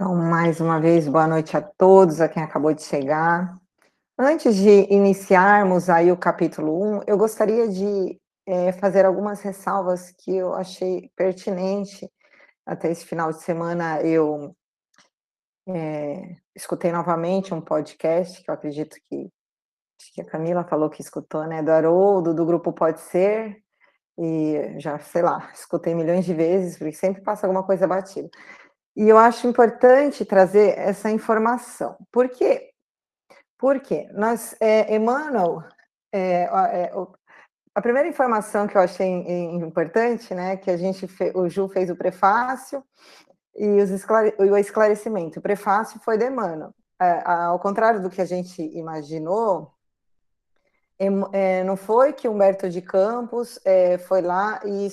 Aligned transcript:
Então, 0.00 0.14
mais 0.14 0.60
uma 0.60 0.80
vez, 0.80 1.08
boa 1.08 1.26
noite 1.26 1.56
a 1.56 1.60
todos, 1.60 2.20
a 2.20 2.28
quem 2.28 2.40
acabou 2.40 2.72
de 2.72 2.84
chegar. 2.84 3.58
Antes 4.16 4.54
de 4.54 4.86
iniciarmos 4.94 5.90
aí 5.90 6.12
o 6.12 6.16
capítulo 6.16 7.00
1, 7.00 7.02
eu 7.04 7.18
gostaria 7.18 7.66
de 7.66 8.16
é, 8.46 8.70
fazer 8.70 9.04
algumas 9.04 9.40
ressalvas 9.40 10.12
que 10.12 10.36
eu 10.36 10.54
achei 10.54 11.10
pertinente. 11.16 12.08
Até 12.64 12.92
esse 12.92 13.04
final 13.04 13.32
de 13.32 13.42
semana 13.42 14.00
eu 14.00 14.54
é, 15.66 16.36
escutei 16.54 16.92
novamente 16.92 17.52
um 17.52 17.60
podcast, 17.60 18.40
que 18.40 18.48
eu 18.48 18.54
acredito 18.54 18.96
que, 19.08 19.28
que 20.14 20.20
a 20.20 20.24
Camila 20.24 20.62
falou 20.62 20.88
que 20.88 21.02
escutou, 21.02 21.44
né, 21.44 21.60
do 21.60 21.72
Haroldo, 21.72 22.32
do 22.32 22.46
grupo 22.46 22.72
Pode 22.72 23.00
Ser, 23.00 23.60
e 24.16 24.78
já, 24.78 24.96
sei 25.00 25.22
lá, 25.22 25.50
escutei 25.52 25.92
milhões 25.92 26.24
de 26.24 26.34
vezes, 26.34 26.78
porque 26.78 26.92
sempre 26.92 27.20
passa 27.20 27.48
alguma 27.48 27.64
coisa 27.66 27.84
batida. 27.84 28.30
E 28.98 29.08
eu 29.08 29.16
acho 29.16 29.46
importante 29.46 30.24
trazer 30.24 30.76
essa 30.76 31.08
informação. 31.08 31.96
Por 32.10 32.28
quê? 32.28 32.72
Porque 33.56 34.08
nós, 34.12 34.56
é, 34.60 34.92
Emmanuel, 34.92 35.62
é, 36.12 36.42
é, 36.42 36.92
a 37.72 37.80
primeira 37.80 38.08
informação 38.08 38.66
que 38.66 38.76
eu 38.76 38.80
achei 38.80 39.08
importante, 39.54 40.34
né, 40.34 40.56
que 40.56 40.68
a 40.68 40.76
gente 40.76 41.06
fez, 41.06 41.32
o 41.32 41.48
Ju 41.48 41.68
fez 41.68 41.88
o 41.90 41.96
prefácio 41.96 42.82
e 43.56 43.80
os 43.80 43.90
esclare, 43.90 44.34
o 44.36 44.56
esclarecimento. 44.56 45.38
O 45.38 45.42
prefácio 45.42 46.00
foi 46.00 46.18
de 46.18 46.26
Emmanuel. 46.26 46.74
É, 47.00 47.22
ao 47.24 47.60
contrário 47.60 48.02
do 48.02 48.10
que 48.10 48.20
a 48.20 48.24
gente 48.24 48.60
imaginou, 48.76 49.72
é, 51.32 51.62
não 51.62 51.76
foi 51.76 52.12
que 52.12 52.28
Humberto 52.28 52.68
de 52.68 52.82
Campos 52.82 53.60
é, 53.64 53.96
foi 53.96 54.22
lá 54.22 54.60
e 54.64 54.88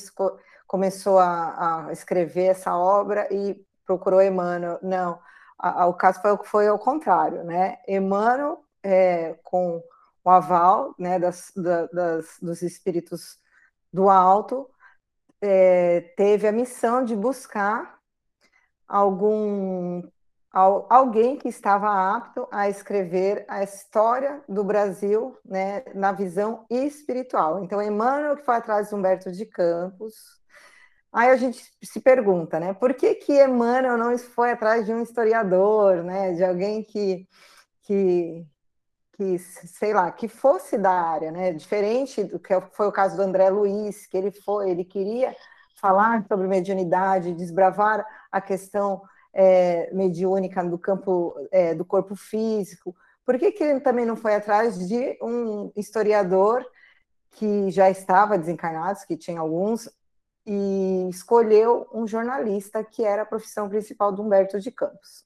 começou 0.67 1.17
a, 1.17 1.87
a, 1.87 1.91
escrever 1.91 2.51
essa 2.51 2.77
obra 2.77 3.27
e 3.31 3.65
procurou 3.85 4.21
Emmanuel. 4.21 4.79
Não, 4.81 5.19
a, 5.57 5.83
a, 5.83 5.87
o 5.87 5.93
caso 5.93 6.21
foi, 6.21 6.37
foi 6.45 6.67
ao 6.67 6.79
contrário, 6.79 7.43
né? 7.43 7.77
Emmanuel, 7.87 8.63
é, 8.83 9.35
com 9.43 9.83
o 10.23 10.29
aval 10.29 10.95
né, 10.97 11.19
das, 11.19 11.51
da, 11.55 11.85
das, 11.87 12.37
dos 12.41 12.61
espíritos 12.61 13.37
do 13.93 14.09
alto, 14.09 14.69
é, 15.41 16.01
teve 16.17 16.47
a 16.47 16.51
missão 16.51 17.03
de 17.03 17.15
buscar 17.15 17.99
algum 18.87 20.03
alguém 20.89 21.37
que 21.37 21.49
estava 21.49 22.15
apto 22.15 22.47
a 22.49 22.69
escrever 22.69 23.43
a 23.45 23.61
história 23.61 24.41
do 24.47 24.63
Brasil 24.63 25.37
né, 25.43 25.83
na 25.93 26.13
visão 26.13 26.65
espiritual. 26.69 27.61
Então, 27.61 27.81
Emmanuel, 27.81 28.37
que 28.37 28.45
foi 28.45 28.55
atrás 28.55 28.87
de 28.87 28.95
Humberto 28.95 29.31
de 29.33 29.45
Campos, 29.45 30.15
Aí 31.15 31.29
a 31.29 31.37
gente 31.37 31.63
se 31.81 32.01
pergunta, 32.01 32.59
né? 32.59 32.73
Por 32.73 32.93
que 32.93 33.15
que 33.15 33.41
Emmanuel 33.41 33.97
não 33.97 34.17
foi 34.17 34.51
atrás 34.51 34.85
de 34.85 34.93
um 34.93 35.01
historiador, 35.01 36.03
né? 36.03 36.33
De 36.33 36.43
alguém 36.43 36.83
que, 36.83 37.25
que, 37.83 38.45
que 39.13 39.39
sei 39.39 39.93
lá, 39.93 40.11
que 40.11 40.27
fosse 40.27 40.77
da 40.77 40.91
área, 40.91 41.31
né? 41.31 41.53
Diferente 41.53 42.21
do 42.25 42.37
que 42.37 42.53
foi 42.73 42.87
o 42.87 42.91
caso 42.91 43.15
do 43.15 43.21
André 43.21 43.49
Luiz, 43.49 44.05
que 44.05 44.17
ele 44.17 44.29
foi, 44.29 44.69
ele 44.69 44.83
queria 44.83 45.33
falar 45.79 46.25
sobre 46.27 46.47
mediunidade, 46.47 47.33
desbravar 47.33 48.05
a 48.29 48.41
questão 48.41 49.01
é, 49.33 49.89
mediúnica 49.93 50.61
do 50.65 50.77
campo 50.77 51.33
é, 51.49 51.73
do 51.73 51.85
corpo 51.85 52.17
físico. 52.17 52.93
Por 53.25 53.39
que, 53.39 53.53
que 53.53 53.63
ele 53.63 53.79
também 53.79 54.05
não 54.05 54.17
foi 54.17 54.35
atrás 54.35 54.77
de 54.85 55.17
um 55.21 55.71
historiador 55.77 56.65
que 57.31 57.71
já 57.71 57.89
estava 57.89 58.37
desencarnado, 58.37 58.99
que 59.07 59.15
tinha 59.15 59.39
alguns, 59.39 59.89
e 60.45 61.07
escolheu 61.09 61.87
um 61.93 62.07
jornalista 62.07 62.83
que 62.83 63.03
era 63.03 63.23
a 63.23 63.25
profissão 63.25 63.67
principal 63.67 64.11
do 64.11 64.21
Humberto 64.21 64.59
de 64.59 64.71
Campos. 64.71 65.25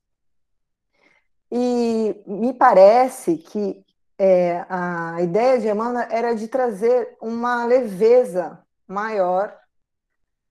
E 1.51 2.21
me 2.25 2.53
parece 2.53 3.37
que 3.37 3.83
é, 4.17 4.65
a 4.69 5.21
ideia 5.21 5.59
de 5.59 5.67
Emmanuel 5.67 6.07
era 6.09 6.35
de 6.35 6.47
trazer 6.47 7.17
uma 7.21 7.65
leveza 7.65 8.63
maior 8.87 9.57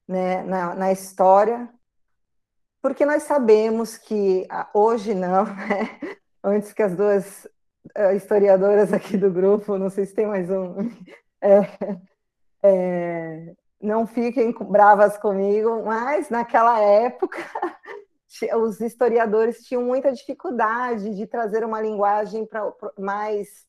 né, 0.07 0.43
na, 0.43 0.75
na 0.75 0.93
história, 0.93 1.69
porque 2.81 3.05
nós 3.05 3.25
sabemos 3.25 3.99
que 3.99 4.47
hoje 4.73 5.15
não, 5.15 5.45
né? 5.69 5.99
antes 6.43 6.73
que 6.73 6.83
as 6.83 6.95
duas 6.97 7.45
uh, 7.97 8.15
historiadoras 8.17 8.93
aqui 8.93 9.17
do 9.17 9.31
grupo, 9.31 9.77
não 9.77 9.91
sei 9.91 10.07
se 10.07 10.15
tem 10.15 10.27
mais 10.27 10.51
um, 10.51 10.91
é, 11.43 11.61
é, 12.63 13.55
não 13.81 14.07
fiquem 14.07 14.53
bravas 14.53 15.17
comigo, 15.17 15.85
mas 15.85 16.29
naquela 16.31 16.81
época 16.81 17.39
os 18.57 18.81
historiadores 18.81 19.63
tinham 19.63 19.83
muita 19.83 20.13
dificuldade 20.13 21.15
de 21.15 21.27
trazer 21.27 21.65
uma 21.65 21.81
linguagem 21.81 22.45
pra, 22.45 22.73
mais, 22.99 23.67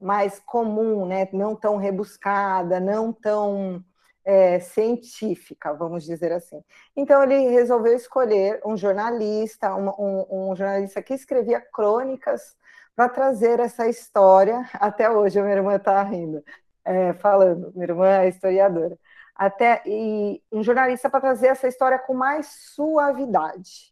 mais 0.00 0.40
comum, 0.40 1.06
né? 1.06 1.28
não 1.32 1.54
tão 1.54 1.76
rebuscada, 1.76 2.80
não 2.80 3.12
tão 3.12 3.84
é, 4.24 4.58
científica, 4.60 5.74
vamos 5.74 6.04
dizer 6.04 6.32
assim. 6.32 6.62
Então 6.96 7.22
ele 7.22 7.50
resolveu 7.50 7.94
escolher 7.94 8.60
um 8.64 8.76
jornalista, 8.76 9.74
um, 9.74 9.90
um, 9.90 10.50
um 10.50 10.56
jornalista 10.56 11.02
que 11.02 11.14
escrevia 11.14 11.60
crônicas 11.60 12.56
para 12.96 13.08
trazer 13.08 13.60
essa 13.60 13.86
história. 13.88 14.68
Até 14.74 15.10
hoje 15.10 15.38
a 15.38 15.42
minha 15.42 15.56
irmã 15.56 15.76
está 15.76 16.02
rindo, 16.02 16.42
é, 16.84 17.12
falando, 17.14 17.72
minha 17.74 17.84
irmã 17.84 18.08
é 18.08 18.28
historiadora 18.28 18.98
até 19.40 19.80
e 19.86 20.42
um 20.52 20.62
jornalista 20.62 21.08
para 21.08 21.22
trazer 21.22 21.46
essa 21.46 21.66
história 21.66 21.98
com 21.98 22.12
mais 22.12 22.46
suavidade, 22.74 23.90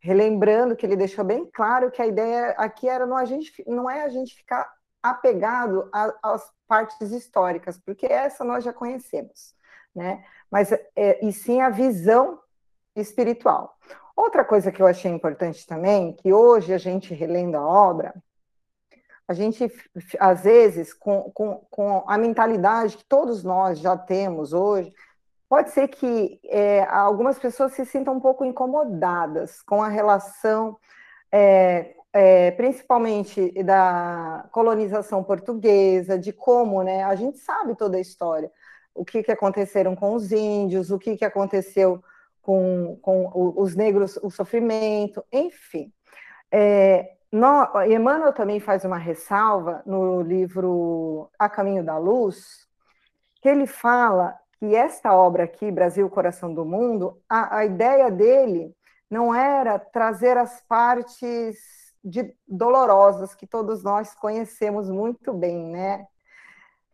relembrando 0.00 0.74
que 0.74 0.86
ele 0.86 0.96
deixou 0.96 1.22
bem 1.22 1.44
claro 1.52 1.90
que 1.90 2.00
a 2.00 2.06
ideia 2.06 2.54
aqui 2.56 2.88
era 2.88 3.04
não 3.04 3.14
a 3.14 3.26
gente 3.26 3.62
não 3.66 3.90
é 3.90 4.04
a 4.04 4.08
gente 4.08 4.34
ficar 4.34 4.66
apegado 5.02 5.90
às 6.22 6.50
partes 6.66 7.12
históricas, 7.12 7.78
porque 7.78 8.06
essa 8.06 8.42
nós 8.42 8.64
já 8.64 8.72
conhecemos, 8.72 9.54
né? 9.94 10.24
Mas 10.50 10.72
é, 10.72 11.22
e 11.22 11.30
sim 11.30 11.60
a 11.60 11.68
visão 11.68 12.40
espiritual. 12.96 13.76
Outra 14.16 14.46
coisa 14.46 14.72
que 14.72 14.80
eu 14.80 14.86
achei 14.86 15.10
importante 15.10 15.66
também, 15.66 16.14
que 16.14 16.32
hoje 16.32 16.72
a 16.72 16.78
gente 16.78 17.12
relendo 17.12 17.58
a 17.58 17.66
obra, 17.66 18.14
a 19.28 19.34
gente, 19.34 19.70
às 20.20 20.44
vezes, 20.44 20.94
com, 20.94 21.30
com, 21.34 21.66
com 21.70 22.04
a 22.06 22.16
mentalidade 22.16 22.96
que 22.96 23.04
todos 23.04 23.42
nós 23.42 23.78
já 23.78 23.96
temos 23.96 24.52
hoje, 24.52 24.92
pode 25.48 25.70
ser 25.70 25.88
que 25.88 26.40
é, 26.44 26.84
algumas 26.84 27.38
pessoas 27.38 27.72
se 27.72 27.84
sintam 27.84 28.14
um 28.14 28.20
pouco 28.20 28.44
incomodadas 28.44 29.62
com 29.62 29.82
a 29.82 29.88
relação, 29.88 30.76
é, 31.32 31.94
é, 32.12 32.50
principalmente 32.52 33.50
da 33.64 34.48
colonização 34.52 35.24
portuguesa, 35.24 36.18
de 36.18 36.32
como, 36.32 36.82
né, 36.82 37.02
a 37.02 37.14
gente 37.16 37.38
sabe 37.38 37.74
toda 37.74 37.96
a 37.96 38.00
história, 38.00 38.50
o 38.94 39.04
que, 39.04 39.22
que 39.22 39.32
aconteceram 39.32 39.96
com 39.96 40.14
os 40.14 40.30
índios, 40.30 40.90
o 40.90 40.98
que, 40.98 41.16
que 41.16 41.24
aconteceu 41.24 42.02
com, 42.40 42.96
com 43.02 43.52
os 43.56 43.74
negros, 43.74 44.16
o 44.22 44.30
sofrimento, 44.30 45.24
enfim. 45.32 45.92
É, 46.50 47.15
no, 47.36 47.82
Emmanuel 47.84 48.32
também 48.32 48.58
faz 48.58 48.82
uma 48.84 48.96
ressalva 48.96 49.82
no 49.84 50.22
livro 50.22 51.28
A 51.38 51.50
Caminho 51.50 51.84
da 51.84 51.98
Luz, 51.98 52.66
que 53.42 53.48
ele 53.48 53.66
fala 53.66 54.34
que 54.58 54.74
esta 54.74 55.14
obra 55.14 55.44
aqui, 55.44 55.70
Brasil, 55.70 56.08
Coração 56.08 56.54
do 56.54 56.64
Mundo, 56.64 57.20
a, 57.28 57.58
a 57.58 57.64
ideia 57.66 58.10
dele 58.10 58.74
não 59.10 59.34
era 59.34 59.78
trazer 59.78 60.38
as 60.38 60.62
partes 60.62 61.58
de, 62.02 62.34
dolorosas 62.48 63.34
que 63.34 63.46
todos 63.46 63.84
nós 63.84 64.14
conhecemos 64.14 64.88
muito 64.88 65.34
bem, 65.34 65.66
né? 65.66 66.06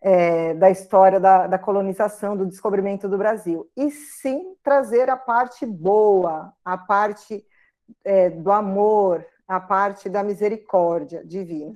É, 0.01 0.55
da 0.55 0.69
história 0.69 1.21
da, 1.21 1.47
da, 1.47 1.57
colonização, 1.57 2.37
do 2.37 2.47
descobrimento 2.47 3.09
do 3.09 3.17
Brasil, 3.17 3.71
e 3.77 3.89
sim 3.93 4.57
trazer 4.61 5.09
a 5.09 5.17
parte 5.17 5.65
boa, 5.65 6.53
a 6.65 6.77
parte 6.77 7.47
é, 8.05 8.29
do 8.29 8.51
amor, 8.51 9.25
a 9.47 9.61
parte 9.61 10.09
da 10.09 10.23
misericórdia 10.23 11.25
divina. 11.25 11.75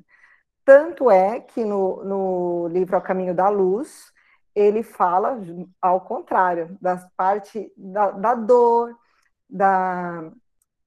Tanto 0.65 1.11
é 1.11 1.41
que 1.41 1.65
no, 1.65 2.05
no 2.05 2.69
livro 2.69 2.97
A 2.97 3.01
Caminho 3.01 3.35
da 3.35 3.49
Luz, 3.49 4.13
ele 4.55 4.83
fala 4.83 5.39
ao 5.81 6.01
contrário, 6.01 6.77
da 6.81 6.97
parte 7.17 7.73
da, 7.77 8.11
da 8.11 8.35
dor, 8.35 8.97
da, 9.49 10.31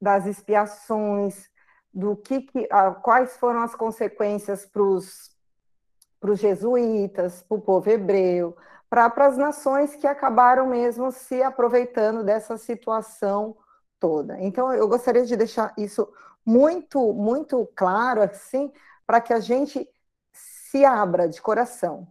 das 0.01 0.25
expiações, 0.25 1.49
do 1.93 2.15
que, 2.15 2.41
que 2.41 2.67
quais 3.01 3.37
foram 3.37 3.61
as 3.61 3.75
consequências 3.75 4.65
para 4.65 4.81
os 4.83 6.39
jesuítas, 6.39 7.41
para 7.41 7.57
o 7.57 7.61
povo 7.61 7.89
hebreu, 7.89 8.57
para 8.89 9.13
as 9.27 9.37
nações 9.37 9.95
que 9.95 10.07
acabaram 10.07 10.67
mesmo 10.67 11.11
se 11.11 11.41
aproveitando 11.43 12.23
dessa 12.23 12.57
situação 12.57 13.55
toda. 13.99 14.39
Então, 14.39 14.73
eu 14.73 14.87
gostaria 14.87 15.25
de 15.25 15.35
deixar 15.35 15.73
isso 15.77 16.11
muito, 16.45 17.13
muito 17.13 17.69
claro, 17.75 18.21
assim, 18.21 18.71
para 19.06 19.21
que 19.21 19.33
a 19.33 19.39
gente 19.39 19.88
se 20.31 20.86
abra 20.86 21.27
de 21.27 21.41
coração, 21.41 22.07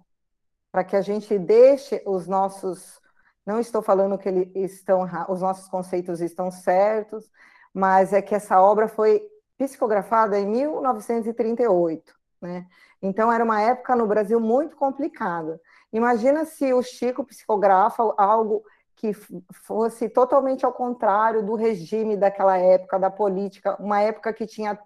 para 0.71 0.85
que 0.85 0.97
a 0.97 1.01
gente 1.01 1.39
deixe 1.39 2.03
os 2.07 2.27
nossos. 2.27 3.01
Não 3.47 3.59
estou 3.61 3.81
falando 3.81 4.19
que 4.19 4.29
eles 4.29 4.73
estão, 4.73 5.09
os 5.29 5.41
nossos 5.41 5.69
conceitos 5.69 6.21
estão 6.21 6.51
certos, 6.51 7.31
mas 7.73 8.13
é 8.13 8.21
que 8.21 8.35
essa 8.35 8.61
obra 8.61 8.89
foi 8.89 9.23
psicografada 9.57 10.39
em 10.39 10.47
1938, 10.47 12.15
né? 12.41 12.67
Então 13.01 13.33
era 13.33 13.45
uma 13.45 13.61
época 13.61 13.95
no 13.95 14.07
Brasil 14.07 14.41
muito 14.41 14.77
complicada. 14.77 15.61
Imagina 15.93 16.45
se 16.45 16.73
o 16.73 16.83
Chico 16.83 17.25
psicografa 17.25 18.03
algo 18.17 18.63
que 18.99 19.13
fosse 19.53 20.09
totalmente 20.09 20.67
ao 20.67 20.73
contrário 20.73 21.45
do 21.45 21.55
regime 21.55 22.17
daquela 22.17 22.59
época, 22.59 22.99
da 22.99 23.09
política, 23.09 23.77
uma 23.81 24.01
época 24.01 24.33
que 24.33 24.45
tinha 24.45 24.77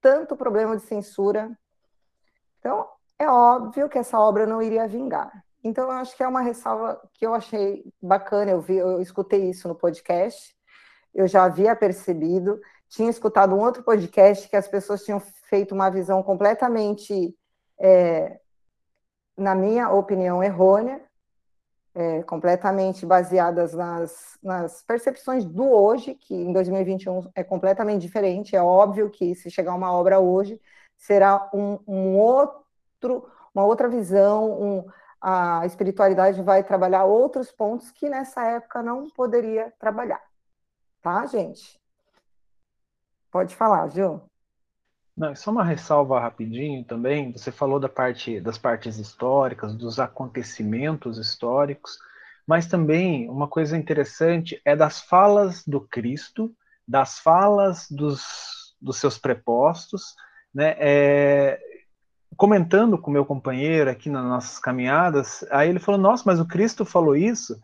tanto 0.00 0.36
problema 0.36 0.76
de 0.76 0.82
censura. 0.82 1.56
Então, 2.58 2.86
é 3.16 3.28
óbvio 3.28 3.88
que 3.88 3.98
essa 3.98 4.18
obra 4.18 4.44
não 4.44 4.60
iria 4.60 4.88
vingar. 4.88 5.44
Então, 5.62 5.84
eu 5.84 5.92
acho 5.92 6.16
que 6.16 6.22
é 6.22 6.26
uma 6.26 6.40
ressalva 6.40 7.00
que 7.14 7.24
eu 7.24 7.32
achei 7.32 7.84
bacana, 8.02 8.50
eu 8.50 8.60
vi, 8.60 8.76
eu 8.76 9.00
escutei 9.00 9.48
isso 9.48 9.68
no 9.68 9.74
podcast, 9.74 10.56
eu 11.14 11.28
já 11.28 11.44
havia 11.44 11.76
percebido, 11.76 12.60
tinha 12.88 13.08
escutado 13.08 13.54
um 13.54 13.60
outro 13.60 13.84
podcast 13.84 14.48
que 14.48 14.56
as 14.56 14.66
pessoas 14.66 15.04
tinham 15.04 15.20
feito 15.20 15.74
uma 15.74 15.90
visão 15.90 16.24
completamente, 16.24 17.36
é, 17.78 18.40
na 19.36 19.54
minha 19.54 19.90
opinião, 19.90 20.42
errônea, 20.42 21.00
é, 21.94 22.22
completamente 22.22 23.04
baseadas 23.04 23.74
nas, 23.74 24.38
nas 24.42 24.82
percepções 24.82 25.44
do 25.44 25.68
hoje, 25.68 26.14
que 26.14 26.34
em 26.34 26.52
2021 26.52 27.30
é 27.34 27.42
completamente 27.42 28.02
diferente. 28.02 28.54
É 28.54 28.62
óbvio 28.62 29.10
que 29.10 29.34
se 29.34 29.50
chegar 29.50 29.74
uma 29.74 29.92
obra 29.92 30.20
hoje, 30.20 30.60
será 30.96 31.50
um, 31.52 31.78
um 31.86 32.18
outro, 32.18 33.28
uma 33.54 33.64
outra 33.64 33.88
visão, 33.88 34.60
um, 34.60 34.84
a 35.20 35.66
espiritualidade 35.66 36.40
vai 36.42 36.62
trabalhar 36.62 37.04
outros 37.04 37.50
pontos 37.50 37.90
que 37.90 38.08
nessa 38.08 38.44
época 38.44 38.82
não 38.82 39.10
poderia 39.10 39.72
trabalhar. 39.78 40.22
Tá, 41.02 41.26
gente? 41.26 41.80
Pode 43.30 43.54
falar, 43.54 43.88
Gil. 43.88 44.29
Não, 45.16 45.34
só 45.34 45.50
uma 45.50 45.64
ressalva 45.64 46.20
rapidinho 46.20 46.84
também. 46.84 47.32
Você 47.32 47.50
falou 47.52 47.78
da 47.78 47.88
parte 47.88 48.40
das 48.40 48.56
partes 48.56 48.98
históricas, 48.98 49.74
dos 49.74 49.98
acontecimentos 49.98 51.18
históricos, 51.18 51.98
mas 52.46 52.66
também 52.66 53.28
uma 53.28 53.48
coisa 53.48 53.76
interessante 53.76 54.60
é 54.64 54.74
das 54.74 55.00
falas 55.00 55.64
do 55.66 55.80
Cristo, 55.80 56.54
das 56.86 57.18
falas 57.18 57.86
dos, 57.90 58.74
dos 58.80 58.96
seus 58.96 59.18
prepostos, 59.18 60.14
né? 60.54 60.74
É, 60.78 61.60
comentando 62.36 62.96
com 62.96 63.10
meu 63.10 63.24
companheiro 63.24 63.90
aqui 63.90 64.08
nas 64.08 64.24
nossas 64.24 64.58
caminhadas, 64.58 65.44
aí 65.50 65.68
ele 65.68 65.78
falou: 65.78 66.00
Nossa, 66.00 66.24
mas 66.26 66.40
o 66.40 66.46
Cristo 66.48 66.84
falou 66.84 67.14
isso. 67.14 67.60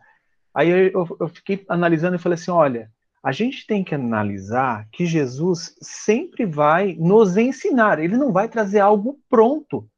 Aí 0.53 0.69
eu, 0.69 1.17
eu 1.19 1.27
fiquei 1.27 1.65
analisando 1.67 2.15
e 2.15 2.19
falei 2.19 2.35
assim: 2.35 2.51
Olha, 2.51 2.91
a 3.23 3.31
gente 3.31 3.65
tem 3.65 3.83
que 3.83 3.95
analisar 3.95 4.87
que 4.91 5.05
Jesus 5.05 5.75
sempre 5.81 6.45
vai 6.45 6.95
nos 6.99 7.35
ensinar, 7.37 7.99
ele 7.99 8.15
não 8.15 8.31
vai 8.31 8.47
trazer 8.47 8.79
algo 8.79 9.19
pronto. 9.29 9.89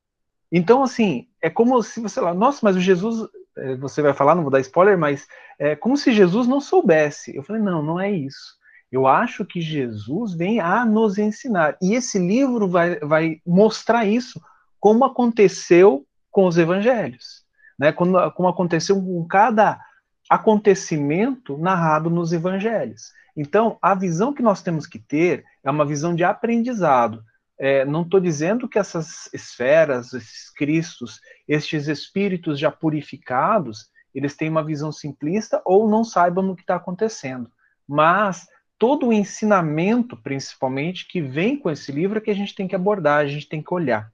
Então, 0.52 0.82
assim, 0.82 1.28
é 1.42 1.50
como 1.50 1.82
se 1.84 2.00
você 2.00 2.20
lá, 2.20 2.34
nossa, 2.34 2.60
mas 2.64 2.76
o 2.76 2.80
Jesus, 2.80 3.30
é, 3.58 3.76
você 3.76 4.02
vai 4.02 4.14
falar, 4.14 4.36
não 4.36 4.44
vou 4.44 4.52
dar 4.52 4.60
spoiler, 4.62 4.98
mas 4.98 5.28
é 5.60 5.76
como 5.76 5.96
se 5.96 6.12
Jesus 6.12 6.48
não 6.48 6.60
soubesse. 6.60 7.36
Eu 7.36 7.44
falei, 7.44 7.62
não, 7.62 7.84
não 7.84 8.00
é 8.00 8.12
isso. 8.12 8.58
Eu 8.92 9.06
acho 9.06 9.46
que 9.46 9.62
Jesus 9.62 10.34
vem 10.34 10.60
a 10.60 10.84
nos 10.84 11.20
ensinar. 11.20 11.78
E 11.82 11.94
esse 11.94 12.18
livro 12.18 12.68
vai, 12.68 13.00
vai 13.00 13.42
mostrar 13.46 14.06
isso, 14.06 14.42
como 14.80 15.06
aconteceu 15.06 16.06
com 16.32 16.48
os 16.48 16.58
evangelhos. 16.58 17.44
Né? 17.78 17.92
Como, 17.92 18.32
como 18.32 18.50
aconteceu 18.50 18.96
com 18.96 19.28
cada 19.28 19.80
acontecimento 20.30 21.58
narrado 21.58 22.10
nos 22.10 22.32
evangelhos. 22.32 23.12
Então, 23.36 23.78
a 23.82 23.96
visão 23.96 24.34
que 24.34 24.44
nós 24.44 24.62
temos 24.62 24.86
que 24.86 25.00
ter 25.00 25.44
é 25.64 25.72
uma 25.72 25.86
visão 25.86 26.14
de 26.14 26.24
aprendizado. 26.24 27.24
É, 27.58 27.84
não 27.84 28.04
estou 28.04 28.20
dizendo 28.20 28.70
que 28.70 28.78
essas 28.78 29.28
esferas, 29.34 30.14
esses 30.14 30.50
cristos, 30.52 31.20
estes 31.48 31.88
espíritos 31.88 32.60
já 32.60 32.72
purificados, 32.72 33.90
eles 34.14 34.36
têm 34.36 34.50
uma 34.50 34.64
visão 34.64 34.92
simplista 34.92 35.62
ou 35.66 35.90
não 35.90 36.04
saibam 36.04 36.50
o 36.50 36.56
que 36.56 36.62
está 36.62 36.76
acontecendo. 36.76 37.52
Mas 37.88 38.48
todo 38.78 39.08
o 39.08 39.14
ensinamento, 39.14 40.16
principalmente, 40.16 41.08
que 41.08 41.22
vem 41.22 41.58
com 41.58 41.70
esse 41.70 41.92
livro 41.92 42.20
é 42.20 42.22
que 42.22 42.32
a 42.32 42.36
gente 42.36 42.56
tem 42.56 42.68
que 42.68 42.76
abordar, 42.76 43.20
a 43.20 43.28
gente 43.28 43.50
tem 43.50 43.62
que 43.62 43.74
olhar. 43.74 44.12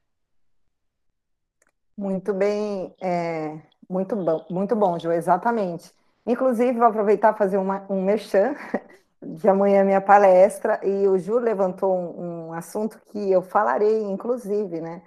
Muito 1.98 2.34
bem, 2.34 2.94
é, 3.00 3.58
muito 3.90 4.16
bom, 4.16 4.46
muito 4.50 4.76
bom, 4.76 5.00
Ju, 5.00 5.12
exatamente. 5.12 5.92
Inclusive, 6.26 6.78
vou 6.78 6.88
aproveitar 6.88 7.34
para 7.34 7.46
fazer 7.46 7.58
uma, 7.58 7.86
um 7.90 8.04
merchan 8.04 8.56
de 9.22 9.48
amanhã 9.48 9.84
minha 9.84 10.02
palestra 10.02 10.80
e 10.84 11.08
o 11.08 11.18
Ju 11.18 11.38
levantou 11.38 11.94
um, 11.96 12.48
um, 12.48 12.54
assunto 12.54 13.00
que 13.12 13.32
eu 13.32 13.42
falarei, 13.42 14.04
inclusive, 14.04 14.82
né? 14.82 15.04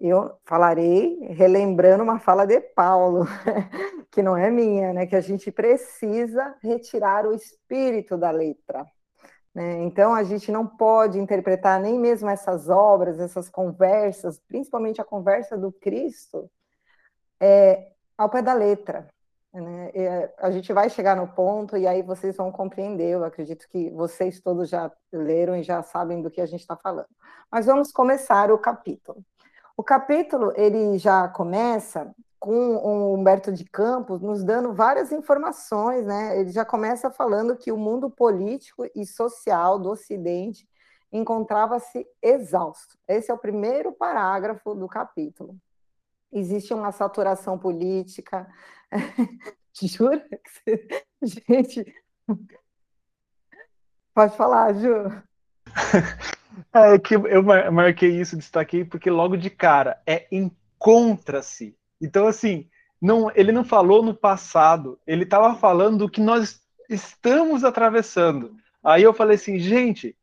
Eu 0.00 0.32
falarei 0.44 1.18
relembrando 1.32 2.02
uma 2.02 2.18
fala 2.18 2.46
de 2.46 2.60
Paulo, 2.60 3.26
que 4.10 4.22
não 4.22 4.36
é 4.36 4.50
minha, 4.50 4.92
né? 4.92 5.06
Que 5.06 5.16
a 5.16 5.20
gente 5.20 5.50
precisa 5.50 6.54
retirar 6.62 7.26
o 7.26 7.34
espírito 7.34 8.16
da 8.16 8.30
letra. 8.30 8.86
Né? 9.54 9.82
Então 9.82 10.14
a 10.14 10.22
gente 10.22 10.52
não 10.52 10.66
pode 10.66 11.18
interpretar 11.18 11.80
nem 11.80 11.98
mesmo 11.98 12.28
essas 12.28 12.68
obras, 12.68 13.18
essas 13.18 13.48
conversas, 13.48 14.38
principalmente 14.46 15.00
a 15.00 15.04
conversa 15.04 15.56
do 15.58 15.72
Cristo, 15.72 16.50
é, 17.40 17.92
ao 18.16 18.30
pé 18.30 18.42
da 18.42 18.54
letra. 18.54 19.08
Né? 19.52 19.90
É, 19.94 20.34
a 20.38 20.50
gente 20.50 20.72
vai 20.72 20.88
chegar 20.88 21.16
no 21.16 21.26
ponto 21.26 21.76
e 21.76 21.86
aí 21.86 22.02
vocês 22.02 22.36
vão 22.36 22.52
compreender. 22.52 23.10
Eu 23.10 23.24
acredito 23.24 23.68
que 23.68 23.90
vocês 23.90 24.40
todos 24.40 24.68
já 24.68 24.90
leram 25.12 25.56
e 25.56 25.62
já 25.62 25.82
sabem 25.82 26.22
do 26.22 26.30
que 26.30 26.40
a 26.40 26.46
gente 26.46 26.60
está 26.60 26.76
falando. 26.76 27.08
Mas 27.50 27.66
vamos 27.66 27.90
começar 27.90 28.50
o 28.50 28.58
capítulo. 28.58 29.24
O 29.76 29.82
capítulo 29.82 30.52
ele 30.56 30.98
já 30.98 31.26
começa 31.28 32.14
com 32.38 32.76
o 32.76 33.14
Humberto 33.14 33.52
de 33.52 33.64
Campos 33.64 34.20
nos 34.20 34.42
dando 34.42 34.72
várias 34.72 35.12
informações, 35.12 36.06
né? 36.06 36.40
Ele 36.40 36.50
já 36.50 36.64
começa 36.64 37.10
falando 37.10 37.56
que 37.56 37.70
o 37.70 37.76
mundo 37.76 38.08
político 38.08 38.86
e 38.94 39.04
social 39.04 39.78
do 39.78 39.90
Ocidente 39.90 40.66
encontrava-se 41.12 42.06
exausto. 42.22 42.96
Esse 43.06 43.30
é 43.30 43.34
o 43.34 43.38
primeiro 43.38 43.92
parágrafo 43.92 44.74
do 44.74 44.88
capítulo. 44.88 45.56
Existe 46.32 46.72
uma 46.72 46.92
saturação 46.92 47.58
política, 47.58 48.48
Jura? 49.82 50.26
Gente, 51.22 51.94
pode 54.14 54.36
falar, 54.36 54.74
Ju. 54.74 55.22
É 56.74 56.98
que 56.98 57.14
eu 57.14 57.42
marquei 57.72 58.20
isso, 58.20 58.36
destaquei, 58.36 58.84
porque 58.84 59.08
logo 59.08 59.36
de 59.36 59.48
cara 59.48 60.02
é 60.04 60.26
encontra-se. 60.30 61.76
Então, 62.00 62.26
assim, 62.26 62.68
não, 63.00 63.30
ele 63.34 63.52
não 63.52 63.64
falou 63.64 64.02
no 64.02 64.14
passado, 64.14 64.98
ele 65.06 65.22
estava 65.22 65.54
falando 65.54 65.98
do 65.98 66.10
que 66.10 66.20
nós 66.20 66.60
estamos 66.88 67.64
atravessando. 67.64 68.56
Aí 68.82 69.02
eu 69.02 69.14
falei 69.14 69.36
assim, 69.36 69.58
gente, 69.58 70.16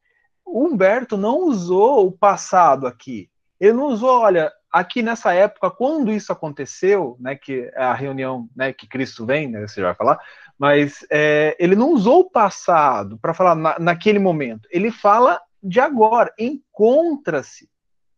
o 0.45 0.65
Humberto 0.65 1.17
não 1.17 1.39
usou 1.39 2.07
o 2.07 2.11
passado 2.11 2.85
aqui. 2.85 3.29
Ele 3.59 3.73
não 3.73 3.85
usou, 3.85 4.19
olha, 4.19 4.51
aqui 4.71 5.01
nessa 5.01 5.33
época, 5.33 5.71
quando 5.71 6.11
isso 6.11 6.31
aconteceu, 6.31 7.17
né, 7.19 7.35
que 7.35 7.69
é 7.73 7.83
a 7.83 7.93
reunião, 7.93 8.49
né, 8.55 8.73
que 8.73 8.87
Cristo 8.87 9.25
vem, 9.25 9.47
né, 9.47 9.67
você 9.67 9.81
vai 9.81 9.95
falar, 9.95 10.19
mas 10.57 11.05
é, 11.11 11.55
ele 11.59 11.75
não 11.75 11.91
usou 11.91 12.21
o 12.21 12.29
passado 12.29 13.17
para 13.19 13.33
falar 13.33 13.55
na, 13.55 13.77
naquele 13.79 14.19
momento. 14.19 14.67
Ele 14.71 14.91
fala 14.91 15.41
de 15.61 15.79
agora, 15.79 16.33
encontra-se. 16.37 17.69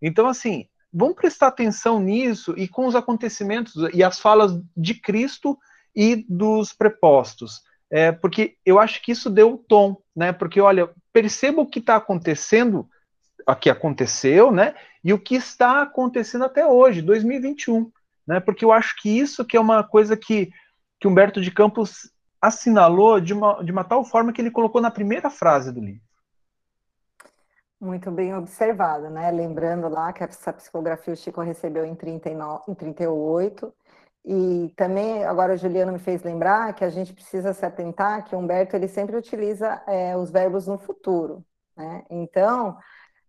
Então, 0.01 0.27
assim, 0.27 0.68
vamos 0.91 1.15
prestar 1.15 1.48
atenção 1.48 2.00
nisso 2.00 2.53
e 2.58 2.68
com 2.68 2.88
os 2.88 2.96
acontecimentos 2.96 3.74
e 3.94 4.03
as 4.03 4.20
falas 4.20 4.53
de 4.75 4.94
Cristo 4.94 5.58
e 5.96 6.25
dos 6.29 6.74
prepostos. 6.74 7.62
É, 7.91 8.12
porque 8.12 8.56
eu 8.65 8.79
acho 8.79 9.01
que 9.01 9.12
isso 9.12 9.29
deu 9.29 9.53
o 9.53 9.58
tom, 9.58 9.98
né? 10.15 10.32
Porque, 10.32 10.62
olha, 10.62 10.89
perceba 11.12 11.62
o 11.62 11.65
que 11.65 11.79
está 11.79 11.96
acontecendo 11.96 12.88
que 13.56 13.70
aconteceu, 13.70 14.51
né? 14.51 14.75
E 15.03 15.13
o 15.13 15.20
que 15.20 15.36
está 15.36 15.82
acontecendo 15.82 16.46
até 16.46 16.65
hoje, 16.65 17.01
2021, 17.01 17.91
né? 18.27 18.39
Porque 18.39 18.63
eu 18.63 18.72
acho 18.72 18.96
que 19.01 19.10
isso 19.10 19.46
que 19.46 19.58
é 19.58 19.60
uma 19.60 19.84
coisa 19.84 20.15
que, 20.15 20.51
que 21.00 21.08
Humberto 21.08 21.41
de 21.41 21.51
Campos 21.51 22.12
assinalou 22.41 23.20
de 23.20 23.34
uma, 23.34 23.63
de 23.63 23.72
uma 23.72 23.84
tal 23.84 24.03
forma 24.03 24.32
que 24.32 24.41
ele 24.41 24.51
colocou 24.51 24.82
na 24.82 24.91
primeira 24.91 25.29
frase 25.29 25.72
do 25.72 25.82
livro. 25.82 26.01
Muito 27.82 28.12
bem 28.12 28.36
observado, 28.36 29.10
né? 29.10 29.32
Lembrando 29.32 29.88
lá 29.88 30.12
que 30.12 30.24
essa 30.24 30.51
psicografia 30.51 31.13
o 31.13 31.18
Chico 31.18 31.41
recebeu 31.41 31.86
em, 31.86 31.96
39, 31.96 32.63
em 32.68 32.74
38, 32.74 33.74
e 34.25 34.74
também, 34.75 35.24
agora 35.24 35.58
Juliana 35.58 35.91
me 35.91 36.00
fez 36.00 36.24
lembrar 36.24 36.74
que 36.74 36.84
a 36.84 36.89
gente 36.89 37.13
precisa 37.13 37.53
se 37.53 37.65
atentar 37.65 38.25
que 38.25 38.36
Humberto 38.36 38.75
ele 38.75 38.88
sempre 38.88 39.15
utiliza 39.15 39.82
é, 39.88 40.15
os 40.18 40.29
verbos 40.29 40.68
no 40.68 40.77
futuro, 40.77 41.44
né? 41.75 42.03
Então, 42.10 42.77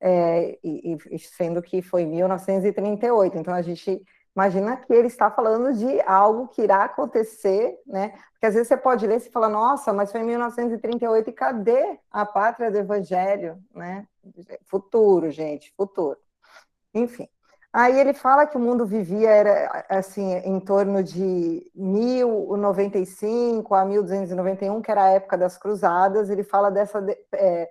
é, 0.00 0.58
e, 0.64 0.96
e, 1.10 1.18
sendo 1.18 1.62
que 1.62 1.82
foi 1.82 2.06
1938. 2.06 3.38
Então 3.38 3.54
a 3.54 3.62
gente 3.62 4.02
Imagina 4.34 4.76
que 4.76 4.92
ele 4.92 5.06
está 5.08 5.30
falando 5.30 5.72
de 5.76 6.00
algo 6.02 6.48
que 6.48 6.62
irá 6.62 6.84
acontecer, 6.84 7.76
né? 7.84 8.10
Porque 8.32 8.46
às 8.46 8.54
vezes 8.54 8.68
você 8.68 8.76
pode 8.76 9.06
ler 9.06 9.16
e 9.16 9.30
fala, 9.30 9.48
nossa, 9.48 9.92
mas 9.92 10.12
foi 10.12 10.20
em 10.20 10.24
1938 10.24 11.30
e 11.30 11.32
cadê 11.32 11.98
a 12.10 12.24
pátria 12.24 12.70
do 12.70 12.78
evangelho, 12.78 13.58
né? 13.74 14.06
Futuro, 14.66 15.30
gente, 15.30 15.72
futuro. 15.76 16.16
Enfim. 16.94 17.28
Aí 17.72 18.00
ele 18.00 18.12
fala 18.12 18.46
que 18.46 18.56
o 18.56 18.60
mundo 18.60 18.84
vivia 18.86 19.30
era 19.30 19.84
assim 19.88 20.34
em 20.38 20.58
torno 20.60 21.02
de 21.04 21.70
1095 21.74 23.74
a 23.74 23.84
1291, 23.84 24.82
que 24.82 24.90
era 24.90 25.04
a 25.04 25.10
época 25.10 25.38
das 25.38 25.56
cruzadas. 25.58 26.30
Ele 26.30 26.42
fala 26.42 26.70
dessa 26.70 27.04
é, 27.32 27.70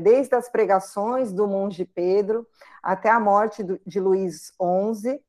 desde 0.00 0.34
as 0.34 0.48
pregações 0.48 1.32
do 1.32 1.46
monge 1.46 1.84
Pedro 1.84 2.46
até 2.82 3.10
a 3.10 3.20
morte 3.20 3.62
de 3.86 4.00
Luís 4.00 4.52
XI 4.60 5.20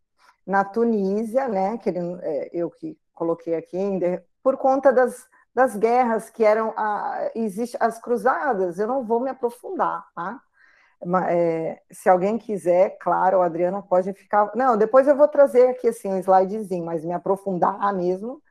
na 0.46 0.64
Tunísia, 0.64 1.48
né? 1.48 1.78
Que 1.78 1.90
ele, 1.90 2.00
é, 2.22 2.50
eu 2.54 2.70
que 2.70 2.98
coloquei 3.14 3.56
aqui 3.56 3.78
por 4.42 4.58
conta 4.58 4.92
das, 4.92 5.28
das 5.54 5.76
guerras 5.76 6.30
que 6.30 6.44
eram 6.44 6.74
a, 6.78 7.32
existe 7.36 7.78
as 7.80 8.00
cruzadas. 8.00 8.80
Eu 8.80 8.88
não 8.88 9.04
vou 9.04 9.20
me 9.20 9.30
aprofundar, 9.30 10.06
tá? 10.16 10.42
É, 11.30 11.82
se 11.92 12.10
alguém 12.10 12.38
quiser, 12.38 12.98
claro, 13.00 13.42
a 13.42 13.46
Adriana 13.46 13.82
pode 13.82 14.14
ficar. 14.14 14.52
Não, 14.56 14.78
depois 14.78 15.08
eu 15.08 15.16
vou 15.16 15.28
trazer 15.28 15.70
aqui 15.70 15.88
assim 15.88 16.10
um 16.10 16.20
slidezinho, 16.20 16.86
mas 16.86 17.04
me 17.04 17.14
aprofundar 17.14 17.94
mesmo. 17.94 18.42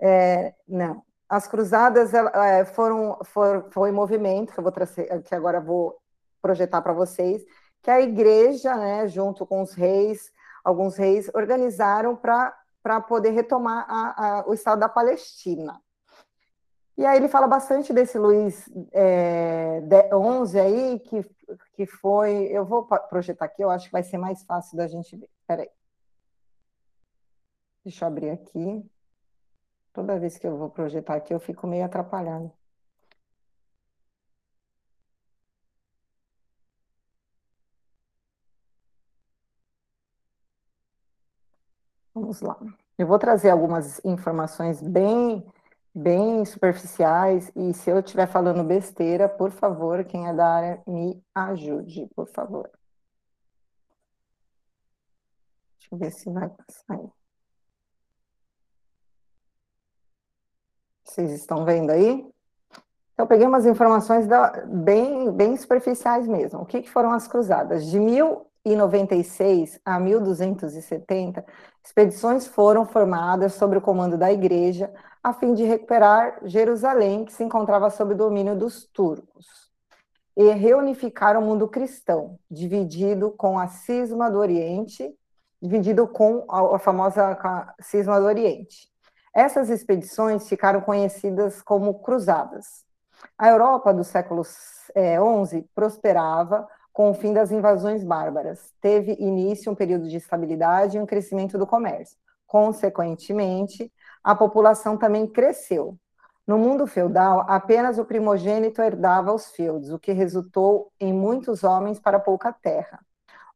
É, 0.00 0.52
não. 0.66 1.02
As 1.32 1.48
cruzadas 1.48 2.12
é, 2.12 2.62
foram, 2.62 3.18
foram 3.24 3.70
foi 3.70 3.90
um 3.90 3.94
movimento 3.94 4.52
que 4.52 4.58
eu 4.58 4.62
vou 4.62 4.70
trazer, 4.70 5.22
que 5.22 5.34
agora 5.34 5.62
vou 5.62 5.98
projetar 6.42 6.82
para 6.82 6.92
vocês, 6.92 7.42
que 7.80 7.90
a 7.90 8.02
igreja, 8.02 8.76
né, 8.76 9.08
junto 9.08 9.46
com 9.46 9.62
os 9.62 9.72
reis, 9.72 10.30
alguns 10.62 10.94
reis 10.98 11.30
organizaram 11.34 12.14
para 12.14 13.00
poder 13.08 13.30
retomar 13.30 13.86
a, 13.88 14.40
a, 14.40 14.46
o 14.46 14.52
Estado 14.52 14.80
da 14.80 14.90
Palestina. 14.90 15.80
E 16.98 17.06
aí 17.06 17.16
ele 17.16 17.28
fala 17.28 17.48
bastante 17.48 17.94
desse 17.94 18.18
Luiz 18.18 18.68
é, 18.92 19.80
11 20.12 20.60
aí, 20.60 21.00
que, 21.00 21.24
que 21.72 21.86
foi. 21.86 22.48
Eu 22.52 22.66
vou 22.66 22.84
projetar 22.84 23.46
aqui, 23.46 23.64
eu 23.64 23.70
acho 23.70 23.86
que 23.86 23.92
vai 23.92 24.02
ser 24.02 24.18
mais 24.18 24.42
fácil 24.44 24.76
da 24.76 24.86
gente 24.86 25.16
ver. 25.16 25.30
Espera 25.40 25.62
aí. 25.62 25.70
Deixa 27.82 28.04
eu 28.04 28.08
abrir 28.08 28.28
aqui. 28.28 28.84
Toda 29.94 30.18
vez 30.18 30.36
que 30.36 30.46
eu 30.46 30.58
vou 30.58 30.68
projetar 30.68 31.14
aqui, 31.14 31.32
eu 31.32 31.40
fico 31.40 31.66
meio 31.66 31.86
atrapalhado. 31.86 32.52
Vamos 42.14 42.40
lá. 42.40 42.56
Eu 42.98 43.06
vou 43.06 43.18
trazer 43.18 43.50
algumas 43.50 44.00
informações 44.04 44.80
bem 44.82 45.44
bem 45.94 46.42
superficiais, 46.46 47.52
e 47.54 47.74
se 47.74 47.90
eu 47.90 47.98
estiver 48.00 48.26
falando 48.26 48.64
besteira, 48.64 49.28
por 49.28 49.50
favor, 49.50 50.02
quem 50.04 50.26
é 50.26 50.32
da 50.32 50.46
área, 50.48 50.82
me 50.86 51.22
ajude, 51.34 52.08
por 52.16 52.26
favor. 52.28 52.70
Deixa 55.78 55.94
eu 55.94 55.98
ver 55.98 56.10
se 56.12 56.30
vai 56.32 56.48
passar 56.48 56.94
aí. 56.94 57.08
Vocês 61.12 61.30
estão 61.30 61.62
vendo 61.66 61.90
aí? 61.90 62.26
Então, 63.12 63.26
peguei 63.26 63.46
umas 63.46 63.66
informações 63.66 64.26
da, 64.26 64.64
bem, 64.66 65.30
bem 65.30 65.54
superficiais 65.58 66.26
mesmo. 66.26 66.62
O 66.62 66.64
que, 66.64 66.80
que 66.80 66.88
foram 66.88 67.12
as 67.12 67.28
cruzadas? 67.28 67.84
De 67.84 68.00
1096 68.00 69.78
a 69.84 70.00
1270, 70.00 71.44
expedições 71.84 72.46
foram 72.46 72.86
formadas 72.86 73.52
sob 73.52 73.76
o 73.76 73.80
comando 73.82 74.16
da 74.16 74.32
igreja 74.32 74.90
a 75.22 75.34
fim 75.34 75.52
de 75.52 75.64
recuperar 75.64 76.40
Jerusalém, 76.44 77.26
que 77.26 77.32
se 77.34 77.44
encontrava 77.44 77.90
sob 77.90 78.14
o 78.14 78.16
domínio 78.16 78.56
dos 78.56 78.86
turcos, 78.86 79.70
e 80.34 80.50
reunificar 80.50 81.36
o 81.36 81.42
mundo 81.42 81.68
cristão, 81.68 82.38
dividido 82.50 83.30
com 83.32 83.58
a 83.58 83.68
cisma 83.68 84.30
do 84.30 84.38
Oriente, 84.38 85.14
dividido 85.60 86.08
com 86.08 86.46
a, 86.48 86.78
famosa 86.78 87.38
cisma 87.80 88.18
do 88.18 88.24
Oriente. 88.24 88.91
Essas 89.34 89.70
expedições 89.70 90.48
ficaram 90.48 90.80
conhecidas 90.80 91.62
como 91.62 92.00
cruzadas. 92.00 92.84
A 93.38 93.48
Europa 93.48 93.92
do 93.94 94.04
século 94.04 94.44
XI 94.44 94.52
é, 94.94 95.16
prosperava 95.74 96.68
com 96.92 97.10
o 97.10 97.14
fim 97.14 97.32
das 97.32 97.50
invasões 97.50 98.04
bárbaras. 98.04 98.72
Teve 98.80 99.16
início 99.18 99.72
um 99.72 99.74
período 99.74 100.08
de 100.08 100.16
estabilidade 100.16 100.96
e 100.96 101.00
um 101.00 101.06
crescimento 101.06 101.56
do 101.56 101.66
comércio. 101.66 102.18
Consequentemente, 102.46 103.90
a 104.22 104.34
população 104.34 104.98
também 104.98 105.26
cresceu. 105.26 105.96
No 106.46 106.58
mundo 106.58 106.86
feudal, 106.86 107.46
apenas 107.48 107.98
o 107.98 108.04
primogênito 108.04 108.82
herdava 108.82 109.32
os 109.32 109.50
feudos, 109.52 109.90
o 109.90 109.98
que 109.98 110.12
resultou 110.12 110.92
em 111.00 111.12
muitos 111.12 111.64
homens 111.64 111.98
para 111.98 112.20
pouca 112.20 112.52
terra. 112.52 113.00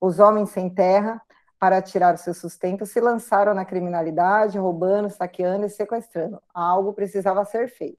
Os 0.00 0.18
homens 0.18 0.50
sem 0.50 0.70
terra, 0.70 1.20
para 1.58 1.80
tirar 1.80 2.18
seu 2.18 2.34
sustento, 2.34 2.84
se 2.84 3.00
lançaram 3.00 3.54
na 3.54 3.64
criminalidade, 3.64 4.58
roubando, 4.58 5.08
saqueando 5.08 5.66
e 5.66 5.70
sequestrando. 5.70 6.40
Algo 6.52 6.92
precisava 6.92 7.44
ser 7.44 7.68
feito. 7.68 7.98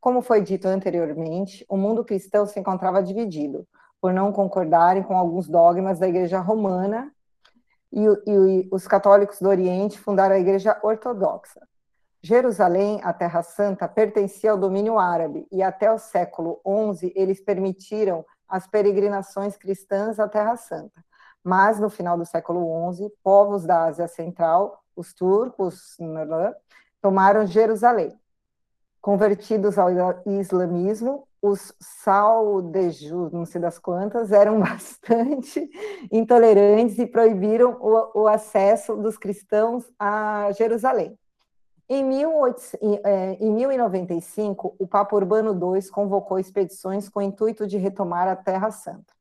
Como 0.00 0.22
foi 0.22 0.40
dito 0.40 0.66
anteriormente, 0.66 1.64
o 1.68 1.76
mundo 1.76 2.04
cristão 2.04 2.46
se 2.46 2.58
encontrava 2.58 3.02
dividido, 3.02 3.66
por 4.00 4.12
não 4.12 4.32
concordarem 4.32 5.02
com 5.02 5.16
alguns 5.16 5.48
dogmas 5.48 5.98
da 5.98 6.08
Igreja 6.08 6.40
Romana, 6.40 7.12
e, 7.92 8.04
e 8.26 8.68
os 8.70 8.86
católicos 8.86 9.40
do 9.40 9.48
Oriente 9.48 9.98
fundaram 9.98 10.34
a 10.34 10.38
Igreja 10.38 10.78
Ortodoxa. 10.82 11.60
Jerusalém, 12.22 13.00
a 13.04 13.12
Terra 13.12 13.42
Santa, 13.42 13.86
pertencia 13.86 14.50
ao 14.50 14.58
domínio 14.58 14.98
árabe 14.98 15.46
e 15.50 15.62
até 15.62 15.92
o 15.92 15.98
século 15.98 16.60
XI 16.94 17.12
eles 17.14 17.40
permitiram 17.40 18.24
as 18.48 18.66
peregrinações 18.66 19.56
cristãs 19.56 20.18
à 20.18 20.28
Terra 20.28 20.56
Santa. 20.56 21.04
Mas 21.46 21.78
no 21.78 21.88
final 21.88 22.18
do 22.18 22.26
século 22.26 22.92
XI, 22.92 23.08
povos 23.22 23.64
da 23.64 23.84
Ásia 23.84 24.08
Central, 24.08 24.82
os 24.96 25.14
turcos, 25.14 25.96
tomaram 27.00 27.46
Jerusalém. 27.46 28.18
Convertidos 29.00 29.78
ao 29.78 29.88
islamismo, 30.26 31.28
os 31.40 31.72
saudejus, 31.78 33.30
não 33.30 33.44
sei 33.44 33.60
das 33.60 33.78
quantas, 33.78 34.32
eram 34.32 34.58
bastante 34.60 35.70
intolerantes 36.10 36.98
e 36.98 37.06
proibiram 37.06 37.78
o, 37.80 38.22
o 38.22 38.26
acesso 38.26 38.96
dos 38.96 39.16
cristãos 39.16 39.88
a 39.96 40.50
Jerusalém. 40.50 41.16
Em, 41.88 42.10
18, 42.10 42.60
em 43.38 43.52
1095, 43.52 44.66
é, 44.66 44.82
o 44.82 44.88
Papa 44.88 45.14
Urbano 45.14 45.52
II 45.52 45.80
convocou 45.90 46.40
expedições 46.40 47.08
com 47.08 47.20
o 47.20 47.22
intuito 47.22 47.68
de 47.68 47.78
retomar 47.78 48.26
a 48.26 48.34
Terra 48.34 48.72
Santa. 48.72 49.15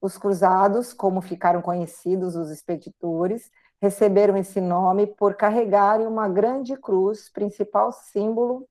Os 0.00 0.18
cruzados, 0.18 0.92
como 0.92 1.20
ficaram 1.20 1.62
conhecidos 1.62 2.36
os 2.36 2.50
expeditores, 2.50 3.50
receberam 3.80 4.36
esse 4.36 4.60
nome 4.60 5.06
por 5.06 5.34
carregarem 5.34 6.06
uma 6.06 6.28
grande 6.28 6.76
cruz, 6.76 7.28
principal 7.28 7.92
símbolo 7.92 8.68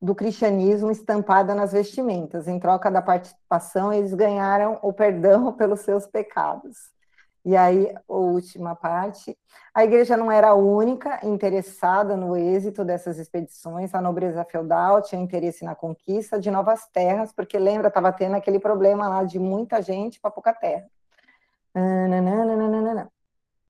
do 0.00 0.14
cristianismo 0.14 0.90
estampada 0.90 1.54
nas 1.54 1.72
vestimentas. 1.72 2.46
Em 2.46 2.58
troca 2.58 2.90
da 2.90 3.00
participação, 3.02 3.92
eles 3.92 4.14
ganharam 4.14 4.78
o 4.82 4.92
perdão 4.92 5.52
pelos 5.56 5.80
seus 5.80 6.06
pecados. 6.06 6.95
E 7.46 7.56
aí, 7.56 7.94
a 8.08 8.12
última 8.12 8.74
parte, 8.74 9.38
a 9.72 9.84
igreja 9.84 10.16
não 10.16 10.32
era 10.32 10.48
a 10.48 10.54
única 10.54 11.24
interessada 11.24 12.16
no 12.16 12.36
êxito 12.36 12.84
dessas 12.84 13.18
expedições, 13.18 13.94
a 13.94 14.00
nobreza 14.02 14.44
feudal 14.44 15.00
tinha 15.00 15.22
interesse 15.22 15.64
na 15.64 15.72
conquista 15.72 16.40
de 16.40 16.50
novas 16.50 16.88
terras, 16.88 17.32
porque 17.32 17.56
lembra, 17.56 17.86
estava 17.86 18.12
tendo 18.12 18.34
aquele 18.34 18.58
problema 18.58 19.08
lá 19.08 19.22
de 19.22 19.38
muita 19.38 19.80
gente 19.80 20.18
para 20.18 20.28
pouca 20.28 20.52
terra. 20.52 20.88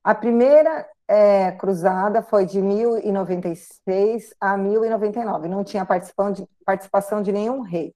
A 0.03 0.15
primeira 0.15 0.89
é, 1.07 1.53
cruzada 1.53 2.23
foi 2.23 2.47
de 2.47 2.63
1096 2.63 4.35
a 4.41 4.57
1099, 4.57 5.49
não 5.49 5.63
tinha 5.63 5.85
participação 5.85 6.33
de, 6.33 6.49
participação 6.65 7.21
de 7.21 7.31
nenhum 7.31 7.61
rei 7.61 7.95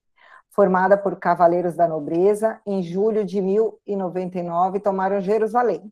formada 0.51 0.97
por 0.97 1.17
cavaleiros 1.17 1.75
da 1.75 1.87
nobreza, 1.87 2.59
em 2.65 2.83
julho 2.83 3.25
de 3.25 3.41
1099 3.41 4.79
tomaram 4.79 5.21
Jerusalém. 5.21 5.91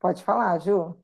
Pode 0.00 0.22
falar, 0.22 0.58
Ju. 0.58 0.96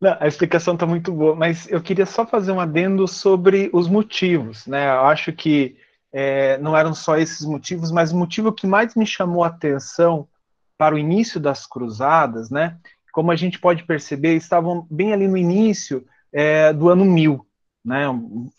Não, 0.00 0.16
a 0.20 0.28
explicação 0.28 0.74
está 0.74 0.86
muito 0.86 1.12
boa, 1.12 1.34
mas 1.34 1.68
eu 1.70 1.80
queria 1.80 2.06
só 2.06 2.26
fazer 2.26 2.52
um 2.52 2.60
adendo 2.60 3.08
sobre 3.08 3.70
os 3.72 3.88
motivos, 3.88 4.66
né? 4.66 4.88
Eu 4.88 5.06
acho 5.06 5.32
que 5.32 5.76
é, 6.12 6.58
não 6.58 6.76
eram 6.76 6.94
só 6.94 7.16
esses 7.16 7.44
motivos, 7.44 7.90
mas 7.90 8.12
o 8.12 8.16
motivo 8.16 8.52
que 8.52 8.66
mais 8.66 8.94
me 8.94 9.06
chamou 9.06 9.42
a 9.42 9.48
atenção 9.48 10.28
para 10.76 10.94
o 10.94 10.98
início 10.98 11.40
das 11.40 11.66
cruzadas, 11.66 12.50
né? 12.50 12.78
Como 13.12 13.30
a 13.32 13.36
gente 13.36 13.58
pode 13.58 13.84
perceber, 13.84 14.34
estavam 14.34 14.86
bem 14.90 15.12
ali 15.12 15.26
no 15.26 15.36
início 15.36 16.06
é, 16.32 16.72
do 16.72 16.88
ano 16.88 17.04
1000, 17.04 17.44
né? 17.84 18.04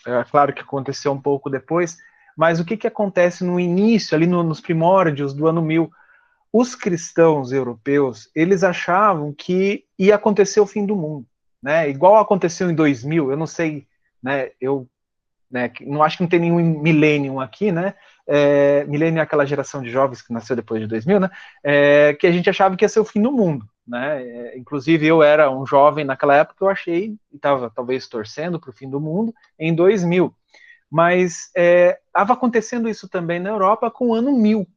É 0.05 0.23
claro 0.23 0.53
que 0.53 0.61
aconteceu 0.61 1.11
um 1.11 1.21
pouco 1.21 1.49
depois, 1.49 1.97
mas 2.37 2.59
o 2.59 2.65
que, 2.65 2.77
que 2.77 2.87
acontece 2.87 3.43
no 3.43 3.59
início, 3.59 4.15
ali 4.15 4.25
no, 4.25 4.43
nos 4.43 4.61
primórdios 4.61 5.33
do 5.33 5.47
ano 5.47 5.61
1000? 5.61 5.91
os 6.51 6.75
cristãos 6.75 7.51
europeus, 7.51 8.29
eles 8.35 8.63
achavam 8.63 9.33
que 9.33 9.85
ia 9.97 10.15
acontecer 10.15 10.59
o 10.59 10.65
fim 10.65 10.85
do 10.85 10.95
mundo, 10.95 11.25
né? 11.61 11.89
Igual 11.89 12.17
aconteceu 12.17 12.69
em 12.69 12.75
2000, 12.75 13.31
eu 13.31 13.37
não 13.37 13.47
sei, 13.47 13.87
né? 14.21 14.49
Eu 14.59 14.87
né, 15.49 15.71
não 15.81 16.03
acho 16.03 16.17
que 16.17 16.23
não 16.23 16.29
tem 16.29 16.39
nenhum 16.39 16.57
millennium 16.79 17.39
aqui, 17.39 17.71
né? 17.71 17.95
É, 18.27 18.83
millennium 18.85 19.19
é 19.19 19.23
aquela 19.23 19.45
geração 19.45 19.81
de 19.81 19.89
jovens 19.89 20.21
que 20.21 20.31
nasceu 20.31 20.55
depois 20.55 20.81
de 20.81 20.87
2000, 20.87 21.19
né? 21.19 21.29
É, 21.63 22.13
que 22.13 22.27
a 22.27 22.31
gente 22.31 22.49
achava 22.49 22.75
que 22.75 22.85
ia 22.85 22.89
ser 22.89 22.99
o 22.99 23.05
fim 23.05 23.21
do 23.21 23.31
mundo, 23.31 23.67
né? 23.87 24.21
É, 24.21 24.57
inclusive 24.57 25.05
eu 25.05 25.23
era 25.23 25.49
um 25.49 25.65
jovem 25.65 26.05
naquela 26.05 26.35
época, 26.35 26.63
eu 26.63 26.69
achei, 26.69 27.15
estava 27.33 27.69
talvez 27.69 28.07
torcendo 28.07 28.59
para 28.59 28.69
o 28.69 28.73
fim 28.73 28.89
do 28.89 28.99
mundo 28.99 29.33
em 29.57 29.73
2000. 29.73 30.33
Mas 30.91 31.51
estava 31.55 32.33
é, 32.33 32.35
acontecendo 32.35 32.89
isso 32.89 33.07
também 33.09 33.39
na 33.39 33.49
Europa 33.49 33.89
com 33.91 34.09
o 34.09 34.13
ano 34.13 34.31
1000, 34.31 34.67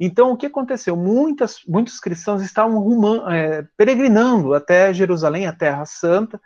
então, 0.00 0.30
o 0.30 0.36
que 0.36 0.46
aconteceu? 0.46 0.96
Muitas, 0.96 1.60
muitos 1.66 1.98
cristãos 1.98 2.40
estavam 2.42 2.78
rumando, 2.78 3.28
é, 3.30 3.66
peregrinando 3.76 4.54
até 4.54 4.94
Jerusalém, 4.94 5.46
a 5.46 5.52
Terra 5.52 5.84
Santa, 5.84 6.40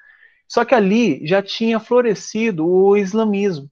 só 0.52 0.66
que 0.66 0.74
ali 0.74 1.26
já 1.26 1.42
tinha 1.42 1.80
florescido 1.80 2.66
o 2.68 2.94
islamismo, 2.94 3.70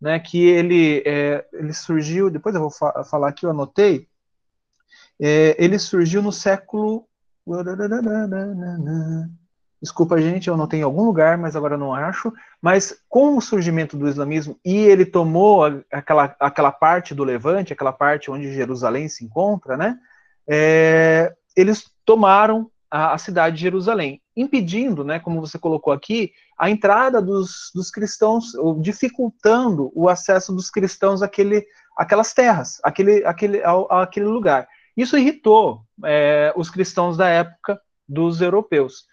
né, 0.00 0.18
que 0.18 0.44
ele, 0.44 1.00
é, 1.06 1.46
ele 1.52 1.72
surgiu, 1.72 2.28
depois 2.28 2.52
eu 2.52 2.62
vou 2.62 2.70
fa 2.70 3.04
falar 3.04 3.28
aqui, 3.28 3.46
eu 3.46 3.50
anotei, 3.50 4.08
é, 5.22 5.54
ele 5.56 5.78
surgiu 5.78 6.20
no 6.20 6.32
século 6.32 7.06
Desculpa, 9.80 10.20
gente, 10.20 10.48
eu 10.48 10.56
não 10.56 10.66
tenho 10.66 10.80
em 10.80 10.84
algum 10.84 11.04
lugar, 11.04 11.38
mas 11.38 11.54
agora 11.54 11.76
não 11.76 11.94
acho. 11.94 12.32
Mas 12.60 13.00
com 13.08 13.36
o 13.36 13.40
surgimento 13.40 13.96
do 13.96 14.08
islamismo 14.08 14.58
e 14.64 14.74
ele 14.78 15.06
tomou 15.06 15.62
aquela, 15.92 16.34
aquela 16.40 16.72
parte 16.72 17.14
do 17.14 17.22
Levante, 17.22 17.72
aquela 17.72 17.92
parte 17.92 18.32
onde 18.32 18.52
Jerusalém 18.52 19.08
se 19.08 19.24
encontra, 19.24 19.76
né? 19.76 19.96
É, 20.48 21.32
eles 21.54 21.88
tomaram 22.04 22.68
a, 22.90 23.14
a, 23.14 23.18
cidade 23.18 23.56
de 23.56 23.62
Jerusalém, 23.62 24.20
impedindo, 24.36 25.04
né, 25.04 25.18
como 25.18 25.40
você 25.40 25.58
colocou 25.58 25.92
aqui, 25.92 26.32
a 26.58 26.70
entrada 26.70 27.20
dos, 27.20 27.70
dos 27.74 27.90
cristãos, 27.90 28.54
ou 28.54 28.80
dificultando 28.80 29.90
o 29.94 30.08
acesso 30.08 30.52
dos 30.54 30.70
cristãos 30.70 31.22
àquele, 31.22 31.66
àquelas 31.96 32.32
terras, 32.32 32.78
àquele, 32.82 33.24
àquele, 33.24 33.62
ao, 33.62 33.90
àquele 33.92 34.26
lugar. 34.26 34.68
Isso 34.96 35.18
irritou 35.18 35.82
é, 36.04 36.52
os 36.56 36.70
cristãos 36.70 37.16
da 37.16 37.28
época 37.28 37.80
dos 38.08 38.40
europeus. 38.40 39.04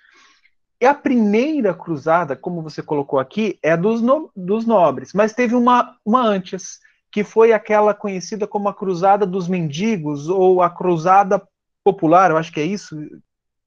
E 0.80 0.86
a 0.86 0.94
primeira 0.94 1.74
cruzada, 1.74 2.36
como 2.36 2.62
você 2.62 2.82
colocou 2.82 3.20
aqui, 3.20 3.58
é 3.64 3.76
dos, 3.76 4.02
no, 4.02 4.30
dos 4.36 4.66
nobres, 4.66 5.14
mas 5.14 5.34
teve 5.34 5.56
uma, 5.56 5.98
uma 6.06 6.22
antes, 6.22 6.80
que 7.12 7.24
foi 7.24 7.54
aquela 7.54 7.94
conhecida 7.94 8.48
como 8.48 8.68
a 8.68 8.74
Cruzada 8.74 9.26
dos 9.26 9.48
Mendigos, 9.48 10.28
ou 10.28 10.62
a 10.62 10.70
Cruzada 10.70 11.42
Popular, 11.84 12.32
eu 12.32 12.38
acho 12.38 12.52
que 12.52 12.60
é 12.60 12.66
isso, 12.66 12.98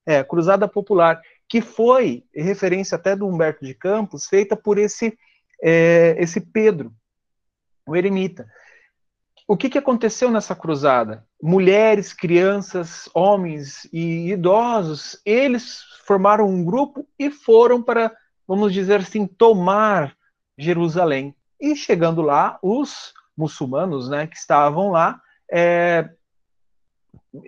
é, 0.07 0.23
Cruzada 0.23 0.69
Popular, 0.69 1.21
que 1.49 1.61
foi, 1.61 2.25
referência 2.35 2.97
até 2.97 3.17
do 3.17 3.27
Humberto 3.27 3.65
de 3.65 3.75
Campos, 3.75 4.27
feita 4.27 4.57
por 4.57 4.79
esse, 4.79 5.19
é, 5.63 6.17
esse 6.19 6.41
Pedro, 6.41 6.93
o 7.87 7.95
eremita. 7.97 8.47
O 9.49 9.57
que, 9.57 9.69
que 9.69 9.79
aconteceu 9.79 10.31
nessa 10.31 10.57
cruzada? 10.57 11.25
Mulheres, 11.41 12.13
crianças, 12.13 13.09
homens 13.15 13.89
e 13.93 14.31
idosos, 14.33 15.21
eles 15.25 15.83
formaram 16.05 16.49
um 16.49 16.65
grupo 16.65 17.07
e 17.19 17.31
foram 17.31 17.81
para, 17.83 18.13
vamos 18.47 18.73
dizer 18.73 19.01
assim, 19.01 19.27
tomar 19.27 20.17
Jerusalém. 20.59 21.35
E 21.61 21.77
chegando 21.77 22.23
lá, 22.23 22.59
os 22.61 23.15
muçulmanos, 23.37 24.09
né, 24.09 24.27
que 24.27 24.37
estavam 24.37 24.91
lá, 24.91 25.21
é, 25.51 26.11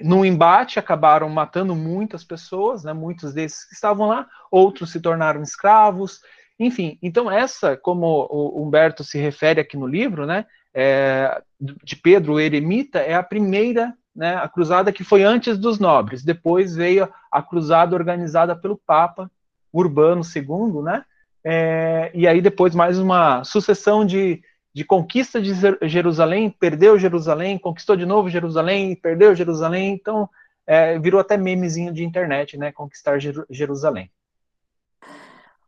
no 0.02 0.25
embate 0.25 0.78
acabaram 0.78 1.28
matando 1.28 1.75
muitas 1.75 2.25
pessoas, 2.25 2.85
né, 2.85 2.92
muitos 2.92 3.33
desses 3.33 3.64
que 3.64 3.75
estavam 3.75 4.09
lá, 4.09 4.26
outros 4.50 4.90
se 4.90 5.00
tornaram 5.00 5.42
escravos, 5.42 6.21
enfim. 6.59 6.99
Então 7.02 7.30
essa, 7.30 7.77
como 7.77 8.27
o 8.31 8.62
Humberto 8.62 9.05
se 9.05 9.18
refere 9.18 9.61
aqui 9.61 9.77
no 9.77 9.87
livro, 9.87 10.27
né, 10.27 10.46
é, 10.74 11.42
de 11.61 11.96
Pedro 11.96 12.35
o 12.35 12.40
Eremita, 12.40 12.98
é 12.98 13.14
a 13.14 13.22
primeira 13.22 13.94
né, 14.14 14.35
a 14.35 14.48
cruzada 14.48 14.92
que 14.92 15.05
foi 15.05 15.22
antes 15.22 15.57
dos 15.57 15.79
nobres, 15.79 16.24
depois 16.24 16.74
veio 16.74 17.09
a 17.31 17.40
cruzada 17.40 17.94
organizada 17.94 18.57
pelo 18.57 18.77
Papa 18.77 19.31
Urbano 19.72 20.22
II, 20.22 20.83
né, 20.83 21.05
é, 21.44 22.11
e 22.12 22.27
aí 22.27 22.40
depois 22.40 22.74
mais 22.74 22.98
uma 22.98 23.44
sucessão 23.44 24.05
de, 24.05 24.42
de 24.79 24.85
conquista 24.85 25.43
de 25.43 25.53
Jerusalém, 25.88 26.49
perdeu 26.49 26.97
Jerusalém, 26.97 27.59
conquistou 27.59 27.97
de 27.97 28.07
novo 28.07 28.31
Jerusalém, 28.31 28.95
perdeu 28.95 29.35
Jerusalém, 29.35 29.93
então 29.93 30.31
é, 30.64 30.97
virou 31.01 31.21
até 31.21 31.37
memezinho 31.37 31.93
de 31.93 32.05
internet, 32.05 32.57
né, 32.57 32.71
conquistar 32.71 33.19
Jerusalém. 33.51 34.09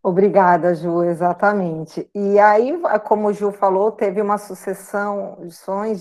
Obrigada, 0.01 0.77
Ju, 0.77 1.03
exatamente. 1.03 2.09
E 2.14 2.38
aí, 2.38 2.81
como 3.03 3.27
o 3.27 3.33
Ju 3.33 3.51
falou, 3.51 3.90
teve 3.90 4.23
uma 4.23 4.38
sucessão 4.38 5.38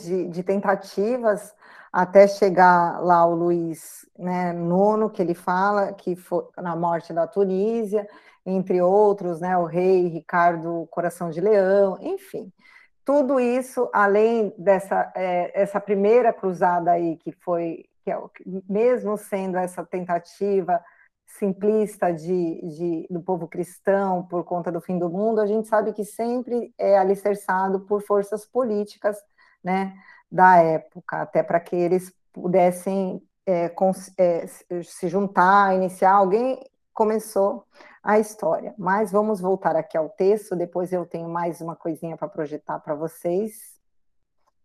de, 0.06 0.28
de 0.28 0.44
tentativas 0.44 1.52
até 1.92 2.28
chegar 2.28 3.04
lá 3.04 3.26
o 3.26 3.34
Luiz 3.34 4.08
né, 4.20 4.54
Nono, 4.54 5.10
que 5.10 5.20
ele 5.20 5.34
fala, 5.34 5.94
que 5.94 6.16
foi 6.16 6.44
na 6.58 6.76
morte 6.76 7.12
da 7.12 7.26
Tunísia, 7.26 8.08
entre 8.46 8.80
outros, 8.80 9.42
né, 9.42 9.58
o 9.58 9.66
rei 9.66 10.10
Ricardo 10.10 10.88
Coração 10.92 11.32
de 11.32 11.42
Leão, 11.42 11.98
enfim. 12.02 12.54
Tudo 13.10 13.40
isso, 13.40 13.90
além 13.92 14.54
dessa 14.56 15.12
é, 15.16 15.60
essa 15.60 15.80
primeira 15.80 16.32
cruzada 16.32 16.92
aí, 16.92 17.18
que 17.18 17.32
foi, 17.32 17.86
que 18.04 18.12
é, 18.12 18.16
mesmo 18.70 19.18
sendo 19.18 19.58
essa 19.58 19.84
tentativa 19.84 20.80
simplista 21.26 22.14
de, 22.14 22.62
de, 22.68 23.08
do 23.10 23.20
povo 23.20 23.48
cristão 23.48 24.22
por 24.28 24.44
conta 24.44 24.72
do 24.72 24.80
fim 24.80 25.00
do 25.00 25.10
mundo, 25.10 25.42
a 25.42 25.48
gente 25.48 25.68
sabe 25.68 25.92
que 25.92 26.06
sempre 26.06 26.72
é 26.78 27.00
alicerçado 27.00 27.80
por 27.80 28.04
forças 28.04 28.46
políticas, 28.46 29.18
né? 29.64 29.96
da 30.32 30.58
época, 30.58 31.24
até 31.24 31.42
para 31.42 31.60
que 31.60 31.76
eles 31.76 32.14
pudessem 32.32 33.20
é, 33.44 33.74
é, 34.20 34.46
se 34.84 35.08
juntar, 35.08 35.74
iniciar. 35.74 36.12
Alguém 36.12 36.60
começou 37.00 37.64
a 38.04 38.20
história. 38.20 38.74
Mas 38.78 39.10
vamos 39.10 39.40
voltar 39.40 39.74
aqui 39.74 39.98
ao 39.98 40.10
texto, 40.10 40.54
depois 40.54 40.92
eu 40.92 41.06
tenho 41.06 41.30
mais 41.30 41.62
uma 41.62 41.74
coisinha 41.74 42.18
para 42.18 42.28
projetar 42.28 42.78
para 42.80 42.94
vocês. 42.94 43.54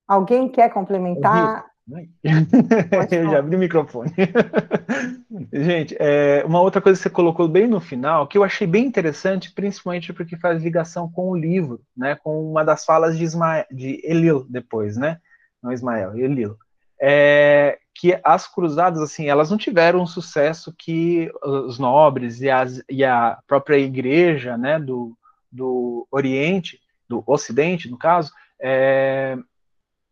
Alguém 0.06 0.48
quer 0.48 0.68
complementar? 0.72 1.64
Eu 3.12 3.30
já 3.30 3.38
abri 3.38 3.54
o 3.54 3.58
microfone. 3.58 4.10
Gente, 5.52 5.94
é, 6.00 6.42
uma 6.44 6.60
outra 6.60 6.80
coisa 6.80 6.98
que 6.98 7.02
você 7.04 7.10
colocou 7.10 7.46
bem 7.46 7.68
no 7.68 7.78
final, 7.78 8.26
que 8.26 8.38
eu 8.38 8.42
achei 8.42 8.66
bem 8.66 8.86
interessante, 8.86 9.52
principalmente 9.52 10.10
porque 10.12 10.36
faz 10.38 10.62
ligação 10.62 11.10
com 11.12 11.28
o 11.28 11.36
livro, 11.36 11.82
né, 11.94 12.16
com 12.16 12.50
uma 12.50 12.64
das 12.64 12.86
falas 12.86 13.18
de, 13.18 13.22
Ismael, 13.22 13.66
de 13.70 14.00
Elil 14.02 14.46
depois, 14.48 14.96
né, 14.96 15.18
não 15.62 15.70
Ismael, 15.72 16.16
Elilo, 16.16 16.56
é, 17.00 17.78
que 17.94 18.18
as 18.24 18.46
cruzadas, 18.46 19.00
assim, 19.00 19.28
elas 19.28 19.50
não 19.50 19.56
tiveram 19.56 20.02
o 20.02 20.06
sucesso 20.06 20.74
que 20.76 21.30
os 21.42 21.78
nobres 21.78 22.40
e, 22.40 22.50
as, 22.50 22.82
e 22.88 23.04
a 23.04 23.38
própria 23.46 23.78
igreja, 23.78 24.56
né, 24.56 24.78
do, 24.78 25.16
do 25.50 26.06
Oriente, 26.10 26.80
do 27.08 27.22
Ocidente, 27.26 27.90
no 27.90 27.96
caso, 27.96 28.32
é, 28.60 29.36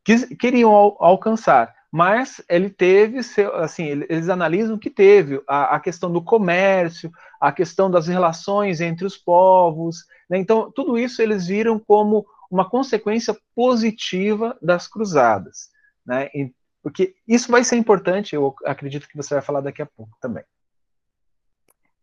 quis, 0.05 0.25
queriam 0.37 0.75
al, 0.75 0.97
alcançar. 1.01 1.75
Mas 1.90 2.42
ele 2.49 2.71
teve, 2.71 3.21
assim, 3.55 3.85
eles 3.85 4.31
analisam 4.31 4.79
que 4.79 4.88
teve 4.88 5.42
a, 5.47 5.77
a, 5.77 5.81
questão 5.81 6.11
do 6.11 6.23
comércio, 6.23 7.12
a 7.38 7.53
questão 7.53 7.90
das 7.90 8.07
relações 8.07 8.81
entre 8.81 9.05
os 9.05 9.18
povos, 9.18 10.07
né? 10.31 10.38
então 10.38 10.73
tudo 10.73 10.97
isso 10.97 11.21
eles 11.21 11.47
viram 11.47 11.79
como 11.79 12.25
uma 12.51 12.68
consequência 12.68 13.37
positiva 13.55 14.57
das 14.62 14.87
cruzadas, 14.88 15.71
né? 16.05 16.31
Porque 16.83 17.14
isso 17.27 17.51
vai 17.51 17.62
ser 17.64 17.77
importante, 17.77 18.35
eu 18.35 18.55
acredito 18.64 19.09
que 19.09 19.16
você 19.16 19.35
vai 19.35 19.42
falar 19.42 19.61
daqui 19.61 19.83
a 19.83 19.87
pouco 19.87 20.12
também. 20.21 20.45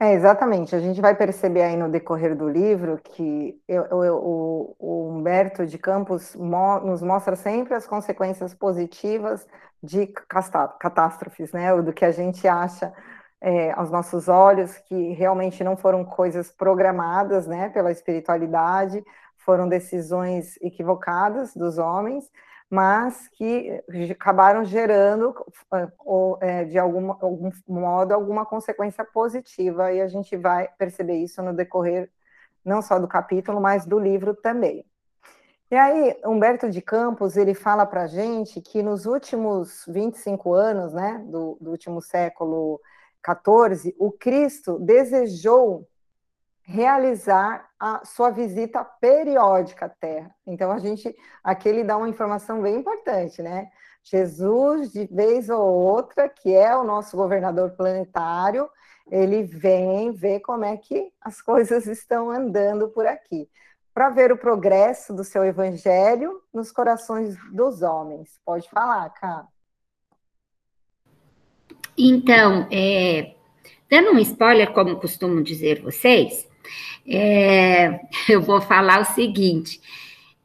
É, 0.02 0.14
exatamente. 0.14 0.74
A 0.74 0.80
gente 0.80 1.02
vai 1.02 1.14
perceber 1.14 1.62
aí 1.62 1.76
no 1.76 1.90
decorrer 1.90 2.34
do 2.34 2.48
livro 2.48 2.98
que 3.04 3.62
eu, 3.68 3.84
eu, 3.84 4.16
o, 4.16 4.76
o, 4.80 5.10
Humberto 5.10 5.66
de 5.66 5.78
Campos 5.78 6.34
mo, 6.38 6.80
nos 6.80 7.02
mostra 7.02 7.36
sempre 7.36 7.74
as 7.74 7.86
consequências 7.86 8.54
positivas 8.54 9.46
de 9.84 10.08
catástrofes, 10.08 11.52
né? 11.52 11.76
Do 11.82 11.92
que 11.92 12.06
a 12.06 12.12
gente 12.12 12.48
acha 12.48 12.94
é, 13.42 13.72
aos 13.72 13.90
nossos 13.90 14.28
olhos 14.28 14.78
que 14.78 15.14
realmente 15.14 15.64
não 15.64 15.78
foram 15.78 16.04
coisas 16.04 16.52
programadas, 16.52 17.48
né, 17.48 17.70
pela 17.70 17.92
espiritualidade, 17.92 19.04
foram 19.38 19.68
decisões 19.68 20.58
equivocadas 20.62 21.54
dos 21.56 21.78
homens, 21.78 22.30
mas 22.70 23.28
que 23.30 23.84
acabaram 24.12 24.64
gerando, 24.64 25.34
é, 26.42 26.66
de 26.66 26.78
algum, 26.78 27.12
algum 27.12 27.52
modo, 27.68 28.14
alguma 28.14 28.46
consequência 28.46 29.04
positiva, 29.04 29.92
e 29.92 30.02
a 30.02 30.08
gente 30.08 30.38
vai 30.38 30.70
perceber 30.78 31.18
isso 31.18 31.42
no 31.42 31.54
decorrer 31.54 32.10
não 32.64 32.82
só 32.82 33.00
do 33.00 33.08
capítulo, 33.08 33.60
mas 33.60 33.86
do 33.86 33.98
livro 33.98 34.36
também. 34.36 34.86
E 35.72 35.76
aí, 35.76 36.20
Humberto 36.26 36.70
de 36.70 36.82
Campos, 36.82 37.38
ele 37.38 37.54
fala 37.54 37.86
para 37.86 38.04
a 38.04 38.08
gente 38.08 38.60
que 38.60 38.82
nos 38.82 39.06
últimos 39.06 39.86
25 39.88 40.54
anos, 40.54 40.94
né, 40.94 41.24
do, 41.28 41.58
do 41.62 41.72
último 41.72 42.02
século 42.02 42.82
XIV, 43.24 43.96
o 44.00 44.12
Cristo 44.12 44.80
desejou 44.80 45.88
realizar 46.70 47.68
a 47.80 48.06
sua 48.06 48.30
visita 48.30 48.84
periódica 48.84 49.88
à 49.88 49.90
Terra. 49.90 50.30
Então, 50.46 50.72
a 50.72 50.78
gente, 50.78 51.16
aqui 51.44 51.68
ele 51.68 51.84
dá 51.84 51.98
uma 51.98 52.08
informação 52.08 52.62
bem 52.62 52.76
importante, 52.76 53.42
né? 53.42 53.70
Jesus, 54.04 54.92
de 54.92 55.08
vez 55.08 55.50
ou 55.50 55.68
outra, 55.68 56.30
que 56.30 56.54
é 56.54 56.76
o 56.76 56.84
nosso 56.84 57.18
governador 57.18 57.72
planetário, 57.72 58.70
ele 59.10 59.44
vem 59.44 60.12
ver 60.12 60.42
como 60.42 60.64
é 60.64 60.78
que 60.78 61.12
as 61.20 61.42
coisas 61.42 61.88
estão 61.88 62.30
andando 62.30 62.88
por 62.90 63.08
aqui, 63.08 63.50
para 63.92 64.12
ver 64.12 64.32
o 64.32 64.38
progresso 64.38 65.12
do 65.12 65.24
seu 65.24 65.44
evangelho 65.44 66.40
nos 66.54 66.72
corações 66.72 67.36
dos 67.52 67.82
homens. 67.82 68.40
Pode 68.46 68.70
falar, 68.70 69.10
Cá. 69.10 69.48
Então, 71.98 72.68
é, 72.72 73.34
dando 73.90 74.12
um 74.12 74.20
spoiler, 74.20 74.72
como 74.72 75.00
costumam 75.00 75.42
dizer 75.42 75.82
vocês, 75.82 76.49
é, 77.08 78.00
eu 78.30 78.42
vou 78.42 78.62
falar 78.62 79.02
o 79.02 79.14
seguinte: 79.14 79.80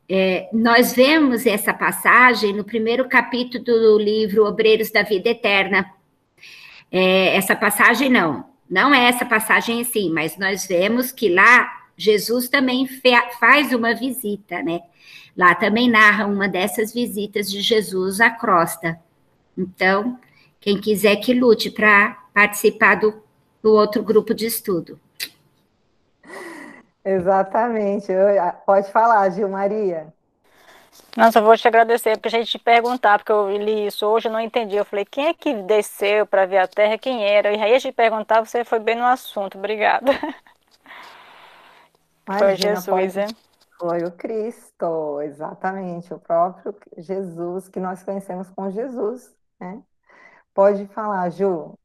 é, 0.09 0.49
nós 0.53 0.93
vemos 0.93 1.47
essa 1.47 1.73
passagem 1.73 2.53
no 2.53 2.65
primeiro 2.65 3.09
capítulo 3.09 3.65
do 3.65 3.99
livro 3.99 4.47
Obreiros 4.47 4.91
da 4.91 5.03
Vida 5.03 5.31
Eterna. 5.31 5.91
É, 6.91 7.37
essa 7.37 7.57
passagem 7.57 8.09
não, 8.09 8.45
não 8.69 8.95
é 8.95 9.09
essa 9.09 9.25
passagem 9.25 9.81
em 9.81 9.85
si, 9.85 10.09
mas 10.11 10.37
nós 10.37 10.67
vemos 10.67 11.11
que 11.11 11.29
lá 11.29 11.69
Jesus 11.97 12.49
também 12.49 12.89
faz 13.39 13.73
uma 13.73 13.95
visita, 13.95 14.63
né? 14.63 14.81
Lá 15.37 15.55
também 15.55 15.91
narra 15.91 16.27
uma 16.27 16.49
dessas 16.49 16.93
visitas 16.93 17.51
de 17.51 17.61
Jesus 17.61 18.21
à 18.21 18.31
crosta. 18.31 19.01
Então, 19.57 20.19
quem 20.61 20.81
quiser 20.81 21.17
que 21.17 21.35
lute 21.35 21.71
para 21.71 22.13
participar 22.33 22.97
do, 22.97 23.23
do 23.63 23.73
outro 23.73 24.03
grupo 24.03 24.35
de 24.35 24.47
estudo. 24.47 25.01
Exatamente. 27.05 28.13
Pode 28.65 28.91
falar, 28.91 29.29
Gil 29.31 29.49
Maria. 29.49 30.13
Nossa, 31.17 31.39
eu 31.39 31.45
vou 31.45 31.57
te 31.57 31.67
agradecer, 31.67 32.17
porque 32.17 32.29
a 32.29 32.31
gente 32.39 32.51
te 32.51 32.59
perguntar, 32.59 33.19
porque 33.19 33.33
eu 33.33 33.57
li 33.57 33.87
isso 33.87 34.07
hoje, 34.07 34.29
eu 34.29 34.33
não 34.33 34.41
entendi. 34.41 34.77
Eu 34.77 34.85
falei, 34.85 35.05
quem 35.05 35.27
é 35.27 35.35
que 35.35 35.55
desceu 35.63 36.27
para 36.27 36.47
ver 36.47 36.59
a 36.59 36.69
terra? 36.69 36.99
Quem 36.99 37.25
era? 37.25 37.53
E 37.53 37.61
aí 37.61 37.75
a 37.75 37.79
gente 37.79 37.95
perguntar, 37.95 38.45
você 38.45 38.65
foi 38.65 38.79
bem 38.79 38.97
no 38.97 39.05
assunto. 39.05 39.59
Obrigada. 39.59 40.13
Imagina, 42.27 42.47
foi 42.49 42.57
Jesus, 42.57 42.87
pode... 42.87 43.21
hein? 43.21 43.37
Foi 43.79 44.05
o 44.05 44.13
Cristo, 44.13 45.21
exatamente, 45.23 46.15
o 46.15 46.19
próprio 46.19 46.75
Jesus 46.97 47.69
que 47.69 47.81
nós 47.81 48.03
conhecemos 48.03 48.49
com 48.51 48.71
Jesus, 48.71 49.35
né? 49.61 49.83
Pode 50.55 50.87
falar, 50.89 51.29
Ju. 51.31 51.79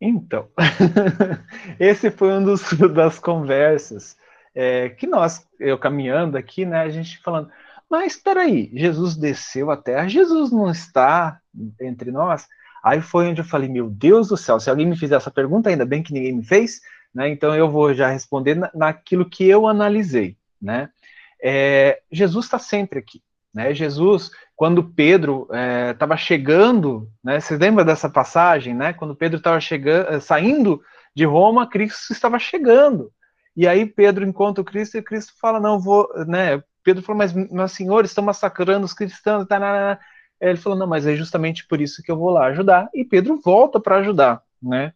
Então, 0.00 0.48
esse 1.78 2.10
foi 2.10 2.32
um 2.32 2.44
dos 2.44 2.62
das 2.94 3.18
conversas 3.18 4.16
é, 4.54 4.88
que 4.90 5.06
nós, 5.06 5.46
eu 5.58 5.78
caminhando 5.78 6.36
aqui, 6.36 6.64
né, 6.64 6.80
a 6.80 6.88
gente 6.88 7.18
falando, 7.18 7.50
mas 7.90 8.14
espera 8.14 8.42
aí, 8.42 8.70
Jesus 8.74 9.16
desceu 9.16 9.70
à 9.70 9.76
Terra, 9.76 10.08
Jesus 10.08 10.52
não 10.52 10.70
está 10.70 11.40
entre 11.80 12.10
nós. 12.10 12.46
Aí 12.82 13.00
foi 13.00 13.28
onde 13.28 13.40
eu 13.40 13.44
falei, 13.44 13.68
meu 13.68 13.88
Deus 13.88 14.28
do 14.28 14.36
céu, 14.36 14.60
se 14.60 14.70
alguém 14.70 14.86
me 14.86 14.96
fizer 14.96 15.16
essa 15.16 15.30
pergunta, 15.30 15.70
ainda 15.70 15.86
bem 15.86 16.02
que 16.02 16.12
ninguém 16.12 16.36
me 16.36 16.44
fez, 16.44 16.80
né? 17.14 17.28
Então 17.28 17.54
eu 17.54 17.68
vou 17.70 17.94
já 17.94 18.08
responder 18.08 18.54
na, 18.54 18.70
naquilo 18.74 19.28
que 19.28 19.44
eu 19.48 19.66
analisei, 19.66 20.36
né? 20.60 20.90
É, 21.42 22.00
Jesus 22.10 22.46
está 22.46 22.58
sempre 22.58 22.98
aqui, 22.98 23.22
né? 23.54 23.74
Jesus, 23.74 24.30
quando 24.54 24.82
Pedro 24.84 25.48
estava 25.92 26.14
é, 26.14 26.18
chegando, 26.18 27.08
né? 27.22 27.40
Vocês 27.40 27.58
lembram 27.58 27.84
dessa 27.84 28.08
passagem, 28.08 28.74
né? 28.74 28.92
Quando 28.92 29.16
Pedro 29.16 29.38
estava 29.38 29.60
chegando, 29.60 30.08
é, 30.08 30.20
saindo 30.20 30.82
de 31.14 31.24
Roma, 31.24 31.68
Cristo 31.68 32.12
estava 32.12 32.38
chegando. 32.38 33.12
E 33.56 33.66
aí 33.66 33.86
Pedro 33.86 34.24
encontra 34.24 34.62
o 34.62 34.64
Cristo 34.64 34.96
e 34.96 35.02
Cristo 35.02 35.32
fala, 35.40 35.58
não 35.58 35.80
vou, 35.80 36.08
né? 36.26 36.62
Pedro 36.84 37.02
falou, 37.02 37.18
mas 37.18 37.32
meus 37.32 37.72
senhores 37.72 38.10
estão 38.10 38.24
massacrando 38.24 38.84
os 38.84 38.94
cristãos, 38.94 39.46
tá. 39.46 39.98
Ele 40.40 40.56
falou, 40.56 40.78
não, 40.78 40.86
mas 40.86 41.06
é 41.06 41.16
justamente 41.16 41.66
por 41.66 41.80
isso 41.80 42.02
que 42.02 42.10
eu 42.10 42.16
vou 42.16 42.30
lá 42.30 42.46
ajudar. 42.46 42.88
E 42.94 43.04
Pedro 43.04 43.40
volta 43.40 43.80
para 43.80 43.96
ajudar, 43.96 44.42
né? 44.62 44.92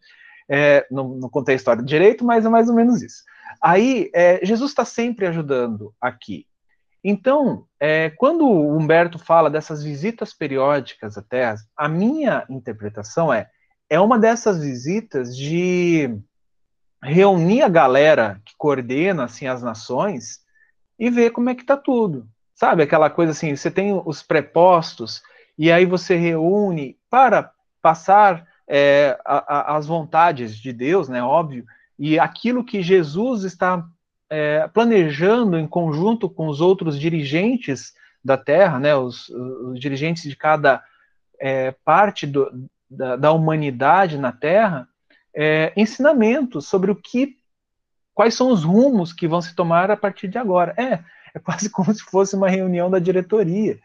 É, 0.47 0.85
não, 0.89 1.09
não, 1.09 1.29
contei 1.29 1.55
a 1.55 1.57
história 1.57 1.83
direito, 1.83 2.23
mas 2.23 2.45
é 2.45 2.49
mais 2.49 2.69
ou 2.69 2.75
menos 2.75 3.01
isso. 3.01 3.23
Aí, 3.61 4.09
é, 4.13 4.39
Jesus 4.45 4.71
está 4.71 4.85
sempre 4.85 5.25
ajudando 5.25 5.93
aqui. 6.01 6.45
Então, 7.03 7.65
é, 7.79 8.09
quando 8.11 8.45
o 8.45 8.77
Humberto 8.77 9.19
fala 9.19 9.49
dessas 9.49 9.83
visitas 9.83 10.33
periódicas 10.33 11.17
à 11.17 11.21
Terra, 11.21 11.57
a 11.75 11.89
minha 11.89 12.45
interpretação 12.49 13.33
é 13.33 13.49
é 13.89 13.99
uma 13.99 14.17
dessas 14.17 14.59
visitas 14.59 15.37
de 15.37 16.17
reunir 17.03 17.61
a 17.61 17.69
galera 17.69 18.41
que 18.43 18.53
coordena 18.57 19.25
assim 19.25 19.45
as 19.45 19.61
nações 19.61 20.39
e 20.97 21.11
ver 21.11 21.29
como 21.31 21.49
é 21.49 21.55
que 21.55 21.63
tá 21.63 21.77
tudo. 21.77 22.27
Sabe 22.55 22.81
aquela 22.81 23.09
coisa 23.09 23.33
assim, 23.33 23.55
você 23.55 23.69
tem 23.69 24.01
os 24.05 24.23
prepostos 24.23 25.21
e 25.57 25.71
aí 25.71 25.85
você 25.85 26.15
reúne 26.15 26.97
para 27.07 27.51
passar 27.81 28.47
é, 28.67 29.19
a, 29.25 29.73
a, 29.73 29.77
as 29.77 29.85
vontades 29.85 30.57
de 30.57 30.71
Deus, 30.73 31.09
né? 31.09 31.21
Óbvio, 31.21 31.65
e 31.99 32.17
aquilo 32.17 32.63
que 32.63 32.81
Jesus 32.81 33.43
está 33.43 33.85
é, 34.29 34.67
planejando 34.67 35.57
em 35.57 35.67
conjunto 35.67 36.29
com 36.29 36.47
os 36.47 36.61
outros 36.61 36.99
dirigentes 36.99 37.93
da 38.23 38.37
Terra, 38.37 38.79
né, 38.79 38.95
os, 38.95 39.29
os 39.29 39.79
dirigentes 39.79 40.23
de 40.23 40.35
cada 40.35 40.83
é, 41.39 41.71
parte 41.83 42.25
do, 42.25 42.69
da, 42.89 43.15
da, 43.15 43.31
humanidade 43.31 44.17
na 44.17 44.31
Terra, 44.31 44.87
é, 45.35 45.73
ensinamentos 45.75 46.67
sobre 46.67 46.91
o 46.91 46.95
que, 46.95 47.35
quais 48.13 48.33
são 48.33 48.49
os 48.49 48.63
rumos 48.63 49.11
que 49.11 49.27
vão 49.27 49.41
se 49.41 49.55
tomar 49.55 49.91
a 49.91 49.97
partir 49.97 50.27
de 50.27 50.37
agora. 50.37 50.73
É, 50.77 50.99
é 51.33 51.39
quase 51.39 51.69
como 51.71 51.93
se 51.93 52.03
fosse 52.03 52.35
uma 52.35 52.49
reunião 52.49 52.89
da 52.89 52.99
diretoria. 52.99 53.79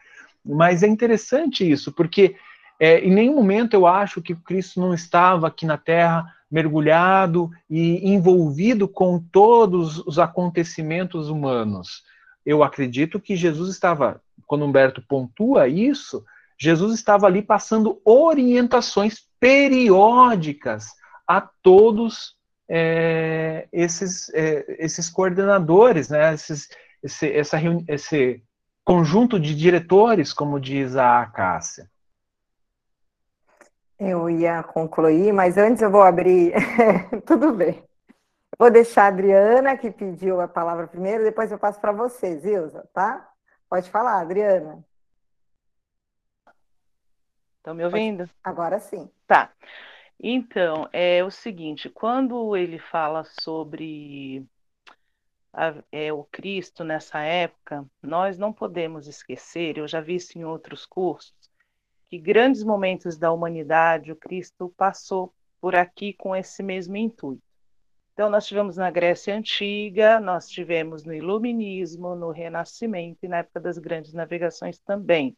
Mas 0.45 0.83
é 0.83 0.87
interessante 0.87 1.69
isso, 1.69 1.91
porque 1.91 2.35
é, 2.79 2.99
em 2.99 3.11
nenhum 3.11 3.35
momento 3.35 3.73
eu 3.73 3.85
acho 3.85 4.21
que 4.21 4.33
Cristo 4.33 4.79
não 4.79 4.93
estava 4.93 5.47
aqui 5.47 5.65
na 5.65 5.77
Terra 5.77 6.33
mergulhado 6.49 7.49
e 7.69 8.09
envolvido 8.09 8.87
com 8.87 9.19
todos 9.19 9.99
os 9.99 10.17
acontecimentos 10.17 11.29
humanos. 11.29 12.03
Eu 12.45 12.63
acredito 12.63 13.19
que 13.19 13.35
Jesus 13.35 13.69
estava, 13.69 14.21
quando 14.47 14.65
Humberto 14.65 15.01
pontua 15.07 15.67
isso, 15.67 16.23
Jesus 16.57 16.93
estava 16.93 17.27
ali 17.27 17.41
passando 17.41 18.01
orientações 18.03 19.19
periódicas 19.39 20.87
a 21.27 21.41
todos 21.41 22.35
é, 22.67 23.67
esses, 23.71 24.29
é, 24.33 24.65
esses 24.79 25.09
coordenadores, 25.09 26.09
né, 26.09 26.33
esses, 26.33 26.67
esse, 27.01 27.31
essa, 27.31 27.57
esse 27.87 28.43
conjunto 28.83 29.39
de 29.39 29.55
diretores, 29.55 30.33
como 30.33 30.59
diz 30.59 30.95
a 30.95 31.25
Cássia. 31.27 31.89
Eu 33.99 34.29
ia 34.29 34.63
concluir, 34.63 35.33
mas 35.33 35.57
antes 35.57 35.81
eu 35.81 35.91
vou 35.91 36.01
abrir. 36.01 36.53
Tudo 37.27 37.51
bem. 37.51 37.83
Vou 38.57 38.71
deixar 38.71 39.03
a 39.03 39.07
Adriana, 39.07 39.77
que 39.77 39.91
pediu 39.91 40.39
a 40.41 40.47
palavra 40.47 40.87
primeiro, 40.87 41.23
depois 41.23 41.51
eu 41.51 41.59
passo 41.59 41.79
para 41.79 41.91
você, 41.91 42.37
Zilza, 42.39 42.87
tá? 42.93 43.29
Pode 43.69 43.89
falar, 43.89 44.21
Adriana. 44.21 44.83
Estão 47.57 47.73
me 47.73 47.85
ouvindo? 47.85 48.19
Pode... 48.19 48.33
Agora 48.43 48.79
sim. 48.79 49.09
Tá. 49.27 49.51
Então, 50.19 50.89
é 50.91 51.23
o 51.23 51.31
seguinte: 51.31 51.89
quando 51.89 52.55
ele 52.55 52.79
fala 52.79 53.23
sobre 53.41 54.45
a, 55.53 55.75
é, 55.91 56.11
o 56.11 56.23
Cristo 56.25 56.83
nessa 56.83 57.19
época, 57.19 57.85
nós 58.01 58.37
não 58.37 58.51
podemos 58.51 59.07
esquecer, 59.07 59.77
eu 59.77 59.87
já 59.87 60.01
vi 60.01 60.15
isso 60.15 60.37
em 60.37 60.43
outros 60.43 60.85
cursos, 60.85 61.33
que 62.09 62.17
grandes 62.17 62.63
momentos 62.63 63.17
da 63.17 63.31
humanidade 63.31 64.11
o 64.11 64.15
Cristo 64.15 64.73
passou 64.75 65.33
por 65.61 65.75
aqui 65.75 66.13
com 66.13 66.35
esse 66.35 66.63
mesmo 66.63 66.97
intuito. 66.97 67.43
Então, 68.13 68.29
nós 68.29 68.45
tivemos 68.45 68.75
na 68.75 68.89
Grécia 68.91 69.35
Antiga, 69.35 70.19
nós 70.19 70.49
tivemos 70.49 71.05
no 71.05 71.13
Iluminismo, 71.13 72.15
no 72.15 72.31
Renascimento 72.31 73.19
e 73.23 73.27
na 73.27 73.37
época 73.37 73.61
das 73.61 73.77
grandes 73.77 74.11
navegações 74.13 74.77
também. 74.79 75.37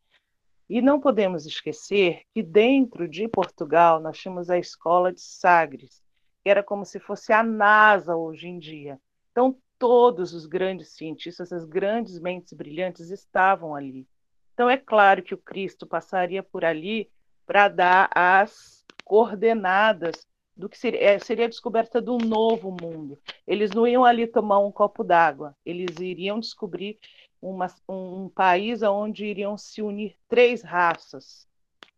E 0.67 0.81
não 0.81 0.99
podemos 0.99 1.45
esquecer 1.45 2.21
que 2.33 2.41
dentro 2.41 3.07
de 3.07 3.27
Portugal 3.27 3.99
nós 3.99 4.17
tínhamos 4.17 4.49
a 4.49 4.57
escola 4.57 5.11
de 5.11 5.21
Sagres, 5.21 6.01
que 6.43 6.49
era 6.49 6.63
como 6.63 6.85
se 6.85 6.99
fosse 6.99 7.33
a 7.33 7.43
NASA 7.43 8.15
hoje 8.15 8.47
em 8.47 8.57
dia. 8.57 8.99
Então, 9.31 9.55
todos 9.77 10.33
os 10.33 10.45
grandes 10.45 10.95
cientistas, 10.95 11.51
as 11.51 11.65
grandes 11.65 12.19
mentes 12.19 12.53
brilhantes 12.53 13.11
estavam 13.11 13.75
ali. 13.75 14.07
Então, 14.53 14.69
é 14.69 14.77
claro 14.77 15.23
que 15.23 15.33
o 15.33 15.37
Cristo 15.37 15.87
passaria 15.87 16.43
por 16.43 16.63
ali 16.63 17.09
para 17.45 17.67
dar 17.67 18.09
as 18.13 18.85
coordenadas 19.03 20.27
do 20.55 20.69
que 20.69 20.77
seria, 20.77 21.01
é, 21.01 21.19
seria 21.19 21.45
a 21.45 21.49
descoberta 21.49 22.01
de 22.01 22.09
um 22.09 22.17
novo 22.17 22.71
mundo. 22.71 23.19
Eles 23.47 23.71
não 23.71 23.87
iam 23.87 24.05
ali 24.05 24.27
tomar 24.27 24.59
um 24.59 24.71
copo 24.71 25.03
d'água, 25.03 25.55
eles 25.65 25.99
iriam 25.99 26.39
descobrir 26.39 26.99
uma, 27.41 27.67
um, 27.89 28.25
um 28.25 28.29
país 28.29 28.81
onde 28.83 29.25
iriam 29.25 29.57
se 29.57 29.81
unir 29.81 30.15
três 30.27 30.61
raças 30.61 31.47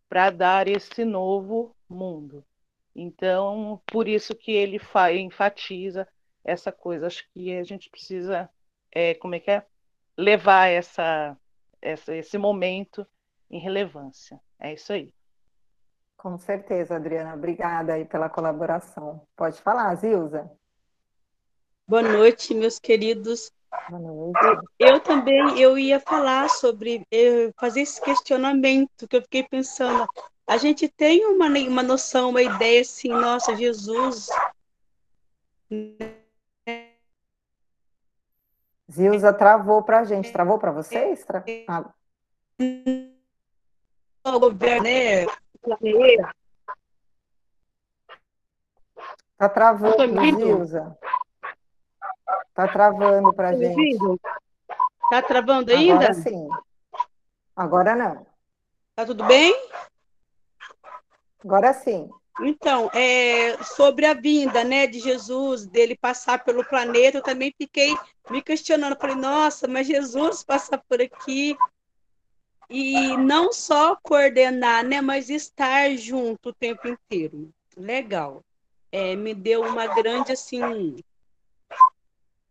para 0.08 0.30
dar 0.30 0.68
esse 0.68 1.04
novo 1.04 1.76
mundo. 1.90 2.46
Então, 2.96 3.82
por 3.88 4.08
isso 4.08 4.36
que 4.36 4.52
ele 4.52 4.80
enfatiza 5.20 6.08
essa 6.44 6.72
coisa. 6.72 7.08
Acho 7.08 7.28
que 7.34 7.52
a 7.58 7.64
gente 7.64 7.90
precisa, 7.90 8.50
é, 8.92 9.16
como 9.16 9.36
é 9.36 9.40
que 9.40 9.52
é, 9.52 9.66
levar 10.18 10.68
essa, 10.68 11.38
essa, 11.84 12.16
esse 12.16 12.38
momento 12.38 13.06
em 13.52 13.60
relevância. 13.60 14.40
É 14.60 14.74
isso 14.74 14.94
aí. 14.94 15.14
Com 16.18 16.38
certeza, 16.38 16.96
Adriana. 16.96 17.34
Obrigada 17.34 17.94
aí 17.94 18.06
pela 18.06 18.30
colaboração. 18.30 19.28
Pode 19.36 19.62
falar, 19.62 19.94
Zilza. 19.96 20.50
Boa 21.86 22.02
noite, 22.02 22.56
meus 22.56 22.80
queridos. 22.80 23.52
Boa 23.90 24.02
noite. 24.02 24.68
Eu 24.80 25.02
também 25.02 25.60
eu 25.60 25.78
ia 25.78 26.00
falar 26.00 26.50
sobre 26.50 27.06
fazer 27.60 27.82
esse 27.82 28.02
questionamento 28.02 29.06
que 29.08 29.18
eu 29.18 29.22
fiquei 29.22 29.44
pensando. 29.44 30.08
A 30.48 30.58
gente 30.58 30.88
tem 30.88 31.26
uma, 31.26 31.48
uma 31.48 31.84
noção, 31.84 32.30
uma 32.30 32.42
ideia 32.42 32.82
assim, 32.82 33.10
nossa, 33.10 33.56
Jesus. 33.56 34.30
Zilza 38.94 39.34
travou 39.34 39.82
para 39.82 40.00
a 40.00 40.04
gente. 40.04 40.32
Travou 40.32 40.60
para 40.60 40.72
vocês? 40.72 41.26
Tra... 41.26 41.44
Ah. 41.68 41.86
O 44.26 44.40
governo, 44.40 44.84
né? 44.84 45.26
Tá 49.36 49.50
travando, 49.50 49.98
Zilza. 50.38 50.98
Tá 52.54 52.68
travando 52.68 53.34
para 53.34 53.50
a 53.50 53.56
gente. 53.56 53.98
Tá 55.10 55.24
travando 55.24 55.72
ainda? 55.72 55.96
Agora 55.96 56.14
sim. 56.14 56.48
Agora 57.56 57.96
não. 57.96 58.28
Tá 58.96 59.06
tudo 59.08 59.24
bem? 59.26 59.56
Agora 61.44 61.74
sim. 61.74 62.12
Então, 62.40 62.90
é, 62.94 63.62
sobre 63.64 64.06
a 64.06 64.14
vinda 64.14 64.64
né, 64.64 64.88
de 64.88 65.00
Jesus, 65.00 65.68
dele 65.68 65.96
passar 65.96 66.44
pelo 66.44 66.66
planeta, 66.66 67.20
eu 67.20 67.24
também 67.24 67.54
fiquei 67.56 67.96
me 68.30 68.42
questionando. 68.42 68.98
Falei, 69.00 69.16
nossa, 69.16 69.68
mas 69.68 69.86
Jesus 69.86 70.44
passar 70.44 70.80
por 70.90 71.02
aqui 71.02 71.56
e 72.70 73.16
não 73.18 73.54
só 73.54 73.96
coordenar, 74.02 74.84
né, 74.84 75.00
mas 75.00 75.30
estar 75.30 75.96
junto 75.96 76.50
o 76.50 76.54
tempo 76.54 76.88
inteiro. 76.88 77.52
Legal. 77.78 78.42
É, 78.92 79.16
me 79.16 79.34
deu 79.34 79.62
uma 79.62 79.88
grande, 79.88 80.32
assim, 80.32 80.96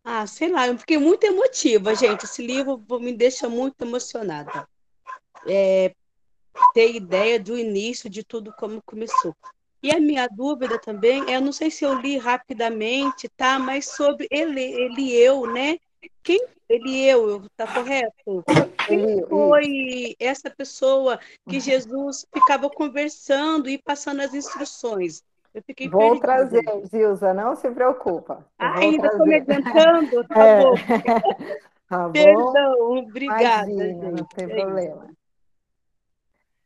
ah, 0.04 0.26
sei 0.26 0.48
lá, 0.48 0.66
eu 0.66 0.76
fiquei 0.78 0.98
muito 0.98 1.24
emotiva, 1.24 1.94
gente. 1.94 2.24
Esse 2.24 2.44
livro 2.44 2.82
me 3.00 3.12
deixa 3.12 3.48
muito 3.48 3.80
emocionada. 3.82 4.68
É, 5.46 5.94
ter 6.74 6.94
ideia 6.94 7.38
do 7.38 7.56
início 7.56 8.10
de 8.10 8.24
tudo 8.24 8.52
como 8.52 8.82
começou. 8.82 9.34
E 9.82 9.90
a 9.90 9.98
minha 9.98 10.28
dúvida 10.28 10.78
também, 10.78 11.28
eu 11.28 11.40
não 11.40 11.50
sei 11.50 11.70
se 11.70 11.84
eu 11.84 11.94
li 11.94 12.16
rapidamente, 12.16 13.28
tá? 13.28 13.58
Mas 13.58 13.86
sobre 13.86 14.28
ele, 14.30 14.62
ele 14.62 15.12
eu, 15.12 15.44
né? 15.52 15.76
Quem 16.22 16.40
ele 16.68 17.04
eu, 17.04 17.42
tá 17.56 17.66
correto? 17.66 18.44
Quem 18.86 19.26
foi 19.26 20.14
essa 20.18 20.48
pessoa 20.48 21.18
que 21.48 21.58
Jesus 21.60 22.24
ficava 22.32 22.70
conversando 22.70 23.68
e 23.68 23.76
passando 23.76 24.20
as 24.20 24.32
instruções? 24.32 25.22
Eu 25.52 25.62
fiquei 25.66 25.88
Vou 25.88 26.18
perdida. 26.18 26.22
trazer, 26.22 26.86
Zilza, 26.86 27.34
não 27.34 27.54
se 27.54 27.70
preocupa. 27.70 28.46
Ah, 28.58 28.78
ainda 28.78 29.08
estou 29.08 29.26
me 29.26 29.34
adiantando? 29.34 30.24
Tá 30.28 30.46
é. 30.46 30.62
bom. 30.62 30.74
tá 31.88 32.08
bom. 32.08 32.12
Perdão, 32.12 32.98
obrigada. 32.98 33.70
Imagina, 33.70 34.10
não 34.12 34.24
tem 34.24 34.44
é 34.44 34.48
problema. 34.48 35.10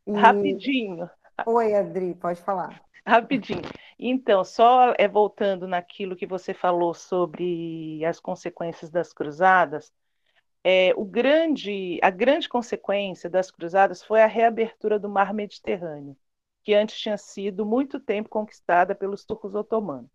E... 0.06 0.12
Rapidinho. 0.12 1.10
Oi, 1.46 1.74
Adri, 1.74 2.14
pode 2.14 2.40
falar. 2.42 2.85
Rapidinho. 3.06 3.62
Então, 3.98 4.44
só 4.44 4.92
é 4.98 5.06
voltando 5.08 5.66
naquilo 5.66 6.16
que 6.16 6.26
você 6.26 6.52
falou 6.52 6.92
sobre 6.92 8.04
as 8.04 8.20
consequências 8.20 8.90
das 8.90 9.12
cruzadas, 9.12 9.92
é, 10.64 10.92
o 10.96 11.04
grande, 11.04 11.98
a 12.02 12.10
grande 12.10 12.48
consequência 12.48 13.30
das 13.30 13.50
cruzadas 13.50 14.02
foi 14.02 14.22
a 14.22 14.26
reabertura 14.26 14.98
do 14.98 15.08
mar 15.08 15.32
Mediterrâneo 15.32 16.16
que 16.66 16.74
antes 16.74 16.98
tinha 16.98 17.16
sido 17.16 17.64
muito 17.64 18.00
tempo 18.00 18.28
conquistada 18.28 18.92
pelos 18.92 19.24
turcos 19.24 19.54
otomanos. 19.54 20.10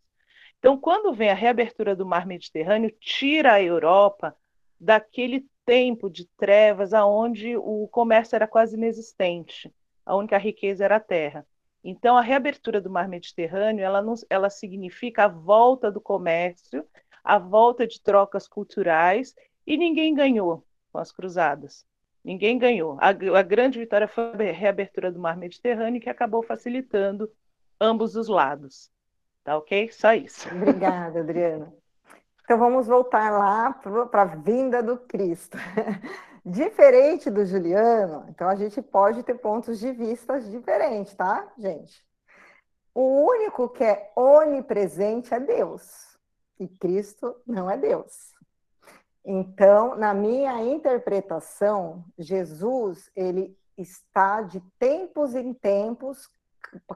Então, 0.60 0.78
quando 0.78 1.14
vem 1.14 1.30
a 1.30 1.34
reabertura 1.34 1.96
do 1.96 2.06
mar 2.06 2.26
Mediterrâneo, 2.26 2.92
tira 3.00 3.54
a 3.54 3.64
Europa 3.64 4.36
daquele 4.78 5.46
tempo 5.66 6.10
de 6.10 6.26
trevas 6.38 6.94
aonde 6.94 7.56
o 7.56 7.88
comércio 7.88 8.36
era 8.36 8.48
quase 8.48 8.76
inexistente, 8.76 9.74
a 10.06 10.14
única 10.14 10.38
riqueza 10.38 10.84
era 10.84 10.98
a 10.98 11.00
terra. 11.00 11.48
Então, 11.84 12.16
a 12.16 12.22
reabertura 12.22 12.80
do 12.80 12.90
mar 12.90 13.08
Mediterrâneo, 13.08 13.84
ela, 13.84 14.02
não, 14.02 14.14
ela 14.30 14.50
significa 14.50 15.26
a 15.26 15.28
volta 15.28 15.92
do 15.92 16.00
comércio, 16.00 16.86
a 17.24 17.40
volta 17.40 17.88
de 17.88 18.02
trocas 18.02 18.48
culturais, 18.48 19.36
e 19.66 19.78
ninguém 19.78 20.14
ganhou 20.14 20.66
com 20.92 21.00
as 21.00 21.12
cruzadas. 21.12 21.86
Ninguém 22.24 22.58
ganhou. 22.60 22.98
A, 23.00 23.10
a, 23.10 23.42
grande 23.42 23.80
vitória 23.80 24.08
foi 24.08 24.50
a 24.50 24.54
reabertura 24.54 25.12
do 25.12 25.20
mar 25.20 25.36
Mediterrâneo, 25.36 26.00
que 26.00 26.10
acabou 26.10 26.44
facilitando 26.44 27.32
ambos 27.80 28.16
os 28.16 28.28
lados. 28.28 28.92
Tá 29.44 29.58
ok? 29.58 29.92
Só 29.92 30.14
isso. 30.14 30.48
Obrigada, 30.54 31.22
Adriana. 31.22 31.74
Então 32.44 32.60
vamos 32.60 32.86
voltar 32.86 33.32
lá 33.32 33.72
para 33.72 34.22
a 34.22 34.26
vinda 34.26 34.84
do 34.84 34.98
Cristo. 34.98 35.58
Diferente 36.44 37.30
do 37.30 37.46
Juliano, 37.46 38.26
então 38.30 38.50
a 38.50 38.56
gente 38.56 38.82
pode 38.82 39.22
ter 39.22 39.36
pontos 39.36 39.80
de 39.80 39.92
vista 39.92 40.40
diferentes, 40.40 41.14
tá, 41.14 41.52
gente? 41.58 42.04
O 42.94 43.26
único 43.26 43.70
que 43.70 43.84
é 43.84 44.12
onipresente 44.16 45.34
é 45.34 45.40
Deus. 45.40 46.18
E 46.60 46.68
Cristo 46.68 47.36
não 47.46 47.70
é 47.70 47.78
Deus. 47.78 48.32
Então, 49.24 49.96
na 49.96 50.14
minha 50.14 50.62
interpretação, 50.64 52.04
Jesus 52.18 53.10
ele 53.16 53.56
está 53.78 54.42
de 54.42 54.60
tempos 54.80 55.36
em 55.36 55.54
tempos 55.54 56.30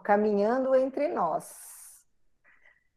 caminhando 0.04 0.76
entre 0.76 1.08
nós. 1.08 1.76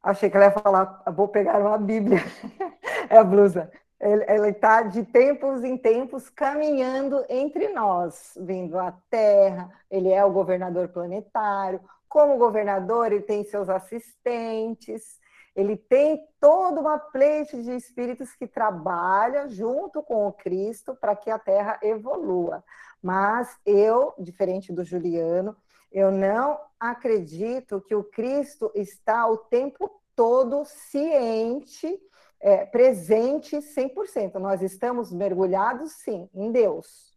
Achei 0.03 0.31
que 0.31 0.37
ela 0.37 0.47
ia 0.47 0.53
falar, 0.53 1.03
vou 1.15 1.29
pegar 1.29 1.59
uma 1.59 1.77
Bíblia, 1.77 2.21
é 3.11 3.19
a 3.19 3.25
blusa. 3.25 3.71
Ele 4.01 4.51
está 4.51 4.83
de 4.83 5.05
tempos 5.05 5.65
em 5.65 5.77
tempos 5.77 6.31
caminhando 6.31 7.25
entre 7.29 7.69
nós, 7.69 8.39
vindo 8.41 8.79
à 8.79 8.93
Terra. 9.11 9.71
Ele 9.91 10.11
é 10.11 10.25
o 10.25 10.33
governador 10.33 10.89
planetário. 10.89 11.81
Como 12.09 12.39
governador, 12.39 13.13
ele 13.13 13.23
tem 13.23 13.45
seus 13.45 13.69
assistentes 13.69 15.19
ele 15.59 15.77
tem 15.77 16.25
toda 16.39 16.81
uma 16.81 17.01
pleite 17.01 17.61
de 17.61 17.75
espíritos 17.75 18.33
que 18.33 18.47
trabalha 18.47 19.49
junto 19.49 20.01
com 20.05 20.29
o 20.29 20.33
Cristo 20.33 20.95
para 20.95 21.17
que 21.17 21.29
a 21.29 21.37
Terra 21.37 21.81
evolua. 21.83 22.63
Mas 23.03 23.57
eu, 23.67 24.15
diferente 24.21 24.73
do 24.73 24.85
Juliano, 24.85 25.57
eu 25.91 26.13
não 26.13 26.61
acredito 26.79 27.81
que 27.81 27.95
o 27.97 28.05
Cristo 28.05 28.71
está 28.73 29.27
o 29.27 29.37
tempo 29.37 29.91
todo 30.15 30.65
ciente, 30.65 32.01
é, 32.40 32.64
presente 32.66 33.57
100%. 33.57 34.35
Nós 34.35 34.62
estamos 34.62 35.12
mergulhados, 35.12 35.92
sim, 35.92 36.29
em 36.35 36.53
Deus. 36.53 37.16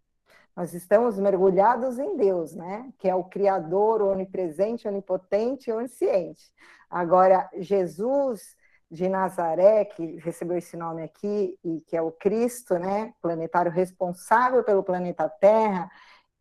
Nós 0.56 0.74
estamos 0.74 1.18
mergulhados 1.18 1.98
em 1.98 2.18
Deus, 2.18 2.54
né? 2.54 2.92
Que 2.98 3.08
é 3.08 3.16
o 3.16 3.24
Criador, 3.24 4.02
onipresente, 4.02 4.88
onipotente 4.88 5.70
e 5.70 5.74
onisciente. 5.74 6.52
Agora, 6.90 7.50
Jesus 7.58 8.56
de 8.92 9.08
Nazaré, 9.08 9.86
que 9.86 10.18
recebeu 10.18 10.58
esse 10.58 10.76
nome 10.76 11.02
aqui, 11.02 11.58
e 11.64 11.80
que 11.88 11.96
é 11.96 12.02
o 12.02 12.12
Cristo, 12.12 12.78
né, 12.78 13.14
planetário 13.22 13.72
responsável 13.72 14.64
pelo 14.66 14.84
planeta 14.84 15.30
Terra, 15.30 15.90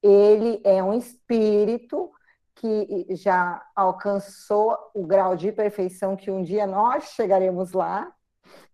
ele 0.03 0.61
é 0.65 0.83
um 0.83 0.93
espírito 0.93 2.11
que 2.57 3.07
já 3.11 3.65
alcançou 3.75 4.77
o 4.93 5.07
grau 5.07 5.37
de 5.37 5.53
perfeição 5.53 6.17
que 6.17 6.31
um 6.31 6.43
dia 6.43 6.67
nós 6.67 7.05
chegaremos 7.13 7.73
lá, 7.73 8.13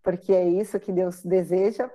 porque 0.03 0.33
é 0.33 0.45
isso 0.45 0.81
que 0.81 0.93
Deus 0.93 1.23
deseja, 1.23 1.91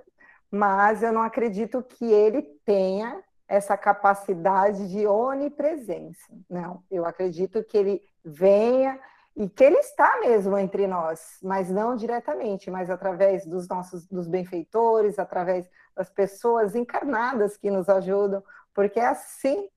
mas 0.50 1.02
eu 1.02 1.12
não 1.12 1.22
acredito 1.22 1.82
que 1.82 2.04
ele 2.04 2.42
tenha 2.64 3.22
essa 3.48 3.76
capacidade 3.76 4.88
de 4.90 5.06
onipresença. 5.06 6.26
Não, 6.48 6.82
eu 6.90 7.04
acredito 7.04 7.62
que 7.64 7.76
ele 7.76 8.02
venha 8.24 8.98
e 9.34 9.48
que 9.48 9.64
ele 9.64 9.78
está 9.78 10.20
mesmo 10.20 10.58
entre 10.58 10.86
nós, 10.86 11.38
mas 11.42 11.70
não 11.70 11.96
diretamente, 11.96 12.70
mas 12.70 12.90
através 12.90 13.46
dos 13.46 13.66
nossos 13.66 14.06
dos 14.06 14.26
benfeitores, 14.26 15.18
através 15.18 15.68
das 15.96 16.10
pessoas 16.10 16.74
encarnadas 16.74 17.56
que 17.56 17.70
nos 17.70 17.88
ajudam, 17.88 18.42
porque 18.74 19.00
é 19.00 19.06
assim 19.06 19.68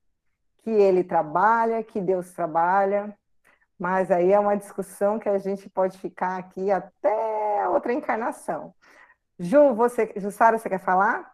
que 0.63 0.70
ele 0.70 1.04
trabalha, 1.04 1.84
que 1.84 2.02
Deus 2.02 2.34
trabalha. 2.34 3.15
Mas 3.78 4.10
aí 4.10 4.32
é 4.32 4.39
uma 4.39 4.56
discussão 4.56 5.20
que 5.20 5.30
a 5.30 5.38
gente 5.38 5.70
pode 5.70 5.98
ficar 5.98 6.38
aqui 6.38 6.72
até 6.72 7.35
outra 7.76 7.94
encarnação. 7.94 8.74
Ju, 9.38 9.74
você, 9.74 10.12
Jussara, 10.16 10.58
você 10.58 10.70
quer 10.70 10.80
falar? 10.80 11.34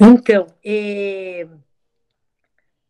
Então, 0.00 0.46
é... 0.64 1.46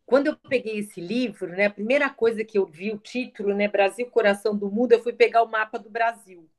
quando 0.05 0.27
eu 0.27 0.35
peguei 0.35 0.79
esse 0.79 0.99
livro, 0.99 1.47
né, 1.47 1.65
a 1.65 1.71
primeira 1.71 2.09
coisa 2.09 2.43
que 2.43 2.57
eu 2.57 2.65
vi 2.65 2.91
o 2.91 2.97
título, 2.97 3.53
né, 3.53 3.67
Brasil, 3.67 4.09
Coração 4.09 4.55
do 4.55 4.69
Mundo, 4.69 4.91
eu 4.91 5.03
fui 5.03 5.13
pegar 5.13 5.43
o 5.43 5.49
mapa 5.49 5.79
do 5.79 5.89
Brasil. 5.89 6.49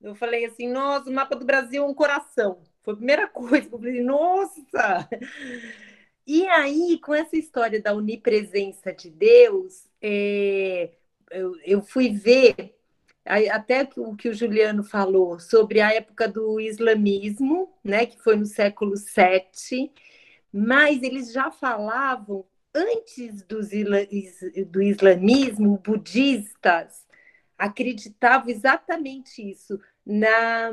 Eu 0.00 0.14
falei 0.14 0.44
assim, 0.44 0.68
nossa, 0.68 1.10
o 1.10 1.12
mapa 1.12 1.34
do 1.34 1.44
Brasil 1.44 1.82
é 1.82 1.86
um 1.86 1.94
coração. 1.94 2.62
Foi 2.82 2.94
a 2.94 2.96
primeira 2.96 3.26
coisa 3.28 3.68
que 3.68 3.74
eu 3.74 3.78
falei, 3.78 4.02
nossa! 4.02 5.08
E 6.26 6.46
aí, 6.46 6.98
com 7.00 7.14
essa 7.14 7.36
história 7.36 7.80
da 7.80 7.94
onipresença 7.94 8.92
de 8.92 9.08
Deus, 9.08 9.88
é, 10.00 10.90
eu, 11.30 11.56
eu, 11.64 11.82
fui 11.82 12.10
ver 12.10 12.77
até 13.28 13.88
o 13.96 14.16
que 14.16 14.28
o 14.28 14.34
Juliano 14.34 14.82
falou 14.82 15.38
sobre 15.38 15.80
a 15.80 15.92
época 15.92 16.26
do 16.26 16.58
islamismo, 16.60 17.72
né, 17.84 18.06
que 18.06 18.18
foi 18.22 18.36
no 18.36 18.46
século 18.46 18.94
VII, 18.96 19.92
mas 20.52 21.02
eles 21.02 21.32
já 21.32 21.50
falavam 21.50 22.44
antes 22.74 23.42
dos, 23.42 23.68
do 24.66 24.82
islamismo, 24.82 25.78
budistas 25.78 27.06
acreditavam 27.58 28.48
exatamente 28.48 29.42
isso, 29.42 29.80
na 30.06 30.70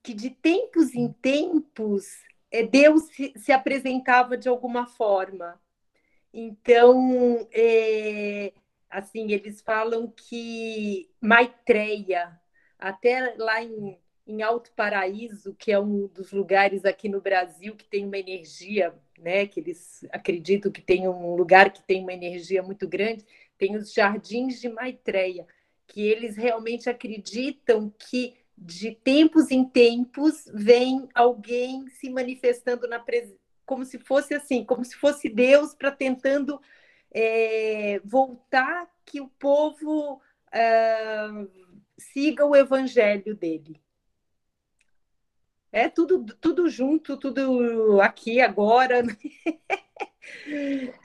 que 0.00 0.14
de 0.14 0.30
tempos 0.30 0.94
em 0.94 1.12
tempos 1.12 2.06
é, 2.50 2.62
Deus 2.62 3.02
se, 3.08 3.32
se 3.36 3.52
apresentava 3.52 4.36
de 4.36 4.48
alguma 4.48 4.86
forma. 4.86 5.60
Então, 6.32 7.46
é, 7.52 8.52
assim, 8.90 9.32
eles 9.32 9.60
falam 9.60 10.12
que 10.14 11.10
Maitreya, 11.20 12.38
até 12.78 13.34
lá 13.36 13.62
em, 13.62 13.98
em 14.26 14.42
Alto 14.42 14.70
Paraíso, 14.72 15.54
que 15.54 15.72
é 15.72 15.78
um 15.78 16.06
dos 16.06 16.32
lugares 16.32 16.84
aqui 16.84 17.08
no 17.08 17.20
Brasil 17.20 17.74
que 17.74 17.88
tem 17.88 18.04
uma 18.04 18.18
energia, 18.18 18.94
né, 19.18 19.46
que 19.46 19.60
eles 19.60 20.04
acreditam 20.10 20.70
que 20.70 20.82
tem 20.82 21.08
um 21.08 21.34
lugar 21.34 21.72
que 21.72 21.82
tem 21.82 22.02
uma 22.02 22.12
energia 22.12 22.62
muito 22.62 22.86
grande, 22.86 23.24
tem 23.56 23.76
os 23.76 23.92
jardins 23.92 24.60
de 24.60 24.68
Maitreya, 24.68 25.46
que 25.86 26.02
eles 26.02 26.36
realmente 26.36 26.88
acreditam 26.88 27.92
que 27.98 28.36
de 28.56 28.92
tempos 28.92 29.50
em 29.50 29.64
tempos 29.64 30.44
vem 30.52 31.08
alguém 31.14 31.88
se 31.88 32.10
manifestando 32.10 32.88
na 32.88 32.98
presença, 32.98 33.38
como 33.64 33.84
se 33.84 33.98
fosse 33.98 34.34
assim, 34.34 34.64
como 34.64 34.84
se 34.84 34.96
fosse 34.96 35.28
Deus 35.28 35.74
para 35.74 35.90
tentando 35.90 36.60
é, 37.12 38.00
voltar 38.04 38.88
que 39.04 39.20
o 39.20 39.28
povo 39.28 40.20
é, 40.52 41.28
siga 41.98 42.44
o 42.44 42.54
evangelho 42.54 43.34
dele. 43.34 43.80
É 45.70 45.88
tudo, 45.88 46.24
tudo 46.40 46.68
junto, 46.68 47.16
tudo 47.16 48.00
aqui 48.00 48.40
agora. 48.40 49.02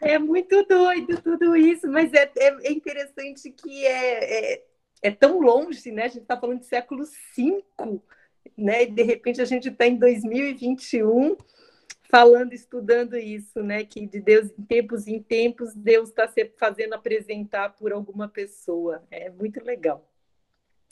É 0.01 0.19
muito 0.19 0.65
doido 0.65 1.21
tudo 1.21 1.55
isso, 1.55 1.87
mas 1.87 2.11
é, 2.11 2.29
é, 2.37 2.67
é 2.67 2.71
interessante 2.73 3.49
que 3.51 3.85
é, 3.85 4.55
é 4.55 4.63
é 5.03 5.11
tão 5.11 5.39
longe, 5.39 5.91
né? 5.91 6.05
A 6.05 6.07
gente 6.07 6.21
está 6.21 6.39
falando 6.39 6.61
de 6.61 6.65
século 6.65 7.03
V, 7.35 7.63
né? 8.57 8.83
E 8.83 8.87
de 8.87 9.03
repente 9.03 9.41
a 9.41 9.45
gente 9.45 9.67
está 9.67 9.85
em 9.85 9.97
2021 9.97 11.35
falando, 12.13 12.53
estudando 12.53 13.17
isso, 13.17 13.63
né? 13.63 13.83
Que 13.83 14.05
de 14.05 14.19
Deus, 14.19 14.51
em 14.55 14.63
tempos 14.63 15.07
em 15.07 15.19
tempos, 15.19 15.73
Deus 15.73 16.09
está 16.09 16.27
se 16.27 16.45
fazendo 16.59 16.93
apresentar 16.93 17.69
por 17.75 17.91
alguma 17.91 18.27
pessoa. 18.27 19.01
É 19.09 19.31
muito 19.31 19.63
legal. 19.65 20.07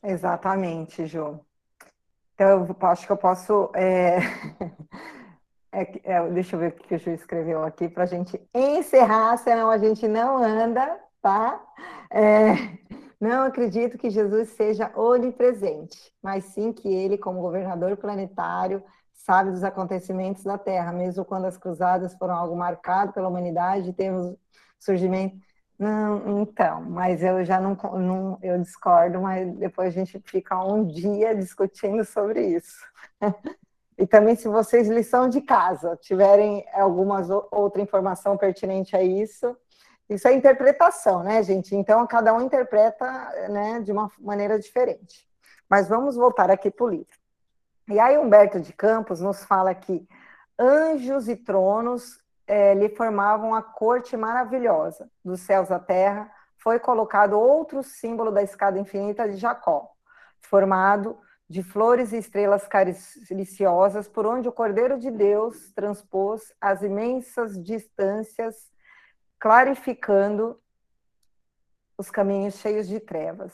Exatamente, 0.04 1.06
Ju. 1.06 1.40
Então, 2.34 2.66
eu 2.66 2.88
acho 2.88 3.06
que 3.06 3.12
eu 3.12 3.18
posso. 3.18 3.70
É... 3.76 4.18
É, 5.74 5.88
é, 6.04 6.30
deixa 6.32 6.58
eu 6.58 6.60
ver 6.60 6.68
o 6.68 6.72
que 6.74 6.96
o 6.96 7.00
Ju 7.00 7.12
escreveu 7.12 7.64
aqui 7.64 7.88
para 7.88 8.04
a 8.04 8.06
gente 8.06 8.38
encerrar, 8.54 9.38
senão 9.38 9.72
a 9.72 9.78
gente 9.78 10.06
não 10.06 10.38
anda, 10.38 11.00
tá? 11.22 11.66
É, 12.12 12.78
não 13.18 13.44
acredito 13.44 13.98
que 13.98 14.10
Jesus 14.10 14.50
seja 14.50 14.92
onipresente, 14.94 16.12
mas 16.22 16.44
sim 16.44 16.74
que 16.74 16.94
ele, 16.94 17.18
como 17.18 17.40
governador 17.40 17.96
planetário, 17.96 18.84
sabe 19.26 19.52
dos 19.52 19.64
acontecimentos 19.64 20.44
da 20.44 20.58
Terra, 20.58 20.92
mesmo 20.92 21.24
quando 21.24 21.46
as 21.46 21.58
cruzadas 21.58 22.14
foram 22.16 22.36
algo 22.36 22.56
marcado 22.56 23.14
pela 23.14 23.28
humanidade, 23.28 23.94
temos 23.94 24.36
surgimento. 24.80 25.38
Não, 25.78 26.42
então, 26.42 26.82
mas 26.82 27.24
eu 27.24 27.44
já 27.44 27.60
não, 27.60 27.76
não, 27.98 28.38
eu 28.42 28.60
discordo, 28.60 29.20
mas 29.22 29.52
depois 29.56 29.90
a 29.90 29.92
gente 29.92 30.20
fica 30.26 30.64
um 30.64 30.86
dia 30.86 31.36
discutindo 31.36 32.04
sobre 32.06 32.46
isso. 32.46 32.86
E 33.98 34.08
também, 34.08 34.36
se 34.36 34.48
vocês, 34.48 34.90
lição 34.90 35.30
de 35.30 35.42
casa, 35.42 35.96
tiverem 36.02 36.66
alguma 36.74 37.22
outra 37.52 37.84
informação 37.84 38.36
pertinente 38.36 38.96
a 38.96 39.04
isso, 39.04 39.56
isso 40.10 40.28
é 40.28 40.34
interpretação, 40.34 41.22
né, 41.22 41.44
gente? 41.44 41.76
Então, 41.76 42.08
cada 42.08 42.34
um 42.34 42.42
interpreta 42.42 43.06
né, 43.48 43.80
de 43.80 43.92
uma 43.92 44.10
maneira 44.18 44.58
diferente. 44.58 45.28
Mas 45.70 45.88
vamos 45.88 46.16
voltar 46.16 46.50
aqui 46.50 46.72
para 46.72 46.84
o 46.84 46.90
livro. 46.90 47.21
E 47.88 48.00
aí, 48.00 48.18
Humberto 48.18 48.60
de 48.60 48.74
Campos 48.74 49.20
nos 49.20 49.44
fala 49.44 49.74
que 49.74 50.08
anjos 50.58 51.28
e 51.28 51.36
tronos 51.36 52.20
é, 52.48 52.74
lhe 52.74 52.90
formavam 52.90 53.56
a 53.56 53.62
corte 53.62 54.16
maravilhosa 54.16 55.10
dos 55.24 55.42
céus 55.42 55.72
à 55.72 55.80
terra. 55.80 56.32
Foi 56.58 56.80
colocado 56.80 57.40
outro 57.40 57.82
símbolo 57.82 58.32
da 58.32 58.44
escada 58.44 58.80
infinita 58.80 59.28
de 59.28 59.38
Jacó, 59.38 59.90
formado 60.42 61.18
de 61.50 61.64
flores 61.64 62.14
e 62.14 62.18
estrelas 62.18 62.66
cariciosas, 62.68 64.08
por 64.08 64.26
onde 64.26 64.48
o 64.48 64.54
Cordeiro 64.54 64.98
de 64.98 65.12
Deus 65.12 65.74
transpôs 65.74 66.54
as 66.62 66.82
imensas 66.82 67.62
distâncias 67.62 68.72
clarificando 69.38 70.58
os 71.98 72.10
caminhos 72.10 72.56
cheios 72.56 72.88
de 72.88 73.00
trevas. 73.00 73.52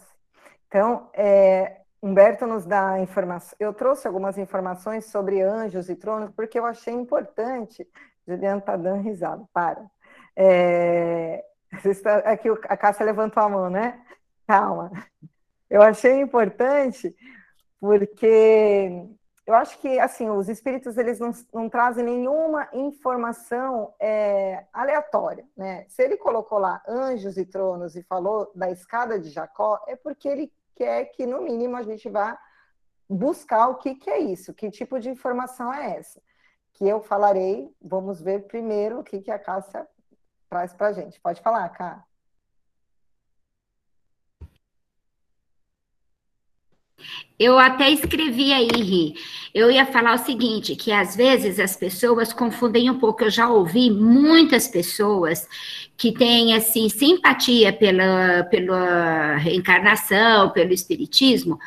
Então, 0.68 1.10
é, 1.13 1.82
Humberto 2.02 2.46
nos 2.46 2.66
dá 2.66 3.00
informação. 3.00 3.56
Eu 3.60 3.74
trouxe 3.74 4.08
algumas 4.08 4.38
informações 4.38 5.06
sobre 5.06 5.42
anjos 5.42 5.90
e 5.90 5.96
tronos 5.96 6.32
porque 6.36 6.60
eu 6.60 6.66
achei 6.66 6.94
importante. 6.94 7.88
Juliano 8.28 8.60
está 8.60 8.76
dando 8.76 9.02
risada, 9.02 9.44
para. 9.52 9.86
É, 10.36 11.44
aqui 12.26 12.50
a 12.50 12.78
Cássia 12.78 13.06
levantou 13.06 13.42
a 13.42 13.50
mão, 13.50 13.70
né? 13.70 14.00
Calma. 14.46 14.92
Eu 15.70 15.82
achei 15.82 16.20
importante 16.20 17.16
porque 17.80 19.06
eu 19.46 19.56
acho 19.56 19.80
que 19.80 20.00
assim 20.00 20.30
os 20.30 20.50
espíritos 20.50 20.98
eles 20.98 21.20
não, 21.20 21.32
não 21.54 21.70
trazem 21.70 22.04
nenhuma 22.04 22.68
informação 22.74 23.94
é, 24.00 24.66
aleatória, 24.74 25.46
né? 25.56 25.86
Se 25.88 26.04
ele 26.04 26.18
colocou 26.18 26.60
lá 26.60 26.82
anjos 26.88 27.38
e 27.38 27.46
tronos 27.46 27.96
e 27.96 28.04
falou 28.04 28.52
da 28.54 28.70
escada 28.70 29.20
de 29.20 29.30
Jacó, 29.30 29.82
é 29.88 29.96
porque 29.96 30.28
ele 30.28 30.52
quer 30.78 31.06
que 31.06 31.26
no 31.26 31.42
mínimo 31.42 31.76
a 31.76 31.84
gente 31.84 32.08
vá 32.10 32.38
buscar 33.10 33.68
o 33.68 33.76
que, 33.76 33.96
que 33.96 34.10
é 34.10 34.20
isso, 34.20 34.54
que 34.54 34.70
tipo 34.70 35.00
de 35.00 35.10
informação 35.10 35.74
é 35.74 35.98
essa, 35.98 36.22
que 36.74 36.88
eu 36.88 37.02
falarei. 37.02 37.74
Vamos 37.82 38.22
ver 38.22 38.48
primeiro 38.48 39.00
o 39.00 39.04
que, 39.04 39.22
que 39.22 39.32
a 39.32 39.40
Cássia 39.40 39.88
traz 40.50 40.74
para 40.74 40.88
a 40.88 40.94
gente. 40.94 41.20
Pode 41.20 41.42
falar, 41.42 41.68
Cá. 41.70 42.07
Eu 47.40 47.60
até 47.60 47.90
escrevi 47.92 48.52
aí, 48.52 48.68
Ri. 48.68 49.14
Eu 49.54 49.70
ia 49.70 49.86
falar 49.86 50.16
o 50.16 50.26
seguinte, 50.26 50.76
que 50.76 50.92
às 50.92 51.16
vezes 51.16 51.60
as 51.60 51.76
pessoas 51.76 52.34
confundem 52.34 52.90
um 52.90 52.98
pouco. 52.98 53.24
Eu 53.24 53.30
já 53.30 53.48
ouvi 53.48 53.92
muitas 53.92 54.68
pessoas 54.68 55.48
que 55.96 56.12
têm, 56.12 56.56
assim, 56.56 56.90
simpatia 56.90 57.72
pela, 57.72 58.44
pela 58.46 59.36
reencarnação, 59.36 60.50
pelo 60.50 60.74
espiritismo, 60.74 61.60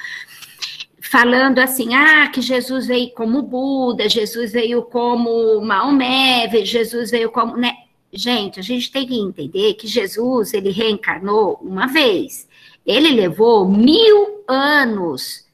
falando 1.01 1.59
assim, 1.61 1.95
ah, 1.95 2.29
que 2.29 2.41
Jesus 2.41 2.87
veio 2.87 3.11
como 3.11 3.43
Buda, 3.43 4.09
Jesus 4.09 4.53
veio 4.53 4.83
como 4.83 5.61
Maomé, 5.61 6.49
Jesus 6.65 7.11
veio 7.11 7.31
como... 7.31 7.57
Né? 7.57 7.73
Gente, 8.13 8.59
a 8.59 8.63
gente 8.63 8.91
tem 8.91 9.07
que 9.07 9.17
entender 9.17 9.75
que 9.75 9.87
Jesus, 9.87 10.53
ele 10.53 10.71
reencarnou 10.71 11.59
uma 11.63 11.87
vez. 11.87 12.49
Ele 12.87 13.11
levou 13.11 13.69
mil 13.69 14.45
anos 14.49 15.47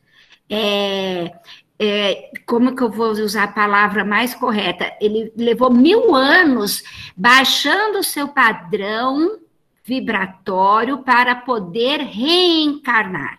é, 0.49 1.33
é, 1.79 2.31
como 2.47 2.75
que 2.75 2.83
eu 2.83 2.91
vou 2.91 3.11
usar 3.11 3.45
a 3.45 3.49
palavra 3.49 4.05
mais 4.05 4.35
correta? 4.35 4.93
Ele 5.01 5.33
levou 5.37 5.71
mil 5.71 6.15
anos 6.15 6.83
baixando 7.17 7.99
o 7.99 8.05
seu 8.05 8.29
padrão 8.29 9.39
vibratório 9.85 10.99
para 10.99 11.35
poder 11.35 12.01
reencarnar. 12.01 13.39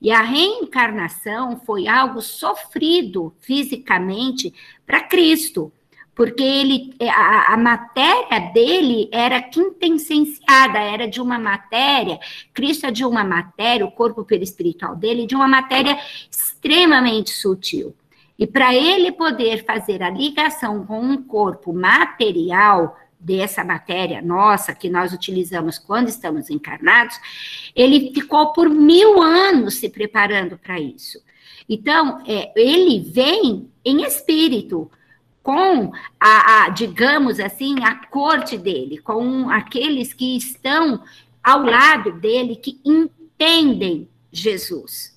E 0.00 0.10
a 0.10 0.22
reencarnação 0.22 1.60
foi 1.64 1.86
algo 1.86 2.20
sofrido 2.20 3.34
fisicamente 3.40 4.52
para 4.86 5.02
Cristo 5.02 5.72
porque 6.14 6.42
ele, 6.42 6.94
é, 6.98 7.08
a, 7.08 7.54
a, 7.54 7.56
matéria 7.56 8.52
dele 8.52 9.08
era 9.12 9.42
quintessenciada, 9.42 10.78
era 10.78 11.08
de 11.08 11.20
uma 11.20 11.38
matéria, 11.38 12.18
Cristo 12.52 12.86
é 12.86 12.90
de 12.90 13.04
uma 13.04 13.24
matéria, 13.24 13.84
o 13.84 13.90
corpo 13.90 14.24
perispiritual 14.24 14.94
dele, 14.94 15.26
de 15.26 15.34
uma 15.34 15.48
matéria 15.48 15.98
extremamente 16.30 17.30
sutil. 17.30 17.94
E 18.38 18.46
para 18.46 18.74
ele 18.74 19.12
poder 19.12 19.64
fazer 19.64 20.02
a 20.02 20.10
ligação 20.10 20.84
com 20.86 21.00
um 21.00 21.22
corpo 21.22 21.72
material 21.72 22.96
dessa 23.18 23.64
matéria 23.64 24.20
nossa 24.20 24.74
que 24.74 24.90
nós 24.90 25.12
utilizamos 25.12 25.78
quando 25.78 26.08
estamos 26.08 26.50
encarnados, 26.50 27.18
ele 27.74 28.12
ficou 28.12 28.52
por 28.52 28.68
mil 28.68 29.22
anos 29.22 29.76
se 29.76 29.88
preparando 29.88 30.58
para 30.58 30.78
isso. 30.78 31.18
Então, 31.68 32.22
é, 32.26 32.52
ele 32.54 33.00
vem 33.00 33.70
em 33.84 34.02
espírito, 34.02 34.90
com 35.44 35.92
a, 36.18 36.64
a, 36.64 36.68
digamos 36.70 37.38
assim, 37.38 37.84
a 37.84 37.94
corte 38.06 38.56
dele, 38.56 38.96
com 38.96 39.50
aqueles 39.50 40.14
que 40.14 40.38
estão 40.38 41.02
ao 41.42 41.62
lado 41.62 42.12
dele, 42.12 42.56
que 42.56 42.80
entendem 42.82 44.08
Jesus, 44.32 45.14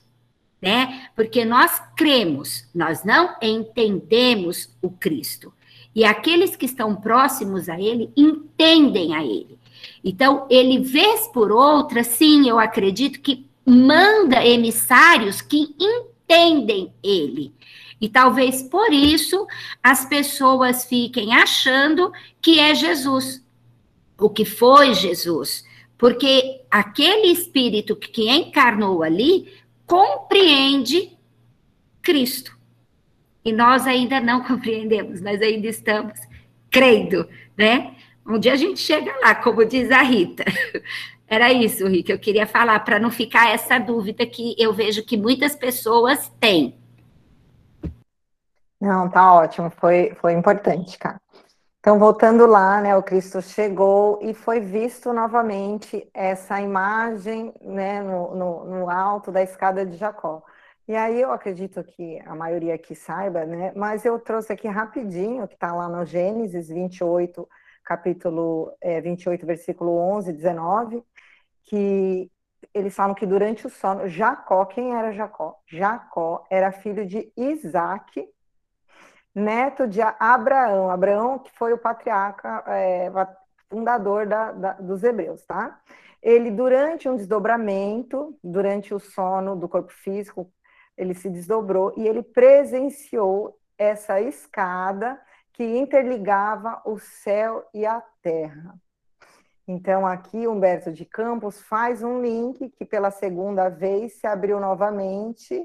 né? 0.62 1.08
Porque 1.16 1.46
nós 1.46 1.82
cremos, 1.96 2.68
nós 2.76 3.06
não 3.06 3.38
entendemos 3.42 4.70
o 4.82 4.92
Cristo. 4.92 5.54
E 5.96 6.04
aqueles 6.04 6.58
que 6.58 6.66
estão 6.66 6.94
próximos 6.94 7.70
a 7.70 7.80
ele 7.80 8.12
entendem 8.16 9.16
a 9.16 9.24
ele. 9.24 9.58
Então, 10.04 10.46
ele, 10.50 10.80
vez 10.80 11.26
por 11.30 11.54
outra, 11.54 12.04
sim, 12.04 12.50
eu 12.50 12.60
acredito 12.60 13.22
que 13.22 13.48
manda 13.66 14.46
emissários 14.46 15.42
que 15.42 15.74
entendem 15.80 16.94
ele. 17.02 17.54
E 18.00 18.08
talvez 18.08 18.62
por 18.62 18.92
isso 18.94 19.48
as 19.82 20.06
pessoas 20.06 20.86
fiquem 20.86 21.34
achando 21.34 22.12
que 22.42 22.60
é 22.60 22.76
Jesus, 22.76 23.44
o 24.18 24.30
que 24.30 24.46
foi 24.46 24.94
Jesus. 24.94 25.66
Porque 25.98 26.62
aquele 26.70 27.28
espírito 27.32 27.96
que 27.96 28.30
encarnou 28.30 29.02
ali 29.02 29.52
compreende 29.86 31.18
Cristo. 32.02 32.56
E 33.44 33.52
nós 33.52 33.88
ainda 33.88 34.20
não 34.20 34.44
compreendemos, 34.46 35.22
nós 35.22 35.42
ainda 35.42 35.68
estamos 35.68 36.20
crendo, 36.70 37.28
né? 37.58 37.96
Um 38.26 38.38
dia 38.38 38.54
a 38.54 38.58
gente 38.58 38.80
chega 38.80 39.16
lá, 39.22 39.34
como 39.34 39.66
diz 39.66 39.90
a 39.90 40.02
Rita. 40.02 40.44
Era 41.28 41.52
isso, 41.52 41.88
Rita, 41.88 42.12
eu 42.12 42.20
queria 42.20 42.46
falar, 42.46 42.80
para 42.82 43.00
não 43.00 43.10
ficar 43.10 43.50
essa 43.50 43.80
dúvida 43.80 44.26
que 44.26 44.56
eu 44.58 44.74
vejo 44.74 45.04
que 45.04 45.18
muitas 45.18 45.56
pessoas 45.56 46.32
têm. 46.40 46.76
Não, 48.80 49.10
tá 49.10 49.34
ótimo, 49.34 49.70
foi, 49.72 50.14
foi 50.22 50.34
importante, 50.34 50.98
cara. 51.00 51.20
Então, 51.80 51.98
voltando 52.00 52.46
lá, 52.46 52.82
né, 52.82 52.96
o 52.98 53.04
Cristo 53.04 53.42
chegou 53.42 54.20
e 54.22 54.34
foi 54.34 54.60
visto 54.60 55.14
novamente 55.14 56.10
essa 56.14 56.60
imagem, 56.62 57.54
né, 57.62 58.02
no, 58.04 58.36
no, 58.36 58.66
no 58.66 58.90
alto 58.90 59.32
da 59.32 59.42
escada 59.42 59.86
de 59.86 59.96
Jacó. 59.98 60.44
E 60.88 60.96
aí 60.96 61.22
eu 61.22 61.32
acredito 61.32 61.84
que 61.84 62.20
a 62.26 62.36
maioria 62.36 62.76
aqui 62.76 62.96
saiba, 62.96 63.46
né, 63.46 63.72
mas 63.76 64.06
eu 64.06 64.20
trouxe 64.20 64.54
aqui 64.54 64.68
rapidinho, 64.68 65.48
que 65.48 65.56
está 65.56 65.74
lá 65.74 65.88
no 65.90 66.06
Gênesis 66.06 66.70
28, 66.70 67.48
capítulo 67.84 68.74
é, 68.82 69.00
28, 69.02 69.46
versículo 69.46 69.98
11, 69.98 70.34
19, 70.34 71.04
que 71.64 72.30
eles 72.74 72.96
falam 72.96 73.16
que 73.16 73.26
durante 73.26 73.66
o 73.66 73.70
sono, 73.70 74.08
Jacó, 74.08 74.66
quem 74.66 74.94
era 74.96 75.12
Jacó? 75.14 75.58
Jacó 75.68 76.46
era 76.50 76.72
filho 76.72 77.06
de 77.06 77.32
Isaac, 77.38 78.28
neto 79.38 79.88
de 79.88 80.02
Abraão. 80.02 80.90
Abraão, 80.90 81.38
que 81.38 81.52
foi 81.52 81.72
o 81.72 81.78
patriarca, 81.78 82.64
é, 82.68 83.12
fundador 83.70 84.26
da, 84.26 84.52
da, 84.52 84.74
dos 84.74 85.04
hebreus, 85.04 85.46
tá? 85.46 85.80
Ele, 86.22 86.50
durante 86.50 87.08
um 87.08 87.16
desdobramento, 87.16 88.38
durante 88.44 88.94
o 88.94 89.00
sono 89.00 89.56
do 89.56 89.70
corpo 89.70 89.92
físico, 89.92 90.52
ele 90.98 91.14
se 91.14 91.30
desdobrou 91.30 91.94
e 91.96 92.08
ele 92.08 92.24
presenciou 92.24 93.60
essa 93.78 94.20
escada 94.20 95.22
que 95.54 95.64
interligava 95.64 96.82
o 96.86 96.98
céu 96.98 97.64
e 97.74 97.86
a 97.86 98.02
terra. 98.22 98.76
Então, 99.68 100.08
aqui, 100.08 100.48
Humberto 100.48 100.92
de 100.92 101.06
Campos 101.06 101.62
faz 101.62 102.02
um 102.02 102.22
link 102.22 102.70
que, 102.70 102.86
pela 102.86 103.12
segunda 103.12 103.70
vez, 103.70 104.14
se 104.14 104.26
abriu 104.26 104.60
novamente 104.60 105.64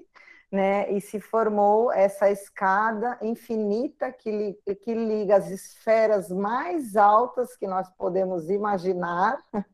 né, 0.53 0.93
e 0.93 1.01
se 1.01 1.19
formou 1.19 1.91
essa 1.91 2.31
escada 2.31 3.19
infinita 3.23 4.13
que, 4.13 4.31
li, 4.31 4.77
que 4.77 4.93
liga 4.93 5.37
as 5.37 5.51
esferas 5.51 6.29
mais 6.29 6.95
altas 6.95 7.57
que 7.57 7.67
nós 7.67 7.89
podemos 7.97 8.51
imaginar 8.51 9.39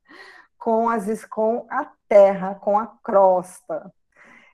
com, 0.56 0.88
as, 0.88 1.24
com 1.24 1.66
a 1.68 1.90
terra, 2.08 2.54
com 2.54 2.78
a 2.78 2.86
crosta. 3.02 3.92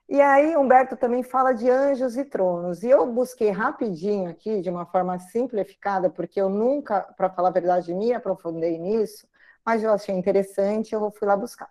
E 0.09 0.19
aí, 0.19 0.57
Humberto 0.57 0.97
também 0.97 1.21
fala 1.21 1.53
de 1.53 1.69
anjos 1.69 2.17
e 2.17 2.25
tronos. 2.25 2.81
E 2.81 2.89
eu 2.89 3.05
busquei 3.05 3.51
rapidinho 3.51 4.29
aqui, 4.29 4.61
de 4.61 4.69
uma 4.69 4.85
forma 4.87 5.19
simplificada, 5.19 6.09
porque 6.09 6.41
eu 6.41 6.49
nunca, 6.49 7.01
para 7.15 7.29
falar 7.29 7.49
a 7.49 7.51
verdade, 7.51 7.93
me 7.93 8.13
aprofundei 8.13 8.79
nisso, 8.79 9.27
mas 9.63 9.83
eu 9.83 9.91
achei 9.91 10.15
interessante, 10.15 10.93
eu 10.93 11.11
fui 11.11 11.27
lá 11.27 11.37
buscar 11.37 11.69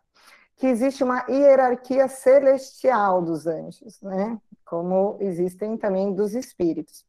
que 0.56 0.66
existe 0.66 1.02
uma 1.02 1.24
hierarquia 1.28 2.08
celestial 2.08 3.22
dos 3.22 3.46
anjos, 3.46 4.00
né? 4.00 4.38
Como 4.64 5.16
existem 5.20 5.76
também 5.76 6.14
dos 6.14 6.34
espíritos. 6.34 7.04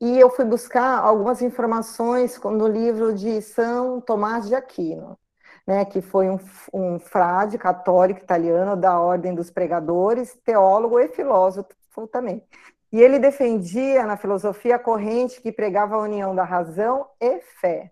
E 0.00 0.18
eu 0.18 0.30
fui 0.30 0.44
buscar 0.44 1.00
algumas 1.00 1.42
informações 1.42 2.40
no 2.40 2.68
livro 2.68 3.12
de 3.12 3.42
São 3.42 4.00
Tomás 4.00 4.46
de 4.46 4.54
Aquino, 4.54 5.18
né, 5.66 5.84
que 5.84 6.00
foi 6.00 6.30
um, 6.30 6.38
um 6.72 7.00
frade 7.00 7.58
católico 7.58 8.20
italiano 8.20 8.76
da 8.76 9.00
Ordem 9.00 9.34
dos 9.34 9.50
Pregadores, 9.50 10.38
teólogo 10.44 11.00
e 11.00 11.08
filósofo 11.08 12.06
também. 12.12 12.46
E 12.92 13.00
ele 13.00 13.18
defendia 13.18 14.06
na 14.06 14.16
filosofia 14.16 14.76
a 14.76 14.78
corrente 14.78 15.42
que 15.42 15.50
pregava 15.50 15.96
a 15.96 16.00
união 16.00 16.34
da 16.34 16.44
razão 16.44 17.06
e 17.20 17.40
fé, 17.60 17.90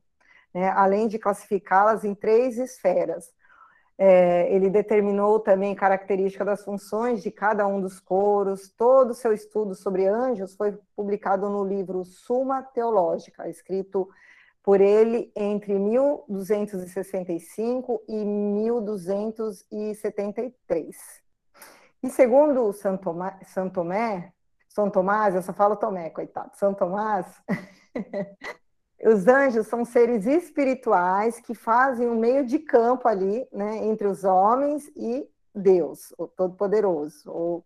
né, 0.55 0.71
além 0.71 1.09
de 1.09 1.19
classificá-las 1.19 2.05
em 2.05 2.15
três 2.15 2.57
esferas: 2.57 3.31
é, 3.99 4.55
ele 4.55 4.69
determinou 4.69 5.41
também 5.41 5.75
característica 5.75 6.45
das 6.45 6.63
funções 6.63 7.23
de 7.23 7.31
cada 7.31 7.67
um 7.67 7.81
dos 7.81 7.99
coros. 7.99 8.69
Todo 8.77 9.09
o 9.11 9.15
seu 9.15 9.33
estudo 9.33 9.75
sobre 9.75 10.07
anjos 10.07 10.55
foi 10.55 10.79
publicado 10.95 11.49
no 11.49 11.65
livro 11.65 12.05
Suma 12.05 12.63
Teológica, 12.63 13.49
escrito 13.49 14.07
por 14.63 14.79
ele 14.81 15.33
entre 15.35 15.77
1265 15.79 18.03
e 18.09 18.25
1273. 18.25 20.97
E 22.03 22.11
segundo 22.11 22.73
São 22.73 22.97
Tomé, 22.97 23.39
São 23.45 23.71
Tomé, 23.71 24.33
São 24.69 24.91
Tomás, 24.91 25.35
eu 25.35 25.43
só 25.43 25.53
falo 25.55 25.77
Tomé, 25.77 26.11
coitado, 26.11 26.51
São 26.55 26.75
Tomás, 26.75 27.27
Os 29.05 29.27
anjos 29.27 29.67
são 29.67 29.85
seres 29.85 30.27
espirituais 30.27 31.39
que 31.41 31.55
fazem 31.55 32.09
um 32.09 32.19
meio 32.19 32.47
de 32.47 32.59
campo 32.59 33.07
ali, 33.07 33.47
né, 33.53 33.85
entre 33.85 34.07
os 34.07 34.25
homens 34.25 34.91
e 34.97 35.29
Deus, 35.55 36.15
o 36.19 36.27
Todo-Poderoso. 36.27 37.65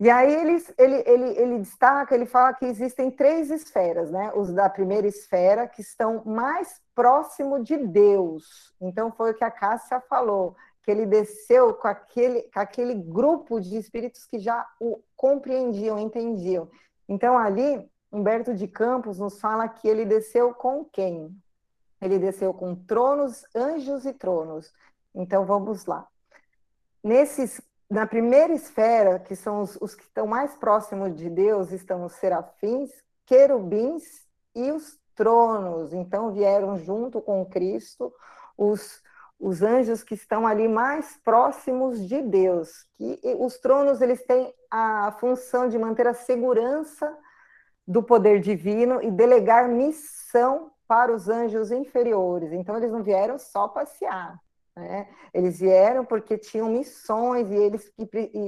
E 0.00 0.08
aí 0.08 0.32
ele, 0.32 0.64
ele, 0.78 1.02
ele, 1.06 1.38
ele 1.40 1.58
destaca, 1.58 2.14
ele 2.14 2.26
fala 2.26 2.54
que 2.54 2.64
existem 2.64 3.10
três 3.10 3.50
esferas, 3.50 4.10
né? 4.12 4.32
Os 4.32 4.52
da 4.52 4.70
primeira 4.70 5.08
esfera, 5.08 5.66
que 5.66 5.80
estão 5.80 6.22
mais 6.24 6.80
próximo 6.94 7.64
de 7.64 7.76
Deus. 7.76 8.72
Então 8.80 9.10
foi 9.10 9.32
o 9.32 9.34
que 9.34 9.42
a 9.42 9.50
Cássia 9.50 10.00
falou, 10.08 10.54
que 10.84 10.90
ele 10.90 11.04
desceu 11.04 11.74
com 11.74 11.88
aquele, 11.88 12.42
com 12.42 12.60
aquele 12.60 12.94
grupo 12.94 13.60
de 13.60 13.76
espíritos 13.76 14.24
que 14.24 14.38
já 14.38 14.64
o 14.80 15.02
compreendiam, 15.16 15.98
entendiam. 15.98 16.70
Então 17.08 17.36
ali 17.36 17.84
Humberto 18.10 18.54
de 18.54 18.66
Campos 18.66 19.18
nos 19.18 19.40
fala 19.40 19.68
que 19.68 19.86
ele 19.86 20.04
desceu 20.04 20.54
com 20.54 20.84
quem? 20.84 21.36
Ele 22.00 22.18
desceu 22.18 22.54
com 22.54 22.74
tronos, 22.74 23.44
anjos 23.54 24.06
e 24.06 24.12
tronos. 24.12 24.72
Então 25.14 25.44
vamos 25.44 25.84
lá. 25.84 26.06
Nesses, 27.02 27.60
na 27.90 28.06
primeira 28.06 28.52
esfera, 28.52 29.18
que 29.18 29.36
são 29.36 29.62
os, 29.62 29.76
os 29.80 29.94
que 29.94 30.04
estão 30.04 30.26
mais 30.26 30.56
próximos 30.56 31.14
de 31.14 31.28
Deus, 31.28 31.72
estão 31.72 32.04
os 32.04 32.12
serafins, 32.14 32.90
querubins 33.26 34.26
e 34.54 34.70
os 34.72 34.98
tronos. 35.14 35.92
Então 35.92 36.32
vieram 36.32 36.78
junto 36.78 37.20
com 37.20 37.44
Cristo 37.44 38.12
os, 38.56 39.02
os 39.38 39.62
anjos 39.62 40.02
que 40.02 40.14
estão 40.14 40.46
ali 40.46 40.68
mais 40.68 41.16
próximos 41.24 42.06
de 42.06 42.22
Deus. 42.22 42.86
Que 42.96 43.20
os 43.38 43.58
tronos 43.58 44.00
eles 44.00 44.24
têm 44.24 44.54
a 44.70 45.12
função 45.20 45.68
de 45.68 45.78
manter 45.78 46.06
a 46.06 46.14
segurança 46.14 47.16
do 47.88 48.02
poder 48.02 48.38
divino 48.38 49.02
e 49.02 49.10
delegar 49.10 49.66
missão 49.66 50.70
para 50.86 51.10
os 51.10 51.26
anjos 51.26 51.70
inferiores. 51.72 52.52
Então, 52.52 52.76
eles 52.76 52.92
não 52.92 53.02
vieram 53.02 53.38
só 53.38 53.66
passear. 53.66 54.38
Né? 54.76 55.08
Eles 55.32 55.58
vieram 55.58 56.04
porque 56.04 56.36
tinham 56.36 56.68
missões 56.68 57.50
e 57.50 57.54
eles 57.54 57.90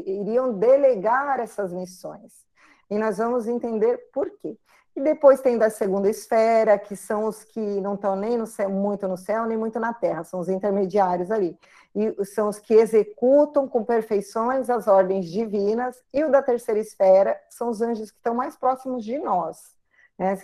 iriam 0.07 0.53
delegar 0.59 1.41
essas 1.41 1.73
missões. 1.73 2.45
E 2.91 2.99
nós 2.99 3.17
vamos 3.17 3.49
entender 3.49 3.99
por 4.13 4.31
quê. 4.39 4.59
E 4.95 5.01
depois 5.01 5.41
tem 5.41 5.57
da 5.57 5.71
segunda 5.71 6.09
esfera, 6.09 6.79
que 6.79 6.97
são 6.97 7.25
os 7.25 7.45
que 7.45 7.61
não 7.81 7.95
estão 7.95 8.17
nem 8.17 8.37
no 8.37 8.47
céu, 8.47 8.69
muito 8.69 9.07
no 9.07 9.17
céu, 9.17 9.47
nem 9.47 9.57
muito 9.57 9.79
na 9.79 9.95
terra, 9.95 10.25
são 10.25 10.41
os 10.41 10.49
intermediários 10.49 11.31
ali. 11.31 11.57
E 11.95 12.25
são 12.25 12.49
os 12.49 12.59
que 12.59 12.75
executam 12.75 13.69
com 13.69 13.85
perfeições 13.85 14.69
as 14.69 14.89
ordens 14.89 15.27
divinas. 15.27 16.03
E 16.13 16.25
o 16.25 16.31
da 16.31 16.43
terceira 16.43 16.81
esfera 16.81 17.41
são 17.49 17.69
os 17.69 17.81
anjos 17.81 18.11
que 18.11 18.17
estão 18.17 18.35
mais 18.35 18.57
próximos 18.57 19.05
de 19.05 19.19
nós, 19.19 19.75
né? 20.19 20.37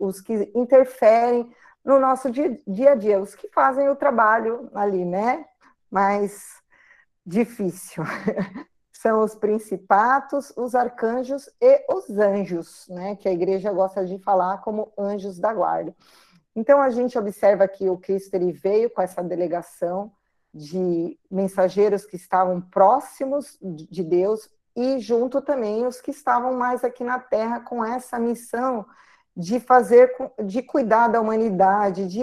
os 0.00 0.20
que 0.20 0.50
interferem 0.54 1.52
no 1.84 1.98
nosso 1.98 2.30
dia, 2.30 2.58
dia 2.66 2.92
a 2.92 2.94
dia, 2.94 3.20
os 3.20 3.34
que 3.34 3.48
fazem 3.48 3.88
o 3.88 3.96
trabalho 3.96 4.70
ali, 4.74 5.04
né? 5.04 5.44
Mais 5.90 6.62
difícil. 7.26 8.04
São 9.04 9.22
os 9.22 9.34
principatos, 9.34 10.50
os 10.56 10.74
arcanjos 10.74 11.50
e 11.60 11.84
os 11.92 12.08
anjos, 12.18 12.86
né? 12.88 13.14
Que 13.16 13.28
a 13.28 13.32
igreja 13.32 13.70
gosta 13.70 14.02
de 14.06 14.18
falar 14.18 14.62
como 14.62 14.94
anjos 14.96 15.38
da 15.38 15.52
guarda. 15.52 15.94
Então 16.56 16.80
a 16.80 16.88
gente 16.88 17.18
observa 17.18 17.68
que 17.68 17.86
o 17.90 17.98
Cristo 17.98 18.32
ele 18.32 18.50
veio 18.50 18.88
com 18.88 19.02
essa 19.02 19.22
delegação 19.22 20.10
de 20.54 21.18
mensageiros 21.30 22.06
que 22.06 22.16
estavam 22.16 22.62
próximos 22.62 23.58
de 23.60 24.02
Deus 24.02 24.48
e 24.74 24.98
junto 25.00 25.42
também 25.42 25.86
os 25.86 26.00
que 26.00 26.10
estavam 26.10 26.54
mais 26.54 26.82
aqui 26.82 27.04
na 27.04 27.18
terra 27.18 27.60
com 27.60 27.84
essa 27.84 28.18
missão 28.18 28.86
de 29.36 29.60
fazer, 29.60 30.16
de 30.46 30.62
cuidar 30.62 31.08
da 31.08 31.20
humanidade, 31.20 32.06
de 32.06 32.22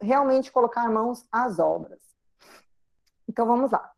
realmente 0.00 0.52
colocar 0.52 0.88
mãos 0.88 1.26
às 1.32 1.58
obras. 1.58 1.98
Então 3.26 3.44
vamos 3.44 3.72
lá. 3.72 3.90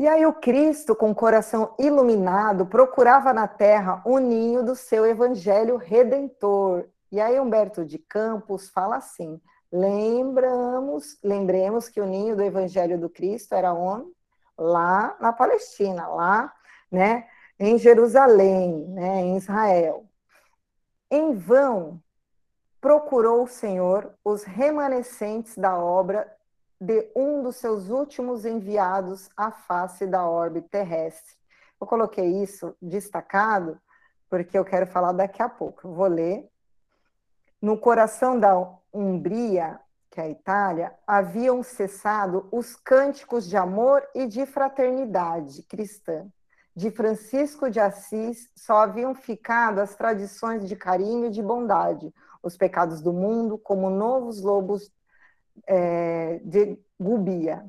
E 0.00 0.08
aí 0.08 0.24
o 0.24 0.32
Cristo, 0.32 0.96
com 0.96 1.10
o 1.10 1.14
coração 1.14 1.74
iluminado, 1.78 2.64
procurava 2.64 3.34
na 3.34 3.46
terra 3.46 4.00
o 4.06 4.18
ninho 4.18 4.64
do 4.64 4.74
seu 4.74 5.04
evangelho 5.04 5.76
redentor. 5.76 6.88
E 7.12 7.20
aí 7.20 7.38
Humberto 7.38 7.84
de 7.84 7.98
Campos 7.98 8.70
fala 8.70 8.96
assim: 8.96 9.38
lembramos, 9.70 11.18
lembremos 11.22 11.90
que 11.90 12.00
o 12.00 12.06
ninho 12.06 12.34
do 12.34 12.42
evangelho 12.42 12.98
do 12.98 13.10
Cristo 13.10 13.54
era 13.54 13.74
onde? 13.74 14.10
Lá 14.56 15.18
na 15.20 15.34
Palestina, 15.34 16.08
lá, 16.08 16.50
né, 16.90 17.28
em 17.58 17.76
Jerusalém, 17.76 18.88
né, 18.88 19.20
em 19.20 19.36
Israel. 19.36 20.06
Em 21.10 21.34
vão 21.34 22.02
procurou 22.80 23.42
o 23.42 23.48
Senhor 23.48 24.14
os 24.24 24.44
remanescentes 24.44 25.58
da 25.58 25.76
obra 25.76 26.26
de 26.80 27.10
um 27.14 27.42
dos 27.42 27.56
seus 27.56 27.88
últimos 27.90 28.44
enviados 28.44 29.28
à 29.36 29.50
face 29.50 30.06
da 30.06 30.26
orbe 30.26 30.62
terrestre. 30.62 31.36
Eu 31.80 31.86
coloquei 31.86 32.42
isso 32.42 32.74
destacado 32.80 33.80
porque 34.28 34.56
eu 34.56 34.64
quero 34.64 34.86
falar 34.86 35.12
daqui 35.12 35.42
a 35.42 35.48
pouco. 35.48 35.86
Eu 35.86 35.92
vou 35.92 36.06
ler. 36.06 36.48
No 37.60 37.76
coração 37.76 38.38
da 38.38 38.54
Umbria, 38.92 39.78
que 40.10 40.20
é 40.20 40.24
a 40.24 40.28
Itália, 40.28 40.94
haviam 41.06 41.62
cessado 41.62 42.48
os 42.50 42.74
cânticos 42.76 43.46
de 43.46 43.56
amor 43.56 44.02
e 44.14 44.26
de 44.26 44.46
fraternidade 44.46 45.62
cristã 45.64 46.26
de 46.74 46.90
Francisco 46.90 47.70
de 47.70 47.80
Assis 47.80 48.48
só 48.54 48.78
haviam 48.78 49.14
ficado 49.14 49.80
as 49.80 49.94
tradições 49.94 50.68
de 50.68 50.76
carinho 50.76 51.26
e 51.26 51.30
de 51.30 51.42
bondade, 51.42 52.10
os 52.42 52.56
pecados 52.56 53.02
do 53.02 53.12
mundo, 53.12 53.58
como 53.58 53.90
novos 53.90 54.40
lobos 54.40 54.90
é, 55.66 56.40
de 56.44 56.78
Gubia, 56.98 57.64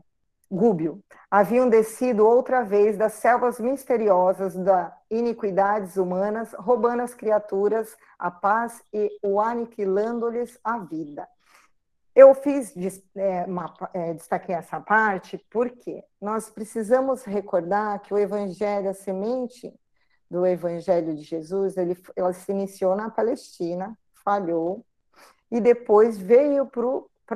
Gúbio, 0.51 1.01
haviam 1.29 1.69
descido 1.69 2.27
outra 2.27 2.61
vez 2.63 2.97
das 2.97 3.13
selvas 3.13 3.57
misteriosas 3.57 4.53
das 4.55 4.91
iniquidades 5.09 5.95
humanas, 5.95 6.53
roubando 6.53 7.03
as 7.03 7.13
criaturas 7.13 7.95
a 8.19 8.29
paz 8.29 8.83
e 8.93 9.09
o 9.23 9.39
aniquilando-lhes 9.39 10.59
a 10.61 10.77
vida. 10.79 11.25
Eu 12.13 12.35
fiz, 12.35 12.73
é, 13.15 13.45
uma, 13.45 13.73
é, 13.93 14.13
destaquei 14.13 14.53
essa 14.53 14.81
parte 14.81 15.37
porque 15.49 16.03
nós 16.19 16.49
precisamos 16.49 17.23
recordar 17.23 18.01
que 18.01 18.13
o 18.13 18.17
Evangelho, 18.17 18.89
a 18.89 18.93
semente 18.93 19.73
do 20.29 20.45
Evangelho 20.45 21.15
de 21.15 21.23
Jesus, 21.23 21.77
ele, 21.77 21.97
ela 22.13 22.33
se 22.33 22.51
iniciou 22.51 22.93
na 22.95 23.09
Palestina, 23.09 23.97
falhou, 24.25 24.85
e 25.49 25.61
depois 25.61 26.17
veio 26.17 26.65
para 26.65 26.85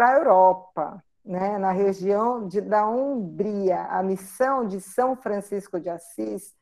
a 0.04 0.14
Europa, 0.14 1.04
né, 1.24 1.58
na 1.58 1.72
região 1.72 2.48
de, 2.48 2.62
da 2.62 2.88
Umbria. 2.88 3.84
A 3.86 4.04
missão 4.04 4.68
de 4.68 4.80
São 4.80 5.16
Francisco 5.16 5.80
de 5.80 5.90
Assis, 5.90 6.56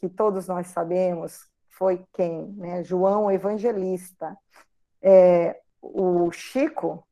que 0.00 0.08
todos 0.08 0.48
nós 0.48 0.68
sabemos, 0.68 1.48
foi 1.68 2.04
quem? 2.12 2.46
Né? 2.56 2.82
João 2.82 3.30
Evangelista. 3.30 4.36
É, 5.00 5.60
o 5.80 6.30
Chico, 6.32 7.06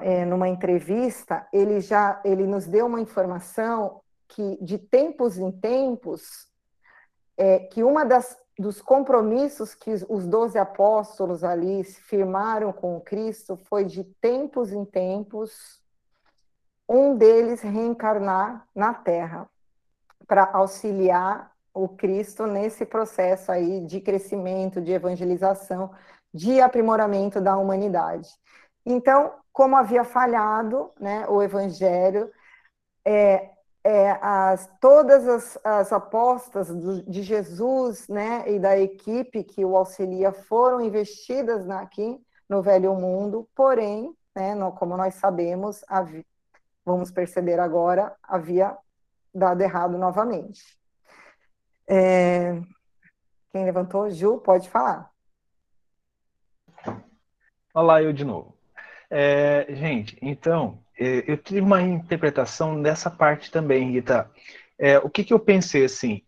é, 0.00 0.24
numa 0.24 0.48
entrevista, 0.48 1.46
ele 1.52 1.80
já 1.80 2.20
ele 2.24 2.46
nos 2.46 2.66
deu 2.66 2.86
uma 2.86 3.00
informação 3.00 4.00
que 4.28 4.58
de 4.62 4.78
tempos 4.78 5.36
em 5.36 5.50
tempos 5.50 6.48
é, 7.36 7.58
que 7.58 7.82
uma 7.82 8.04
das 8.04 8.36
dos 8.58 8.80
compromissos 8.80 9.74
que 9.74 9.92
os 10.08 10.26
doze 10.26 10.58
apóstolos 10.58 11.42
ali 11.42 11.82
firmaram 11.82 12.72
com 12.72 13.00
Cristo 13.00 13.56
foi 13.56 13.84
de 13.84 14.04
tempos 14.04 14.72
em 14.72 14.84
tempos 14.84 15.82
um 16.88 17.16
deles 17.16 17.60
reencarnar 17.62 18.66
na 18.74 18.94
Terra 18.94 19.48
para 20.26 20.50
auxiliar 20.52 21.52
o 21.72 21.88
Cristo 21.88 22.46
nesse 22.46 22.86
processo 22.86 23.50
aí 23.50 23.80
de 23.80 24.00
crescimento, 24.00 24.80
de 24.80 24.92
evangelização, 24.92 25.90
de 26.32 26.60
aprimoramento 26.60 27.40
da 27.40 27.56
humanidade. 27.56 28.28
Então, 28.86 29.34
como 29.52 29.76
havia 29.76 30.04
falhado 30.04 30.92
né, 31.00 31.26
o 31.28 31.42
evangelho, 31.42 32.30
é, 33.04 33.50
é, 33.84 34.12
as, 34.22 34.66
todas 34.80 35.28
as, 35.28 35.58
as 35.62 35.92
apostas 35.92 36.68
do, 36.68 37.02
de 37.02 37.22
Jesus 37.22 38.08
né, 38.08 38.50
e 38.50 38.58
da 38.58 38.78
equipe 38.78 39.44
que 39.44 39.62
o 39.62 39.76
auxilia 39.76 40.32
foram 40.32 40.80
investidas 40.80 41.66
na, 41.66 41.82
aqui 41.82 42.18
no 42.48 42.62
velho 42.62 42.94
mundo, 42.94 43.46
porém, 43.54 44.16
né, 44.34 44.54
no, 44.54 44.72
como 44.72 44.96
nós 44.96 45.14
sabemos, 45.16 45.84
havia, 45.86 46.24
vamos 46.84 47.10
perceber 47.10 47.60
agora, 47.60 48.16
havia 48.22 48.76
dado 49.34 49.60
errado 49.60 49.98
novamente. 49.98 50.62
É, 51.86 52.54
quem 53.52 53.64
levantou? 53.64 54.08
Ju, 54.10 54.38
pode 54.38 54.70
falar. 54.70 55.10
Olá, 57.74 58.02
eu 58.02 58.12
de 58.12 58.24
novo. 58.24 58.56
É, 59.10 59.66
gente, 59.74 60.16
então, 60.22 60.83
eu 60.98 61.36
tive 61.36 61.60
uma 61.60 61.82
interpretação 61.82 62.80
dessa 62.80 63.10
parte 63.10 63.50
também, 63.50 63.92
Rita. 63.92 64.30
É, 64.78 64.98
o 64.98 65.08
que, 65.08 65.24
que 65.24 65.32
eu 65.32 65.38
pensei 65.38 65.84
assim? 65.84 66.22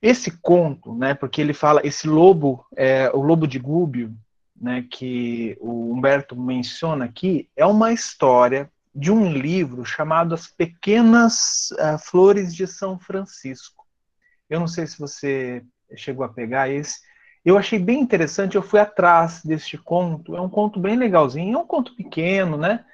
Esse 0.00 0.30
conto, 0.38 0.94
né, 0.94 1.14
porque 1.14 1.40
ele 1.40 1.52
fala, 1.52 1.80
esse 1.84 2.08
lobo, 2.08 2.64
é, 2.76 3.10
o 3.12 3.20
lobo 3.20 3.46
de 3.46 3.58
Gúbio, 3.58 4.14
né, 4.60 4.84
que 4.90 5.56
o 5.60 5.92
Humberto 5.92 6.34
menciona 6.34 7.04
aqui, 7.04 7.48
é 7.56 7.66
uma 7.66 7.92
história 7.92 8.70
de 8.94 9.10
um 9.10 9.32
livro 9.32 9.84
chamado 9.84 10.34
As 10.34 10.46
Pequenas 10.46 11.70
uh, 11.72 11.98
Flores 11.98 12.54
de 12.54 12.66
São 12.66 12.98
Francisco. 12.98 13.86
Eu 14.48 14.58
não 14.58 14.66
sei 14.66 14.86
se 14.86 14.98
você 14.98 15.62
chegou 15.94 16.24
a 16.24 16.28
pegar 16.28 16.68
esse, 16.68 16.98
eu 17.44 17.56
achei 17.56 17.78
bem 17.78 18.00
interessante, 18.00 18.56
eu 18.56 18.62
fui 18.62 18.80
atrás 18.80 19.42
deste 19.42 19.78
conto. 19.78 20.36
É 20.36 20.40
um 20.40 20.48
conto 20.48 20.78
bem 20.78 20.96
legalzinho, 20.96 21.56
é 21.56 21.60
um 21.60 21.66
conto 21.66 21.94
pequeno, 21.96 22.56
né? 22.56 22.84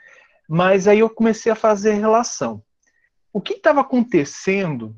Mas 0.49 0.86
aí 0.86 1.01
eu 1.01 1.11
comecei 1.11 1.51
a 1.51 1.57
fazer 1.57 1.94
relação. 1.94 2.62
O 3.32 3.40
que 3.40 3.55
estava 3.55 3.80
acontecendo 3.80 4.97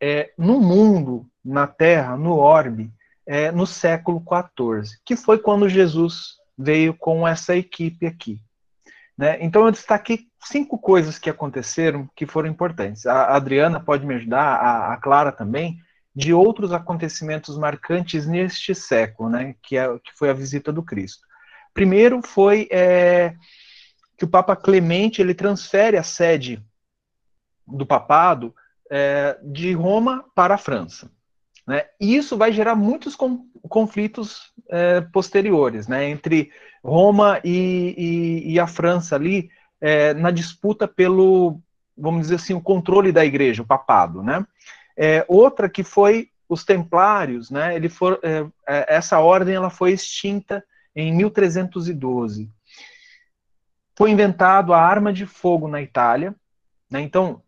é, 0.00 0.32
no 0.36 0.60
mundo, 0.60 1.26
na 1.44 1.66
Terra, 1.66 2.16
no 2.16 2.36
orbe, 2.36 2.92
é, 3.26 3.50
no 3.50 3.66
século 3.66 4.22
XIV, 4.22 4.98
que 5.04 5.16
foi 5.16 5.38
quando 5.38 5.68
Jesus 5.68 6.36
veio 6.56 6.94
com 6.94 7.26
essa 7.26 7.56
equipe 7.56 8.06
aqui. 8.06 8.40
Né? 9.16 9.38
Então 9.40 9.66
eu 9.66 9.72
destaquei 9.72 10.26
cinco 10.42 10.78
coisas 10.78 11.18
que 11.18 11.28
aconteceram 11.28 12.08
que 12.14 12.26
foram 12.26 12.48
importantes. 12.48 13.06
A 13.06 13.34
Adriana 13.34 13.78
pode 13.78 14.06
me 14.06 14.14
ajudar, 14.14 14.56
a, 14.56 14.92
a 14.92 14.96
Clara 14.96 15.30
também, 15.30 15.78
de 16.14 16.32
outros 16.32 16.72
acontecimentos 16.72 17.56
marcantes 17.56 18.26
neste 18.26 18.74
século, 18.74 19.28
né, 19.28 19.54
que, 19.62 19.76
é, 19.76 19.86
que 19.98 20.12
foi 20.16 20.30
a 20.30 20.34
visita 20.34 20.72
do 20.72 20.82
Cristo. 20.82 21.26
Primeiro 21.72 22.20
foi 22.22 22.66
é, 22.70 23.34
que 24.20 24.26
o 24.26 24.28
Papa 24.28 24.54
Clemente 24.54 25.22
ele 25.22 25.32
transfere 25.32 25.96
a 25.96 26.02
sede 26.02 26.62
do 27.66 27.86
papado 27.86 28.54
é, 28.90 29.38
de 29.42 29.72
Roma 29.72 30.26
para 30.34 30.56
a 30.56 30.58
França. 30.58 31.10
Né? 31.66 31.86
E 31.98 32.14
isso 32.16 32.36
vai 32.36 32.52
gerar 32.52 32.74
muitos 32.74 33.16
conflitos 33.66 34.52
é, 34.68 35.00
posteriores 35.00 35.88
né, 35.88 36.10
entre 36.10 36.52
Roma 36.84 37.40
e, 37.42 37.94
e, 37.96 38.52
e 38.52 38.60
a 38.60 38.66
França 38.66 39.16
ali 39.16 39.48
é, 39.80 40.12
na 40.12 40.30
disputa 40.30 40.86
pelo, 40.86 41.58
vamos 41.96 42.20
dizer 42.20 42.34
assim, 42.34 42.52
o 42.52 42.60
controle 42.60 43.12
da 43.12 43.24
igreja, 43.24 43.62
o 43.62 43.66
papado. 43.66 44.22
Né? 44.22 44.46
É, 44.98 45.24
outra 45.28 45.66
que 45.66 45.82
foi 45.82 46.28
os 46.46 46.62
templários, 46.62 47.50
né, 47.50 47.74
ele 47.74 47.88
for, 47.88 48.20
é, 48.22 48.44
é, 48.68 48.96
essa 48.96 49.18
ordem 49.18 49.54
ela 49.54 49.70
foi 49.70 49.92
extinta 49.92 50.62
em 50.94 51.10
1312. 51.16 52.50
Foi 54.00 54.10
inventado 54.10 54.72
a 54.72 54.80
arma 54.80 55.12
de 55.12 55.26
fogo 55.26 55.68
na 55.68 55.82
Itália, 55.82 56.34
né, 56.90 57.02
então 57.02 57.42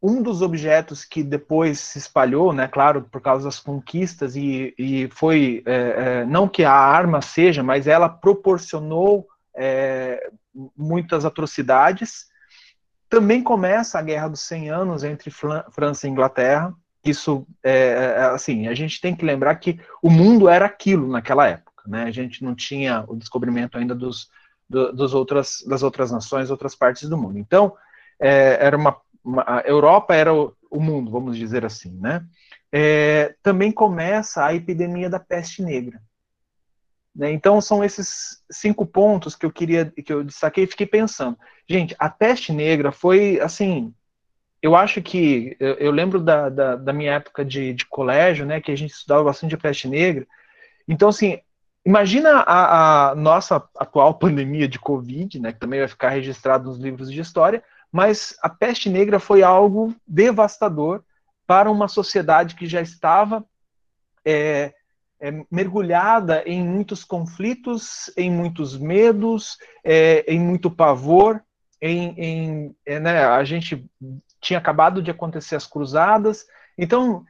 um 0.00 0.22
dos 0.22 0.40
objetos 0.40 1.04
que 1.04 1.20
depois 1.20 1.80
se 1.80 1.98
espalhou, 1.98 2.52
né, 2.52 2.68
claro, 2.68 3.02
por 3.10 3.20
causa 3.20 3.46
das 3.46 3.58
conquistas 3.58 4.36
e, 4.36 4.72
e 4.78 5.08
foi 5.08 5.64
é, 5.66 5.74
é, 5.74 6.24
não 6.24 6.46
que 6.46 6.62
a 6.62 6.72
arma 6.72 7.20
seja, 7.20 7.60
mas 7.60 7.88
ela 7.88 8.08
proporcionou 8.08 9.26
é, 9.52 10.30
muitas 10.76 11.24
atrocidades. 11.24 12.26
Também 13.10 13.42
começa 13.42 13.98
a 13.98 14.02
Guerra 14.02 14.28
dos 14.28 14.42
100 14.42 14.70
Anos 14.70 15.02
entre 15.02 15.28
França 15.72 16.06
e 16.06 16.10
Inglaterra. 16.10 16.72
Isso, 17.04 17.44
é, 17.64 18.14
é, 18.16 18.20
assim, 18.26 18.68
a 18.68 18.74
gente 18.74 19.00
tem 19.00 19.12
que 19.12 19.24
lembrar 19.24 19.56
que 19.56 19.80
o 20.00 20.08
mundo 20.08 20.48
era 20.48 20.66
aquilo 20.66 21.08
naquela 21.08 21.48
época, 21.48 21.82
né? 21.84 22.04
A 22.04 22.12
gente 22.12 22.44
não 22.44 22.54
tinha 22.54 23.04
o 23.08 23.16
descobrimento 23.16 23.76
ainda 23.76 23.92
dos, 23.92 24.30
do, 24.68 24.92
dos 24.92 25.14
outras, 25.14 25.64
das 25.66 25.82
outras 25.82 26.10
nações, 26.10 26.50
outras 26.50 26.74
partes 26.74 27.08
do 27.08 27.16
mundo. 27.16 27.38
Então, 27.38 27.76
é, 28.20 28.58
era 28.60 28.76
uma, 28.76 28.96
uma, 29.24 29.44
a 29.46 29.60
Europa 29.60 30.14
era 30.14 30.32
o, 30.34 30.54
o, 30.70 30.80
mundo, 30.80 31.10
vamos 31.10 31.36
dizer 31.36 31.64
assim, 31.64 31.90
né? 31.98 32.24
É, 32.72 33.34
também 33.42 33.70
começa 33.70 34.44
a 34.44 34.54
epidemia 34.54 35.08
da 35.08 35.20
peste 35.20 35.62
negra. 35.62 36.00
Né? 37.14 37.32
Então 37.32 37.60
são 37.60 37.82
esses 37.82 38.42
cinco 38.50 38.84
pontos 38.84 39.34
que 39.34 39.46
eu 39.46 39.50
queria 39.50 39.86
que 39.86 40.12
eu 40.12 40.22
destaquei 40.22 40.64
e 40.64 40.66
fiquei 40.66 40.86
pensando. 40.86 41.38
Gente, 41.68 41.96
a 41.98 42.10
peste 42.10 42.52
negra 42.52 42.92
foi 42.92 43.40
assim. 43.40 43.94
Eu 44.60 44.74
acho 44.74 45.00
que 45.00 45.56
eu, 45.60 45.74
eu 45.74 45.90
lembro 45.90 46.20
da, 46.20 46.48
da, 46.48 46.76
da, 46.76 46.92
minha 46.92 47.12
época 47.12 47.44
de, 47.44 47.72
de 47.72 47.86
colégio, 47.86 48.44
né, 48.44 48.60
que 48.60 48.72
a 48.72 48.76
gente 48.76 48.90
estudava 48.90 49.24
bastante 49.24 49.54
a 49.54 49.58
peste 49.58 49.88
negra. 49.88 50.26
Então 50.88 51.08
assim, 51.08 51.40
imagina 51.86 52.40
a, 52.40 53.10
a, 53.10 53.14
nossa 53.14 53.62
atual 53.78 54.14
pandemia 54.18 54.66
de 54.66 54.78
Covid, 54.78 55.38
né, 55.38 55.52
que 55.52 55.60
também 55.60 55.78
vai 55.78 55.88
ficar 55.88 56.08
registrado 56.08 56.64
nos 56.64 56.78
livros 56.78 57.12
de 57.12 57.20
história, 57.20 57.62
mas 57.92 58.36
a 58.42 58.48
peste 58.48 58.90
negra 58.90 59.20
foi 59.20 59.44
algo 59.44 59.94
devastador 60.04 61.04
para 61.46 61.70
uma 61.70 61.86
sociedade 61.86 62.56
que 62.56 62.66
já 62.66 62.80
estava 62.80 63.44
é, 64.24 64.74
é, 65.20 65.44
mergulhada 65.48 66.42
em 66.44 66.60
muitos 66.62 67.04
conflitos, 67.04 68.10
em 68.16 68.30
muitos 68.30 68.76
medos, 68.76 69.56
é, 69.84 70.24
em 70.26 70.40
muito 70.40 70.68
pavor. 70.68 71.40
Em, 71.80 72.14
em 72.18 72.76
é, 72.84 72.98
né, 72.98 73.24
a 73.24 73.44
gente 73.44 73.88
tinha 74.40 74.58
acabado 74.58 75.00
de 75.00 75.10
acontecer 75.10 75.54
as 75.54 75.66
cruzadas, 75.66 76.46
então 76.76 77.24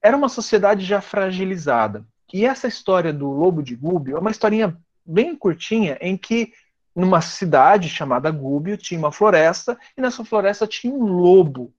era 0.00 0.16
uma 0.16 0.28
sociedade 0.28 0.84
já 0.84 1.00
fragilizada. 1.00 2.06
E 2.32 2.44
essa 2.44 2.68
história 2.68 3.12
do 3.12 3.28
lobo 3.30 3.62
de 3.62 3.74
Gúbio 3.74 4.16
é 4.16 4.20
uma 4.20 4.30
historinha 4.30 4.76
bem 5.04 5.34
curtinha 5.34 5.98
em 6.00 6.16
que 6.16 6.52
numa 6.94 7.20
cidade 7.20 7.88
chamada 7.88 8.30
Gúbio 8.30 8.76
tinha 8.76 8.98
uma 8.98 9.12
floresta 9.12 9.78
e 9.96 10.00
nessa 10.00 10.24
floresta 10.24 10.66
tinha 10.66 10.92
um 10.92 11.04
lobo 11.04 11.72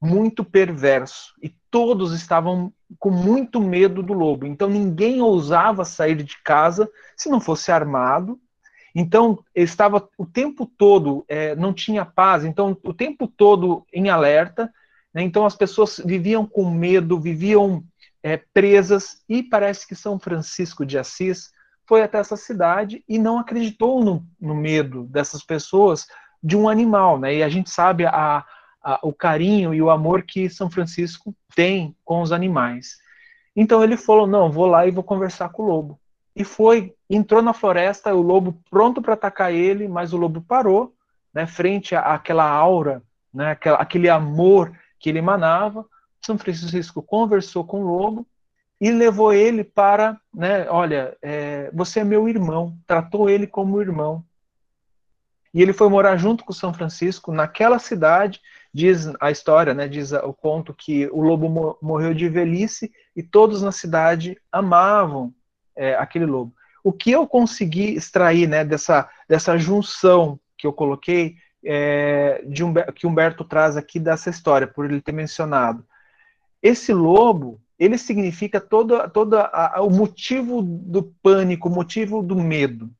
muito 0.00 0.44
perverso 0.44 1.34
e 1.42 1.52
todos 1.70 2.12
estavam 2.12 2.72
com 2.98 3.10
muito 3.10 3.60
medo 3.60 4.02
do 4.02 4.12
lobo. 4.12 4.46
Então 4.46 4.68
ninguém 4.68 5.20
ousava 5.20 5.84
sair 5.84 6.22
de 6.22 6.40
casa 6.42 6.88
se 7.16 7.28
não 7.28 7.40
fosse 7.40 7.70
armado. 7.70 8.40
Então 8.94 9.38
estava 9.54 10.08
o 10.16 10.24
tempo 10.24 10.66
todo, 10.66 11.24
é, 11.28 11.54
não 11.56 11.72
tinha 11.72 12.04
paz. 12.04 12.44
Então 12.44 12.76
o 12.82 12.94
tempo 12.94 13.26
todo 13.26 13.84
em 13.92 14.08
alerta. 14.08 14.72
Né? 15.12 15.22
Então 15.22 15.44
as 15.44 15.54
pessoas 15.54 16.00
viviam 16.04 16.46
com 16.46 16.70
medo, 16.70 17.20
viviam 17.20 17.84
é, 18.28 18.42
presas. 18.52 19.22
E 19.28 19.42
parece 19.42 19.86
que 19.86 19.94
São 19.94 20.18
Francisco 20.18 20.84
de 20.84 20.98
Assis 20.98 21.50
foi 21.86 22.02
até 22.02 22.18
essa 22.18 22.36
cidade 22.36 23.02
e 23.08 23.18
não 23.18 23.38
acreditou 23.38 24.04
no, 24.04 24.26
no 24.40 24.54
medo 24.54 25.04
dessas 25.04 25.42
pessoas 25.42 26.06
de 26.42 26.56
um 26.56 26.68
animal, 26.68 27.18
né? 27.18 27.36
E 27.36 27.42
a 27.42 27.48
gente 27.48 27.70
sabe 27.70 28.04
a, 28.04 28.44
a, 28.82 28.98
o 29.02 29.12
carinho 29.12 29.72
e 29.74 29.80
o 29.80 29.90
amor 29.90 30.22
que 30.22 30.48
São 30.48 30.70
Francisco 30.70 31.34
tem 31.54 31.96
com 32.04 32.20
os 32.20 32.30
animais. 32.30 32.98
Então 33.56 33.82
ele 33.82 33.96
falou: 33.96 34.26
não, 34.26 34.52
vou 34.52 34.66
lá 34.66 34.86
e 34.86 34.90
vou 34.90 35.02
conversar 35.02 35.48
com 35.48 35.62
o 35.62 35.66
lobo. 35.66 36.00
E 36.36 36.44
foi, 36.44 36.94
entrou 37.10 37.42
na 37.42 37.52
floresta, 37.52 38.14
o 38.14 38.22
lobo 38.22 38.60
pronto 38.70 39.02
para 39.02 39.14
atacar 39.14 39.52
ele, 39.52 39.88
mas 39.88 40.12
o 40.12 40.16
lobo 40.16 40.40
parou, 40.40 40.94
né, 41.34 41.46
frente 41.46 41.96
àquela 41.96 42.48
aura, 42.48 43.02
né, 43.34 43.50
aquela, 43.50 43.78
aquele 43.78 44.08
amor 44.08 44.72
que 45.00 45.08
ele 45.08 45.18
emanava. 45.18 45.84
São 46.28 46.38
Francisco 46.38 47.02
conversou 47.02 47.64
com 47.64 47.80
o 47.80 47.86
lobo 47.86 48.26
e 48.80 48.90
levou 48.90 49.32
ele 49.32 49.64
para, 49.64 50.20
né, 50.32 50.68
olha, 50.70 51.16
é, 51.20 51.70
você 51.72 52.00
é 52.00 52.04
meu 52.04 52.28
irmão, 52.28 52.76
tratou 52.86 53.28
ele 53.28 53.46
como 53.46 53.80
irmão. 53.80 54.24
E 55.52 55.62
ele 55.62 55.72
foi 55.72 55.88
morar 55.88 56.16
junto 56.16 56.44
com 56.44 56.52
São 56.52 56.72
Francisco 56.72 57.32
naquela 57.32 57.78
cidade 57.78 58.40
Diz 58.72 59.10
a 59.18 59.30
história, 59.30 59.72
né, 59.72 59.88
diz 59.88 60.12
o 60.12 60.32
conto 60.32 60.74
que 60.74 61.06
o 61.06 61.22
lobo 61.22 61.78
morreu 61.80 62.12
de 62.12 62.28
velhice 62.28 62.92
e 63.16 63.22
todos 63.22 63.62
na 63.62 63.72
cidade 63.72 64.36
amavam 64.52 65.32
é, 65.74 65.94
aquele 65.94 66.26
lobo. 66.26 66.54
O 66.84 66.92
que 66.92 67.10
eu 67.10 67.26
consegui 67.26 67.94
extrair 67.94 68.46
né, 68.46 68.64
dessa, 68.64 69.08
dessa 69.28 69.56
junção 69.56 70.38
que 70.56 70.66
eu 70.66 70.72
coloquei, 70.72 71.36
é, 71.64 72.44
de 72.46 72.62
Humberto, 72.62 72.92
que 72.92 73.06
Humberto 73.06 73.44
traz 73.44 73.76
aqui 73.76 73.98
dessa 73.98 74.28
história, 74.30 74.66
por 74.66 74.84
ele 74.84 75.00
ter 75.00 75.12
mencionado. 75.12 75.84
Esse 76.62 76.92
lobo, 76.92 77.60
ele 77.78 77.96
significa 77.96 78.60
todo, 78.60 79.08
todo 79.10 79.38
a, 79.38 79.76
a, 79.76 79.82
o 79.82 79.90
motivo 79.90 80.62
do 80.62 81.14
pânico, 81.22 81.68
o 81.68 81.72
motivo 81.72 82.22
do 82.22 82.36
medo. 82.36 82.90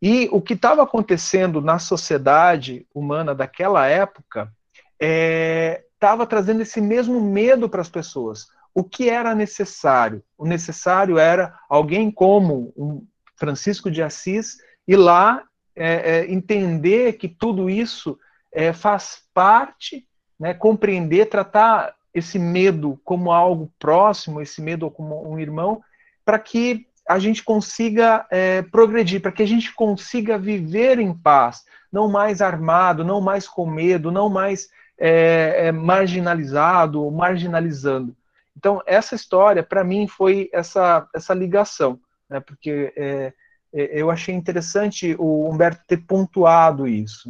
E 0.00 0.28
o 0.30 0.40
que 0.40 0.52
estava 0.52 0.82
acontecendo 0.82 1.60
na 1.62 1.78
sociedade 1.78 2.86
humana 2.94 3.34
daquela 3.34 3.86
época 3.86 4.52
estava 5.00 6.24
é, 6.24 6.26
trazendo 6.26 6.60
esse 6.60 6.80
mesmo 6.80 7.20
medo 7.20 7.68
para 7.68 7.80
as 7.80 7.88
pessoas. 7.88 8.46
O 8.74 8.84
que 8.84 9.08
era 9.08 9.34
necessário? 9.34 10.22
O 10.36 10.44
necessário 10.44 11.16
era 11.18 11.58
alguém 11.68 12.10
como 12.10 12.72
um 12.76 13.06
Francisco 13.36 13.90
de 13.90 14.02
Assis 14.02 14.58
ir 14.86 14.96
lá 14.96 15.42
é, 15.74 16.18
é, 16.18 16.32
entender 16.32 17.14
que 17.14 17.28
tudo 17.28 17.70
isso 17.70 18.18
é, 18.52 18.72
faz 18.72 19.22
parte, 19.32 20.06
né, 20.38 20.54
compreender, 20.54 21.26
tratar 21.26 21.94
esse 22.14 22.38
medo 22.38 23.00
como 23.04 23.32
algo 23.32 23.70
próximo, 23.78 24.40
esse 24.40 24.62
medo 24.62 24.90
como 24.90 25.28
um 25.28 25.38
irmão, 25.38 25.82
para 26.24 26.38
que 26.38 26.86
a 27.06 27.18
gente 27.18 27.42
consiga 27.42 28.26
é, 28.30 28.62
progredir, 28.62 29.20
para 29.20 29.32
que 29.32 29.42
a 29.42 29.46
gente 29.46 29.74
consiga 29.74 30.38
viver 30.38 30.98
em 30.98 31.12
paz, 31.12 31.64
não 31.92 32.08
mais 32.08 32.40
armado, 32.40 33.04
não 33.04 33.20
mais 33.20 33.46
com 33.46 33.66
medo, 33.66 34.10
não 34.10 34.30
mais 34.30 34.68
é, 34.98 35.66
é 35.66 35.72
marginalizado, 35.72 37.10
marginalizando. 37.10 38.16
Então, 38.56 38.80
essa 38.86 39.14
história, 39.14 39.62
para 39.62 39.84
mim, 39.84 40.06
foi 40.06 40.48
essa, 40.52 41.06
essa 41.14 41.34
ligação, 41.34 42.00
né, 42.30 42.40
porque 42.40 42.92
é, 42.96 43.32
é, 43.72 44.00
eu 44.00 44.10
achei 44.10 44.34
interessante 44.34 45.16
o 45.18 45.50
Humberto 45.50 45.82
ter 45.86 45.98
pontuado 45.98 46.86
isso, 46.86 47.28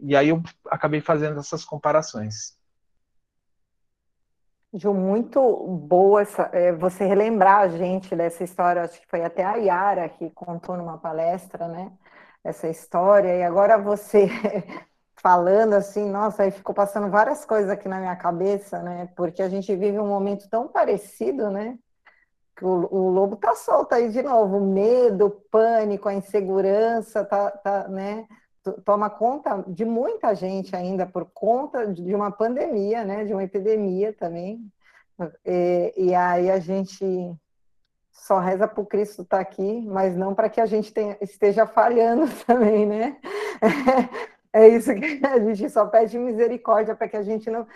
e 0.00 0.16
aí 0.16 0.30
eu 0.30 0.42
acabei 0.70 1.00
fazendo 1.00 1.38
essas 1.38 1.64
comparações. 1.64 2.56
Ju, 4.76 4.92
muito 4.92 5.40
boa 5.68 6.22
essa, 6.22 6.50
é, 6.52 6.72
você 6.72 7.04
relembrar 7.04 7.60
a 7.60 7.68
gente 7.68 8.16
dessa 8.16 8.42
história, 8.42 8.82
acho 8.82 9.00
que 9.00 9.06
foi 9.06 9.22
até 9.24 9.44
a 9.44 9.54
Yara 9.54 10.08
que 10.08 10.30
contou 10.30 10.76
numa 10.76 10.98
palestra, 10.98 11.68
né, 11.68 11.92
essa 12.42 12.68
história, 12.68 13.36
e 13.36 13.42
agora 13.44 13.78
você 13.78 14.26
falando 15.22 15.74
assim, 15.74 16.10
nossa, 16.10 16.42
aí 16.42 16.50
ficou 16.50 16.74
passando 16.74 17.08
várias 17.08 17.44
coisas 17.44 17.70
aqui 17.70 17.88
na 17.88 18.00
minha 18.00 18.16
cabeça, 18.16 18.82
né? 18.82 19.08
Porque 19.16 19.42
a 19.42 19.48
gente 19.48 19.74
vive 19.76 19.98
um 19.98 20.08
momento 20.08 20.48
tão 20.50 20.68
parecido, 20.68 21.50
né? 21.50 21.78
Que 22.56 22.64
o, 22.64 22.88
o 22.92 23.10
lobo 23.10 23.36
tá 23.36 23.54
solto 23.54 23.94
aí 23.94 24.10
de 24.10 24.22
novo, 24.22 24.58
o 24.58 24.66
medo, 24.72 25.26
o 25.26 25.30
pânico, 25.30 26.08
a 26.08 26.14
insegurança, 26.14 27.24
tá, 27.24 27.50
tá, 27.52 27.88
né? 27.88 28.26
Toma 28.84 29.10
conta 29.10 29.62
de 29.66 29.84
muita 29.84 30.34
gente 30.34 30.74
ainda 30.74 31.06
por 31.06 31.26
conta 31.26 31.86
de 31.86 32.14
uma 32.14 32.30
pandemia, 32.30 33.04
né? 33.04 33.24
De 33.24 33.32
uma 33.32 33.44
epidemia 33.44 34.12
também. 34.12 34.72
E, 35.44 35.92
e 35.96 36.14
aí 36.14 36.50
a 36.50 36.58
gente 36.58 37.04
só 38.10 38.38
reza 38.38 38.66
para 38.66 38.80
o 38.80 38.86
Cristo 38.86 39.22
estar 39.22 39.36
tá 39.36 39.42
aqui, 39.42 39.82
mas 39.86 40.16
não 40.16 40.34
para 40.34 40.48
que 40.48 40.60
a 40.60 40.66
gente 40.66 40.92
tenha, 40.92 41.16
esteja 41.20 41.66
falhando 41.66 42.26
também, 42.46 42.86
né? 42.86 43.20
É 44.52 44.68
isso 44.68 44.94
que 44.94 45.20
a 45.26 45.38
gente 45.40 45.68
só 45.68 45.84
pede 45.86 46.16
misericórdia 46.16 46.94
para 46.94 47.08
que 47.08 47.16
a 47.16 47.22
gente 47.22 47.50
não. 47.50 47.66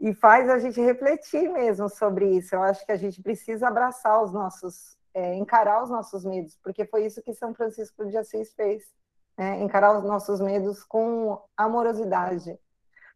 E 0.00 0.12
faz 0.12 0.50
a 0.50 0.58
gente 0.58 0.80
refletir 0.80 1.48
mesmo 1.48 1.88
sobre 1.88 2.28
isso. 2.36 2.56
Eu 2.56 2.62
acho 2.64 2.84
que 2.84 2.90
a 2.90 2.96
gente 2.96 3.22
precisa 3.22 3.68
abraçar 3.68 4.20
os 4.20 4.32
nossos, 4.32 4.96
é, 5.14 5.36
encarar 5.36 5.84
os 5.84 5.90
nossos 5.90 6.24
medos, 6.24 6.58
porque 6.60 6.84
foi 6.84 7.06
isso 7.06 7.22
que 7.22 7.32
São 7.32 7.54
Francisco 7.54 8.04
de 8.04 8.16
Assis 8.16 8.52
fez. 8.52 8.82
Né? 9.36 9.62
Encarar 9.62 9.98
os 9.98 10.04
nossos 10.04 10.40
medos 10.40 10.82
com 10.84 11.40
amorosidade. 11.56 12.58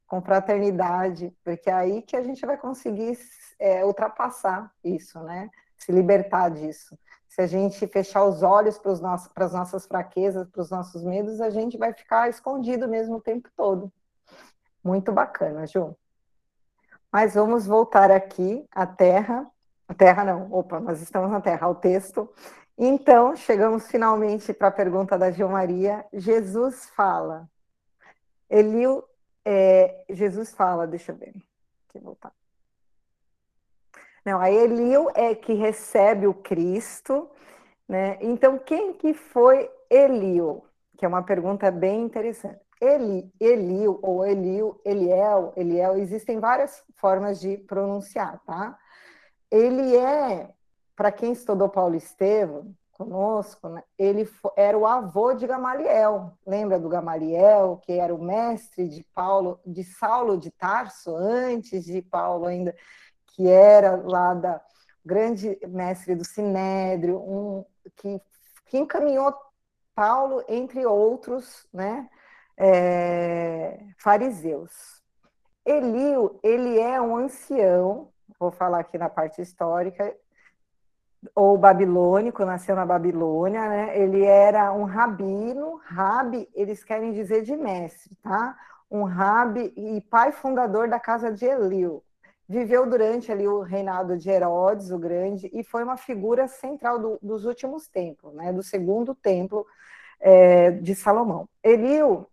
com 0.07 0.23
fraternidade, 0.23 1.31
porque 1.45 1.69
é 1.69 1.73
aí 1.75 2.03
que 2.03 2.17
a 2.17 2.23
gente 2.23 2.45
vai 2.47 2.57
conseguir 2.57 3.19
é, 3.59 3.85
ultrapassar 3.85 4.73
isso, 4.83 5.21
né? 5.21 5.51
Se 5.77 5.93
libertar 5.93 6.49
disso. 6.51 6.99
Se 7.29 7.43
a 7.43 7.47
gente 7.47 7.87
fechar 7.87 8.25
os 8.25 8.43
olhos 8.43 8.79
para 8.79 8.97
nosso, 8.97 9.31
as 9.37 9.53
nossas 9.53 9.87
fraquezas, 9.87 10.49
para 10.49 10.63
os 10.63 10.71
nossos 10.71 11.05
medos, 11.05 11.43
a 11.43 11.51
gente 11.51 11.77
vai 11.77 11.93
ficar 11.93 12.29
escondido 12.31 12.89
mesmo 12.89 13.17
o 13.17 13.21
tempo 13.21 13.51
todo. 13.55 13.93
Muito 14.83 15.13
bacana, 15.13 15.67
Ju. 15.67 15.95
Mas 17.13 17.35
vamos 17.35 17.67
voltar 17.67 18.11
aqui 18.11 18.67
à 18.71 18.87
Terra. 18.87 19.47
A 19.87 19.95
Terra 19.95 20.25
não, 20.25 20.51
opa, 20.53 20.81
nós 20.81 21.03
estamos 21.03 21.31
na 21.31 21.41
Terra, 21.41 21.67
ao 21.67 21.75
texto. 21.75 22.33
Então, 22.81 23.35
chegamos 23.35 23.89
finalmente 23.89 24.55
para 24.55 24.69
a 24.69 24.71
pergunta 24.71 25.19
da 25.19 25.33
Gil 25.33 25.49
Maria. 25.49 26.07
Jesus 26.13 26.89
fala. 26.91 27.51
Eliu, 28.49 29.03
é, 29.45 30.05
Jesus 30.09 30.55
fala, 30.55 30.87
deixa 30.87 31.11
eu 31.11 31.17
ver, 31.17 31.35
aqui 31.89 31.99
voltar. 31.99 32.33
Não, 34.25 34.41
a 34.41 34.49
Eliu 34.51 35.11
é 35.15 35.35
que 35.35 35.55
recebe 35.55 36.29
o 36.29 36.35
Cristo, 36.35 37.29
né? 37.89 38.17
Então, 38.21 38.59
quem 38.59 38.93
que 38.93 39.13
foi 39.13 39.69
Eliu? 39.91 40.65
Que 40.97 41.05
é 41.05 41.09
uma 41.09 41.23
pergunta 41.23 41.71
bem 41.73 42.03
interessante. 42.03 42.61
Eli, 42.81 43.33
Eliu 43.41 43.99
ou 44.03 44.25
Eliu, 44.25 44.81
Eliel, 44.85 45.53
Eliel, 45.57 45.97
existem 45.97 46.39
várias 46.39 46.85
formas 46.95 47.41
de 47.41 47.57
pronunciar, 47.57 48.41
tá? 48.47 48.79
Ele 49.51 49.97
é, 49.97 50.55
para 50.99 51.13
quem 51.13 51.31
estudou 51.31 51.69
Paulo 51.69 51.95
Estevam 51.95 52.75
conosco, 52.91 53.69
né, 53.69 53.85
ele 53.97 54.29
era 54.57 54.77
o 54.77 54.85
avô 54.85 55.33
de 55.33 55.47
Gamaliel. 55.47 56.37
Lembra 56.45 56.81
do 56.81 56.89
Gamaliel, 56.89 57.81
que 57.85 57.93
era 57.93 58.13
o 58.13 58.21
mestre 58.21 58.89
de 58.89 59.05
Paulo, 59.15 59.61
de 59.65 59.85
Saulo 59.85 60.37
de 60.37 60.51
Tarso, 60.51 61.15
antes 61.15 61.85
de 61.85 62.03
Paulo 62.03 62.47
ainda, 62.47 62.75
que 63.29 63.49
era 63.49 63.95
lá 63.95 64.35
da 64.35 64.61
grande 65.05 65.57
mestre 65.69 66.17
do 66.17 66.25
Sinédrio, 66.25 67.21
um, 67.21 67.65
que, 67.95 68.21
que 68.67 68.79
encaminhou 68.79 69.33
Paulo, 69.95 70.43
entre 70.49 70.85
outros, 70.85 71.65
né? 71.73 72.11
é, 72.59 73.79
fariseus. 73.99 75.01
Elio, 75.65 76.41
ele 76.43 76.81
é 76.81 77.01
um 77.01 77.17
ancião, 77.17 78.11
vou 78.39 78.51
falar 78.51 78.81
aqui 78.81 78.99
na 78.99 79.09
parte 79.09 79.41
histórica, 79.41 80.13
ou 81.35 81.57
babilônico, 81.59 82.45
nasceu 82.45 82.75
na 82.77 82.87
Babilônia, 82.87 83.69
né? 83.69 83.99
Ele 83.99 84.25
era 84.25 84.73
um 84.73 84.85
rabino, 84.85 85.81
rabi, 85.85 86.49
eles 86.55 86.85
querem 86.85 87.13
dizer 87.13 87.43
de 87.43 87.57
mestre, 87.57 88.15
tá? 88.23 88.57
Um 88.91 89.05
rabi 89.05 89.73
e 89.77 90.01
pai 90.03 90.33
fundador 90.33 90.89
da 90.89 90.99
casa 91.01 91.33
de 91.33 91.45
Elio. 91.45 92.03
Viveu 92.49 92.89
durante 92.89 93.31
ali 93.31 93.47
o 93.47 93.61
reinado 93.61 94.17
de 94.17 94.31
Herodes 94.31 94.91
o 94.91 94.99
Grande 94.99 95.51
e 95.53 95.63
foi 95.63 95.85
uma 95.85 95.97
figura 95.97 96.49
central 96.49 96.99
do, 96.99 97.19
dos 97.23 97.45
últimos 97.45 97.89
tempos, 97.89 98.35
né? 98.35 98.53
Do 98.53 98.63
segundo 98.63 99.15
templo 99.15 99.67
é, 100.21 100.71
de 100.71 100.95
Salomão. 100.95 101.49
Elio 101.63 102.27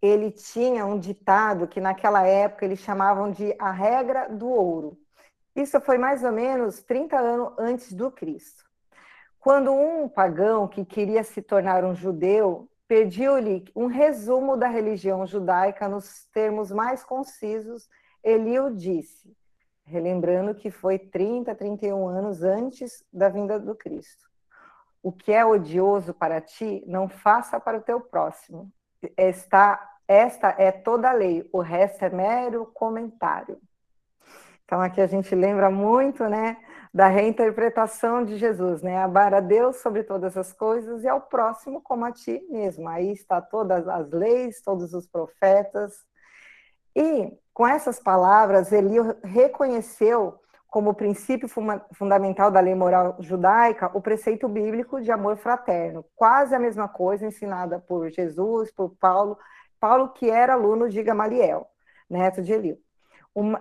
ele 0.00 0.30
tinha 0.30 0.86
um 0.86 0.98
ditado 0.98 1.66
que 1.66 1.80
naquela 1.80 2.26
época 2.26 2.64
eles 2.64 2.78
chamavam 2.78 3.30
de 3.30 3.54
a 3.58 3.70
regra 3.70 4.28
do 4.28 4.48
ouro. 4.48 4.98
Isso 5.58 5.80
foi 5.80 5.98
mais 5.98 6.22
ou 6.22 6.30
menos 6.30 6.82
30 6.84 7.18
anos 7.18 7.52
antes 7.58 7.92
do 7.92 8.12
Cristo. 8.12 8.64
Quando 9.40 9.72
um 9.72 10.08
pagão 10.08 10.68
que 10.68 10.84
queria 10.84 11.24
se 11.24 11.42
tornar 11.42 11.84
um 11.84 11.96
judeu 11.96 12.68
pediu-lhe 12.86 13.64
um 13.74 13.86
resumo 13.86 14.56
da 14.56 14.68
religião 14.68 15.26
judaica 15.26 15.88
nos 15.88 16.24
termos 16.32 16.70
mais 16.70 17.04
concisos, 17.04 17.88
ele 18.22 18.58
o 18.60 18.70
disse, 18.70 19.36
relembrando 19.84 20.54
que 20.54 20.70
foi 20.70 20.96
30, 20.96 21.54
31 21.54 22.06
anos 22.06 22.42
antes 22.42 23.04
da 23.12 23.28
vinda 23.28 23.58
do 23.58 23.74
Cristo. 23.74 24.26
O 25.02 25.10
que 25.10 25.32
é 25.32 25.44
odioso 25.44 26.14
para 26.14 26.40
ti, 26.40 26.84
não 26.86 27.08
faça 27.08 27.58
para 27.58 27.78
o 27.78 27.82
teu 27.82 28.00
próximo 28.00 28.72
está, 29.16 29.96
esta 30.06 30.54
é 30.56 30.70
toda 30.70 31.10
a 31.10 31.12
lei, 31.12 31.48
o 31.52 31.60
resto 31.60 32.04
é 32.04 32.10
mero 32.10 32.66
comentário. 32.72 33.60
Então 34.68 34.82
aqui 34.82 35.00
a 35.00 35.06
gente 35.06 35.34
lembra 35.34 35.70
muito, 35.70 36.28
né, 36.28 36.58
da 36.92 37.08
reinterpretação 37.08 38.22
de 38.22 38.36
Jesus, 38.36 38.82
né? 38.82 38.98
Amar 39.02 39.32
a 39.32 39.40
Deus 39.40 39.76
sobre 39.76 40.02
todas 40.02 40.36
as 40.36 40.52
coisas 40.52 41.02
e 41.02 41.08
ao 41.08 41.22
próximo 41.22 41.80
como 41.80 42.04
a 42.04 42.12
ti 42.12 42.46
mesmo. 42.50 42.86
Aí 42.86 43.10
está 43.12 43.40
todas 43.40 43.88
as 43.88 44.10
leis, 44.10 44.60
todos 44.60 44.92
os 44.92 45.06
profetas. 45.06 45.94
E 46.94 47.32
com 47.54 47.66
essas 47.66 47.98
palavras, 47.98 48.70
ele 48.70 48.96
reconheceu 49.24 50.38
como 50.66 50.92
princípio 50.92 51.48
fundamental 51.94 52.50
da 52.50 52.60
lei 52.60 52.74
moral 52.74 53.16
judaica 53.20 53.90
o 53.94 54.02
preceito 54.02 54.46
bíblico 54.46 55.00
de 55.00 55.10
amor 55.10 55.38
fraterno, 55.38 56.04
quase 56.14 56.54
a 56.54 56.58
mesma 56.58 56.86
coisa 56.86 57.24
ensinada 57.24 57.78
por 57.78 58.10
Jesus, 58.10 58.70
por 58.70 58.94
Paulo, 59.00 59.38
Paulo 59.80 60.10
que 60.10 60.28
era 60.28 60.52
aluno 60.52 60.90
de 60.90 61.02
Gamaliel, 61.02 61.66
neto 62.10 62.42
de 62.42 62.52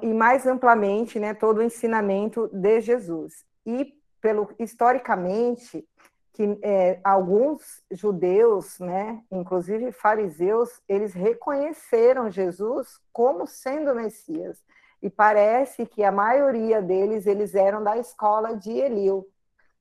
E 0.02 0.14
mais 0.14 0.46
amplamente, 0.46 1.20
né, 1.20 1.34
todo 1.34 1.60
o 1.60 1.64
ensinamento 1.64 2.50
de 2.52 2.82
Jesus. 2.82 3.46
E 3.66 3.94
pelo 4.22 4.50
historicamente 4.60 5.88
que 6.34 6.60
é, 6.62 7.00
alguns 7.04 7.84
judeus, 7.90 8.80
né, 8.80 9.24
inclusive 9.32 9.92
fariseus, 9.92 10.70
eles 10.88 11.14
reconheceram 11.14 12.30
Jesus 12.30 13.00
como 13.12 13.48
sendo 13.48 13.96
Messias 13.96 14.64
e 15.02 15.10
parece 15.10 15.86
que 15.86 16.04
a 16.04 16.12
maioria 16.12 16.82
deles 16.82 17.28
eles 17.28 17.56
eram 17.56 17.84
da 17.84 17.98
escola 17.98 18.56
de 18.56 18.72
Elio, 18.72 19.28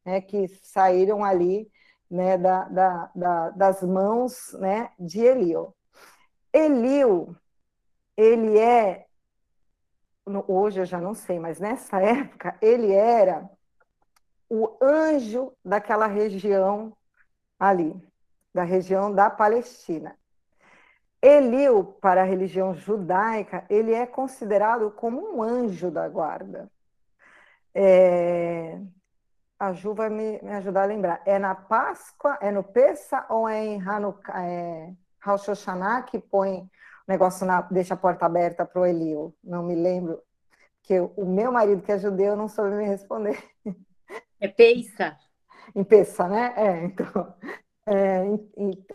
né, 0.04 0.20
que 0.20 0.48
saíram 0.62 1.24
ali 1.24 1.70
né, 2.10 2.36
da, 2.38 2.64
da, 2.64 3.10
da, 3.14 3.50
das 3.50 3.82
mãos 3.82 4.52
né, 4.60 4.90
de 4.98 5.20
Elio. 5.20 5.74
Elio, 6.52 7.36
ele 8.16 8.58
é, 8.58 9.05
hoje 10.48 10.80
eu 10.80 10.84
já 10.84 11.00
não 11.00 11.14
sei, 11.14 11.38
mas 11.38 11.60
nessa 11.60 12.00
época 12.00 12.56
ele 12.60 12.92
era 12.92 13.48
o 14.48 14.76
anjo 14.82 15.52
daquela 15.64 16.06
região 16.06 16.96
ali, 17.58 17.94
da 18.54 18.62
região 18.62 19.12
da 19.12 19.30
Palestina. 19.30 20.16
Eliu, 21.22 21.84
para 21.84 22.22
a 22.22 22.24
religião 22.24 22.74
judaica, 22.74 23.64
ele 23.68 23.92
é 23.92 24.06
considerado 24.06 24.90
como 24.90 25.36
um 25.36 25.42
anjo 25.42 25.90
da 25.90 26.08
guarda. 26.08 26.70
É... 27.74 28.78
A 29.58 29.72
Ju 29.72 29.94
vai 29.94 30.10
me, 30.10 30.38
me, 30.42 30.50
ajudar 30.52 30.82
a 30.82 30.86
lembrar. 30.86 31.22
É 31.24 31.38
na 31.38 31.54
Páscoa, 31.54 32.38
é 32.42 32.50
no 32.50 32.62
Pessa 32.62 33.24
ou 33.30 33.48
é 33.48 33.64
em 33.64 33.80
Hanukkah, 33.80 34.44
é, 34.44 34.92
Rosh 35.24 35.46
Hashanah 35.46 36.02
que 36.02 36.18
põe 36.18 36.70
negócio, 37.06 37.46
na, 37.46 37.62
deixa 37.62 37.94
a 37.94 37.96
porta 37.96 38.26
aberta 38.26 38.64
para 38.64 38.80
o 38.80 38.86
Eliu? 38.86 39.34
Não 39.42 39.62
me 39.62 39.74
lembro. 39.74 40.22
Porque 40.80 41.00
o 41.00 41.24
meu 41.26 41.50
marido, 41.50 41.82
que 41.82 41.92
é 41.92 41.98
judeu, 41.98 42.36
não 42.36 42.48
soube 42.48 42.76
me 42.76 42.84
responder. 42.84 43.42
É 44.38 44.48
Peissa. 44.48 45.16
Em 45.74 45.82
Pessa, 45.82 46.28
né? 46.28 46.52
É, 46.56 46.84
então. 46.84 47.34
É, 47.88 48.24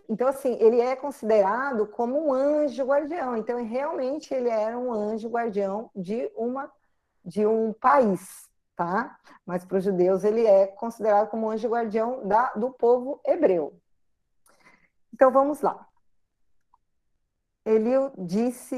então, 0.09 0.27
assim, 0.27 0.57
ele 0.59 0.81
é 0.81 0.95
considerado 0.95 1.87
como 1.87 2.27
um 2.27 2.33
anjo 2.33 2.83
guardião. 2.83 3.37
Então, 3.37 3.63
realmente, 3.65 4.33
ele 4.33 4.49
era 4.49 4.77
um 4.77 4.91
anjo 4.91 5.29
guardião 5.29 5.89
de, 5.95 6.29
uma, 6.35 6.71
de 7.23 7.45
um 7.45 7.71
país, 7.73 8.49
tá? 8.75 9.17
Mas 9.45 9.63
para 9.65 9.77
os 9.77 9.83
judeus, 9.83 10.23
ele 10.23 10.45
é 10.45 10.67
considerado 10.67 11.29
como 11.29 11.47
um 11.47 11.51
anjo 11.51 11.69
guardião 11.69 12.27
da, 12.27 12.53
do 12.53 12.69
povo 12.71 13.21
hebreu. 13.25 13.73
Então, 15.13 15.31
vamos 15.31 15.61
lá. 15.61 15.87
Ele 17.65 17.91
disse. 18.17 18.75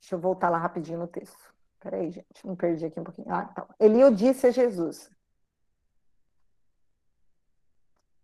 Deixa 0.00 0.14
eu 0.14 0.18
voltar 0.18 0.48
lá 0.48 0.58
rapidinho 0.58 0.98
no 0.98 1.06
texto. 1.06 1.52
Peraí, 1.78 2.10
gente, 2.10 2.46
me 2.46 2.56
perdi 2.56 2.86
aqui 2.86 2.98
um 2.98 3.04
pouquinho. 3.04 3.26
Ah, 3.30 3.44
tá. 3.44 3.66
Eliu 3.78 4.12
disse 4.12 4.46
a 4.46 4.50
Jesus: 4.50 5.10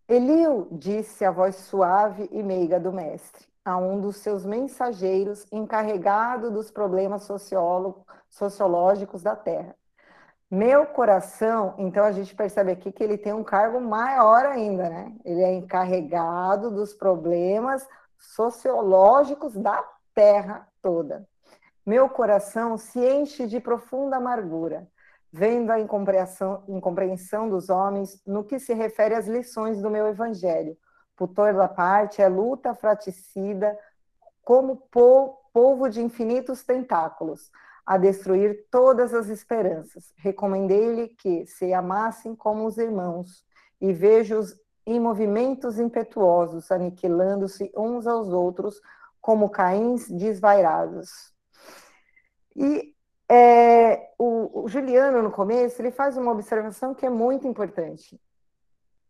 Eliu 0.08 0.68
disse 0.72 1.24
a 1.24 1.30
voz 1.30 1.56
suave 1.56 2.28
e 2.32 2.42
meiga 2.42 2.80
do 2.80 2.92
mestre 2.92 3.46
a 3.68 3.76
um 3.76 4.00
dos 4.00 4.16
seus 4.16 4.46
mensageiros 4.46 5.46
encarregado 5.52 6.50
dos 6.50 6.70
problemas 6.70 7.28
sociológicos 8.30 9.22
da 9.22 9.36
terra. 9.36 9.76
Meu 10.50 10.86
coração, 10.86 11.74
então 11.76 12.02
a 12.02 12.12
gente 12.12 12.34
percebe 12.34 12.72
aqui 12.72 12.90
que 12.90 13.04
ele 13.04 13.18
tem 13.18 13.34
um 13.34 13.44
cargo 13.44 13.78
maior 13.78 14.46
ainda, 14.46 14.88
né? 14.88 15.14
Ele 15.22 15.42
é 15.42 15.52
encarregado 15.52 16.70
dos 16.70 16.94
problemas 16.94 17.86
sociológicos 18.18 19.54
da 19.54 19.84
terra 20.14 20.68
toda. 20.82 21.26
Meu 21.86 22.08
coração 22.08 22.76
se 22.76 22.98
enche 22.98 23.46
de 23.46 23.60
profunda 23.60 24.16
amargura 24.16 24.86
vendo 25.32 25.70
a 25.70 25.78
incompreensão, 25.78 27.48
dos 27.48 27.68
homens 27.68 28.20
no 28.26 28.44
que 28.44 28.58
se 28.58 28.72
refere 28.72 29.14
às 29.14 29.26
lições 29.26 29.80
do 29.80 29.90
meu 29.90 30.06
evangelho. 30.06 30.76
Por 31.16 31.28
toda 31.28 31.68
parte 31.68 32.22
é 32.22 32.28
luta 32.28 32.74
fraticida, 32.74 33.76
como 34.42 34.76
povo 35.52 35.88
de 35.88 36.00
infinitos 36.00 36.64
tentáculos, 36.64 37.50
a 37.84 37.98
destruir 37.98 38.66
todas 38.70 39.12
as 39.12 39.28
esperanças. 39.28 40.12
Recomendei-lhe 40.16 41.08
que 41.08 41.46
se 41.46 41.72
amassem 41.72 42.34
como 42.34 42.66
os 42.66 42.78
irmãos, 42.78 43.44
e 43.80 43.92
vejo-os 43.92 44.56
em 44.90 45.00
movimentos 45.00 45.78
impetuosos, 45.78 46.70
aniquilando-se 46.70 47.70
uns 47.76 48.06
aos 48.06 48.28
outros, 48.28 48.80
como 49.20 49.50
caíns 49.50 50.08
desvairados. 50.08 51.32
E 52.56 52.94
é, 53.28 54.10
o, 54.18 54.62
o 54.62 54.68
Juliano, 54.68 55.22
no 55.22 55.30
começo, 55.30 55.80
ele 55.80 55.90
faz 55.90 56.16
uma 56.16 56.32
observação 56.32 56.94
que 56.94 57.04
é 57.04 57.10
muito 57.10 57.46
importante 57.46 58.18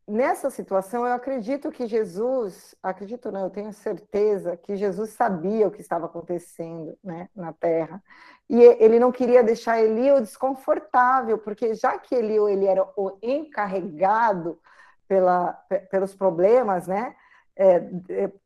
nessa 0.09 0.49
situação, 0.49 1.07
eu 1.07 1.13
acredito 1.13 1.71
que 1.71 1.87
Jesus, 1.87 2.75
acredito 2.83 3.31
não, 3.31 3.43
eu 3.43 3.51
tenho 3.51 3.73
certeza 3.75 4.57
que 4.57 4.75
Jesus 4.75 5.11
sabia 5.11 5.69
o 5.69 5.71
que 5.71 5.83
estava 5.83 6.07
acontecendo 6.07 6.97
né, 7.05 7.29
na 7.37 7.53
Terra. 7.53 8.03
E 8.49 8.59
ele 8.59 8.99
não 8.99 9.13
queria 9.13 9.45
deixar 9.45 9.83
Elio 9.83 10.21
desconfortável, 10.23 11.37
porque 11.37 11.75
já 11.75 11.99
que 11.99 12.15
Elio 12.15 12.49
ele 12.49 12.65
era 12.65 12.89
o 12.97 13.19
encarregado 13.23 14.59
pela, 15.09 15.53
pelos 15.91 16.15
problemas, 16.15 16.87
né? 16.87 17.17
É, 17.57 17.81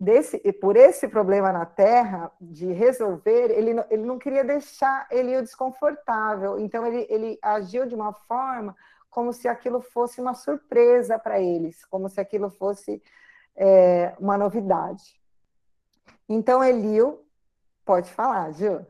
desse, 0.01 0.39
por 0.55 0.75
esse 0.75 1.07
problema 1.07 1.53
na 1.53 1.67
Terra, 1.67 2.33
de 2.41 2.73
resolver, 2.73 3.51
ele, 3.51 3.79
ele 3.91 4.05
não 4.05 4.19
queria 4.19 4.43
deixar 4.43 5.07
Elio 5.11 5.43
desconfortável. 5.43 6.59
Então, 6.59 6.87
ele, 6.87 7.07
ele 7.11 7.39
agiu 7.43 7.85
de 7.87 7.95
uma 7.95 8.15
forma 8.15 8.75
como 9.11 9.31
se 9.35 9.47
aquilo 9.47 9.83
fosse 9.83 10.19
uma 10.19 10.33
surpresa 10.33 11.19
para 11.19 11.39
eles, 11.39 11.85
como 11.85 12.09
se 12.09 12.19
aquilo 12.19 12.49
fosse 12.49 13.03
é, 13.55 14.15
uma 14.19 14.39
novidade. 14.39 15.21
Então, 16.27 16.65
Elio, 16.65 17.23
pode 17.85 18.11
falar, 18.11 18.51
Gil. 18.53 18.87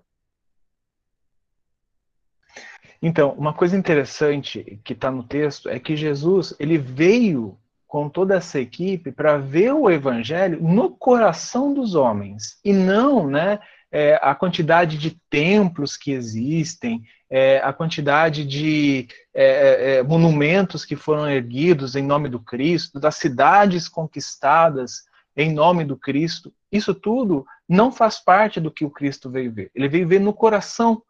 Então, 3.03 3.33
uma 3.33 3.53
coisa 3.53 3.77
interessante 3.77 4.81
que 4.85 4.93
está 4.93 5.11
no 5.11 5.25
texto 5.25 5.69
é 5.69 5.81
que 5.81 5.97
Jesus 5.97 6.55
ele 6.61 6.79
veio 6.79 7.59
com 7.93 8.09
toda 8.09 8.37
essa 8.37 8.59
equipe 8.59 9.13
para 9.13 9.37
ver 9.37 9.75
o 9.75 9.91
evangelho 9.91 10.59
no 10.63 10.89
coração 10.89 11.75
dos 11.75 11.95
homens 11.95 12.59
e 12.65 12.73
não, 12.73 13.29
né, 13.29 13.59
é, 13.93 14.19
a 14.23 14.35
quantidade 14.35 14.97
de 14.97 15.11
templos 15.29 15.95
que 15.95 16.11
existem, 16.11 17.03
é, 17.29 17.59
a 17.59 17.71
quantidade 17.71 18.47
de 18.47 19.09
é, 19.35 19.45
é, 19.45 19.95
é, 19.97 20.03
monumentos 20.03 20.87
que 20.87 20.97
foram 20.97 21.31
erguidos 21.31 21.95
em 21.95 22.03
nome 22.03 22.31
do 22.31 22.41
Cristo, 22.41 22.99
das 22.99 23.17
cidades 23.17 23.91
conquistadas 23.91 25.03
em 25.37 25.53
nome 25.53 25.85
do 25.85 25.95
Cristo, 25.95 26.51
isso 26.73 26.95
tudo 26.95 27.45
não 27.69 27.93
faz 27.93 28.19
parte 28.19 28.59
do 28.59 28.71
que 28.71 28.87
o 28.87 28.91
Cristo 28.91 29.29
veio 29.29 29.53
ver. 29.53 29.71
Ele 29.75 29.87
veio 29.87 30.09
ver 30.09 30.19
no 30.19 30.33
coração 30.33 31.03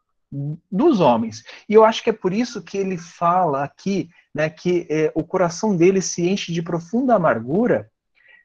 dos 0.71 0.99
homens. 0.99 1.43
E 1.69 1.73
eu 1.73 1.85
acho 1.85 2.03
que 2.03 2.09
é 2.09 2.13
por 2.13 2.33
isso 2.33 2.61
que 2.61 2.77
ele 2.77 2.97
fala 2.97 3.63
aqui 3.63 4.09
né, 4.33 4.49
que 4.49 4.87
é, 4.89 5.11
o 5.13 5.23
coração 5.23 5.75
dele 5.75 6.01
se 6.01 6.27
enche 6.27 6.51
de 6.51 6.61
profunda 6.61 7.15
amargura 7.15 7.89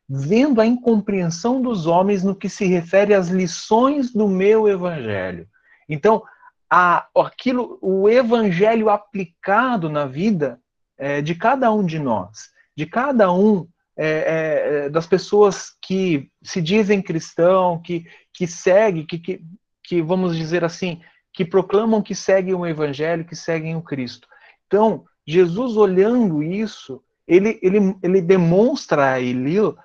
vendo 0.09 0.61
a 0.61 0.67
incompreensão 0.67 1.61
dos 1.61 1.87
homens 1.87 2.23
no 2.25 2.35
que 2.35 2.49
se 2.49 2.67
refere 2.67 3.15
às 3.15 3.29
lições 3.29 4.13
do 4.13 4.27
meu 4.27 4.67
evangelho. 4.69 5.47
Então, 5.89 6.23
a, 6.71 7.07
aquilo, 7.17 7.79
o 7.83 8.09
evangelho 8.09 8.89
aplicado 8.89 9.91
na 9.91 10.07
vida 10.07 10.59
é, 10.97 11.21
de 11.21 11.35
cada 11.35 11.71
um 11.73 11.85
de 11.85 11.99
nós, 11.99 12.51
de 12.77 12.87
cada 12.87 13.31
um 13.33 13.69
é, 13.97 14.85
é, 14.85 14.89
das 14.89 15.07
pessoas 15.07 15.73
que 15.83 16.31
se 16.43 16.63
dizem 16.63 17.03
cristão, 17.03 17.81
que, 17.83 18.07
que 18.33 18.47
segue, 18.47 19.05
que, 19.05 19.19
que, 19.19 19.41
que, 19.83 20.01
vamos 20.01 20.37
dizer 20.37 20.65
assim, 20.65 21.01
que 21.39 21.45
proclamam 21.45 22.03
que 22.03 22.17
seguem 22.17 22.53
o 22.53 22.67
evangelho, 22.67 23.25
que 23.25 23.37
seguem 23.37 23.77
o 23.77 23.81
Cristo. 23.81 24.27
Então, 24.67 25.05
Jesus 25.25 25.77
olhando 25.77 26.43
isso, 26.43 27.01
ele, 27.29 27.61
ele, 27.63 27.97
ele 28.03 28.21
demonstra 28.21 29.13
a 29.13 29.21
Elil 29.21 29.79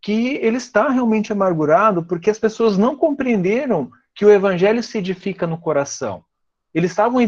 que 0.00 0.36
ele 0.36 0.56
está 0.56 0.88
realmente 0.88 1.32
amargurado 1.32 2.04
porque 2.04 2.30
as 2.30 2.38
pessoas 2.38 2.78
não 2.78 2.94
compreenderam 2.94 3.90
que 4.14 4.24
o 4.24 4.30
evangelho 4.30 4.84
se 4.84 4.98
edifica 4.98 5.48
no 5.48 5.58
coração. 5.58 6.24
Eles 6.72 6.92
estavam 6.92 7.18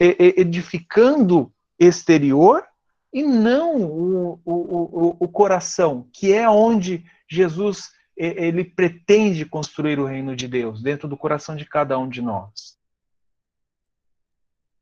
edificando 0.00 1.52
exterior 1.78 2.64
e 3.12 3.22
não 3.22 3.76
o, 3.76 4.40
o, 4.44 4.54
o, 4.54 5.16
o 5.20 5.28
coração, 5.28 6.08
que 6.12 6.32
é 6.32 6.50
onde 6.50 7.04
Jesus 7.30 7.92
ele 8.16 8.64
pretende 8.64 9.44
construir 9.44 10.00
o 10.00 10.04
reino 10.04 10.34
de 10.34 10.48
Deus, 10.48 10.82
dentro 10.82 11.06
do 11.06 11.16
coração 11.16 11.54
de 11.54 11.64
cada 11.64 11.96
um 11.96 12.08
de 12.08 12.20
nós. 12.20 12.73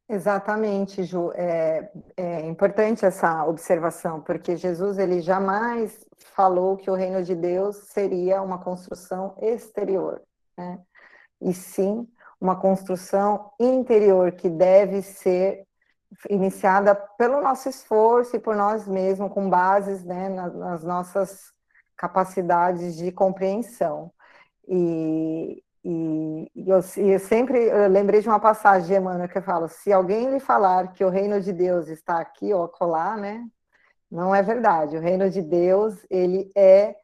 Exatamente, 0.08 1.04
Ju. 1.04 1.32
É, 1.34 1.90
é, 2.16 2.46
importante 2.46 3.04
essa 3.04 3.46
observação, 3.46 4.20
porque 4.20 4.56
Jesus 4.56 4.98
ele 4.98 5.20
jamais 5.20 6.04
falou 6.34 6.76
que 6.76 6.90
o 6.90 6.94
reino 6.94 7.22
de 7.22 7.34
Deus 7.34 7.76
seria 7.88 8.42
uma 8.42 8.58
construção 8.58 9.34
exterior, 9.40 10.22
né? 10.56 10.80
e 11.40 11.52
sim 11.54 12.06
uma 12.40 12.60
construção 12.60 13.52
interior 13.58 14.32
que 14.32 14.50
deve 14.50 15.00
ser 15.00 15.64
iniciada 16.28 16.94
pelo 17.16 17.40
nosso 17.40 17.68
esforço 17.68 18.36
e 18.36 18.40
por 18.40 18.56
nós 18.56 18.86
mesmos, 18.86 19.32
com 19.32 19.48
bases 19.48 20.04
né, 20.04 20.28
nas, 20.28 20.54
nas 20.54 20.84
nossas 20.84 21.52
capacidades 21.96 22.96
de 22.96 23.12
compreensão. 23.12 24.12
E, 24.68 25.62
e, 25.84 26.50
e 26.54 26.68
eu, 26.68 26.80
eu 26.96 27.18
sempre 27.18 27.58
eu 27.58 27.88
lembrei 27.88 28.20
de 28.20 28.28
uma 28.28 28.38
passagem, 28.38 28.96
Emmanuel, 28.96 29.28
que 29.28 29.38
eu 29.38 29.42
falo: 29.42 29.68
se 29.68 29.92
alguém 29.92 30.30
lhe 30.30 30.40
falar 30.40 30.92
que 30.92 31.04
o 31.04 31.08
reino 31.08 31.40
de 31.40 31.52
Deus 31.52 31.88
está 31.88 32.20
aqui 32.20 32.52
ou 32.54 32.64
acolá, 32.64 33.16
né? 33.16 33.44
Não 34.10 34.34
é 34.34 34.42
verdade. 34.42 34.96
O 34.96 35.00
reino 35.00 35.28
de 35.30 35.42
Deus, 35.42 35.94
ele 36.10 36.50
é 36.54 36.96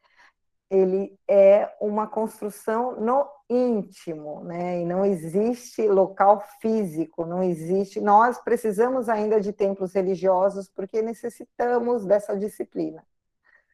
ele 0.70 1.18
é 1.26 1.74
uma 1.80 2.06
construção 2.06 3.00
no 3.00 3.26
íntimo, 3.48 4.44
né? 4.44 4.82
E 4.82 4.84
não 4.84 5.04
existe 5.04 5.88
local 5.88 6.42
físico, 6.60 7.24
não 7.24 7.42
existe. 7.42 8.00
Nós 8.00 8.38
precisamos 8.38 9.08
ainda 9.08 9.40
de 9.40 9.52
templos 9.52 9.94
religiosos 9.94 10.68
porque 10.68 11.00
necessitamos 11.00 12.04
dessa 12.04 12.36
disciplina. 12.36 13.02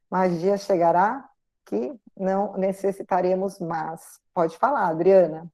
Mas 0.08 0.40
dia 0.40 0.56
chegará 0.56 1.28
que 1.64 1.92
não 2.16 2.56
necessitaremos 2.56 3.58
mais. 3.58 4.20
Pode 4.32 4.56
falar, 4.58 4.88
Adriana. 4.88 5.50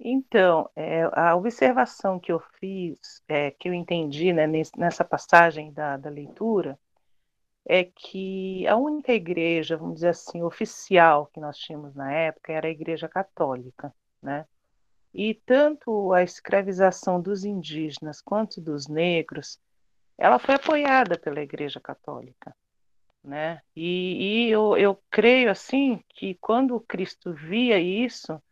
Então, 0.00 0.68
é, 0.74 1.08
a 1.12 1.36
observação 1.36 2.18
que 2.18 2.32
eu 2.32 2.40
fiz, 2.58 3.22
é, 3.28 3.52
que 3.52 3.68
eu 3.68 3.74
entendi 3.74 4.32
né, 4.32 4.46
nessa 4.76 5.04
passagem 5.04 5.72
da, 5.72 5.96
da 5.96 6.10
leitura, 6.10 6.78
é 7.64 7.84
que 7.84 8.66
a 8.66 8.76
única 8.76 9.12
igreja, 9.12 9.76
vamos 9.76 9.94
dizer 9.96 10.08
assim, 10.08 10.42
oficial 10.42 11.26
que 11.26 11.38
nós 11.38 11.56
tínhamos 11.56 11.94
na 11.94 12.12
época 12.12 12.52
era 12.52 12.66
a 12.66 12.70
Igreja 12.70 13.08
Católica, 13.08 13.94
né? 14.20 14.44
E 15.14 15.34
tanto 15.34 16.12
a 16.12 16.22
escravização 16.24 17.20
dos 17.20 17.44
indígenas 17.44 18.20
quanto 18.20 18.60
dos 18.60 18.88
negros, 18.88 19.60
ela 20.18 20.38
foi 20.40 20.54
apoiada 20.56 21.16
pela 21.18 21.40
Igreja 21.40 21.78
Católica 21.80 22.52
né? 23.22 23.60
E, 23.76 24.46
e 24.46 24.50
eu, 24.50 24.76
eu 24.76 25.00
creio 25.10 25.50
assim 25.50 26.02
que 26.08 26.34
quando 26.34 26.80
Cristo 26.80 27.32
via 27.32 27.78
isso, 27.78 28.42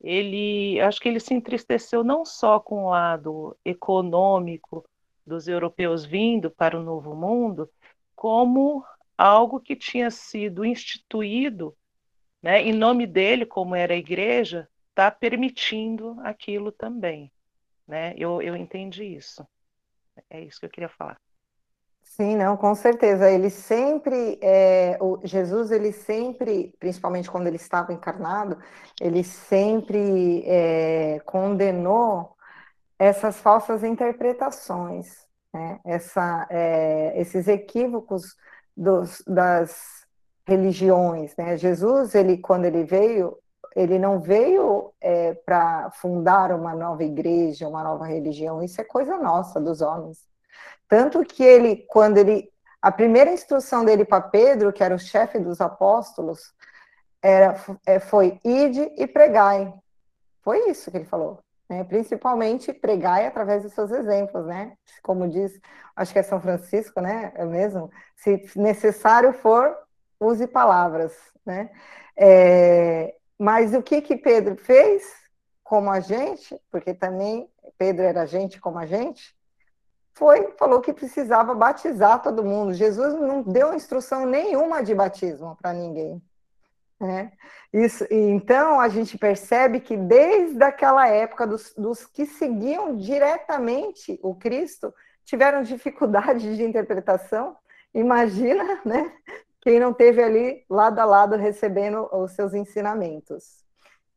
ele 0.00 0.80
acho 0.80 1.00
que 1.00 1.08
ele 1.08 1.20
se 1.20 1.34
entristeceu 1.34 2.04
não 2.04 2.24
só 2.24 2.60
com 2.60 2.84
o 2.84 2.90
lado 2.90 3.56
econômico 3.64 4.84
dos 5.26 5.48
europeus 5.48 6.04
vindo 6.04 6.50
para 6.50 6.78
o 6.78 6.82
novo 6.82 7.14
mundo, 7.14 7.68
como 8.14 8.84
algo 9.18 9.60
que 9.60 9.74
tinha 9.74 10.10
sido 10.10 10.64
instituído, 10.64 11.76
né, 12.42 12.62
em 12.62 12.72
nome 12.72 13.06
dele, 13.06 13.44
como 13.44 13.74
era 13.74 13.94
a 13.94 13.96
igreja, 13.96 14.68
está 14.90 15.10
permitindo 15.10 16.16
aquilo 16.20 16.70
também. 16.70 17.32
Né? 17.86 18.14
Eu, 18.16 18.40
eu 18.40 18.54
entendi 18.54 19.04
isso. 19.04 19.46
É 20.30 20.40
isso 20.40 20.60
que 20.60 20.66
eu 20.66 20.70
queria 20.70 20.88
falar. 20.88 21.20
Sim, 22.06 22.36
não, 22.36 22.56
com 22.56 22.74
certeza. 22.74 23.30
Ele 23.30 23.50
sempre, 23.50 24.38
é, 24.40 24.96
o 25.00 25.20
Jesus, 25.22 25.70
ele 25.70 25.92
sempre, 25.92 26.74
principalmente 26.78 27.30
quando 27.30 27.46
ele 27.46 27.56
estava 27.56 27.92
encarnado, 27.92 28.56
ele 29.00 29.22
sempre 29.22 30.42
é, 30.46 31.20
condenou 31.26 32.34
essas 32.98 33.38
falsas 33.38 33.84
interpretações, 33.84 35.26
né? 35.52 35.78
Essa, 35.84 36.46
é, 36.50 37.20
esses 37.20 37.48
equívocos 37.48 38.34
dos, 38.74 39.22
das 39.26 40.06
religiões. 40.46 41.36
Né? 41.36 41.56
Jesus, 41.58 42.14
ele, 42.14 42.38
quando 42.38 42.64
ele 42.64 42.84
veio, 42.84 43.36
ele 43.74 43.98
não 43.98 44.20
veio 44.20 44.92
é, 45.00 45.34
para 45.34 45.90
fundar 45.90 46.52
uma 46.52 46.74
nova 46.74 47.04
igreja, 47.04 47.68
uma 47.68 47.82
nova 47.82 48.06
religião. 48.06 48.62
Isso 48.62 48.80
é 48.80 48.84
coisa 48.84 49.18
nossa, 49.18 49.60
dos 49.60 49.82
homens. 49.82 50.26
Tanto 50.88 51.24
que 51.24 51.42
ele, 51.42 51.84
quando 51.88 52.18
ele. 52.18 52.50
A 52.80 52.92
primeira 52.92 53.32
instrução 53.32 53.84
dele 53.84 54.04
para 54.04 54.20
Pedro, 54.20 54.72
que 54.72 54.82
era 54.84 54.94
o 54.94 54.98
chefe 54.98 55.38
dos 55.38 55.60
apóstolos, 55.60 56.54
era, 57.20 57.56
é, 57.84 57.98
foi 57.98 58.38
ide 58.44 58.92
e 58.96 59.06
pregai. 59.06 59.72
Foi 60.42 60.70
isso 60.70 60.90
que 60.90 60.98
ele 60.98 61.04
falou. 61.04 61.40
Né? 61.68 61.82
Principalmente 61.82 62.72
pregai 62.72 63.26
através 63.26 63.64
dos 63.64 63.72
seus 63.72 63.90
exemplos, 63.90 64.46
né? 64.46 64.74
Como 65.02 65.26
diz, 65.28 65.58
acho 65.96 66.12
que 66.12 66.20
é 66.20 66.22
São 66.22 66.40
Francisco, 66.40 67.00
né? 67.00 67.32
É 67.34 67.44
mesmo? 67.44 67.90
Se 68.14 68.48
necessário 68.54 69.32
for, 69.32 69.76
use 70.20 70.46
palavras, 70.46 71.12
né? 71.44 71.70
É, 72.16 73.16
mas 73.38 73.74
o 73.74 73.82
que 73.82 74.00
que 74.00 74.16
Pedro 74.16 74.56
fez 74.56 75.02
como 75.64 75.90
a 75.90 75.98
gente, 75.98 76.56
porque 76.70 76.94
também 76.94 77.50
Pedro 77.76 78.04
era 78.04 78.24
gente 78.24 78.60
como 78.60 78.78
a 78.78 78.86
gente, 78.86 79.34
foi, 80.16 80.50
falou 80.58 80.80
que 80.80 80.94
precisava 80.94 81.54
batizar 81.54 82.22
todo 82.22 82.42
mundo. 82.42 82.72
Jesus 82.72 83.14
não 83.14 83.42
deu 83.42 83.74
instrução 83.74 84.24
nenhuma 84.24 84.82
de 84.82 84.94
batismo 84.94 85.54
para 85.60 85.74
ninguém. 85.74 86.22
Né? 86.98 87.32
Isso, 87.70 88.06
então 88.10 88.80
a 88.80 88.88
gente 88.88 89.18
percebe 89.18 89.78
que 89.78 89.94
desde 89.94 90.62
aquela 90.64 91.06
época 91.06 91.46
dos, 91.46 91.74
dos 91.76 92.06
que 92.06 92.24
seguiam 92.24 92.96
diretamente 92.96 94.18
o 94.22 94.34
Cristo 94.34 94.92
tiveram 95.22 95.62
dificuldade 95.62 96.56
de 96.56 96.64
interpretação. 96.64 97.54
Imagina, 97.92 98.80
né? 98.86 99.12
Quem 99.60 99.78
não 99.78 99.92
teve 99.92 100.22
ali 100.22 100.64
lado 100.70 100.98
a 100.98 101.04
lado 101.04 101.36
recebendo 101.36 102.08
os 102.10 102.32
seus 102.32 102.54
ensinamentos. 102.54 103.62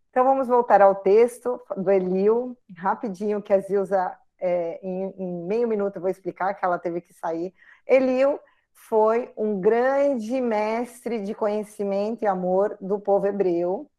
Então 0.09 0.23
vamos 0.23 0.47
voltar 0.47 0.81
ao 0.81 0.95
texto 0.95 1.59
do 1.75 1.91
Eliu, 1.91 2.57
rapidinho 2.77 3.41
que 3.41 3.51
a 3.51 3.59
Zilza, 3.59 4.15
é, 4.39 4.79
em, 4.81 5.13
em 5.17 5.43
meio 5.45 5.67
minuto 5.67 5.95
eu 5.95 6.01
vou 6.01 6.09
explicar 6.09 6.53
que 6.53 6.63
ela 6.63 6.79
teve 6.79 7.01
que 7.01 7.13
sair. 7.13 7.53
Eliu 7.85 8.39
foi 8.73 9.31
um 9.35 9.59
grande 9.59 10.39
mestre 10.39 11.21
de 11.21 11.35
conhecimento 11.35 12.23
e 12.23 12.27
amor 12.27 12.77
do 12.79 12.99
povo 12.99 13.27
hebreu 13.27 13.89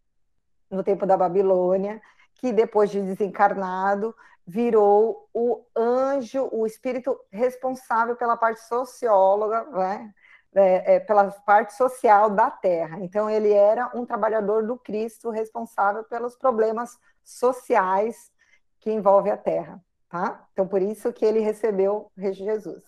no 0.71 0.83
tempo 0.83 1.05
da 1.05 1.17
Babilônia, 1.17 2.01
que 2.35 2.53
depois 2.53 2.91
de 2.91 3.03
desencarnado 3.03 4.15
virou 4.47 5.29
o 5.35 5.65
anjo, 5.77 6.49
o 6.51 6.67
espírito 6.67 7.19
responsável 7.31 8.17
pela 8.17 8.37
parte 8.37 8.61
socióloga, 8.67 9.65
né? 9.65 10.13
É, 10.53 10.97
é, 10.97 11.01
pela 11.01 11.31
parte 11.31 11.75
social 11.75 12.29
da 12.29 12.51
Terra. 12.51 12.99
Então 13.01 13.31
ele 13.31 13.53
era 13.53 13.89
um 13.95 14.05
trabalhador 14.05 14.67
do 14.67 14.77
Cristo 14.77 15.31
responsável 15.31 16.03
pelos 16.03 16.35
problemas 16.35 16.99
sociais 17.23 18.33
que 18.81 18.91
envolvem 18.91 19.31
a 19.31 19.37
Terra, 19.37 19.81
tá? 20.11 20.47
Então 20.53 20.69
por 20.69 20.83
isso 20.83 21.13
que 21.13 21.25
ele 21.25 21.41
recebeu 21.41 22.11
Jesus. 22.19 22.83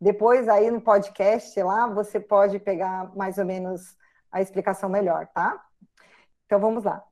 Depois, 0.00 0.48
aí 0.48 0.70
no 0.70 0.80
podcast 0.80 1.62
lá, 1.62 1.86
você 1.86 2.18
pode 2.18 2.58
pegar 2.58 3.14
mais 3.16 3.38
ou 3.38 3.44
menos 3.44 3.96
a 4.30 4.42
explicação 4.42 4.88
melhor, 4.88 5.28
tá? 5.28 5.62
Então, 6.44 6.58
vamos 6.60 6.84
lá. 6.84 7.02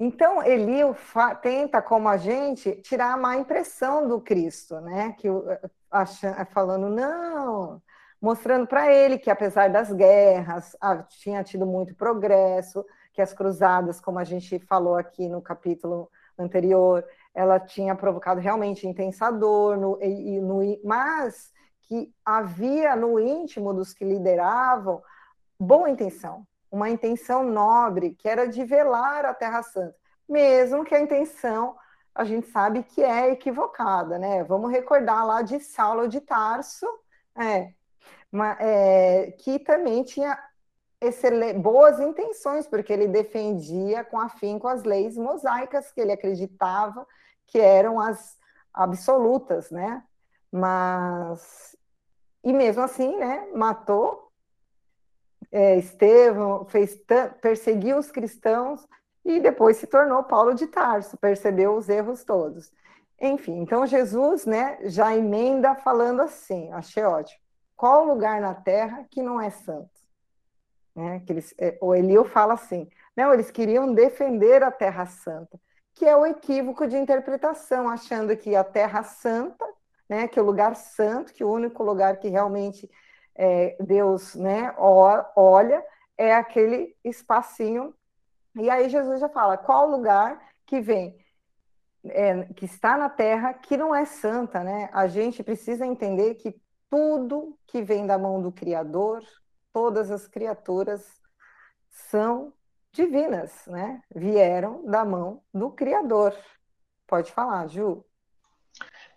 Então, 0.00 0.42
Eliu 0.42 0.96
tenta, 1.42 1.82
como 1.82 2.08
a 2.08 2.16
gente, 2.16 2.74
tirar 2.76 3.12
a 3.12 3.16
má 3.16 3.36
impressão 3.36 4.08
do 4.08 4.20
Cristo, 4.20 4.80
né? 4.80 5.14
Que 5.18 5.28
achando, 5.90 6.44
falando, 6.46 6.88
não, 6.88 7.82
mostrando 8.20 8.66
para 8.66 8.90
ele 8.92 9.18
que, 9.18 9.30
apesar 9.30 9.68
das 9.68 9.92
guerras, 9.92 10.74
tinha 11.10 11.44
tido 11.44 11.66
muito 11.66 11.94
progresso, 11.94 12.84
que 13.12 13.20
as 13.20 13.34
cruzadas, 13.34 14.00
como 14.00 14.18
a 14.18 14.24
gente 14.24 14.58
falou 14.60 14.96
aqui 14.96 15.28
no 15.28 15.42
capítulo 15.42 16.10
anterior, 16.38 17.04
ela 17.34 17.60
tinha 17.60 17.94
provocado 17.94 18.40
realmente 18.40 18.86
intensa 18.86 19.30
dor, 19.30 19.76
no, 19.76 20.02
e, 20.02 20.40
no, 20.40 20.60
mas 20.84 21.52
que 21.82 22.12
havia 22.24 22.94
no 22.94 23.18
íntimo 23.18 23.72
dos 23.72 23.92
que 23.92 24.04
lideravam 24.04 25.02
boa 25.58 25.90
intenção, 25.90 26.46
uma 26.70 26.88
intenção 26.88 27.44
nobre, 27.44 28.14
que 28.14 28.28
era 28.28 28.46
de 28.46 28.64
velar 28.64 29.24
a 29.24 29.34
Terra 29.34 29.62
Santa, 29.62 29.96
mesmo 30.28 30.84
que 30.84 30.94
a 30.94 31.00
intenção 31.00 31.76
a 32.14 32.24
gente 32.24 32.48
sabe 32.48 32.82
que 32.82 33.02
é 33.02 33.30
equivocada, 33.30 34.18
né? 34.18 34.42
Vamos 34.44 34.70
recordar 34.70 35.24
lá 35.24 35.42
de 35.42 35.60
Saulo 35.60 36.08
de 36.08 36.20
Tarso, 36.20 36.86
é, 37.36 37.72
uma, 38.32 38.56
é, 38.60 39.32
que 39.38 39.58
também 39.58 40.02
tinha 40.02 40.38
boas 41.58 41.98
intenções, 41.98 42.66
porque 42.66 42.92
ele 42.92 43.08
defendia 43.08 44.04
com 44.04 44.20
afinco 44.20 44.68
as 44.68 44.82
leis 44.82 45.16
mosaicas 45.16 45.90
que 45.90 46.00
ele 46.00 46.12
acreditava 46.12 47.06
que 47.46 47.58
eram 47.58 47.98
as 47.98 48.38
absolutas, 48.72 49.70
né? 49.70 50.04
Mas 50.52 51.76
e 52.42 52.52
mesmo 52.52 52.82
assim, 52.82 53.16
né, 53.16 53.48
matou 53.54 54.30
é, 55.52 55.76
Estevão, 55.76 56.64
fez 56.64 56.98
perseguiu 57.40 57.98
os 57.98 58.10
cristãos 58.10 58.86
e 59.24 59.40
depois 59.40 59.76
se 59.76 59.86
tornou 59.86 60.24
Paulo 60.24 60.54
de 60.54 60.66
Tarso, 60.66 61.18
percebeu 61.18 61.76
os 61.76 61.88
erros 61.88 62.24
todos. 62.24 62.72
Enfim, 63.20 63.58
então 63.60 63.86
Jesus, 63.86 64.46
né, 64.46 64.78
já 64.84 65.14
emenda 65.14 65.74
falando 65.74 66.22
assim, 66.22 66.72
achei 66.72 67.02
ótimo. 67.02 67.40
Qual 67.76 68.04
lugar 68.04 68.40
na 68.40 68.54
terra 68.54 69.04
que 69.10 69.22
não 69.22 69.40
é 69.40 69.50
santo? 69.50 69.99
Né, 71.00 71.22
que 71.26 71.32
eles, 71.32 71.54
é, 71.58 71.78
o 71.80 71.94
Elio 71.94 72.24
fala 72.24 72.54
assim, 72.54 72.88
não, 73.16 73.32
eles 73.32 73.50
queriam 73.50 73.92
defender 73.92 74.62
a 74.62 74.70
terra 74.70 75.06
santa, 75.06 75.58
que 75.94 76.04
é 76.04 76.16
o 76.16 76.26
equívoco 76.26 76.86
de 76.86 76.96
interpretação, 76.96 77.88
achando 77.88 78.36
que 78.36 78.54
a 78.54 78.64
terra 78.64 79.02
santa 79.02 79.66
né, 80.10 80.26
que 80.26 80.40
o 80.40 80.44
lugar 80.44 80.74
santo, 80.74 81.32
que 81.32 81.44
o 81.44 81.52
único 81.52 81.84
lugar 81.84 82.16
que 82.16 82.28
realmente 82.28 82.90
é, 83.36 83.76
Deus 83.78 84.34
né, 84.34 84.74
olha 84.76 85.84
é 86.18 86.34
aquele 86.34 86.96
espacinho. 87.04 87.94
E 88.56 88.68
aí 88.68 88.88
Jesus 88.88 89.20
já 89.20 89.28
fala 89.28 89.56
qual 89.56 89.88
lugar 89.88 90.50
que 90.66 90.80
vem, 90.80 91.16
é, 92.04 92.42
que 92.54 92.64
está 92.64 92.96
na 92.96 93.08
terra, 93.08 93.54
que 93.54 93.76
não 93.76 93.94
é 93.94 94.04
santa, 94.04 94.64
né? 94.64 94.90
A 94.92 95.06
gente 95.06 95.44
precisa 95.44 95.86
entender 95.86 96.34
que 96.34 96.60
tudo 96.90 97.56
que 97.68 97.80
vem 97.80 98.04
da 98.04 98.18
mão 98.18 98.42
do 98.42 98.50
Criador, 98.50 99.22
todas 99.72 100.10
as 100.10 100.26
criaturas 100.26 101.04
são 101.88 102.52
divinas, 102.92 103.52
né? 103.66 104.02
Vieram 104.14 104.84
da 104.86 105.04
mão 105.04 105.42
do 105.52 105.70
Criador. 105.70 106.34
Pode 107.06 107.30
falar, 107.32 107.66
Ju. 107.68 108.04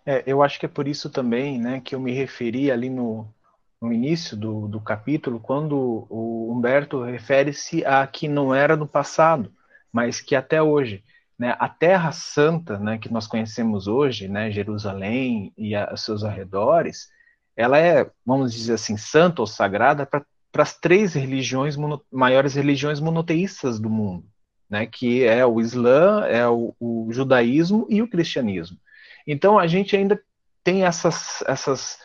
É, 0.06 0.22
eu 0.26 0.42
acho 0.42 0.58
que 0.60 0.66
é 0.66 0.68
por 0.68 0.86
isso 0.86 1.08
também 1.08 1.58
né, 1.58 1.80
que 1.80 1.94
eu 1.94 2.00
me 2.00 2.12
referi 2.12 2.70
ali 2.70 2.90
no, 2.90 3.32
no 3.80 3.92
início 3.92 4.36
do, 4.36 4.68
do 4.68 4.80
capítulo, 4.80 5.40
quando 5.40 6.06
o 6.10 6.52
Humberto 6.52 7.02
refere-se 7.02 7.84
a 7.84 8.06
que 8.06 8.28
não 8.28 8.54
era 8.54 8.76
no 8.76 8.86
passado, 8.86 9.52
mas 9.92 10.20
que 10.20 10.36
até 10.36 10.62
hoje. 10.62 11.02
Né, 11.36 11.56
a 11.58 11.68
Terra 11.68 12.12
Santa 12.12 12.78
né, 12.78 12.96
que 12.96 13.12
nós 13.12 13.26
conhecemos 13.26 13.88
hoje, 13.88 14.28
né, 14.28 14.52
Jerusalém 14.52 15.52
e 15.58 15.74
a, 15.74 15.96
seus 15.96 16.22
arredores, 16.22 17.08
ela 17.56 17.78
é, 17.78 18.08
vamos 18.24 18.52
dizer 18.52 18.74
assim, 18.74 18.96
santa 18.96 19.42
ou 19.42 19.46
sagrada 19.46 20.06
para 20.06 20.24
as 20.62 20.78
três 20.78 21.14
religiões 21.14 21.76
mono, 21.76 22.00
maiores 22.12 22.54
religiões 22.54 23.00
monoteístas 23.00 23.78
do 23.80 23.90
mundo, 23.90 24.24
né, 24.70 24.86
que 24.86 25.24
é 25.24 25.44
o 25.44 25.60
Islã, 25.60 26.24
é 26.26 26.46
o, 26.48 26.74
o 26.78 27.08
judaísmo 27.10 27.86
e 27.90 28.00
o 28.00 28.08
cristianismo. 28.08 28.78
Então 29.26 29.58
a 29.58 29.66
gente 29.66 29.96
ainda 29.96 30.20
tem 30.62 30.84
essas, 30.84 31.42
essas 31.46 31.98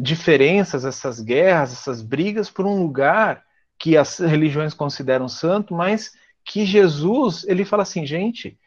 diferenças, 0.00 0.84
essas 0.84 1.20
guerras, 1.20 1.72
essas 1.72 2.02
brigas 2.02 2.50
por 2.50 2.66
um 2.66 2.82
lugar 2.82 3.42
que 3.78 3.96
as 3.96 4.18
religiões 4.18 4.74
consideram 4.74 5.28
santo, 5.28 5.74
mas 5.74 6.12
que 6.44 6.64
Jesus, 6.64 7.44
ele 7.48 7.64
fala 7.64 7.82
assim, 7.82 8.06
gente, 8.06 8.58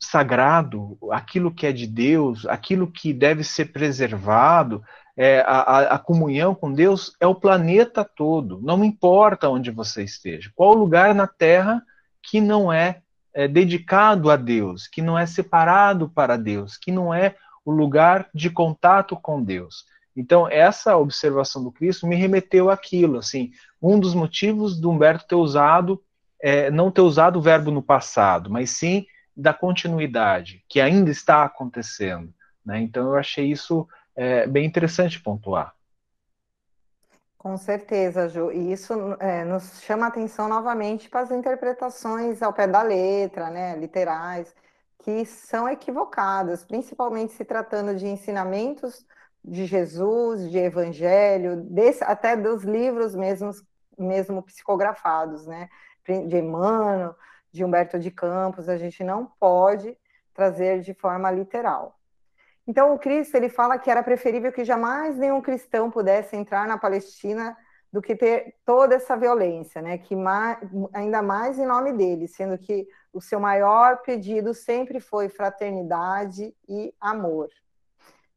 sagrado, 0.00 0.96
aquilo 1.10 1.52
que 1.52 1.66
é 1.66 1.72
de 1.72 1.86
Deus, 1.86 2.46
aquilo 2.46 2.90
que 2.90 3.12
deve 3.12 3.44
ser 3.44 3.66
preservado, 3.66 4.82
é, 5.20 5.40
a, 5.40 5.96
a, 5.96 5.98
comunhão 5.98 6.54
com 6.54 6.72
Deus 6.72 7.12
é 7.18 7.26
o 7.26 7.34
planeta 7.34 8.04
todo, 8.04 8.60
não 8.62 8.84
importa 8.84 9.48
onde 9.48 9.68
você 9.68 10.04
esteja. 10.04 10.52
Qual 10.54 10.72
lugar 10.74 11.12
na 11.12 11.26
Terra 11.26 11.82
que 12.22 12.40
não 12.40 12.72
é, 12.72 13.02
é 13.34 13.48
dedicado 13.48 14.30
a 14.30 14.36
Deus, 14.36 14.86
que 14.86 15.02
não 15.02 15.18
é 15.18 15.26
separado 15.26 16.08
para 16.08 16.36
Deus, 16.36 16.76
que 16.76 16.92
não 16.92 17.12
é 17.12 17.34
o 17.64 17.72
lugar 17.72 18.28
de 18.32 18.48
contato 18.48 19.16
com 19.16 19.42
Deus. 19.42 19.86
Então, 20.16 20.48
essa 20.48 20.96
observação 20.96 21.64
do 21.64 21.72
Cristo 21.72 22.06
me 22.06 22.14
remeteu 22.14 22.70
àquilo, 22.70 23.18
assim, 23.18 23.50
um 23.80 23.98
dos 23.98 24.14
motivos 24.14 24.78
do 24.78 24.90
Humberto 24.90 25.26
ter 25.26 25.34
usado, 25.34 26.02
é, 26.40 26.70
não 26.70 26.90
ter 26.90 27.00
usado 27.00 27.38
o 27.38 27.42
verbo 27.42 27.70
no 27.70 27.82
passado, 27.82 28.50
mas 28.50 28.70
sim 28.70 29.04
da 29.36 29.52
continuidade, 29.52 30.64
que 30.68 30.80
ainda 30.80 31.10
está 31.10 31.44
acontecendo. 31.44 32.32
Né? 32.64 32.80
Então, 32.80 33.08
eu 33.08 33.16
achei 33.16 33.50
isso 33.50 33.86
é, 34.18 34.46
bem 34.48 34.66
interessante 34.66 35.22
pontuar. 35.22 35.74
Com 37.38 37.56
certeza, 37.56 38.28
Ju. 38.28 38.50
E 38.50 38.72
isso 38.72 38.92
é, 39.20 39.44
nos 39.44 39.80
chama 39.82 40.06
a 40.06 40.08
atenção 40.08 40.48
novamente 40.48 41.08
para 41.08 41.20
as 41.20 41.30
interpretações 41.30 42.42
ao 42.42 42.52
pé 42.52 42.66
da 42.66 42.82
letra, 42.82 43.48
né, 43.48 43.76
literais 43.76 44.52
que 44.98 45.24
são 45.24 45.68
equivocadas, 45.68 46.64
principalmente 46.64 47.32
se 47.32 47.44
tratando 47.44 47.94
de 47.94 48.06
ensinamentos 48.06 49.06
de 49.44 49.64
Jesus, 49.64 50.50
de 50.50 50.58
Evangelho, 50.58 51.56
desse, 51.62 52.02
até 52.02 52.36
dos 52.36 52.64
livros 52.64 53.14
mesmos, 53.14 53.64
mesmo 53.96 54.42
psicografados, 54.42 55.46
né? 55.46 55.68
de 56.26 56.38
Emmanuel, 56.38 57.14
de 57.52 57.64
Humberto 57.64 57.98
de 57.98 58.10
Campos, 58.10 58.68
a 58.68 58.76
gente 58.76 59.04
não 59.04 59.26
pode 59.38 59.96
trazer 60.34 60.80
de 60.80 60.94
forma 60.94 61.30
literal. 61.30 61.97
Então, 62.68 62.92
o 62.92 62.98
Cristo 62.98 63.34
ele 63.34 63.48
fala 63.48 63.78
que 63.78 63.90
era 63.90 64.02
preferível 64.02 64.52
que 64.52 64.62
jamais 64.62 65.16
nenhum 65.16 65.40
cristão 65.40 65.90
pudesse 65.90 66.36
entrar 66.36 66.68
na 66.68 66.76
Palestina 66.76 67.56
do 67.90 68.02
que 68.02 68.14
ter 68.14 68.56
toda 68.62 68.94
essa 68.94 69.16
violência, 69.16 69.80
né? 69.80 69.96
Que 69.96 70.14
mais, 70.14 70.58
ainda 70.92 71.22
mais 71.22 71.58
em 71.58 71.64
nome 71.64 71.94
dele, 71.94 72.28
sendo 72.28 72.58
que 72.58 72.86
o 73.10 73.22
seu 73.22 73.40
maior 73.40 74.02
pedido 74.02 74.52
sempre 74.52 75.00
foi 75.00 75.30
fraternidade 75.30 76.54
e 76.68 76.94
amor. 77.00 77.48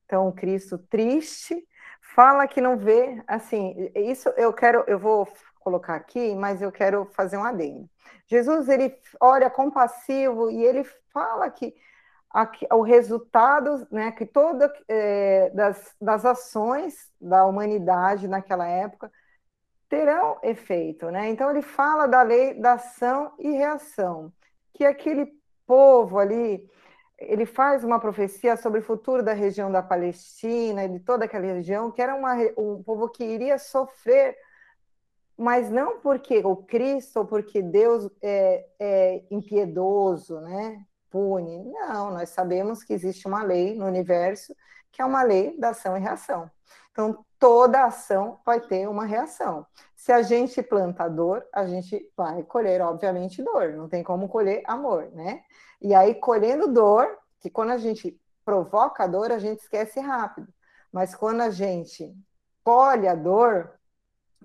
Então, 0.05 0.29
o 0.29 0.33
Cristo 0.33 0.77
triste 0.77 1.67
fala 2.15 2.47
que 2.47 2.61
não 2.61 2.77
vê, 2.77 3.21
assim, 3.27 3.91
isso 3.93 4.29
eu 4.37 4.53
quero, 4.53 4.85
eu 4.87 4.97
vou 4.97 5.27
colocar 5.59 5.95
aqui, 5.95 6.33
mas 6.35 6.61
eu 6.61 6.71
quero 6.71 7.05
fazer 7.11 7.35
um 7.37 7.43
adendo. 7.43 7.89
Jesus 8.27 8.69
ele 8.69 8.97
olha 9.19 9.49
compassivo 9.49 10.49
e 10.49 10.63
ele 10.63 10.85
fala 11.11 11.49
que 11.49 11.75
o 12.71 12.81
resultado, 12.81 13.87
né, 13.91 14.11
que 14.11 14.25
toda 14.25 14.71
é, 14.87 15.49
das, 15.49 15.93
das 15.99 16.25
ações 16.25 17.11
da 17.19 17.45
humanidade 17.45 18.27
naquela 18.27 18.67
época 18.67 19.11
terão 19.89 20.39
efeito, 20.41 21.11
né? 21.11 21.29
Então 21.29 21.51
ele 21.51 21.61
fala 21.61 22.07
da 22.07 22.21
lei 22.21 22.53
da 22.53 22.73
ação 22.73 23.33
e 23.37 23.51
reação, 23.51 24.31
que 24.73 24.85
aquele 24.85 25.29
povo 25.67 26.17
ali, 26.17 26.65
ele 27.17 27.45
faz 27.45 27.83
uma 27.83 27.99
profecia 27.99 28.55
sobre 28.55 28.79
o 28.79 28.83
futuro 28.83 29.21
da 29.21 29.33
região 29.33 29.69
da 29.69 29.83
Palestina 29.83 30.85
e 30.85 30.89
de 30.89 30.99
toda 31.01 31.25
aquela 31.25 31.45
região, 31.45 31.91
que 31.91 32.01
era 32.01 32.15
uma, 32.15 32.35
um 32.57 32.81
povo 32.81 33.09
que 33.09 33.23
iria 33.23 33.57
sofrer, 33.57 34.37
mas 35.37 35.69
não 35.69 35.99
porque 35.99 36.39
o 36.39 36.55
Cristo 36.55 37.19
ou 37.19 37.25
porque 37.25 37.61
Deus 37.61 38.09
é, 38.21 38.65
é 38.79 39.23
impiedoso, 39.29 40.39
né? 40.39 40.85
Pune. 41.11 41.65
Não, 41.65 42.11
nós 42.11 42.29
sabemos 42.29 42.83
que 42.83 42.93
existe 42.93 43.27
uma 43.27 43.43
lei 43.43 43.75
no 43.75 43.85
universo 43.85 44.55
que 44.91 45.01
é 45.01 45.05
uma 45.05 45.23
lei 45.23 45.57
da 45.57 45.69
ação 45.69 45.95
e 45.95 45.99
reação. 45.99 46.49
Então, 46.91 47.25
toda 47.39 47.85
ação 47.85 48.39
vai 48.45 48.59
ter 48.59 48.87
uma 48.87 49.05
reação. 49.05 49.65
Se 49.95 50.11
a 50.11 50.21
gente 50.21 50.61
planta 50.61 51.07
dor, 51.07 51.45
a 51.53 51.65
gente 51.65 52.11
vai 52.15 52.43
colher, 52.43 52.81
obviamente, 52.81 53.41
dor. 53.41 53.73
Não 53.73 53.87
tem 53.87 54.03
como 54.03 54.27
colher 54.27 54.61
amor, 54.65 55.09
né? 55.13 55.43
E 55.81 55.93
aí, 55.95 56.15
colhendo 56.15 56.67
dor, 56.67 57.17
que 57.39 57.49
quando 57.49 57.71
a 57.71 57.77
gente 57.77 58.19
provoca 58.43 59.07
dor, 59.07 59.31
a 59.31 59.39
gente 59.39 59.59
esquece 59.59 59.99
rápido. 59.99 60.53
Mas 60.91 61.15
quando 61.15 61.41
a 61.41 61.49
gente 61.49 62.13
colhe 62.63 63.07
a 63.07 63.15
dor, 63.15 63.79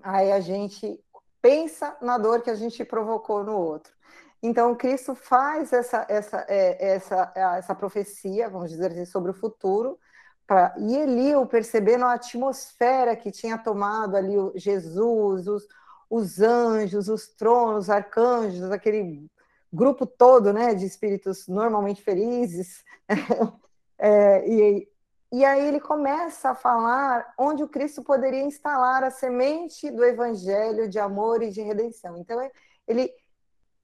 aí 0.01 0.31
a 0.31 0.39
gente 0.39 1.03
pensa 1.41 1.97
na 2.01 2.17
dor 2.17 2.41
que 2.41 2.49
a 2.49 2.55
gente 2.55 2.83
provocou 2.85 3.43
no 3.43 3.57
outro. 3.57 3.93
Então, 4.41 4.75
Cristo 4.75 5.15
faz 5.15 5.73
essa, 5.73 6.05
essa, 6.07 6.45
é, 6.47 6.93
essa, 6.95 7.31
essa 7.35 7.75
profecia, 7.75 8.49
vamos 8.49 8.69
dizer 8.69 8.91
assim, 8.91 9.05
sobre 9.05 9.31
o 9.31 9.33
futuro, 9.33 9.99
Pra, 10.47 10.73
e 10.77 10.95
Eliu, 10.95 11.45
percebendo 11.45 12.05
a 12.05 12.13
atmosfera 12.13 13.17
que 13.17 13.29
tinha 13.31 13.57
tomado 13.57 14.15
ali 14.15 14.37
o 14.37 14.53
Jesus, 14.55 15.45
os, 15.45 15.67
os 16.09 16.39
anjos, 16.39 17.09
os 17.09 17.27
tronos, 17.27 17.85
os 17.85 17.89
arcanjos, 17.89 18.71
aquele 18.71 19.29
grupo 19.73 20.05
todo 20.05 20.53
né, 20.53 20.73
de 20.73 20.85
espíritos 20.85 21.49
normalmente 21.49 22.01
felizes. 22.01 22.81
é, 23.99 24.47
e, 24.49 24.89
e 25.33 25.43
aí 25.43 25.67
ele 25.67 25.81
começa 25.81 26.51
a 26.51 26.55
falar 26.55 27.33
onde 27.37 27.61
o 27.61 27.67
Cristo 27.67 28.01
poderia 28.01 28.43
instalar 28.43 29.03
a 29.03 29.11
semente 29.11 29.91
do 29.91 30.05
evangelho 30.05 30.87
de 30.87 30.97
amor 30.97 31.43
e 31.43 31.51
de 31.51 31.61
redenção. 31.61 32.17
Então, 32.17 32.39
ele. 32.87 33.11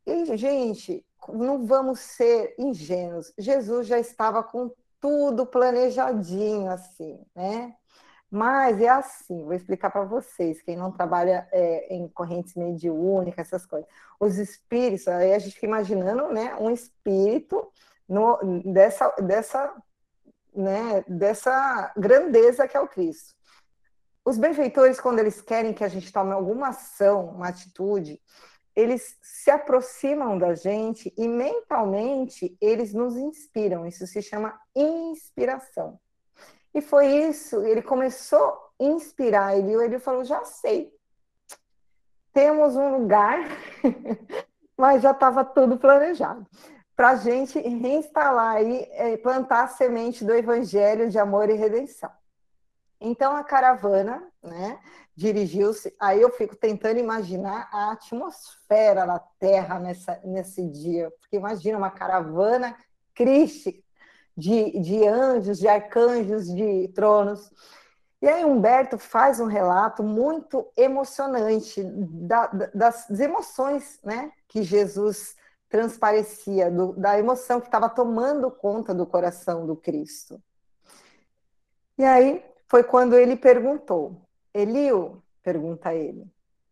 E, 0.06 0.38
gente, 0.38 1.06
não 1.30 1.66
vamos 1.66 2.00
ser 2.00 2.56
ingênuos. 2.58 3.34
Jesus 3.38 3.88
já 3.88 4.00
estava 4.00 4.44
com 4.44 4.72
tudo 5.00 5.46
planejadinho 5.46 6.70
assim, 6.70 7.20
né? 7.36 7.76
Mas 8.30 8.82
é 8.82 8.90
assim, 8.90 9.44
vou 9.44 9.54
explicar 9.54 9.92
para 9.92 10.06
vocês, 10.06 10.60
quem 10.64 10.76
não 10.76 10.92
trabalha 10.92 11.48
é, 11.52 11.94
em 11.94 12.08
correntes 12.08 12.56
mediúnicas, 12.56 13.46
essas 13.46 13.64
coisas. 13.64 13.88
Os 14.20 14.40
espíritos, 14.40 15.08
aí 15.08 15.36
a 15.36 15.38
gente 15.40 15.54
fica 15.54 15.68
imaginando, 15.68 16.30
né, 16.30 16.56
um 16.56 16.72
espírito 16.72 17.72
no, 18.10 18.40
dessa, 18.74 19.10
dessa, 19.22 19.76
né, 20.52 21.04
dessa 21.08 21.94
grandeza 21.96 22.68
que 22.68 22.76
é 22.76 22.80
o 22.80 22.88
Cristo. 22.88 23.36
Os 24.26 24.40
benfeitores, 24.40 25.00
quando 25.00 25.20
eles 25.20 25.40
querem 25.40 25.72
que 25.72 25.84
a 25.84 25.90
gente 25.90 26.12
tome 26.12 26.32
alguma 26.32 26.70
ação, 26.70 27.28
uma 27.36 27.50
atitude, 27.50 28.20
eles 28.76 29.18
se 29.22 29.52
aproximam 29.52 30.38
da 30.38 30.56
gente 30.56 31.14
e 31.18 31.28
mentalmente 31.28 32.58
eles 32.60 32.94
nos 32.94 33.16
inspiram. 33.16 33.86
Isso 33.86 34.08
se 34.08 34.22
chama 34.22 34.60
inspiração. 34.76 36.00
E 36.74 36.82
foi 36.82 37.08
isso, 37.08 37.62
ele 37.62 37.84
começou 37.84 38.40
a 38.40 38.84
inspirar, 38.84 39.56
ele, 39.56 39.74
ele 39.74 40.00
falou, 40.00 40.24
já 40.24 40.44
sei, 40.44 40.92
temos 42.34 42.76
um 42.76 42.98
lugar, 42.98 43.38
mas 44.76 45.04
já 45.04 45.12
estava 45.12 45.46
tudo 45.46 45.78
planejado, 45.78 46.48
para 46.96 47.12
a 47.12 47.16
gente 47.16 47.60
reinstalar 47.60 48.56
aí, 48.56 48.88
é, 48.92 49.18
plantar 49.18 49.66
a 49.66 49.68
semente 49.68 50.26
do 50.26 50.34
evangelho 50.34 51.12
de 51.12 51.20
amor 51.20 51.48
e 51.50 51.54
redenção. 51.54 52.10
Então 53.06 53.36
a 53.36 53.44
caravana, 53.44 54.26
né, 54.42 54.80
dirigiu-se. 55.14 55.94
Aí 56.00 56.22
eu 56.22 56.32
fico 56.32 56.56
tentando 56.56 57.02
imaginar 57.02 57.68
a 57.70 57.92
atmosfera 57.92 59.06
na 59.06 59.20
Terra 59.20 59.78
nessa, 59.78 60.22
nesse 60.24 60.66
dia, 60.66 61.12
porque 61.20 61.36
imagina 61.36 61.78
uma 61.78 61.92
caravana 61.92 62.78
crística 63.14 63.84
de, 64.38 64.80
de 64.80 65.06
anjos, 65.06 65.60
de 65.60 65.68
arcanjos, 65.68 66.48
de 66.48 66.88
tronos. 66.96 67.52
E 68.22 68.28
aí 68.30 68.46
Humberto 68.46 68.98
faz 68.98 69.42
um 69.42 69.48
relato 69.48 70.02
muito 70.02 70.66
emocionante 70.78 71.84
da, 71.84 72.48
das 72.74 73.10
emoções 73.20 74.00
né, 74.02 74.32
que 74.48 74.64
Jesus 74.64 75.36
transparecia, 75.68 76.72
do, 76.72 76.94
da 76.94 77.20
emoção 77.20 77.60
que 77.60 77.68
estava 77.68 77.90
tomando 77.90 78.50
conta 78.50 78.94
do 78.94 79.06
coração 79.06 79.68
do 79.68 79.76
Cristo. 79.76 80.42
E 81.98 82.06
aí 82.06 82.53
foi 82.74 82.84
quando 82.84 83.16
ele 83.16 83.36
perguntou: 83.36 84.20
Eliu, 84.52 85.22
pergunta 85.44 85.94
ele, 85.94 86.26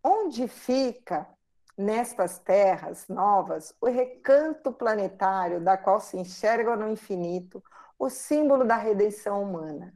onde 0.04 0.48
fica 0.48 1.28
nestas 1.78 2.40
terras 2.40 3.08
novas 3.08 3.72
o 3.80 3.86
recanto 3.86 4.72
planetário 4.72 5.62
da 5.62 5.78
qual 5.78 6.00
se 6.00 6.18
enxerga 6.18 6.76
no 6.76 6.90
infinito 6.90 7.64
o 8.00 8.10
símbolo 8.10 8.66
da 8.66 8.78
redenção 8.78 9.44
humana? 9.44 9.94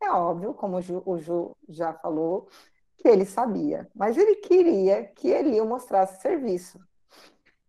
É 0.00 0.08
óbvio, 0.08 0.54
como 0.54 0.76
o 0.76 0.80
Ju, 0.80 1.02
o 1.04 1.18
Ju 1.18 1.56
já 1.68 1.92
falou, 1.92 2.48
que 2.96 3.08
ele 3.08 3.26
sabia, 3.26 3.90
mas 3.92 4.16
ele 4.16 4.36
queria 4.36 5.02
que 5.02 5.26
Eliu 5.26 5.66
mostrasse 5.66 6.22
serviço. 6.22 6.78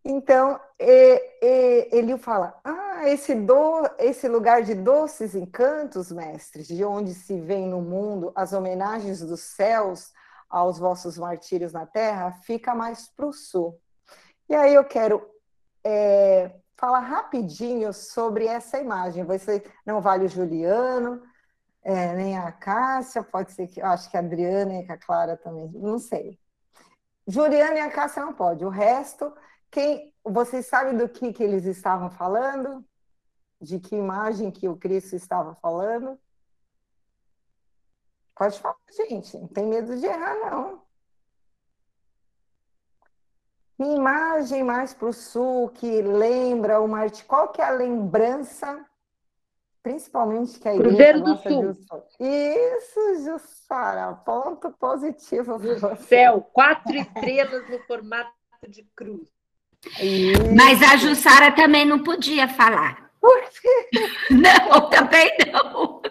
Então, 0.07 0.59
ele 0.77 2.15
fala: 2.19 2.55
Ah, 2.63 3.09
esse, 3.09 3.33
do, 3.33 3.89
esse 3.97 4.27
lugar 4.27 4.61
de 4.61 4.75
doces 4.75 5.33
encantos, 5.33 6.11
mestres, 6.11 6.67
de 6.67 6.85
onde 6.85 7.15
se 7.15 7.41
vem 7.41 7.67
no 7.67 7.81
mundo 7.81 8.31
as 8.35 8.53
homenagens 8.53 9.21
dos 9.21 9.41
céus 9.41 10.13
aos 10.47 10.77
vossos 10.77 11.17
martírios 11.17 11.73
na 11.73 11.87
terra, 11.87 12.31
fica 12.43 12.75
mais 12.75 13.07
para 13.09 13.25
o 13.25 13.33
sul. 13.33 13.81
E 14.47 14.53
aí 14.53 14.75
eu 14.75 14.85
quero 14.85 15.27
é, 15.83 16.51
falar 16.77 16.99
rapidinho 16.99 17.91
sobre 17.91 18.45
essa 18.45 18.77
imagem. 18.77 19.23
Você 19.23 19.63
não 19.83 20.01
vale 20.01 20.25
o 20.25 20.29
Juliano, 20.29 21.23
é, 21.83 22.13
nem 22.13 22.37
a 22.37 22.51
Cássia, 22.51 23.23
pode 23.23 23.53
ser 23.53 23.67
que 23.67 23.81
eu 23.81 23.87
acho 23.87 24.09
que 24.09 24.17
a 24.17 24.19
Adriana 24.19 24.73
e 24.73 24.91
a 24.91 24.97
Clara 24.97 25.35
também, 25.35 25.67
não 25.73 25.97
sei. 25.97 26.39
Juliana 27.27 27.75
e 27.75 27.79
a 27.79 27.89
Cássia 27.89 28.23
não 28.23 28.33
pode, 28.33 28.63
o 28.63 28.69
resto 28.69 29.33
quem, 29.75 30.13
vocês 30.23 30.65
sabem 30.67 30.95
do 30.95 31.09
que, 31.09 31.33
que 31.33 31.43
eles 31.43 31.65
estavam 31.65 32.09
falando? 32.09 32.81
De 33.59 33.77
que 33.77 33.93
imagem 33.93 34.49
que 34.49 34.69
o 34.69 34.77
Cristo 34.77 35.17
estava 35.17 35.53
falando? 35.55 36.17
Pode 38.33 38.57
falar, 38.57 38.77
gente. 39.09 39.37
Não 39.37 39.49
tem 39.49 39.65
medo 39.65 39.97
de 39.97 40.05
errar, 40.05 40.35
não. 40.49 40.81
Que 43.75 43.83
imagem 43.83 44.63
mais 44.63 44.93
para 44.93 45.09
o 45.09 45.13
sul 45.13 45.67
que 45.67 46.01
lembra 46.01 46.79
o 46.79 46.87
Marte? 46.87 47.25
Qual 47.25 47.49
que 47.49 47.61
é 47.61 47.65
a 47.65 47.71
lembrança, 47.71 48.85
principalmente 49.83 50.57
que 50.57 50.69
a 50.69 50.75
igreja 50.75 50.95
Cruzeiro 50.95 51.21
do 51.21 51.37
Sul. 51.37 52.07
Isso, 52.17 53.25
Jussara, 53.25 54.13
ponto 54.13 54.71
positivo. 54.71 55.59
Céu, 56.07 56.41
quatro 56.53 56.95
estrelas 56.95 57.69
no 57.69 57.79
formato 57.79 58.31
de 58.69 58.83
cruz. 58.95 59.34
Mas 60.55 60.81
a 60.81 60.97
Jussara 60.97 61.51
também 61.51 61.85
não 61.85 62.03
podia 62.03 62.47
falar. 62.47 63.05
Por 63.19 63.41
quê? 63.49 63.89
Não, 64.29 64.89
também 64.91 65.31
não. 65.51 66.01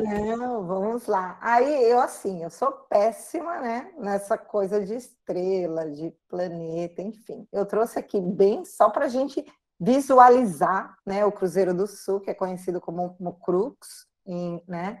Não, 0.00 0.66
vamos 0.66 1.06
lá. 1.06 1.36
Aí 1.40 1.90
eu 1.90 1.98
assim, 1.98 2.44
eu 2.44 2.50
sou 2.50 2.70
péssima, 2.70 3.58
né, 3.60 3.90
nessa 3.98 4.38
coisa 4.38 4.84
de 4.84 4.94
estrela, 4.94 5.90
de 5.90 6.14
planeta, 6.28 7.02
enfim. 7.02 7.48
Eu 7.52 7.66
trouxe 7.66 7.98
aqui 7.98 8.20
bem 8.20 8.64
só 8.64 8.88
para 8.88 9.06
a 9.06 9.08
gente 9.08 9.44
visualizar, 9.80 10.96
né, 11.04 11.24
o 11.24 11.32
Cruzeiro 11.32 11.74
do 11.74 11.88
Sul, 11.88 12.20
que 12.20 12.30
é 12.30 12.34
conhecido 12.34 12.80
como, 12.80 13.14
como 13.14 13.40
Crux, 13.40 14.06
em, 14.24 14.62
né, 14.68 15.00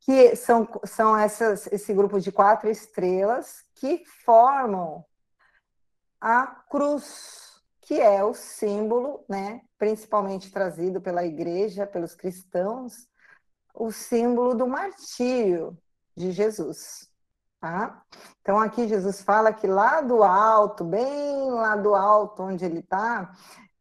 que 0.00 0.34
são, 0.34 0.68
são 0.84 1.16
essas, 1.16 1.68
esse 1.68 1.94
grupo 1.94 2.18
de 2.18 2.32
quatro 2.32 2.68
estrelas 2.68 3.64
que 3.76 4.02
formam 4.24 5.04
a 6.20 6.46
cruz, 6.46 7.60
que 7.80 8.00
é 8.00 8.22
o 8.22 8.34
símbolo, 8.34 9.24
né, 9.28 9.62
principalmente 9.78 10.52
trazido 10.52 11.00
pela 11.00 11.24
igreja, 11.24 11.86
pelos 11.86 12.14
cristãos, 12.14 13.08
o 13.74 13.90
símbolo 13.90 14.54
do 14.54 14.66
martírio 14.66 15.76
de 16.16 16.32
Jesus. 16.32 17.08
Tá? 17.60 18.02
Então, 18.40 18.58
aqui 18.58 18.88
Jesus 18.88 19.20
fala 19.20 19.52
que 19.52 19.66
lá 19.66 20.00
do 20.00 20.22
alto, 20.22 20.82
bem 20.84 21.50
lá 21.50 21.76
do 21.76 21.94
alto 21.94 22.42
onde 22.42 22.64
ele 22.64 22.80
está, 22.80 23.32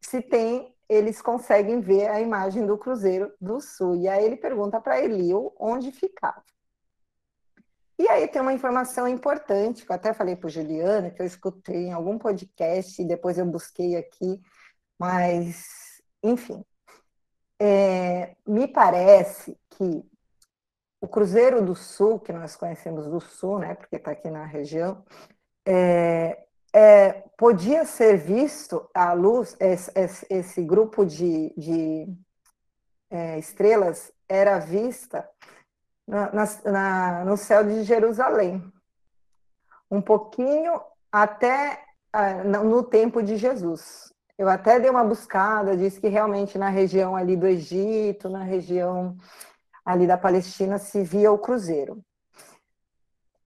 se 0.02 0.22
tem, 0.22 0.76
eles 0.90 1.22
conseguem 1.22 1.80
ver 1.80 2.08
a 2.10 2.20
imagem 2.20 2.66
do 2.66 2.78
Cruzeiro 2.78 3.32
do 3.40 3.62
Sul. 3.62 3.96
E 3.96 4.08
aí 4.08 4.26
ele 4.26 4.36
pergunta 4.36 4.82
para 4.82 5.00
Elio 5.00 5.54
onde 5.58 5.92
ficava. 5.92 6.44
E 8.00 8.08
aí 8.08 8.30
tem 8.30 8.42
uma 8.42 8.54
informação 8.54 9.06
importante, 9.06 9.86
que 9.86 9.92
eu 9.92 9.96
até 9.96 10.14
falei 10.14 10.34
para 10.34 10.48
o 10.48 10.50
Juliano, 10.50 11.12
que 11.12 11.22
eu 11.22 11.26
escutei 11.26 11.88
em 11.88 11.92
algum 11.92 12.18
podcast 12.18 13.02
e 13.02 13.06
depois 13.06 13.38
eu 13.38 13.46
busquei 13.46 13.98
aqui, 13.98 14.42
mas, 14.98 16.02
enfim, 16.24 16.64
é, 17.60 18.38
me 18.48 18.70
parece 18.70 19.58
que 19.72 20.02
o 21.02 21.10
Cruzeiro 21.10 21.62
do 21.62 21.76
Sul, 21.76 22.22
que 22.22 22.32
nós 22.32 22.56
conhecemos 22.56 23.06
do 23.06 23.20
Sul, 23.20 23.60
né, 23.60 23.76
porque 23.76 23.98
está 23.98 24.12
aqui 24.12 24.30
na 24.30 24.46
região, 24.46 25.04
é, 25.66 26.46
é, 26.74 27.12
podia 27.38 27.84
ser 27.84 28.18
visto 28.18 28.90
à 28.94 29.12
luz, 29.12 29.58
esse, 29.60 30.26
esse 30.30 30.64
grupo 30.64 31.06
de, 31.06 31.54
de 31.58 32.08
é, 33.10 33.38
estrelas 33.38 34.10
era 34.30 34.58
vista 34.58 35.30
na, 36.10 36.48
na, 36.66 37.26
no 37.26 37.38
céu 37.38 37.64
de 37.64 37.84
Jerusalém, 37.84 38.64
um 39.92 40.02
pouquinho 40.02 40.82
até 41.12 41.84
ah, 42.12 42.44
no 42.44 42.82
tempo 42.84 43.22
de 43.22 43.38
Jesus. 43.38 44.12
Eu 44.38 44.50
até 44.50 44.80
dei 44.80 44.90
uma 44.90 45.04
buscada, 45.04 45.78
disse 45.78 46.00
que 46.00 46.08
realmente 46.08 46.58
na 46.58 46.70
região 46.70 47.16
ali 47.16 47.36
do 47.36 47.46
Egito, 47.46 48.30
na 48.30 48.44
região 48.44 49.16
ali 49.86 50.08
da 50.08 50.18
Palestina, 50.18 50.80
se 50.80 51.04
via 51.04 51.32
o 51.32 51.38
cruzeiro. 51.38 52.02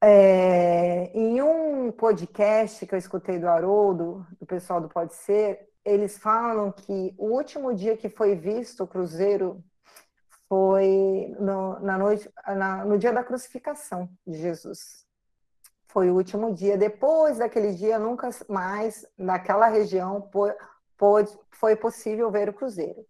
É, 0.02 1.12
em 1.14 1.42
um 1.42 1.92
podcast 1.92 2.86
que 2.86 2.94
eu 2.94 3.00
escutei 3.00 3.40
do 3.40 3.48
Haroldo, 3.48 4.26
do 4.40 4.46
pessoal 4.46 4.80
do 4.80 4.90
Pode 4.90 5.14
Ser, 5.16 5.68
eles 5.84 6.18
falam 6.18 6.72
que 6.72 7.14
o 7.18 7.28
último 7.28 7.74
dia 7.74 7.98
que 7.98 8.10
foi 8.10 8.36
visto 8.36 8.84
o 8.84 8.88
cruzeiro 8.88 9.64
foi 10.54 11.36
no, 11.40 11.80
na 11.80 11.98
noite, 11.98 12.30
na, 12.46 12.86
no 12.86 12.96
dia 12.96 13.12
da 13.12 13.24
crucificação 13.24 14.08
de 14.26 14.38
Jesus. 14.38 15.04
Foi 15.88 16.12
o 16.12 16.16
último 16.16 16.54
dia. 16.54 16.78
Depois 16.78 17.40
daquele 17.40 17.74
dia, 17.74 17.98
nunca 17.98 18.30
mais 18.48 19.04
naquela 19.18 19.66
região 19.66 20.30
pôde, 20.96 21.36
foi 21.54 21.76
possível 21.76 22.30
ver 22.30 22.50
o 22.50 22.54
cruzeiro. 22.54 23.04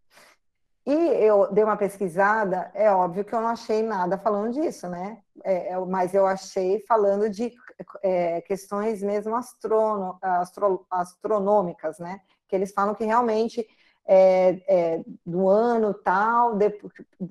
E 0.85 0.93
eu 0.93 1.51
dei 1.51 1.65
uma 1.65 1.75
pesquisada, 1.75 2.71
é 2.73 2.89
óbvio 2.89 3.25
que 3.25 3.35
eu 3.35 3.41
não 3.41 3.49
achei 3.49 3.83
nada 3.83 4.17
falando 4.17 4.53
disso, 4.53 4.87
né? 4.87 5.21
É, 5.43 5.73
é 5.73 5.79
mas 5.79 6.13
eu 6.13 6.25
achei 6.25 6.79
falando 6.87 7.29
de 7.29 7.51
é, 8.01 8.39
questões 8.39 9.03
mesmo 9.03 9.35
astrono, 9.35 10.17
astro, 10.21 10.87
astronômicas, 10.89 11.99
né? 11.99 12.21
Que 12.47 12.55
eles 12.55 12.71
falam 12.71 12.95
que 12.95 13.03
realmente 13.03 13.67
é, 14.05 14.61
é, 14.67 15.03
do 15.25 15.47
ano 15.47 15.93
tal, 15.93 16.55
de, 16.55 16.73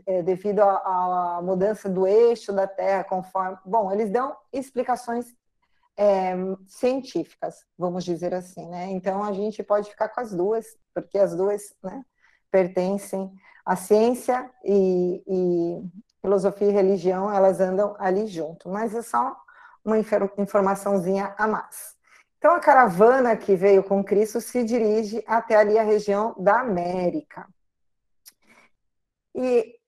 é, 0.07 0.23
devido 0.23 0.61
à 0.61 1.41
mudança 1.43 1.89
do 1.89 2.07
eixo 2.07 2.53
da 2.53 2.67
Terra, 2.67 3.05
conforme. 3.05 3.59
Bom, 3.65 3.93
eles 3.93 4.11
dão 4.11 4.35
explicações 4.53 5.27
é, 5.97 6.35
científicas, 6.67 7.65
vamos 7.77 8.05
dizer 8.05 8.33
assim, 8.35 8.67
né? 8.69 8.91
Então 8.91 9.23
a 9.23 9.33
gente 9.33 9.63
pode 9.63 9.91
ficar 9.91 10.09
com 10.09 10.21
as 10.21 10.33
duas, 10.33 10.67
porque 10.95 11.19
as 11.19 11.35
duas 11.37 11.75
né, 11.83 12.03
pertencem 12.51 13.31
à 13.65 13.77
ciência 13.77 14.51
e, 14.65 15.23
e, 15.27 15.83
filosofia 16.21 16.69
e 16.69 16.73
religião, 16.73 17.31
elas 17.33 17.61
andam 17.61 17.95
ali 17.99 18.27
junto, 18.27 18.69
mas 18.69 18.95
é 18.95 19.03
só 19.03 19.37
uma 19.85 19.99
informaçãozinha 20.39 21.35
a 21.37 21.47
mais. 21.47 21.97
Então 22.43 22.57
a 22.57 22.59
caravana 22.59 23.37
que 23.37 23.55
veio 23.55 23.85
com 23.85 24.03
Cristo 24.03 24.41
se 24.41 24.65
dirige 24.65 25.23
até 25.29 25.55
ali 25.55 25.79
a 25.79 25.85
região 25.85 26.35
da 26.37 26.59
América. 26.59 27.47
E 29.33 29.79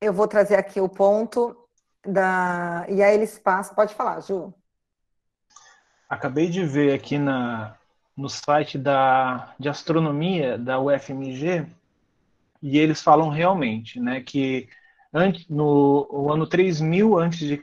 eu 0.00 0.12
vou 0.12 0.26
trazer 0.26 0.56
aqui 0.56 0.80
o 0.80 0.88
ponto 0.88 1.56
da. 2.04 2.84
E 2.88 3.00
aí 3.00 3.14
eles 3.14 3.38
passam. 3.38 3.76
Pode 3.76 3.94
falar, 3.94 4.18
Ju. 4.22 4.52
Acabei 6.08 6.50
de 6.50 6.64
ver 6.64 6.92
aqui 6.92 7.16
na, 7.16 7.76
no 8.16 8.28
site 8.28 8.76
da, 8.76 9.54
de 9.56 9.68
astronomia 9.68 10.58
da 10.58 10.80
UFMG 10.80 11.64
e 12.60 12.76
eles 12.76 13.00
falam 13.00 13.28
realmente 13.28 14.00
né, 14.00 14.20
que 14.20 14.68
antes, 15.12 15.48
no 15.48 16.30
ano 16.32 16.46
3000 16.46 17.18
a.C., 17.18 17.60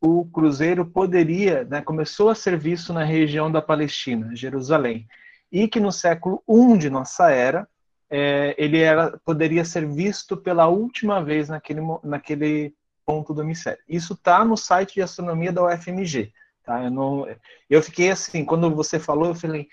o 0.00 0.24
cruzeiro 0.26 0.86
poderia, 0.86 1.64
né, 1.64 1.80
começou 1.82 2.30
a 2.30 2.34
ser 2.34 2.58
visto 2.58 2.92
na 2.92 3.04
região 3.04 3.50
da 3.50 3.62
Palestina, 3.62 4.34
Jerusalém, 4.34 5.06
e 5.50 5.68
que 5.68 5.80
no 5.80 5.92
século 5.92 6.42
I 6.48 6.78
de 6.78 6.90
nossa 6.90 7.30
era, 7.30 7.68
é, 8.10 8.54
ele 8.58 8.78
era, 8.78 9.18
poderia 9.24 9.64
ser 9.64 9.86
visto 9.86 10.36
pela 10.36 10.66
última 10.66 11.22
vez 11.22 11.48
naquele, 11.48 11.80
naquele 12.02 12.74
ponto 13.04 13.34
do 13.34 13.42
hemisfério. 13.42 13.82
Isso 13.88 14.14
está 14.14 14.44
no 14.44 14.56
site 14.56 14.94
de 14.94 15.02
astronomia 15.02 15.52
da 15.52 15.64
UFMG. 15.64 16.32
Tá? 16.64 16.84
Eu, 16.84 16.90
não, 16.90 17.26
eu 17.68 17.82
fiquei 17.82 18.10
assim, 18.10 18.44
quando 18.44 18.74
você 18.74 18.98
falou, 18.98 19.28
eu 19.28 19.34
falei, 19.34 19.68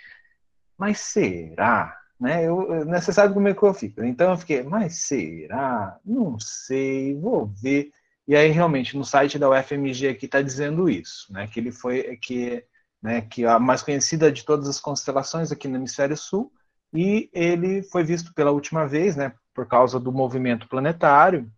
mas 0.78 1.00
será? 1.00 1.98
Né? 2.20 2.46
Eu, 2.48 2.86
você 2.86 3.12
sabe 3.12 3.34
como 3.34 3.48
é 3.48 3.54
que 3.54 3.64
eu 3.64 3.74
fico. 3.74 4.04
Então 4.04 4.32
eu 4.32 4.38
fiquei, 4.38 4.64
mas 4.64 5.08
será? 5.08 6.00
Não 6.06 6.40
sei, 6.40 7.16
vou 7.20 7.48
ver. 7.48 7.92
E 8.28 8.36
aí 8.36 8.50
realmente 8.50 8.98
no 8.98 9.06
site 9.06 9.38
da 9.38 9.50
UFMG 9.50 10.08
aqui 10.08 10.26
está 10.26 10.42
dizendo 10.42 10.90
isso, 10.90 11.32
né? 11.32 11.48
Que 11.48 11.60
ele 11.60 11.72
foi 11.72 12.18
que, 12.18 12.64
né, 13.02 13.22
que 13.22 13.46
a 13.46 13.60
mais 13.60 13.82
conhecida 13.84 14.32
de 14.32 14.44
todas 14.46 14.68
as 14.68 14.80
constelações 14.80 15.52
aqui 15.52 15.68
no 15.68 15.78
hemisfério 15.78 16.18
sul 16.18 16.52
e 16.94 17.30
ele 17.34 17.84
foi 17.84 18.04
visto 18.04 18.34
pela 18.34 18.52
última 18.52 18.88
vez, 18.88 19.16
né? 19.16 19.34
Por 19.54 19.68
causa 19.68 20.00
do 20.00 20.12
movimento 20.12 20.68
planetário 20.68 21.52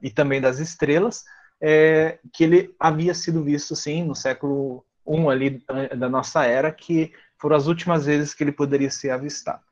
e 0.00 0.10
também 0.10 0.40
das 0.40 0.58
estrelas 0.58 1.24
é, 1.60 2.18
que 2.32 2.44
ele 2.44 2.74
havia 2.78 3.14
sido 3.14 3.42
visto, 3.42 3.74
sim, 3.74 4.04
no 4.04 4.14
século 4.14 4.84
I 5.06 5.28
ali 5.28 5.64
da 5.96 6.08
nossa 6.08 6.44
era, 6.44 6.72
que 6.72 7.12
foram 7.38 7.56
as 7.56 7.66
últimas 7.66 8.06
vezes 8.06 8.34
que 8.34 8.42
ele 8.44 8.52
poderia 8.52 8.90
ser 8.90 9.10
avistado. 9.10 9.62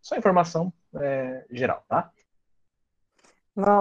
Só 0.00 0.16
informação 0.16 0.72
é, 0.94 1.44
geral, 1.50 1.84
tá? 1.88 2.10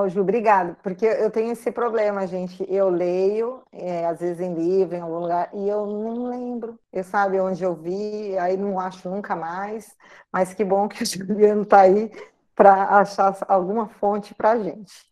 Ju, 0.10 0.22
obrigado, 0.22 0.76
porque 0.84 1.06
eu 1.06 1.32
tenho 1.32 1.52
esse 1.52 1.72
problema, 1.72 2.28
gente. 2.28 2.66
Eu 2.68 2.90
leio, 2.90 3.62
é, 3.72 4.06
às 4.06 4.20
vezes 4.20 4.42
em 4.42 4.54
livro, 4.54 4.96
em 4.96 5.00
algum 5.00 5.20
lugar, 5.20 5.50
e 5.54 5.70
eu 5.70 5.86
não 5.86 6.28
lembro. 6.28 6.78
Eu 6.92 7.04
sabe 7.04 7.40
onde 7.40 7.64
eu 7.64 7.76
vi, 7.76 8.38
aí 8.38 8.58
não 8.58 8.80
acho 8.80 9.10
nunca 9.10 9.36
mais. 9.36 9.96
Mas 10.32 10.54
que 10.54 10.66
bom 10.66 10.88
que 10.88 11.04
o 11.04 11.06
Juliano 11.06 11.62
está 11.62 11.82
aí 11.82 12.12
para 12.56 13.00
achar 13.00 13.38
alguma 13.48 13.88
fonte 13.88 14.34
para 14.34 14.52
a 14.52 14.60
gente. 14.60 15.10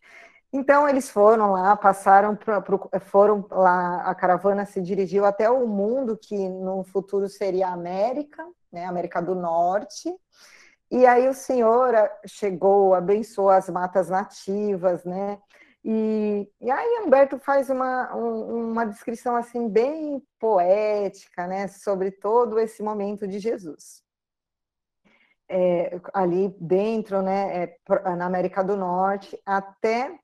Então 0.52 0.88
eles 0.88 1.10
foram 1.10 1.52
lá, 1.52 1.76
passaram 1.76 2.34
pra, 2.34 2.60
pro, 2.60 2.88
foram 3.02 3.46
lá, 3.50 4.02
a 4.02 4.14
caravana 4.14 4.64
se 4.64 4.80
dirigiu 4.80 5.26
até 5.26 5.50
o 5.50 5.66
mundo 5.66 6.16
que 6.16 6.48
no 6.48 6.84
futuro 6.84 7.28
seria 7.28 7.68
a 7.68 7.72
América, 7.74 8.46
né, 8.72 8.86
América 8.86 9.20
do 9.20 9.34
Norte. 9.34 10.10
E 10.90 11.04
aí 11.06 11.28
o 11.28 11.34
Senhor 11.34 11.92
chegou, 12.26 12.94
abençoou 12.94 13.50
as 13.50 13.68
matas 13.68 14.08
nativas, 14.08 15.04
né? 15.04 15.38
E, 15.84 16.50
e 16.60 16.70
aí 16.70 17.02
Humberto 17.04 17.38
faz 17.38 17.70
uma, 17.70 18.14
um, 18.16 18.70
uma 18.72 18.86
descrição 18.86 19.36
assim 19.36 19.68
bem 19.68 20.22
poética, 20.38 21.46
né, 21.46 21.68
sobre 21.68 22.10
todo 22.10 22.58
esse 22.58 22.82
momento 22.82 23.28
de 23.28 23.38
Jesus. 23.38 24.02
É, 25.50 25.98
ali 26.12 26.54
dentro, 26.60 27.22
né, 27.22 27.64
é, 27.64 27.78
na 28.16 28.26
América 28.26 28.62
do 28.62 28.76
Norte, 28.76 29.40
até 29.46 30.18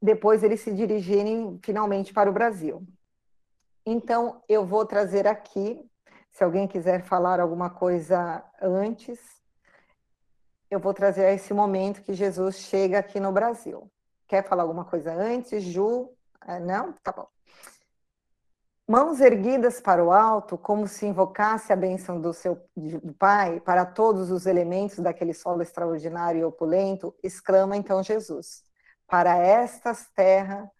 depois 0.00 0.42
eles 0.42 0.60
se 0.60 0.72
dirigirem 0.72 1.58
finalmente 1.62 2.12
para 2.12 2.30
o 2.30 2.32
Brasil. 2.32 2.86
Então, 3.84 4.42
eu 4.48 4.64
vou 4.64 4.84
trazer 4.84 5.26
aqui, 5.26 5.80
se 6.30 6.44
alguém 6.44 6.68
quiser 6.68 7.02
falar 7.02 7.40
alguma 7.40 7.70
coisa 7.70 8.44
antes, 8.60 9.18
eu 10.70 10.78
vou 10.78 10.92
trazer 10.92 11.32
esse 11.34 11.54
momento 11.54 12.02
que 12.02 12.12
Jesus 12.12 12.58
chega 12.58 12.98
aqui 12.98 13.18
no 13.18 13.32
Brasil. 13.32 13.90
quer 14.26 14.46
falar 14.46 14.62
alguma 14.62 14.84
coisa 14.84 15.14
antes? 15.14 15.64
Ju? 15.64 16.10
É, 16.46 16.60
não? 16.60 16.92
Tá 17.02 17.12
bom. 17.12 17.26
Mãos 18.86 19.20
erguidas 19.20 19.80
para 19.80 20.02
o 20.04 20.12
alto, 20.12 20.56
como 20.56 20.86
se 20.86 21.06
invocasse 21.06 21.72
a 21.72 21.76
bênção 21.76 22.20
do 22.20 22.32
seu 22.32 22.58
do 22.74 23.12
Pai 23.14 23.60
para 23.60 23.84
todos 23.84 24.30
os 24.30 24.46
elementos 24.46 24.98
daquele 24.98 25.34
solo 25.34 25.62
extraordinário 25.62 26.40
e 26.40 26.44
opulento, 26.44 27.14
exclama 27.22 27.76
então 27.76 28.02
Jesus: 28.02 28.62
Para 29.08 29.36
estas 29.38 30.06
terra 30.10 30.70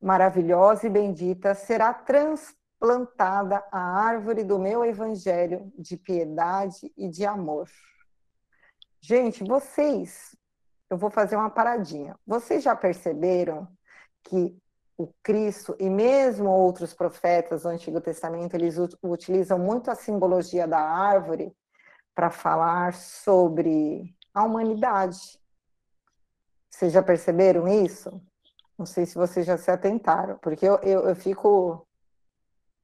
maravilhosa 0.00 0.86
e 0.86 0.90
bendita 0.90 1.54
será 1.54 1.94
transplantada 1.94 3.64
a 3.72 3.80
árvore 3.80 4.44
do 4.44 4.58
meu 4.58 4.84
evangelho 4.84 5.72
de 5.78 5.96
piedade 5.96 6.92
e 6.96 7.08
de 7.08 7.24
amor. 7.24 7.68
Gente, 9.00 9.42
vocês, 9.42 10.36
eu 10.90 10.96
vou 10.98 11.10
fazer 11.10 11.36
uma 11.36 11.50
paradinha. 11.50 12.14
Vocês 12.26 12.62
já 12.62 12.76
perceberam 12.76 13.66
que 14.22 14.56
o 14.96 15.08
Cristo 15.22 15.74
e 15.78 15.88
mesmo 15.88 16.50
outros 16.50 16.92
profetas 16.92 17.62
do 17.62 17.68
Antigo 17.68 18.00
Testamento, 18.00 18.54
eles 18.54 18.76
utilizam 19.02 19.58
muito 19.58 19.90
a 19.90 19.94
simbologia 19.94 20.68
da 20.68 20.78
árvore 20.78 21.52
para 22.14 22.30
falar 22.30 22.94
sobre 22.94 24.14
a 24.34 24.44
humanidade. 24.44 25.41
Vocês 26.72 26.92
já 26.92 27.02
perceberam 27.02 27.68
isso? 27.68 28.10
Não 28.78 28.86
sei 28.86 29.06
se 29.06 29.14
vocês 29.14 29.46
já 29.46 29.56
se 29.58 29.70
atentaram, 29.70 30.38
porque 30.38 30.66
eu, 30.66 30.78
eu, 30.82 31.08
eu 31.08 31.14
fico 31.14 31.86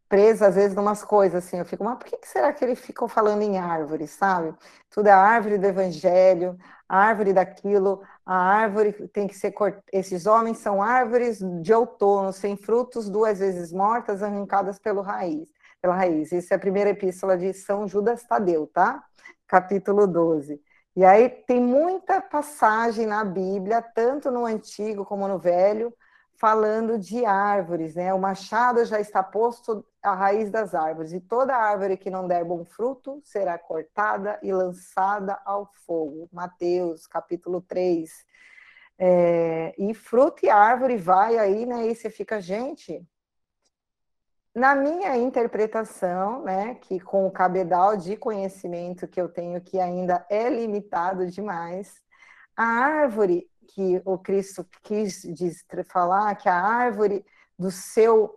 presa 0.08 0.48
às 0.48 0.54
vezes 0.54 0.74
numas 0.74 1.04
coisas 1.04 1.44
assim, 1.44 1.58
eu 1.58 1.64
fico, 1.64 1.84
mas 1.84 1.98
por 1.98 2.06
que 2.06 2.26
será 2.26 2.52
que 2.52 2.64
ele 2.64 2.74
ficou 2.74 3.08
falando 3.08 3.42
em 3.42 3.58
árvore, 3.58 4.06
sabe? 4.06 4.54
Tudo 4.90 5.08
é 5.08 5.12
a 5.12 5.18
árvore 5.18 5.58
do 5.58 5.66
evangelho, 5.66 6.56
a 6.88 6.98
árvore 6.98 7.32
daquilo, 7.32 8.02
a 8.24 8.36
árvore 8.36 8.92
tem 9.08 9.26
que 9.26 9.34
ser 9.34 9.52
cortada. 9.52 9.84
Esses 9.92 10.26
homens 10.26 10.58
são 10.58 10.82
árvores 10.82 11.38
de 11.62 11.74
outono, 11.74 12.32
sem 12.32 12.56
frutos, 12.56 13.10
duas 13.10 13.38
vezes 13.40 13.72
mortas, 13.72 14.22
arrancadas 14.22 14.78
pelo 14.78 15.02
raiz, 15.02 15.48
pela 15.82 15.94
raiz. 15.94 16.32
Isso 16.32 16.52
é 16.54 16.56
a 16.56 16.60
primeira 16.60 16.90
epístola 16.90 17.36
de 17.36 17.52
São 17.52 17.86
Judas 17.86 18.22
Tadeu, 18.24 18.66
tá? 18.66 19.04
Capítulo 19.46 20.06
12. 20.06 20.60
E 20.98 21.04
aí 21.04 21.28
tem 21.28 21.60
muita 21.60 22.20
passagem 22.20 23.06
na 23.06 23.24
Bíblia, 23.24 23.80
tanto 23.80 24.32
no 24.32 24.44
Antigo 24.44 25.04
como 25.04 25.28
no 25.28 25.38
Velho, 25.38 25.94
falando 26.34 26.98
de 26.98 27.24
árvores, 27.24 27.94
né? 27.94 28.12
O 28.12 28.18
machado 28.18 28.84
já 28.84 28.98
está 28.98 29.22
posto 29.22 29.86
à 30.02 30.12
raiz 30.12 30.50
das 30.50 30.74
árvores, 30.74 31.12
e 31.12 31.20
toda 31.20 31.54
árvore 31.54 31.96
que 31.96 32.10
não 32.10 32.26
der 32.26 32.44
bom 32.44 32.64
fruto 32.64 33.20
será 33.22 33.56
cortada 33.56 34.40
e 34.42 34.52
lançada 34.52 35.40
ao 35.44 35.70
fogo. 35.86 36.28
Mateus, 36.32 37.06
capítulo 37.06 37.60
3. 37.60 38.10
É, 38.98 39.76
e 39.78 39.94
fruto 39.94 40.44
e 40.44 40.50
árvore 40.50 40.96
vai 40.96 41.38
aí, 41.38 41.64
né? 41.64 41.86
E 41.86 41.94
você 41.94 42.10
fica, 42.10 42.40
gente. 42.40 43.06
Na 44.58 44.74
minha 44.74 45.16
interpretação, 45.16 46.42
né, 46.42 46.74
que 46.74 46.98
com 46.98 47.28
o 47.28 47.30
cabedal 47.30 47.96
de 47.96 48.16
conhecimento 48.16 49.06
que 49.06 49.20
eu 49.20 49.28
tenho, 49.28 49.60
que 49.60 49.78
ainda 49.78 50.26
é 50.28 50.50
limitado 50.50 51.30
demais, 51.30 52.02
a 52.56 52.64
árvore 52.64 53.48
que 53.68 54.02
o 54.04 54.18
Cristo 54.18 54.66
quis 54.82 55.22
falar, 55.86 56.34
que 56.34 56.48
a 56.48 56.60
árvore 56.60 57.24
do 57.56 57.70
seu 57.70 58.34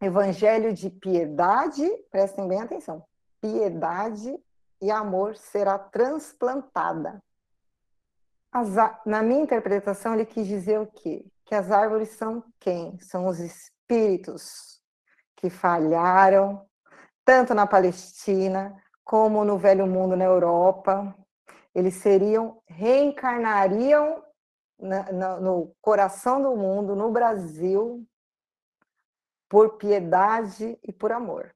evangelho 0.00 0.72
de 0.72 0.88
piedade, 0.88 1.84
prestem 2.12 2.46
bem 2.46 2.60
atenção, 2.60 3.04
piedade 3.40 4.38
e 4.80 4.88
amor 4.88 5.34
será 5.34 5.76
transplantada. 5.80 7.20
As, 8.52 8.68
na 9.04 9.20
minha 9.20 9.42
interpretação, 9.42 10.14
ele 10.14 10.26
quis 10.26 10.46
dizer 10.46 10.78
o 10.78 10.86
quê? 10.86 11.26
Que 11.44 11.56
as 11.56 11.72
árvores 11.72 12.10
são 12.10 12.44
quem? 12.60 13.00
São 13.00 13.26
os 13.26 13.40
espíritos 13.40 14.79
que 15.40 15.48
falharam, 15.48 16.68
tanto 17.24 17.54
na 17.54 17.66
Palestina 17.66 18.76
como 19.02 19.44
no 19.44 19.58
Velho 19.58 19.86
Mundo 19.86 20.14
na 20.14 20.24
Europa. 20.24 21.16
Eles 21.74 21.94
seriam, 21.94 22.62
reencarnariam 22.66 24.22
na, 24.78 25.40
no 25.40 25.74
coração 25.80 26.42
do 26.42 26.54
mundo, 26.56 26.94
no 26.94 27.10
Brasil, 27.10 28.06
por 29.48 29.78
piedade 29.78 30.78
e 30.82 30.92
por 30.92 31.10
amor. 31.10 31.54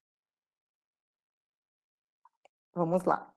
Vamos 2.72 3.04
lá. 3.04 3.32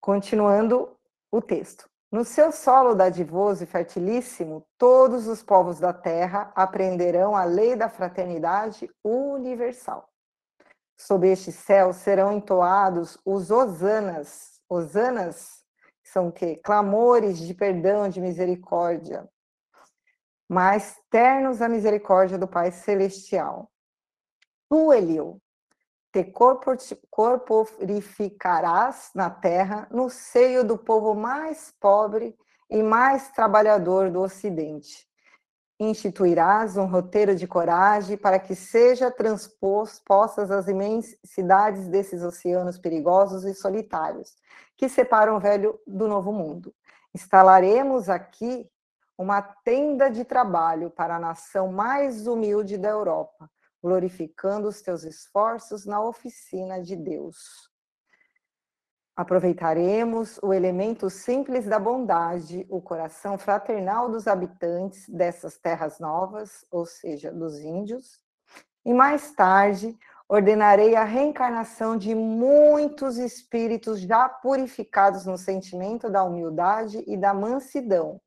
Continuando 0.00 0.96
o 1.30 1.42
texto. 1.42 1.90
No 2.10 2.24
seu 2.24 2.52
solo 2.52 2.94
dadivoso 2.94 3.64
e 3.64 3.66
fertilíssimo, 3.66 4.64
todos 4.78 5.26
os 5.26 5.42
povos 5.42 5.80
da 5.80 5.92
terra 5.92 6.52
aprenderão 6.54 7.34
a 7.34 7.44
lei 7.44 7.74
da 7.74 7.88
fraternidade 7.88 8.88
universal. 9.04 10.08
Sob 10.96 11.28
este 11.28 11.50
céu 11.50 11.92
serão 11.92 12.32
entoados 12.32 13.18
os 13.24 13.50
hosanas. 13.50 14.60
Hosanas 14.68 15.64
são 16.02 16.30
quê? 16.30 16.60
Clamores 16.64 17.38
de 17.38 17.52
perdão, 17.52 18.08
de 18.08 18.20
misericórdia, 18.20 19.28
mais 20.48 20.96
ternos 21.10 21.60
a 21.60 21.68
misericórdia 21.68 22.38
do 22.38 22.46
Pai 22.46 22.70
Celestial. 22.70 23.70
Tu, 24.70 24.92
Eliu, 24.92 25.40
te 26.16 26.24
corporificarás 27.10 29.10
na 29.14 29.28
terra, 29.28 29.86
no 29.90 30.08
seio 30.08 30.64
do 30.64 30.78
povo 30.78 31.14
mais 31.14 31.74
pobre 31.78 32.34
e 32.70 32.82
mais 32.82 33.30
trabalhador 33.32 34.10
do 34.10 34.22
Ocidente. 34.22 35.06
Instituirás 35.78 36.78
um 36.78 36.86
roteiro 36.86 37.36
de 37.36 37.46
coragem 37.46 38.16
para 38.16 38.38
que 38.38 38.54
seja 38.54 39.10
transpostas 39.10 40.50
as 40.50 40.68
imensidades 40.68 41.86
desses 41.88 42.22
oceanos 42.22 42.78
perigosos 42.78 43.44
e 43.44 43.52
solitários, 43.52 44.34
que 44.74 44.88
separam 44.88 45.36
o 45.36 45.40
velho 45.40 45.78
do 45.86 46.08
novo 46.08 46.32
mundo. 46.32 46.74
Instalaremos 47.14 48.08
aqui 48.08 48.66
uma 49.18 49.42
tenda 49.42 50.10
de 50.10 50.24
trabalho 50.24 50.88
para 50.88 51.16
a 51.16 51.20
nação 51.20 51.70
mais 51.70 52.26
humilde 52.26 52.78
da 52.78 52.88
Europa, 52.88 53.50
glorificando 53.86 54.66
os 54.66 54.82
teus 54.82 55.04
esforços 55.04 55.86
na 55.86 56.02
oficina 56.02 56.82
de 56.82 56.96
Deus. 56.96 57.70
Aproveitaremos 59.14 60.40
o 60.42 60.52
elemento 60.52 61.08
simples 61.08 61.66
da 61.66 61.78
bondade, 61.78 62.66
o 62.68 62.82
coração 62.82 63.38
fraternal 63.38 64.10
dos 64.10 64.26
habitantes 64.26 65.08
dessas 65.08 65.56
terras 65.56 66.00
novas, 66.00 66.66
ou 66.68 66.84
seja, 66.84 67.30
dos 67.30 67.60
índios, 67.60 68.20
e 68.84 68.92
mais 68.92 69.30
tarde 69.30 69.96
ordenarei 70.28 70.96
a 70.96 71.04
reencarnação 71.04 71.96
de 71.96 72.12
muitos 72.12 73.18
espíritos 73.18 74.00
já 74.00 74.28
purificados 74.28 75.24
no 75.26 75.38
sentimento 75.38 76.10
da 76.10 76.24
humildade 76.24 77.04
e 77.06 77.16
da 77.16 77.32
mansidão, 77.32 78.20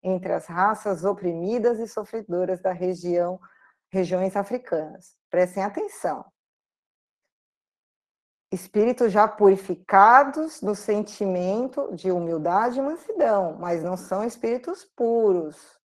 entre 0.00 0.32
as 0.32 0.46
raças 0.46 1.04
oprimidas 1.04 1.80
e 1.80 1.88
sofredoras 1.88 2.62
da 2.62 2.70
região, 2.70 3.40
regiões 3.92 4.34
africanas. 4.34 5.16
Prestem 5.30 5.62
atenção. 5.62 6.24
Espíritos 8.50 9.12
já 9.12 9.28
purificados 9.28 10.60
no 10.60 10.74
sentimento 10.74 11.94
de 11.94 12.10
humildade 12.10 12.78
e 12.78 12.82
mansidão, 12.82 13.56
mas 13.58 13.82
não 13.82 13.96
são 13.96 14.24
espíritos 14.24 14.84
puros. 14.84 15.78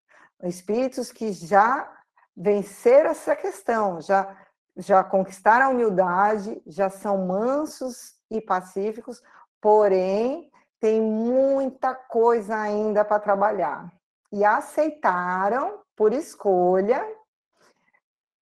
Espíritos 0.42 1.10
que 1.10 1.32
já 1.32 1.90
venceram 2.36 3.10
essa 3.10 3.34
questão, 3.34 4.00
já 4.00 4.36
já 4.76 5.04
conquistaram 5.04 5.66
a 5.66 5.68
humildade, 5.68 6.60
já 6.66 6.90
são 6.90 7.26
mansos 7.26 8.14
e 8.30 8.40
pacíficos, 8.40 9.22
porém 9.60 10.50
tem 10.80 11.00
muita 11.00 11.94
coisa 11.94 12.56
ainda 12.56 13.04
para 13.04 13.20
trabalhar. 13.20 13.92
E 14.32 14.44
aceitaram, 14.44 15.80
por 15.94 16.12
escolha, 16.12 17.06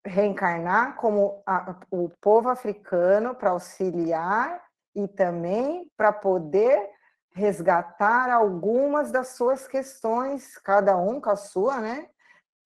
reencarnar 0.05 0.97
como 0.97 1.43
a, 1.47 1.77
o 1.91 2.09
povo 2.21 2.49
africano 2.49 3.35
para 3.35 3.51
auxiliar 3.51 4.63
e 4.95 5.07
também 5.07 5.91
para 5.97 6.13
poder 6.13 6.91
resgatar 7.31 8.31
algumas 8.31 9.11
das 9.11 9.29
suas 9.29 9.67
questões, 9.67 10.59
cada 10.59 10.97
um 10.97 11.21
com 11.21 11.31
a 11.31 11.37
sua, 11.37 11.81
né, 11.81 12.09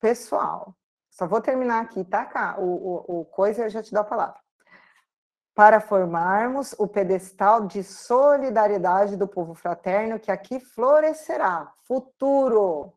pessoal. 0.01 0.75
Só 1.11 1.27
vou 1.27 1.41
terminar 1.41 1.83
aqui, 1.83 2.05
tá, 2.05 2.25
cá? 2.25 2.57
O, 2.59 2.65
o, 2.65 3.21
o 3.21 3.25
coisa 3.25 3.65
eu 3.65 3.71
já 3.71 3.83
te 3.83 3.93
dou 3.93 4.03
a 4.03 4.05
palavra. 4.05 4.41
Para 5.55 5.81
formarmos 5.81 6.75
o 6.79 6.87
pedestal 6.87 7.67
de 7.67 7.83
solidariedade 7.83 9.17
do 9.17 9.27
povo 9.27 9.55
fraterno 9.55 10.21
que 10.21 10.31
aqui 10.31 10.61
florescerá, 10.61 11.73
futuro, 11.87 12.93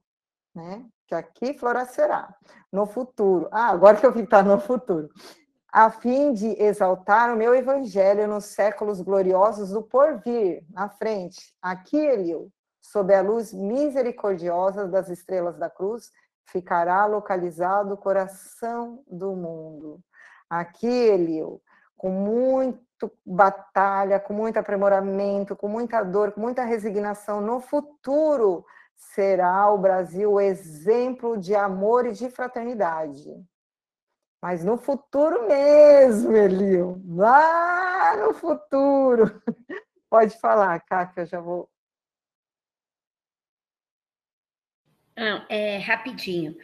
né? 0.53 0.85
Que 1.09 1.15
aqui 1.15 1.53
florescerá, 1.55 2.35
no 2.71 2.85
futuro. 2.85 3.49
Ah, 3.51 3.69
agora 3.69 3.97
que 3.97 4.05
eu 4.05 4.11
vi 4.11 4.19
que 4.19 4.25
está 4.25 4.43
no 4.43 4.59
futuro. 4.59 5.09
A 5.73 5.89
fim 5.89 6.33
de 6.33 6.49
exaltar 6.61 7.33
o 7.33 7.35
meu 7.35 7.55
evangelho 7.55 8.27
nos 8.27 8.45
séculos 8.45 9.01
gloriosos 9.01 9.71
do 9.71 9.81
porvir, 9.81 10.63
na 10.69 10.87
frente. 10.87 11.51
Aqui, 11.59 11.97
Eliu, 11.97 12.51
sob 12.79 13.11
a 13.11 13.23
luz 13.23 13.51
misericordiosa 13.51 14.87
das 14.87 15.09
estrelas 15.09 15.57
da 15.57 15.67
cruz, 15.67 16.11
ficará 16.45 17.07
localizado 17.07 17.95
o 17.95 17.97
coração 17.97 19.01
do 19.07 19.35
mundo. 19.35 19.99
Aqui, 20.47 20.85
Elio, 20.85 21.59
com 21.97 22.11
muito 22.11 23.11
batalha, 23.25 24.19
com 24.19 24.33
muito 24.33 24.57
aprimoramento, 24.57 25.55
com 25.55 25.67
muita 25.67 26.03
dor, 26.03 26.33
com 26.33 26.41
muita 26.41 26.63
resignação, 26.63 27.41
no 27.41 27.59
futuro 27.59 28.63
será 28.99 29.71
o 29.71 29.77
Brasil 29.77 30.39
exemplo 30.39 31.37
de 31.37 31.55
amor 31.55 32.05
e 32.05 32.11
de 32.11 32.29
fraternidade. 32.29 33.33
Mas 34.41 34.63
no 34.63 34.77
futuro 34.77 35.47
mesmo, 35.47 36.35
Elio, 36.35 37.01
lá 37.07 38.15
no 38.17 38.33
futuro. 38.33 39.41
Pode 40.09 40.37
falar, 40.39 40.79
Cátia, 40.81 41.21
eu 41.21 41.25
já 41.25 41.39
vou. 41.39 41.69
Não, 45.17 45.45
é, 45.49 45.77
rapidinho. 45.77 46.55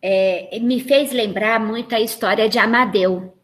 É, 0.00 0.58
me 0.60 0.80
fez 0.80 1.12
lembrar 1.12 1.58
muito 1.58 1.94
a 1.94 2.00
história 2.00 2.48
de 2.48 2.58
Amadeu, 2.58 3.36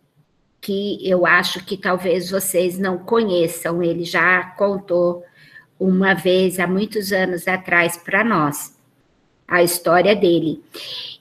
que 0.60 1.08
eu 1.08 1.26
acho 1.26 1.64
que 1.64 1.76
talvez 1.76 2.30
vocês 2.30 2.78
não 2.78 3.04
conheçam. 3.04 3.82
Ele 3.82 4.04
já 4.04 4.50
contou 4.56 5.24
uma 5.84 6.14
vez, 6.14 6.60
há 6.60 6.66
muitos 6.66 7.12
anos 7.12 7.48
atrás, 7.48 7.96
para 7.96 8.22
nós, 8.22 8.78
a 9.48 9.62
história 9.62 10.14
dele. 10.14 10.62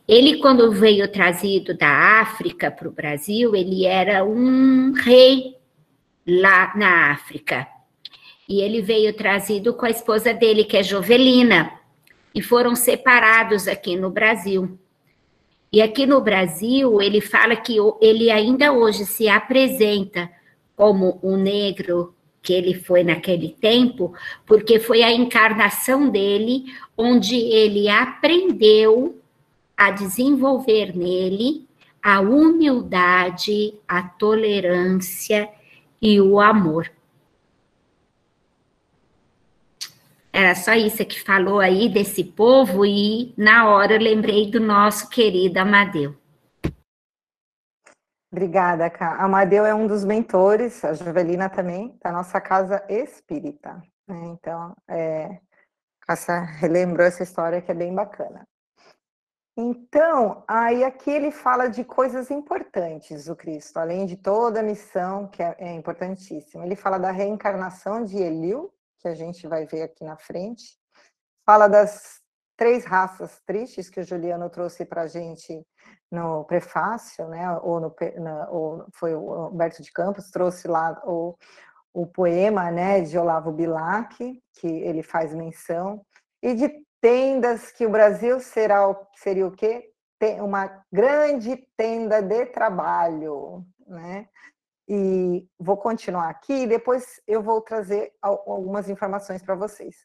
Ele, 0.07 0.38
quando 0.38 0.71
veio 0.71 1.11
trazido 1.11 1.75
da 1.75 2.21
África 2.21 2.69
para 2.69 2.88
o 2.88 2.91
Brasil, 2.91 3.55
ele 3.55 3.85
era 3.85 4.23
um 4.23 4.93
rei 4.93 5.55
lá 6.27 6.73
na 6.75 7.11
África. 7.11 7.67
E 8.47 8.61
ele 8.61 8.81
veio 8.81 9.13
trazido 9.13 9.73
com 9.73 9.85
a 9.85 9.89
esposa 9.89 10.33
dele, 10.33 10.63
que 10.63 10.77
é 10.77 10.83
Jovelina, 10.83 11.71
e 12.35 12.41
foram 12.41 12.75
separados 12.75 13.67
aqui 13.67 13.95
no 13.95 14.09
Brasil. 14.09 14.77
E 15.71 15.81
aqui 15.81 16.05
no 16.05 16.21
Brasil, 16.21 17.01
ele 17.01 17.21
fala 17.21 17.55
que 17.55 17.77
ele 18.01 18.29
ainda 18.29 18.73
hoje 18.73 19.05
se 19.05 19.27
apresenta 19.27 20.29
como 20.75 21.19
um 21.23 21.38
negro 21.38 22.13
que 22.41 22.53
ele 22.53 22.73
foi 22.73 23.03
naquele 23.03 23.49
tempo, 23.49 24.13
porque 24.45 24.80
foi 24.80 25.03
a 25.03 25.11
encarnação 25.11 26.09
dele 26.09 26.65
onde 26.97 27.35
ele 27.35 27.88
aprendeu 27.88 29.19
a 29.77 29.91
desenvolver 29.91 30.95
nele 30.95 31.68
a 32.01 32.19
humildade, 32.19 33.76
a 33.88 34.01
tolerância 34.01 35.49
e 36.01 36.19
o 36.19 36.39
amor. 36.39 36.91
Era 40.34 40.55
só 40.55 40.73
isso 40.73 41.05
que 41.05 41.22
falou 41.22 41.59
aí 41.59 41.89
desse 41.89 42.23
povo 42.23 42.85
e 42.85 43.34
na 43.38 43.69
hora 43.69 43.93
eu 43.93 43.99
lembrei 43.99 44.49
do 44.49 44.59
nosso 44.59 45.09
querido 45.09 45.59
Amadeu. 45.59 46.15
Obrigada, 48.31 48.89
Cá. 48.89 49.17
Amadeu 49.17 49.65
é 49.65 49.75
um 49.75 49.85
dos 49.85 50.05
mentores, 50.05 50.85
a 50.85 50.93
Jovelina 50.93 51.49
também, 51.49 51.97
da 52.01 52.13
nossa 52.13 52.39
casa 52.39 52.81
espírita. 52.87 53.83
Né? 54.07 54.17
Então, 54.27 54.73
é, 54.87 55.37
essa, 56.07 56.39
relembrou 56.39 57.05
essa 57.05 57.23
história 57.23 57.61
que 57.61 57.69
é 57.71 57.75
bem 57.75 57.93
bacana. 57.93 58.47
Então, 59.57 60.45
aí 60.47 60.81
aqui 60.81 61.11
ele 61.11 61.29
fala 61.29 61.67
de 61.67 61.83
coisas 61.83 62.31
importantes 62.31 63.25
do 63.25 63.35
Cristo, 63.35 63.77
além 63.77 64.05
de 64.05 64.15
toda 64.15 64.61
a 64.61 64.63
missão, 64.63 65.27
que 65.27 65.43
é, 65.43 65.55
é 65.59 65.73
importantíssima. 65.73 66.65
Ele 66.65 66.77
fala 66.77 66.97
da 66.97 67.11
reencarnação 67.11 68.05
de 68.05 68.17
Eliu, 68.17 68.73
que 68.99 69.09
a 69.09 69.13
gente 69.13 69.45
vai 69.45 69.65
ver 69.65 69.81
aqui 69.81 70.05
na 70.05 70.15
frente. 70.15 70.79
Fala 71.45 71.67
das 71.67 72.21
três 72.55 72.85
raças 72.85 73.41
tristes 73.45 73.89
que 73.89 73.99
o 73.99 74.03
Juliano 74.05 74.49
trouxe 74.49 74.85
para 74.85 75.01
a 75.01 75.07
gente 75.07 75.65
no 76.11 76.43
prefácio, 76.43 77.27
né? 77.27 77.57
Ou, 77.59 77.79
no, 77.79 77.95
na, 78.17 78.49
ou 78.49 78.85
foi 78.93 79.15
o 79.15 79.47
Humberto 79.47 79.81
de 79.81 79.91
Campos 79.91 80.29
trouxe 80.29 80.67
lá 80.67 81.01
o, 81.05 81.37
o 81.93 82.05
poema, 82.05 82.69
né, 82.71 83.01
de 83.01 83.17
Olavo 83.17 83.51
Bilac, 83.51 84.41
que 84.53 84.67
ele 84.67 85.03
faz 85.03 85.33
menção, 85.33 86.05
e 86.41 86.53
de 86.53 86.69
tendas 86.99 87.71
que 87.71 87.85
o 87.85 87.89
Brasil 87.89 88.39
será 88.39 88.95
seria 89.15 89.47
o 89.47 89.51
quê? 89.51 89.89
Uma 90.39 90.83
grande 90.91 91.57
tenda 91.75 92.21
de 92.21 92.45
trabalho, 92.47 93.65
né? 93.87 94.27
E 94.87 95.47
vou 95.57 95.77
continuar 95.77 96.29
aqui, 96.29 96.67
depois 96.67 97.19
eu 97.25 97.41
vou 97.41 97.61
trazer 97.61 98.11
algumas 98.21 98.89
informações 98.89 99.41
para 99.41 99.55
vocês. 99.55 99.95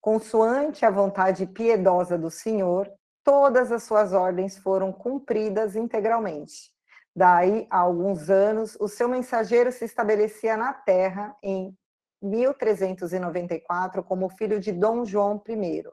Consoante 0.00 0.84
a 0.84 0.90
vontade 0.90 1.46
piedosa 1.46 2.16
do 2.16 2.30
Senhor, 2.30 2.88
todas 3.28 3.70
as 3.70 3.82
suas 3.82 4.14
ordens 4.14 4.56
foram 4.56 4.90
cumpridas 4.90 5.76
integralmente. 5.76 6.70
Daí, 7.14 7.66
há 7.68 7.80
alguns 7.80 8.30
anos, 8.30 8.74
o 8.80 8.88
seu 8.88 9.06
mensageiro 9.06 9.70
se 9.70 9.84
estabelecia 9.84 10.56
na 10.56 10.72
terra 10.72 11.36
em 11.42 11.76
1394 12.22 14.02
como 14.02 14.30
filho 14.30 14.58
de 14.58 14.72
Dom 14.72 15.04
João 15.04 15.42
I 15.46 15.84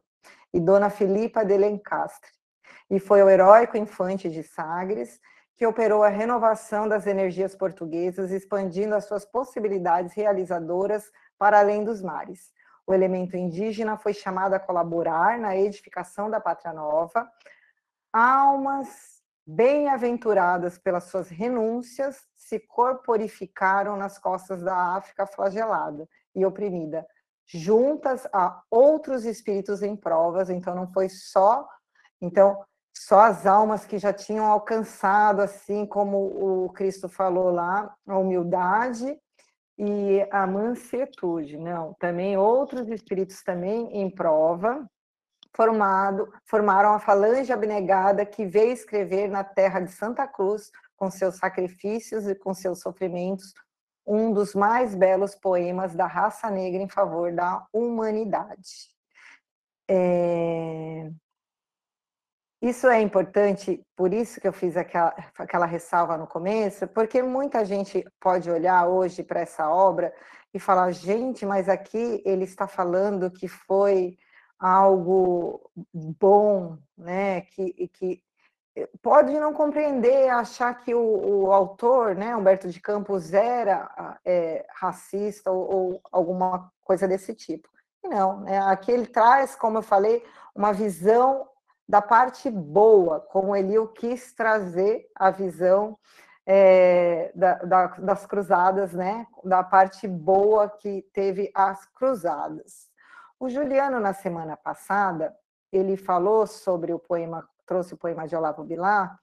e 0.53 0.61
Dona 0.61 0.89
Filipa 0.89 1.43
de 1.43 1.57
Lencastre, 1.57 2.31
e 2.89 3.01
foi 3.01 3.21
o 3.21 3.29
heróico 3.29 3.75
infante 3.75 4.29
de 4.29 4.41
Sagres 4.41 5.19
que 5.57 5.67
operou 5.67 6.03
a 6.03 6.09
renovação 6.09 6.87
das 6.87 7.05
energias 7.05 7.53
portuguesas, 7.53 8.31
expandindo 8.31 8.95
as 8.95 9.07
suas 9.07 9.25
possibilidades 9.25 10.13
realizadoras 10.13 11.11
para 11.37 11.59
além 11.59 11.83
dos 11.83 12.01
mares. 12.01 12.54
O 12.87 12.93
elemento 12.93 13.35
indígena 13.35 13.97
foi 13.97 14.13
chamado 14.13 14.53
a 14.53 14.59
colaborar 14.59 15.39
na 15.39 15.55
edificação 15.55 16.29
da 16.29 16.39
Pátria 16.39 16.71
Nova. 16.73 17.27
Almas 18.13 19.15
bem-aventuradas 19.45 20.77
pelas 20.77 21.05
suas 21.05 21.29
renúncias 21.29 22.25
se 22.35 22.59
corporificaram 22.59 23.95
nas 23.95 24.17
costas 24.17 24.61
da 24.63 24.95
África 24.95 25.25
flagelada 25.25 26.07
e 26.33 26.45
oprimida, 26.45 27.05
juntas 27.45 28.27
a 28.33 28.61
outros 28.69 29.25
espíritos 29.25 29.81
em 29.83 29.95
provas, 29.95 30.49
então 30.49 30.75
não 30.75 30.91
foi 30.91 31.09
só, 31.09 31.67
então 32.19 32.63
só 32.97 33.21
as 33.21 33.45
almas 33.45 33.85
que 33.85 33.97
já 33.97 34.13
tinham 34.13 34.45
alcançado, 34.45 35.41
assim 35.41 35.85
como 35.85 36.65
o 36.65 36.69
Cristo 36.69 37.09
falou 37.09 37.51
lá, 37.51 37.93
a 38.07 38.17
humildade 38.17 39.19
e 39.77 40.27
a 40.31 40.45
mansietude. 40.47 41.57
Não, 41.57 41.93
também 41.99 42.37
outros 42.37 42.87
espíritos 42.89 43.41
também 43.43 43.89
em 44.01 44.09
prova, 44.09 44.89
formado, 45.55 46.31
formaram 46.45 46.93
a 46.93 46.99
falange 46.99 47.51
abnegada 47.51 48.25
que 48.25 48.45
veio 48.45 48.71
escrever 48.71 49.29
na 49.29 49.43
terra 49.43 49.79
de 49.79 49.91
Santa 49.91 50.27
Cruz, 50.27 50.71
com 50.95 51.09
seus 51.11 51.37
sacrifícios 51.37 52.27
e 52.27 52.35
com 52.35 52.53
seus 52.53 52.79
sofrimentos, 52.79 53.53
um 54.07 54.31
dos 54.31 54.53
mais 54.53 54.95
belos 54.95 55.35
poemas 55.35 55.95
da 55.95 56.05
raça 56.05 56.49
negra 56.49 56.81
em 56.81 56.89
favor 56.89 57.33
da 57.33 57.65
humanidade. 57.73 58.89
É... 59.89 61.09
Isso 62.65 62.87
é 62.87 62.99
importante, 62.99 63.85
por 63.95 64.11
isso 64.11 64.41
que 64.41 64.47
eu 64.47 64.51
fiz 64.51 64.75
aquela, 64.75 65.13
aquela 65.37 65.67
ressalva 65.67 66.17
no 66.17 66.25
começo, 66.25 66.87
porque 66.87 67.21
muita 67.21 67.63
gente 67.63 68.03
pode 68.19 68.49
olhar 68.49 68.87
hoje 68.87 69.21
para 69.21 69.41
essa 69.41 69.69
obra 69.69 70.11
e 70.51 70.59
falar, 70.59 70.91
gente, 70.91 71.45
mas 71.45 71.69
aqui 71.69 72.23
ele 72.25 72.43
está 72.43 72.67
falando 72.67 73.29
que 73.29 73.47
foi 73.47 74.17
algo 74.57 75.69
bom, 75.93 76.75
né? 76.97 77.41
Que, 77.41 77.87
que 77.89 78.23
pode 78.99 79.39
não 79.39 79.53
compreender, 79.53 80.29
achar 80.29 80.73
que 80.73 80.95
o, 80.95 81.43
o 81.43 81.51
autor, 81.51 82.15
né, 82.15 82.35
Humberto 82.35 82.67
de 82.67 82.81
Campos, 82.81 83.31
era 83.31 84.17
é, 84.25 84.65
racista 84.73 85.51
ou, 85.51 85.71
ou, 85.71 86.01
alguma 86.11 86.71
coisa 86.81 87.07
desse 87.07 87.35
tipo. 87.35 87.69
Não, 88.03 88.39
né? 88.41 88.57
aqui 88.57 88.91
ele 88.91 89.05
traz, 89.05 89.55
como 89.55 89.77
eu 89.77 89.83
falei, 89.83 90.25
uma 90.55 90.73
visão 90.73 91.47
da 91.87 92.01
parte 92.01 92.49
boa, 92.49 93.19
como 93.19 93.55
ele 93.55 93.75
quis 93.95 94.33
trazer 94.33 95.07
a 95.15 95.29
visão 95.29 95.97
é, 96.45 97.31
da, 97.35 97.55
da, 97.55 97.87
das 97.87 98.25
cruzadas, 98.25 98.93
né? 98.93 99.27
Da 99.43 99.63
parte 99.63 100.07
boa 100.07 100.69
que 100.69 101.03
teve 101.13 101.51
as 101.53 101.85
cruzadas. 101.85 102.89
O 103.39 103.49
Juliano, 103.49 103.99
na 103.99 104.13
semana 104.13 104.55
passada, 104.55 105.35
ele 105.71 105.97
falou 105.97 106.47
sobre 106.47 106.93
o 106.93 106.99
poema, 106.99 107.47
trouxe 107.65 107.93
o 107.93 107.97
poema 107.97 108.27
de 108.27 108.35
Olavo 108.35 108.63
Bilar, 108.63 109.19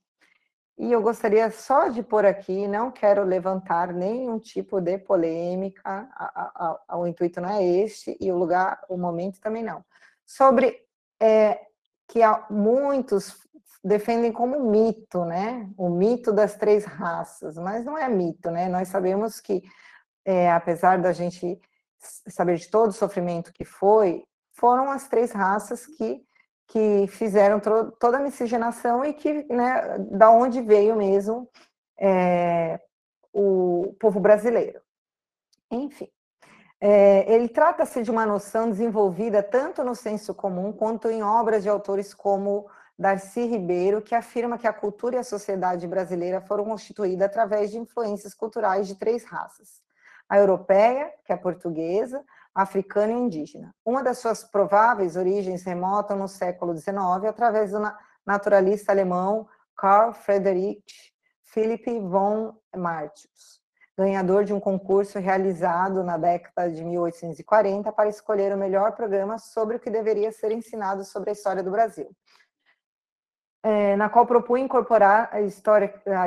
e 0.78 0.90
eu 0.90 1.02
gostaria 1.02 1.50
só 1.50 1.88
de 1.88 2.02
pôr 2.02 2.24
aqui, 2.24 2.66
não 2.66 2.90
quero 2.90 3.22
levantar 3.24 3.92
nenhum 3.92 4.38
tipo 4.38 4.80
de 4.80 4.98
polêmica, 4.98 6.08
a, 6.14 6.42
a, 6.42 6.80
a, 6.88 6.98
o 6.98 7.06
intuito 7.06 7.40
não 7.40 7.48
é 7.48 7.62
este, 7.62 8.16
e 8.20 8.32
o 8.32 8.36
lugar, 8.36 8.82
o 8.88 8.96
momento 8.96 9.40
também 9.40 9.62
não. 9.62 9.84
Sobre 10.24 10.82
é, 11.20 11.60
que 12.12 12.20
muitos 12.50 13.40
defendem 13.82 14.30
como 14.30 14.70
mito, 14.70 15.24
né? 15.24 15.66
O 15.78 15.88
mito 15.88 16.30
das 16.30 16.54
três 16.54 16.84
raças, 16.84 17.56
mas 17.56 17.86
não 17.86 17.96
é 17.96 18.06
mito, 18.06 18.50
né? 18.50 18.68
Nós 18.68 18.88
sabemos 18.88 19.40
que, 19.40 19.62
é, 20.22 20.52
apesar 20.52 21.00
da 21.00 21.10
gente 21.14 21.58
saber 22.28 22.56
de 22.56 22.70
todo 22.70 22.90
o 22.90 22.92
sofrimento 22.92 23.50
que 23.50 23.64
foi, 23.64 24.24
foram 24.52 24.90
as 24.90 25.08
três 25.08 25.32
raças 25.32 25.86
que, 25.86 26.22
que 26.68 27.06
fizeram 27.08 27.58
toda 27.98 28.18
a 28.18 28.22
miscigenação 28.22 29.02
e 29.02 29.14
que, 29.14 29.44
né, 29.44 29.98
da 30.10 30.30
onde 30.30 30.60
veio 30.60 30.94
mesmo 30.94 31.48
é, 31.98 32.78
o 33.32 33.96
povo 33.98 34.20
brasileiro. 34.20 34.82
Enfim, 35.70 36.10
é, 36.84 37.32
ele 37.32 37.48
trata-se 37.48 38.02
de 38.02 38.10
uma 38.10 38.26
noção 38.26 38.68
desenvolvida 38.68 39.40
tanto 39.40 39.84
no 39.84 39.94
senso 39.94 40.34
comum 40.34 40.72
quanto 40.72 41.08
em 41.08 41.22
obras 41.22 41.62
de 41.62 41.68
autores 41.68 42.12
como 42.12 42.68
Darcy 42.98 43.46
Ribeiro, 43.46 44.02
que 44.02 44.16
afirma 44.16 44.58
que 44.58 44.66
a 44.66 44.72
cultura 44.72 45.14
e 45.14 45.18
a 45.20 45.22
sociedade 45.22 45.86
brasileira 45.86 46.40
foram 46.40 46.64
constituídas 46.64 47.28
através 47.28 47.70
de 47.70 47.78
influências 47.78 48.34
culturais 48.34 48.88
de 48.88 48.96
três 48.96 49.22
raças: 49.24 49.80
a 50.28 50.38
europeia, 50.38 51.08
que 51.24 51.30
é 51.30 51.36
a 51.36 51.38
portuguesa, 51.38 52.20
a 52.52 52.62
africana 52.62 53.12
e 53.12 53.16
indígena. 53.16 53.72
Uma 53.86 54.02
das 54.02 54.18
suas 54.18 54.42
prováveis 54.42 55.14
origens 55.14 55.62
remontam 55.62 56.18
no 56.18 56.26
século 56.26 56.76
XIX 56.76 56.98
através 57.28 57.70
do 57.70 57.78
naturalista 58.26 58.90
alemão 58.90 59.48
Carl 59.76 60.12
Friedrich 60.12 60.82
Philipp 61.44 62.00
von 62.00 62.56
Martius, 62.76 63.61
ganhador 63.96 64.44
de 64.44 64.52
um 64.52 64.60
concurso 64.60 65.18
realizado 65.18 66.02
na 66.02 66.16
década 66.16 66.70
de 66.70 66.84
1840 66.84 67.92
para 67.92 68.08
escolher 68.08 68.54
o 68.54 68.58
melhor 68.58 68.92
programa 68.92 69.38
sobre 69.38 69.76
o 69.76 69.80
que 69.80 69.90
deveria 69.90 70.32
ser 70.32 70.50
ensinado 70.50 71.04
sobre 71.04 71.30
a 71.30 71.32
história 71.32 71.62
do 71.62 71.70
Brasil 71.70 72.08
é, 73.62 73.94
na 73.94 74.08
qual 74.08 74.26
propunha 74.26 74.64
incorporar 74.64 75.28
a, 75.32 75.40
história, 75.40 75.94
a, 76.06 76.22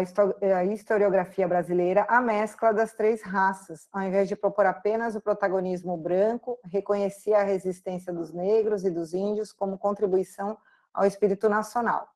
a, 0.57 0.65
historiografia 0.65 1.47
brasileira 1.47 2.05
à 2.07 2.21
mescla 2.21 2.73
das 2.73 2.93
três 2.93 3.21
raças, 3.21 3.89
ao 3.91 4.03
invés 4.03 4.29
de 4.29 4.37
propor 4.37 4.65
apenas 4.65 5.15
o 5.15 5.21
protagonismo 5.21 5.97
branco, 5.97 6.57
reconhecia 6.63 7.39
a 7.39 7.43
resistência 7.43 8.13
dos 8.13 8.31
negros 8.31 8.85
e 8.85 8.89
dos 8.89 9.13
índios 9.13 9.51
como 9.51 9.77
contribuição 9.77 10.57
ao 10.93 11.05
espírito 11.05 11.49
nacional. 11.49 12.07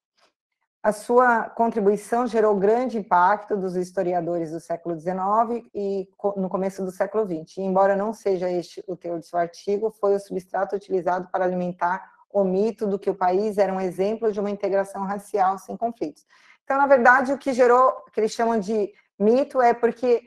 A 0.81 0.93
sua 0.93 1.49
contribuição 1.49 2.25
gerou 2.25 2.55
grande 2.55 2.97
impacto 2.97 3.57
dos 3.57 3.75
historiadores 3.75 4.51
do 4.51 4.61
século 4.61 4.97
XIX 4.97 5.67
e 5.75 6.07
no 6.37 6.47
começo 6.47 6.85
do 6.85 6.91
século 6.91 7.25
XX. 7.25 7.57
Embora 7.57 7.97
não 7.97 8.13
seja 8.13 8.49
este 8.49 8.81
o 8.87 8.95
teor 8.95 9.19
de 9.19 9.27
seu 9.27 9.37
artigo, 9.37 9.91
foi 9.91 10.15
o 10.15 10.19
substrato 10.19 10.77
utilizado 10.77 11.27
para 11.29 11.43
alimentar 11.43 12.09
o 12.31 12.45
mito 12.45 12.87
do 12.87 12.97
que 12.97 13.09
o 13.09 13.15
país 13.15 13.57
era 13.57 13.73
um 13.73 13.81
exemplo 13.81 14.31
de 14.31 14.39
uma 14.39 14.49
integração 14.49 15.03
racial 15.03 15.57
sem 15.57 15.75
conflitos. 15.75 16.25
Então, 16.63 16.77
na 16.77 16.87
verdade, 16.87 17.33
o 17.33 17.37
que 17.37 17.51
gerou, 17.51 17.91
que 18.13 18.21
eles 18.21 18.31
chamam 18.31 18.57
de 18.57 18.93
mito, 19.19 19.61
é 19.61 19.73
porque 19.73 20.23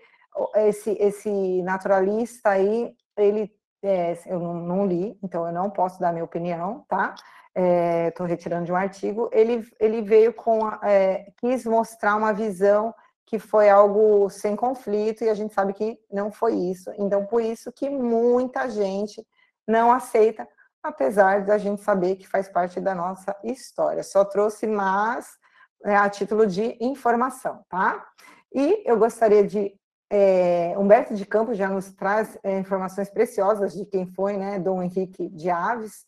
esse, 0.56 0.90
esse 1.00 1.62
naturalista 1.62 2.50
aí, 2.50 2.94
ele, 3.16 3.50
é, 3.82 4.18
eu 4.26 4.38
não, 4.38 4.84
li, 4.84 5.18
então 5.22 5.46
eu 5.46 5.52
não 5.52 5.70
posso 5.70 5.98
dar 5.98 6.12
minha 6.12 6.24
opinião, 6.24 6.84
tá? 6.88 7.14
Estou 7.54 8.26
é, 8.26 8.28
retirando 8.28 8.64
de 8.64 8.72
um 8.72 8.76
artigo. 8.76 9.28
Ele, 9.32 9.66
ele 9.78 10.02
veio 10.02 10.32
com, 10.32 10.68
é, 10.82 11.26
quis 11.38 11.64
mostrar 11.64 12.16
uma 12.16 12.32
visão 12.32 12.94
que 13.26 13.38
foi 13.38 13.68
algo 13.68 14.28
sem 14.28 14.54
conflito 14.54 15.24
e 15.24 15.28
a 15.28 15.34
gente 15.34 15.54
sabe 15.54 15.72
que 15.72 15.98
não 16.10 16.30
foi 16.30 16.54
isso. 16.54 16.90
Então, 16.98 17.24
por 17.26 17.42
isso 17.42 17.72
que 17.72 17.88
muita 17.88 18.68
gente 18.68 19.26
não 19.66 19.92
aceita 19.92 20.46
apesar 20.82 21.44
da 21.44 21.56
gente 21.58 21.80
saber 21.82 22.16
que 22.16 22.26
faz 22.26 22.48
parte 22.48 22.80
da 22.80 22.94
nossa 22.94 23.36
história. 23.44 24.02
Só 24.02 24.24
trouxe 24.24 24.66
mais 24.66 25.38
é, 25.84 25.94
a 25.94 26.08
título 26.10 26.46
de 26.46 26.76
informação, 26.80 27.64
tá? 27.68 28.04
E 28.52 28.82
eu 28.84 28.98
gostaria 28.98 29.46
de. 29.46 29.74
É, 30.14 30.74
Humberto 30.76 31.14
de 31.14 31.24
Campos 31.24 31.56
já 31.56 31.70
nos 31.70 31.90
traz 31.94 32.36
é, 32.42 32.58
informações 32.58 33.08
preciosas 33.08 33.72
de 33.72 33.86
quem 33.86 34.06
foi, 34.06 34.36
né? 34.36 34.58
Dom 34.58 34.82
Henrique 34.82 35.28
de 35.30 35.48
Aves. 35.48 36.04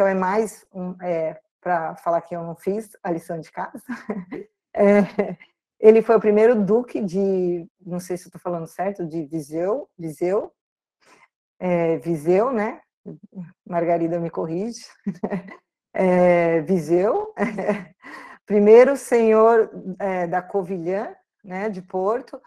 Então, 0.00 0.08
é 0.08 0.14
mais 0.14 0.64
um, 0.72 0.96
é, 1.02 1.38
para 1.60 1.94
falar 1.96 2.22
que 2.22 2.34
eu 2.34 2.42
não 2.42 2.56
fiz 2.56 2.96
a 3.02 3.10
lição 3.10 3.38
de 3.38 3.52
casa. 3.52 3.82
É, 4.72 5.36
ele 5.80 6.00
foi 6.00 6.14
o 6.14 6.20
primeiro 6.20 6.54
duque 6.54 7.00
de, 7.00 7.68
não 7.84 7.98
sei 7.98 8.16
se 8.16 8.28
estou 8.28 8.40
falando 8.40 8.68
certo, 8.68 9.04
de 9.04 9.24
Viseu, 9.24 9.90
Viseu, 9.98 10.52
é, 11.58 11.98
Viseu, 11.98 12.52
né? 12.52 12.80
Margarida 13.66 14.20
me 14.20 14.30
corrige, 14.30 14.86
é, 15.92 16.60
Viseu, 16.60 17.34
primeiro 18.46 18.96
senhor 18.96 19.68
é, 19.98 20.28
da 20.28 20.40
Covilhã, 20.40 21.12
né, 21.42 21.68
de 21.68 21.82
Porto, 21.82 22.40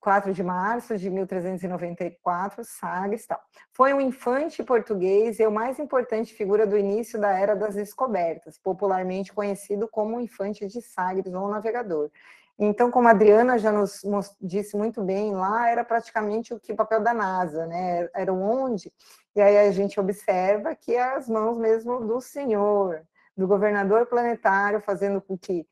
4 0.00 0.32
de 0.32 0.42
março 0.42 0.96
de 0.96 1.08
1394, 1.08 2.62
Sagres 2.64 3.26
tal. 3.26 3.40
Foi 3.72 3.92
um 3.92 4.00
infante 4.00 4.62
português 4.62 5.38
e 5.38 5.44
a 5.44 5.50
mais 5.50 5.78
importante 5.78 6.34
figura 6.34 6.66
do 6.66 6.76
início 6.76 7.18
da 7.18 7.30
Era 7.30 7.56
das 7.56 7.74
Descobertas, 7.74 8.58
popularmente 8.58 9.32
conhecido 9.32 9.88
como 9.88 10.16
o 10.16 10.20
infante 10.20 10.66
de 10.66 10.82
Sagres 10.82 11.32
ou 11.32 11.48
navegador. 11.48 12.10
Então, 12.58 12.90
como 12.90 13.06
a 13.06 13.12
Adriana 13.12 13.56
já 13.56 13.70
nos, 13.70 14.02
nos, 14.02 14.34
disse 14.40 14.76
muito 14.76 15.00
bem, 15.00 15.32
lá 15.32 15.70
era 15.70 15.84
praticamente 15.84 16.52
o 16.52 16.58
que 16.58 16.72
o 16.72 16.76
papel 16.76 17.00
da 17.00 17.14
NASA, 17.14 17.66
né? 17.66 18.08
Era 18.12 18.32
onde, 18.32 18.92
e 19.36 19.40
aí 19.40 19.56
a 19.58 19.70
gente 19.70 20.00
observa 20.00 20.74
que 20.74 20.92
é 20.94 21.14
as 21.14 21.28
mãos 21.28 21.56
mesmo 21.56 22.04
do 22.04 22.20
Senhor, 22.20 23.02
do 23.36 23.46
governador 23.46 24.06
planetário, 24.06 24.80
fazendo 24.80 25.20
com 25.20 25.38
que 25.38 25.64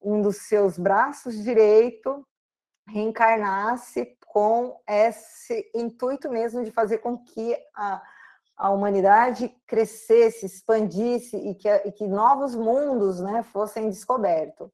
um 0.00 0.22
dos 0.22 0.38
seus 0.38 0.78
braços 0.78 1.34
direito 1.44 2.26
reencarnasse 2.92 4.16
com 4.26 4.80
esse 4.86 5.70
intuito 5.74 6.30
mesmo 6.30 6.62
de 6.64 6.70
fazer 6.70 6.98
com 6.98 7.18
que 7.18 7.56
a, 7.74 8.02
a 8.56 8.70
humanidade 8.70 9.48
crescesse, 9.66 10.46
expandisse 10.46 11.36
e 11.36 11.54
que, 11.54 11.68
e 11.68 11.92
que 11.92 12.06
novos 12.06 12.54
mundos 12.54 13.20
né, 13.20 13.42
fossem 13.42 13.88
descobertos. 13.88 14.70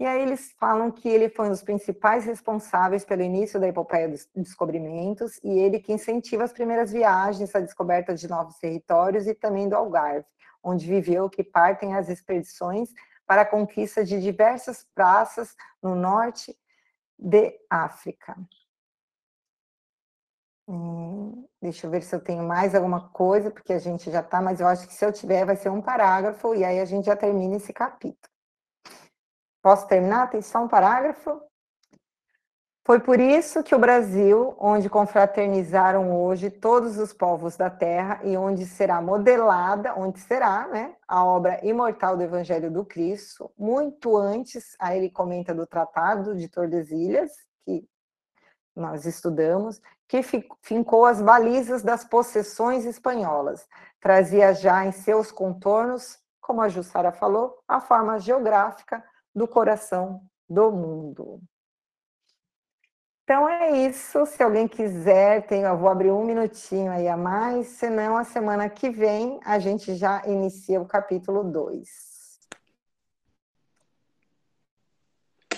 E 0.00 0.06
aí 0.06 0.22
eles 0.22 0.52
falam 0.58 0.92
que 0.92 1.08
ele 1.08 1.28
foi 1.28 1.46
um 1.46 1.50
dos 1.50 1.62
principais 1.62 2.24
responsáveis 2.24 3.04
pelo 3.04 3.22
início 3.22 3.58
da 3.58 3.66
epopeia 3.66 4.08
dos 4.08 4.28
descobrimentos 4.34 5.38
e 5.42 5.58
ele 5.58 5.80
que 5.80 5.92
incentiva 5.92 6.44
as 6.44 6.52
primeiras 6.52 6.92
viagens, 6.92 7.54
a 7.54 7.60
descoberta 7.60 8.14
de 8.14 8.28
novos 8.28 8.56
territórios 8.58 9.26
e 9.26 9.34
também 9.34 9.68
do 9.68 9.74
Algarve, 9.74 10.24
onde 10.62 10.86
viveu 10.86 11.28
que 11.28 11.42
partem 11.42 11.96
as 11.96 12.08
expedições 12.08 12.90
para 13.26 13.42
a 13.42 13.46
conquista 13.46 14.04
de 14.04 14.20
diversas 14.20 14.86
praças 14.94 15.56
no 15.82 15.96
norte 15.96 16.56
de 17.18 17.58
África. 17.68 18.36
Deixa 21.60 21.86
eu 21.86 21.90
ver 21.90 22.02
se 22.02 22.14
eu 22.14 22.20
tenho 22.22 22.42
mais 22.42 22.74
alguma 22.74 23.08
coisa, 23.08 23.50
porque 23.50 23.72
a 23.72 23.78
gente 23.78 24.10
já 24.10 24.20
está, 24.20 24.40
mas 24.40 24.60
eu 24.60 24.66
acho 24.66 24.86
que 24.86 24.94
se 24.94 25.04
eu 25.04 25.12
tiver 25.12 25.44
vai 25.44 25.56
ser 25.56 25.70
um 25.70 25.80
parágrafo 25.80 26.54
e 26.54 26.64
aí 26.64 26.78
a 26.78 26.84
gente 26.84 27.06
já 27.06 27.16
termina 27.16 27.56
esse 27.56 27.72
capítulo. 27.72 28.32
Posso 29.62 29.86
terminar? 29.88 30.30
Tem 30.30 30.42
só 30.42 30.62
um 30.62 30.68
parágrafo? 30.68 31.47
Foi 32.88 32.98
por 32.98 33.20
isso 33.20 33.62
que 33.62 33.74
o 33.74 33.78
Brasil, 33.78 34.56
onde 34.58 34.88
confraternizaram 34.88 36.18
hoje 36.22 36.50
todos 36.50 36.96
os 36.96 37.12
povos 37.12 37.54
da 37.54 37.68
terra 37.68 38.18
e 38.24 38.34
onde 38.34 38.64
será 38.64 38.98
modelada, 39.02 39.92
onde 39.94 40.18
será, 40.20 40.66
né, 40.68 40.96
a 41.06 41.22
obra 41.22 41.60
imortal 41.62 42.16
do 42.16 42.22
Evangelho 42.22 42.70
do 42.70 42.86
Cristo, 42.86 43.52
muito 43.58 44.16
antes, 44.16 44.74
aí 44.80 44.96
ele 44.96 45.10
comenta 45.10 45.54
do 45.54 45.66
Tratado 45.66 46.34
de 46.34 46.48
Tordesilhas, 46.48 47.30
que 47.62 47.86
nós 48.74 49.04
estudamos, 49.04 49.82
que 50.08 50.22
fincou 50.62 51.04
as 51.04 51.20
balizas 51.20 51.82
das 51.82 52.06
possessões 52.06 52.86
espanholas, 52.86 53.68
trazia 54.00 54.54
já 54.54 54.86
em 54.86 54.92
seus 54.92 55.30
contornos, 55.30 56.18
como 56.40 56.62
a 56.62 56.70
Jussara 56.70 57.12
falou, 57.12 57.58
a 57.68 57.82
forma 57.82 58.18
geográfica 58.18 59.04
do 59.34 59.46
coração 59.46 60.22
do 60.48 60.72
mundo. 60.72 61.42
Então 63.28 63.46
é 63.46 63.86
isso. 63.86 64.24
Se 64.24 64.42
alguém 64.42 64.66
quiser, 64.66 65.46
tem, 65.46 65.60
eu 65.60 65.76
vou 65.76 65.90
abrir 65.90 66.10
um 66.10 66.24
minutinho 66.24 66.90
aí 66.90 67.06
a 67.06 67.14
mais, 67.14 67.66
senão 67.66 68.16
a 68.16 68.24
semana 68.24 68.70
que 68.70 68.88
vem 68.88 69.38
a 69.44 69.58
gente 69.58 69.94
já 69.96 70.26
inicia 70.26 70.80
o 70.80 70.86
capítulo 70.86 71.44
2. 71.44 72.40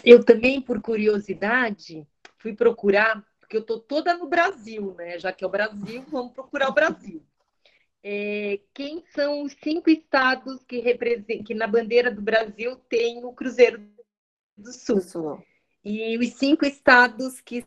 Eu 0.04 0.24
também, 0.24 0.60
por 0.60 0.82
curiosidade, 0.82 2.04
fui 2.38 2.56
procurar, 2.56 3.24
porque 3.38 3.56
eu 3.56 3.60
estou 3.60 3.78
toda 3.78 4.16
no 4.16 4.26
Brasil, 4.26 4.92
né? 4.98 5.16
Já 5.20 5.30
que 5.30 5.44
é 5.44 5.46
o 5.46 5.50
Brasil, 5.50 6.04
vamos 6.10 6.32
procurar 6.32 6.70
o 6.70 6.74
Brasil 6.74 7.22
é, 8.02 8.58
quem 8.72 9.04
são 9.14 9.42
os 9.42 9.54
cinco 9.62 9.90
estados 9.90 10.64
que 10.64 10.80
representam, 10.80 11.44
que 11.44 11.54
na 11.54 11.66
bandeira 11.66 12.10
do 12.10 12.22
Brasil 12.22 12.76
tem 12.88 13.24
o 13.24 13.32
Cruzeiro 13.32 13.80
do 14.56 14.72
Sul. 14.72 14.96
do 14.96 15.02
Sul. 15.02 15.49
E 15.84 16.18
os 16.18 16.34
cinco 16.34 16.64
estados 16.64 17.40
que 17.40 17.64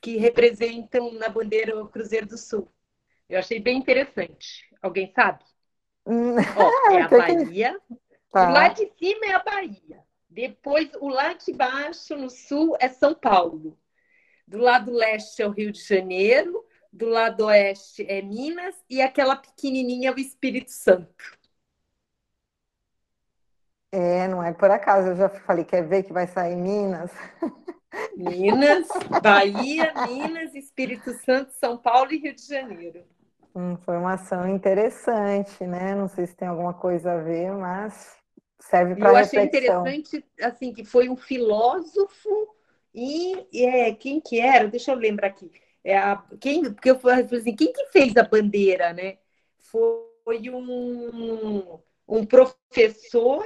que 0.00 0.18
representam 0.18 1.14
na 1.14 1.30
bandeira 1.30 1.82
o 1.82 1.88
Cruzeiro 1.88 2.26
do 2.26 2.36
Sul. 2.36 2.70
Eu 3.26 3.38
achei 3.38 3.58
bem 3.58 3.78
interessante. 3.78 4.68
Alguém 4.82 5.10
sabe? 5.14 5.42
Hum. 6.06 6.34
Ó, 6.56 6.90
é 6.92 7.02
a 7.02 7.08
Bahia. 7.08 7.80
Tá. 8.30 8.50
O 8.50 8.52
lá 8.52 8.68
de 8.68 8.92
cima 8.98 9.24
é 9.24 9.32
a 9.32 9.42
Bahia. 9.42 10.04
Depois, 10.28 10.90
o 11.00 11.08
lá 11.08 11.32
de 11.32 11.52
baixo, 11.54 12.16
no 12.16 12.28
sul, 12.28 12.76
é 12.80 12.88
São 12.88 13.14
Paulo. 13.14 13.78
Do 14.46 14.58
lado 14.58 14.92
leste 14.92 15.40
é 15.40 15.46
o 15.46 15.50
Rio 15.52 15.72
de 15.72 15.80
Janeiro, 15.80 16.66
do 16.92 17.06
lado 17.06 17.46
oeste 17.46 18.04
é 18.06 18.20
Minas 18.20 18.74
e 18.90 19.00
aquela 19.00 19.36
pequenininha 19.36 20.10
é 20.10 20.12
o 20.12 20.18
Espírito 20.18 20.70
Santo. 20.70 21.38
É, 23.96 24.26
não 24.26 24.42
é 24.42 24.52
por 24.52 24.68
acaso, 24.72 25.10
eu 25.10 25.16
já 25.16 25.28
falei, 25.28 25.64
quer 25.64 25.86
ver 25.86 26.02
que 26.02 26.12
vai 26.12 26.26
sair 26.26 26.56
Minas? 26.56 27.12
Minas, 28.16 28.88
Bahia, 29.22 29.92
Minas, 30.08 30.52
Espírito 30.52 31.12
Santo, 31.24 31.52
São 31.52 31.76
Paulo 31.76 32.12
e 32.12 32.18
Rio 32.18 32.34
de 32.34 32.44
Janeiro. 32.44 33.04
Informação 33.54 34.48
interessante, 34.48 35.64
né? 35.64 35.94
Não 35.94 36.08
sei 36.08 36.26
se 36.26 36.34
tem 36.34 36.48
alguma 36.48 36.74
coisa 36.74 37.12
a 37.12 37.18
ver, 37.18 37.52
mas 37.52 38.16
serve 38.58 38.96
para 38.96 39.10
Eu 39.10 39.16
achei 39.16 39.44
interessante, 39.44 40.24
assim, 40.42 40.72
que 40.72 40.84
foi 40.84 41.08
um 41.08 41.16
filósofo 41.16 42.48
e, 42.92 43.46
e 43.52 43.64
é, 43.64 43.94
quem 43.94 44.20
que 44.20 44.40
era? 44.40 44.66
Deixa 44.66 44.90
eu 44.90 44.96
lembrar 44.96 45.28
aqui. 45.28 45.52
É 45.84 45.96
a, 45.96 46.20
quem, 46.40 46.64
porque 46.64 46.90
eu 46.90 46.98
falei 46.98 47.28
assim, 47.30 47.54
quem 47.54 47.72
que 47.72 47.86
fez 47.92 48.16
a 48.16 48.24
bandeira, 48.24 48.92
né? 48.92 49.18
Foi 49.60 50.50
um, 50.50 51.78
um 52.08 52.26
professor 52.26 53.44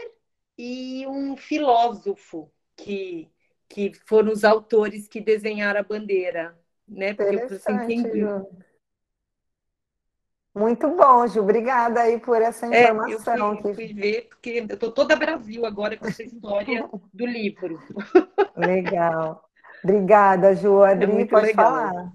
e 0.58 1.06
um 1.06 1.36
filósofo 1.36 2.50
que, 2.76 3.30
que 3.68 3.92
foram 4.06 4.32
os 4.32 4.44
autores 4.44 5.06
que 5.06 5.20
desenharam 5.20 5.80
a 5.80 5.84
bandeira, 5.84 6.58
né? 6.86 7.14
Porque 7.14 7.36
eu 7.36 7.44
assim, 7.46 7.86
quem... 7.86 8.02
Muito 10.54 10.88
bom, 10.88 11.24
Ju. 11.28 11.40
Obrigada 11.40 12.00
aí 12.00 12.18
por 12.18 12.42
essa 12.42 12.66
informação. 12.66 13.32
É, 13.32 13.38
eu 13.38 13.62
fui, 13.62 13.74
fui 13.74 13.94
ver, 13.94 14.28
porque 14.28 14.66
eu 14.68 14.74
estou 14.74 14.90
toda 14.90 15.14
Brasil 15.14 15.64
agora 15.64 15.96
com 15.96 16.06
essa 16.06 16.24
história 16.24 16.88
do 17.14 17.24
livro. 17.24 17.80
Legal. 18.56 19.48
Obrigada, 19.84 20.56
Ju. 20.56 20.82
É 20.82 20.92
Adri, 20.92 21.22
é 21.22 21.26
pode 21.26 21.46
legal. 21.46 21.70
falar. 21.70 22.12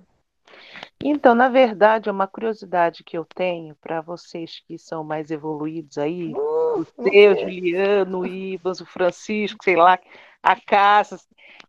Então, 1.06 1.36
na 1.36 1.50
verdade, 1.50 2.10
é 2.10 2.12
uma 2.12 2.28
curiosidade 2.28 3.04
que 3.04 3.18
eu 3.18 3.26
tenho 3.26 3.76
para 3.76 4.02
vocês 4.02 4.62
que 4.66 4.78
são 4.78 5.04
mais 5.04 5.32
evoluídos 5.32 5.98
aí, 5.98 6.34
uh, 6.34 6.53
o 6.82 6.86
seu, 6.86 7.38
Juliano, 7.38 8.26
Ibas, 8.26 8.82
o 8.82 8.86
Francisco, 8.86 9.64
sei 9.64 9.76
lá, 9.76 10.00
a 10.42 10.60
Casa, 10.60 11.20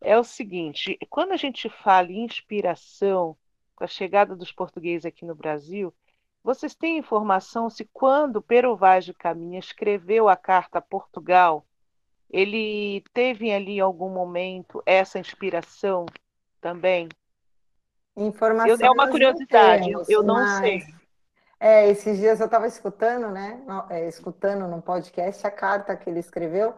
é 0.00 0.18
o 0.18 0.24
seguinte: 0.24 0.98
quando 1.08 1.32
a 1.32 1.36
gente 1.36 1.68
fala 1.68 2.10
em 2.10 2.24
inspiração, 2.24 3.36
com 3.74 3.84
a 3.84 3.88
chegada 3.88 4.36
dos 4.36 4.52
portugueses 4.52 5.06
aqui 5.06 5.24
no 5.24 5.34
Brasil, 5.34 5.92
vocês 6.42 6.74
têm 6.74 6.98
informação 6.98 7.70
se 7.70 7.88
quando 7.92 8.42
Pero 8.42 8.76
Vaz 8.76 9.04
de 9.04 9.14
Caminha 9.14 9.58
escreveu 9.58 10.28
a 10.28 10.36
carta 10.36 10.78
a 10.78 10.82
Portugal, 10.82 11.64
ele 12.30 13.02
teve 13.12 13.52
ali 13.52 13.76
em 13.76 13.80
algum 13.80 14.10
momento 14.10 14.82
essa 14.84 15.18
inspiração 15.18 16.06
também? 16.60 17.08
Informação. 18.16 18.76
é 18.80 18.90
uma 18.90 19.08
curiosidade, 19.08 19.86
temos, 19.86 20.08
eu 20.08 20.22
não 20.22 20.34
mas... 20.34 20.58
sei. 20.58 21.03
É, 21.58 21.88
esses 21.88 22.18
dias 22.18 22.40
eu 22.40 22.46
estava 22.46 22.66
escutando, 22.66 23.30
né? 23.30 23.62
É, 23.90 24.08
escutando 24.08 24.66
no 24.68 24.82
podcast 24.82 25.46
a 25.46 25.50
carta 25.50 25.96
que 25.96 26.10
ele 26.10 26.20
escreveu. 26.20 26.74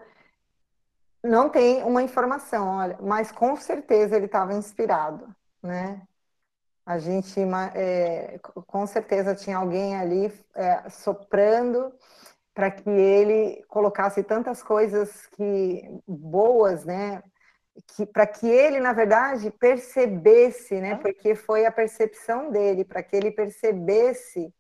Não 1.22 1.48
tem 1.48 1.82
uma 1.82 2.02
informação, 2.02 2.68
olha, 2.68 2.96
mas 3.00 3.32
com 3.32 3.56
certeza 3.56 4.16
ele 4.16 4.26
estava 4.26 4.54
inspirado, 4.54 5.34
né? 5.62 6.02
A 6.84 6.98
gente, 6.98 7.40
é, 7.74 8.38
com 8.38 8.86
certeza, 8.86 9.34
tinha 9.34 9.56
alguém 9.56 9.96
ali 9.96 10.32
é, 10.54 10.88
soprando 10.88 11.92
para 12.54 12.70
que 12.70 12.88
ele 12.88 13.64
colocasse 13.66 14.22
tantas 14.22 14.62
coisas 14.62 15.26
que 15.26 15.82
boas, 16.06 16.84
né? 16.84 17.22
Que, 17.88 18.06
para 18.06 18.26
que 18.26 18.46
ele, 18.46 18.78
na 18.78 18.92
verdade, 18.92 19.50
percebesse, 19.50 20.80
né? 20.80 20.94
Porque 20.94 21.34
foi 21.34 21.66
a 21.66 21.72
percepção 21.72 22.52
dele, 22.52 22.84
para 22.84 23.02
que 23.02 23.16
ele 23.16 23.32
percebesse 23.32 24.54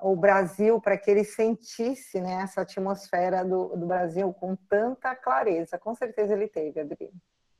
o 0.00 0.14
Brasil, 0.14 0.80
para 0.80 0.96
que 0.96 1.10
ele 1.10 1.24
sentisse 1.24 2.20
né, 2.20 2.42
essa 2.42 2.60
atmosfera 2.60 3.44
do, 3.44 3.76
do 3.76 3.86
Brasil 3.86 4.32
com 4.34 4.54
tanta 4.54 5.14
clareza. 5.14 5.78
Com 5.78 5.94
certeza 5.94 6.34
ele 6.34 6.48
teve, 6.48 6.80
Adri. 6.80 7.12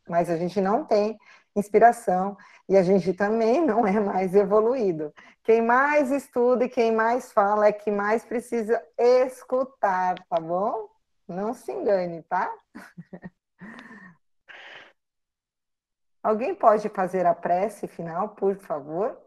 Mas 0.09 0.31
a 0.31 0.37
gente 0.37 0.61
não 0.61 0.85
tem 0.85 1.19
inspiração 1.55 2.37
e 2.69 2.77
a 2.77 2.83
gente 2.83 3.13
também 3.13 3.65
não 3.65 3.87
é 3.87 3.99
mais 3.99 4.35
evoluído. 4.35 5.13
Quem 5.43 5.63
mais 5.63 6.11
estuda 6.11 6.65
e 6.65 6.69
quem 6.69 6.93
mais 6.93 7.33
fala 7.33 7.67
é 7.67 7.73
que 7.73 7.91
mais 7.91 8.25
precisa 8.25 8.83
escutar, 8.99 10.17
tá 10.29 10.39
bom? 10.39 10.89
Não 11.27 11.55
se 11.55 11.73
engane, 11.73 12.23
tá? 12.23 12.53
Alguém 16.23 16.55
pode 16.55 16.89
fazer 16.89 17.25
a 17.25 17.35
prece 17.35 17.87
final, 17.87 18.31
por 18.31 18.57
favor? 18.57 19.26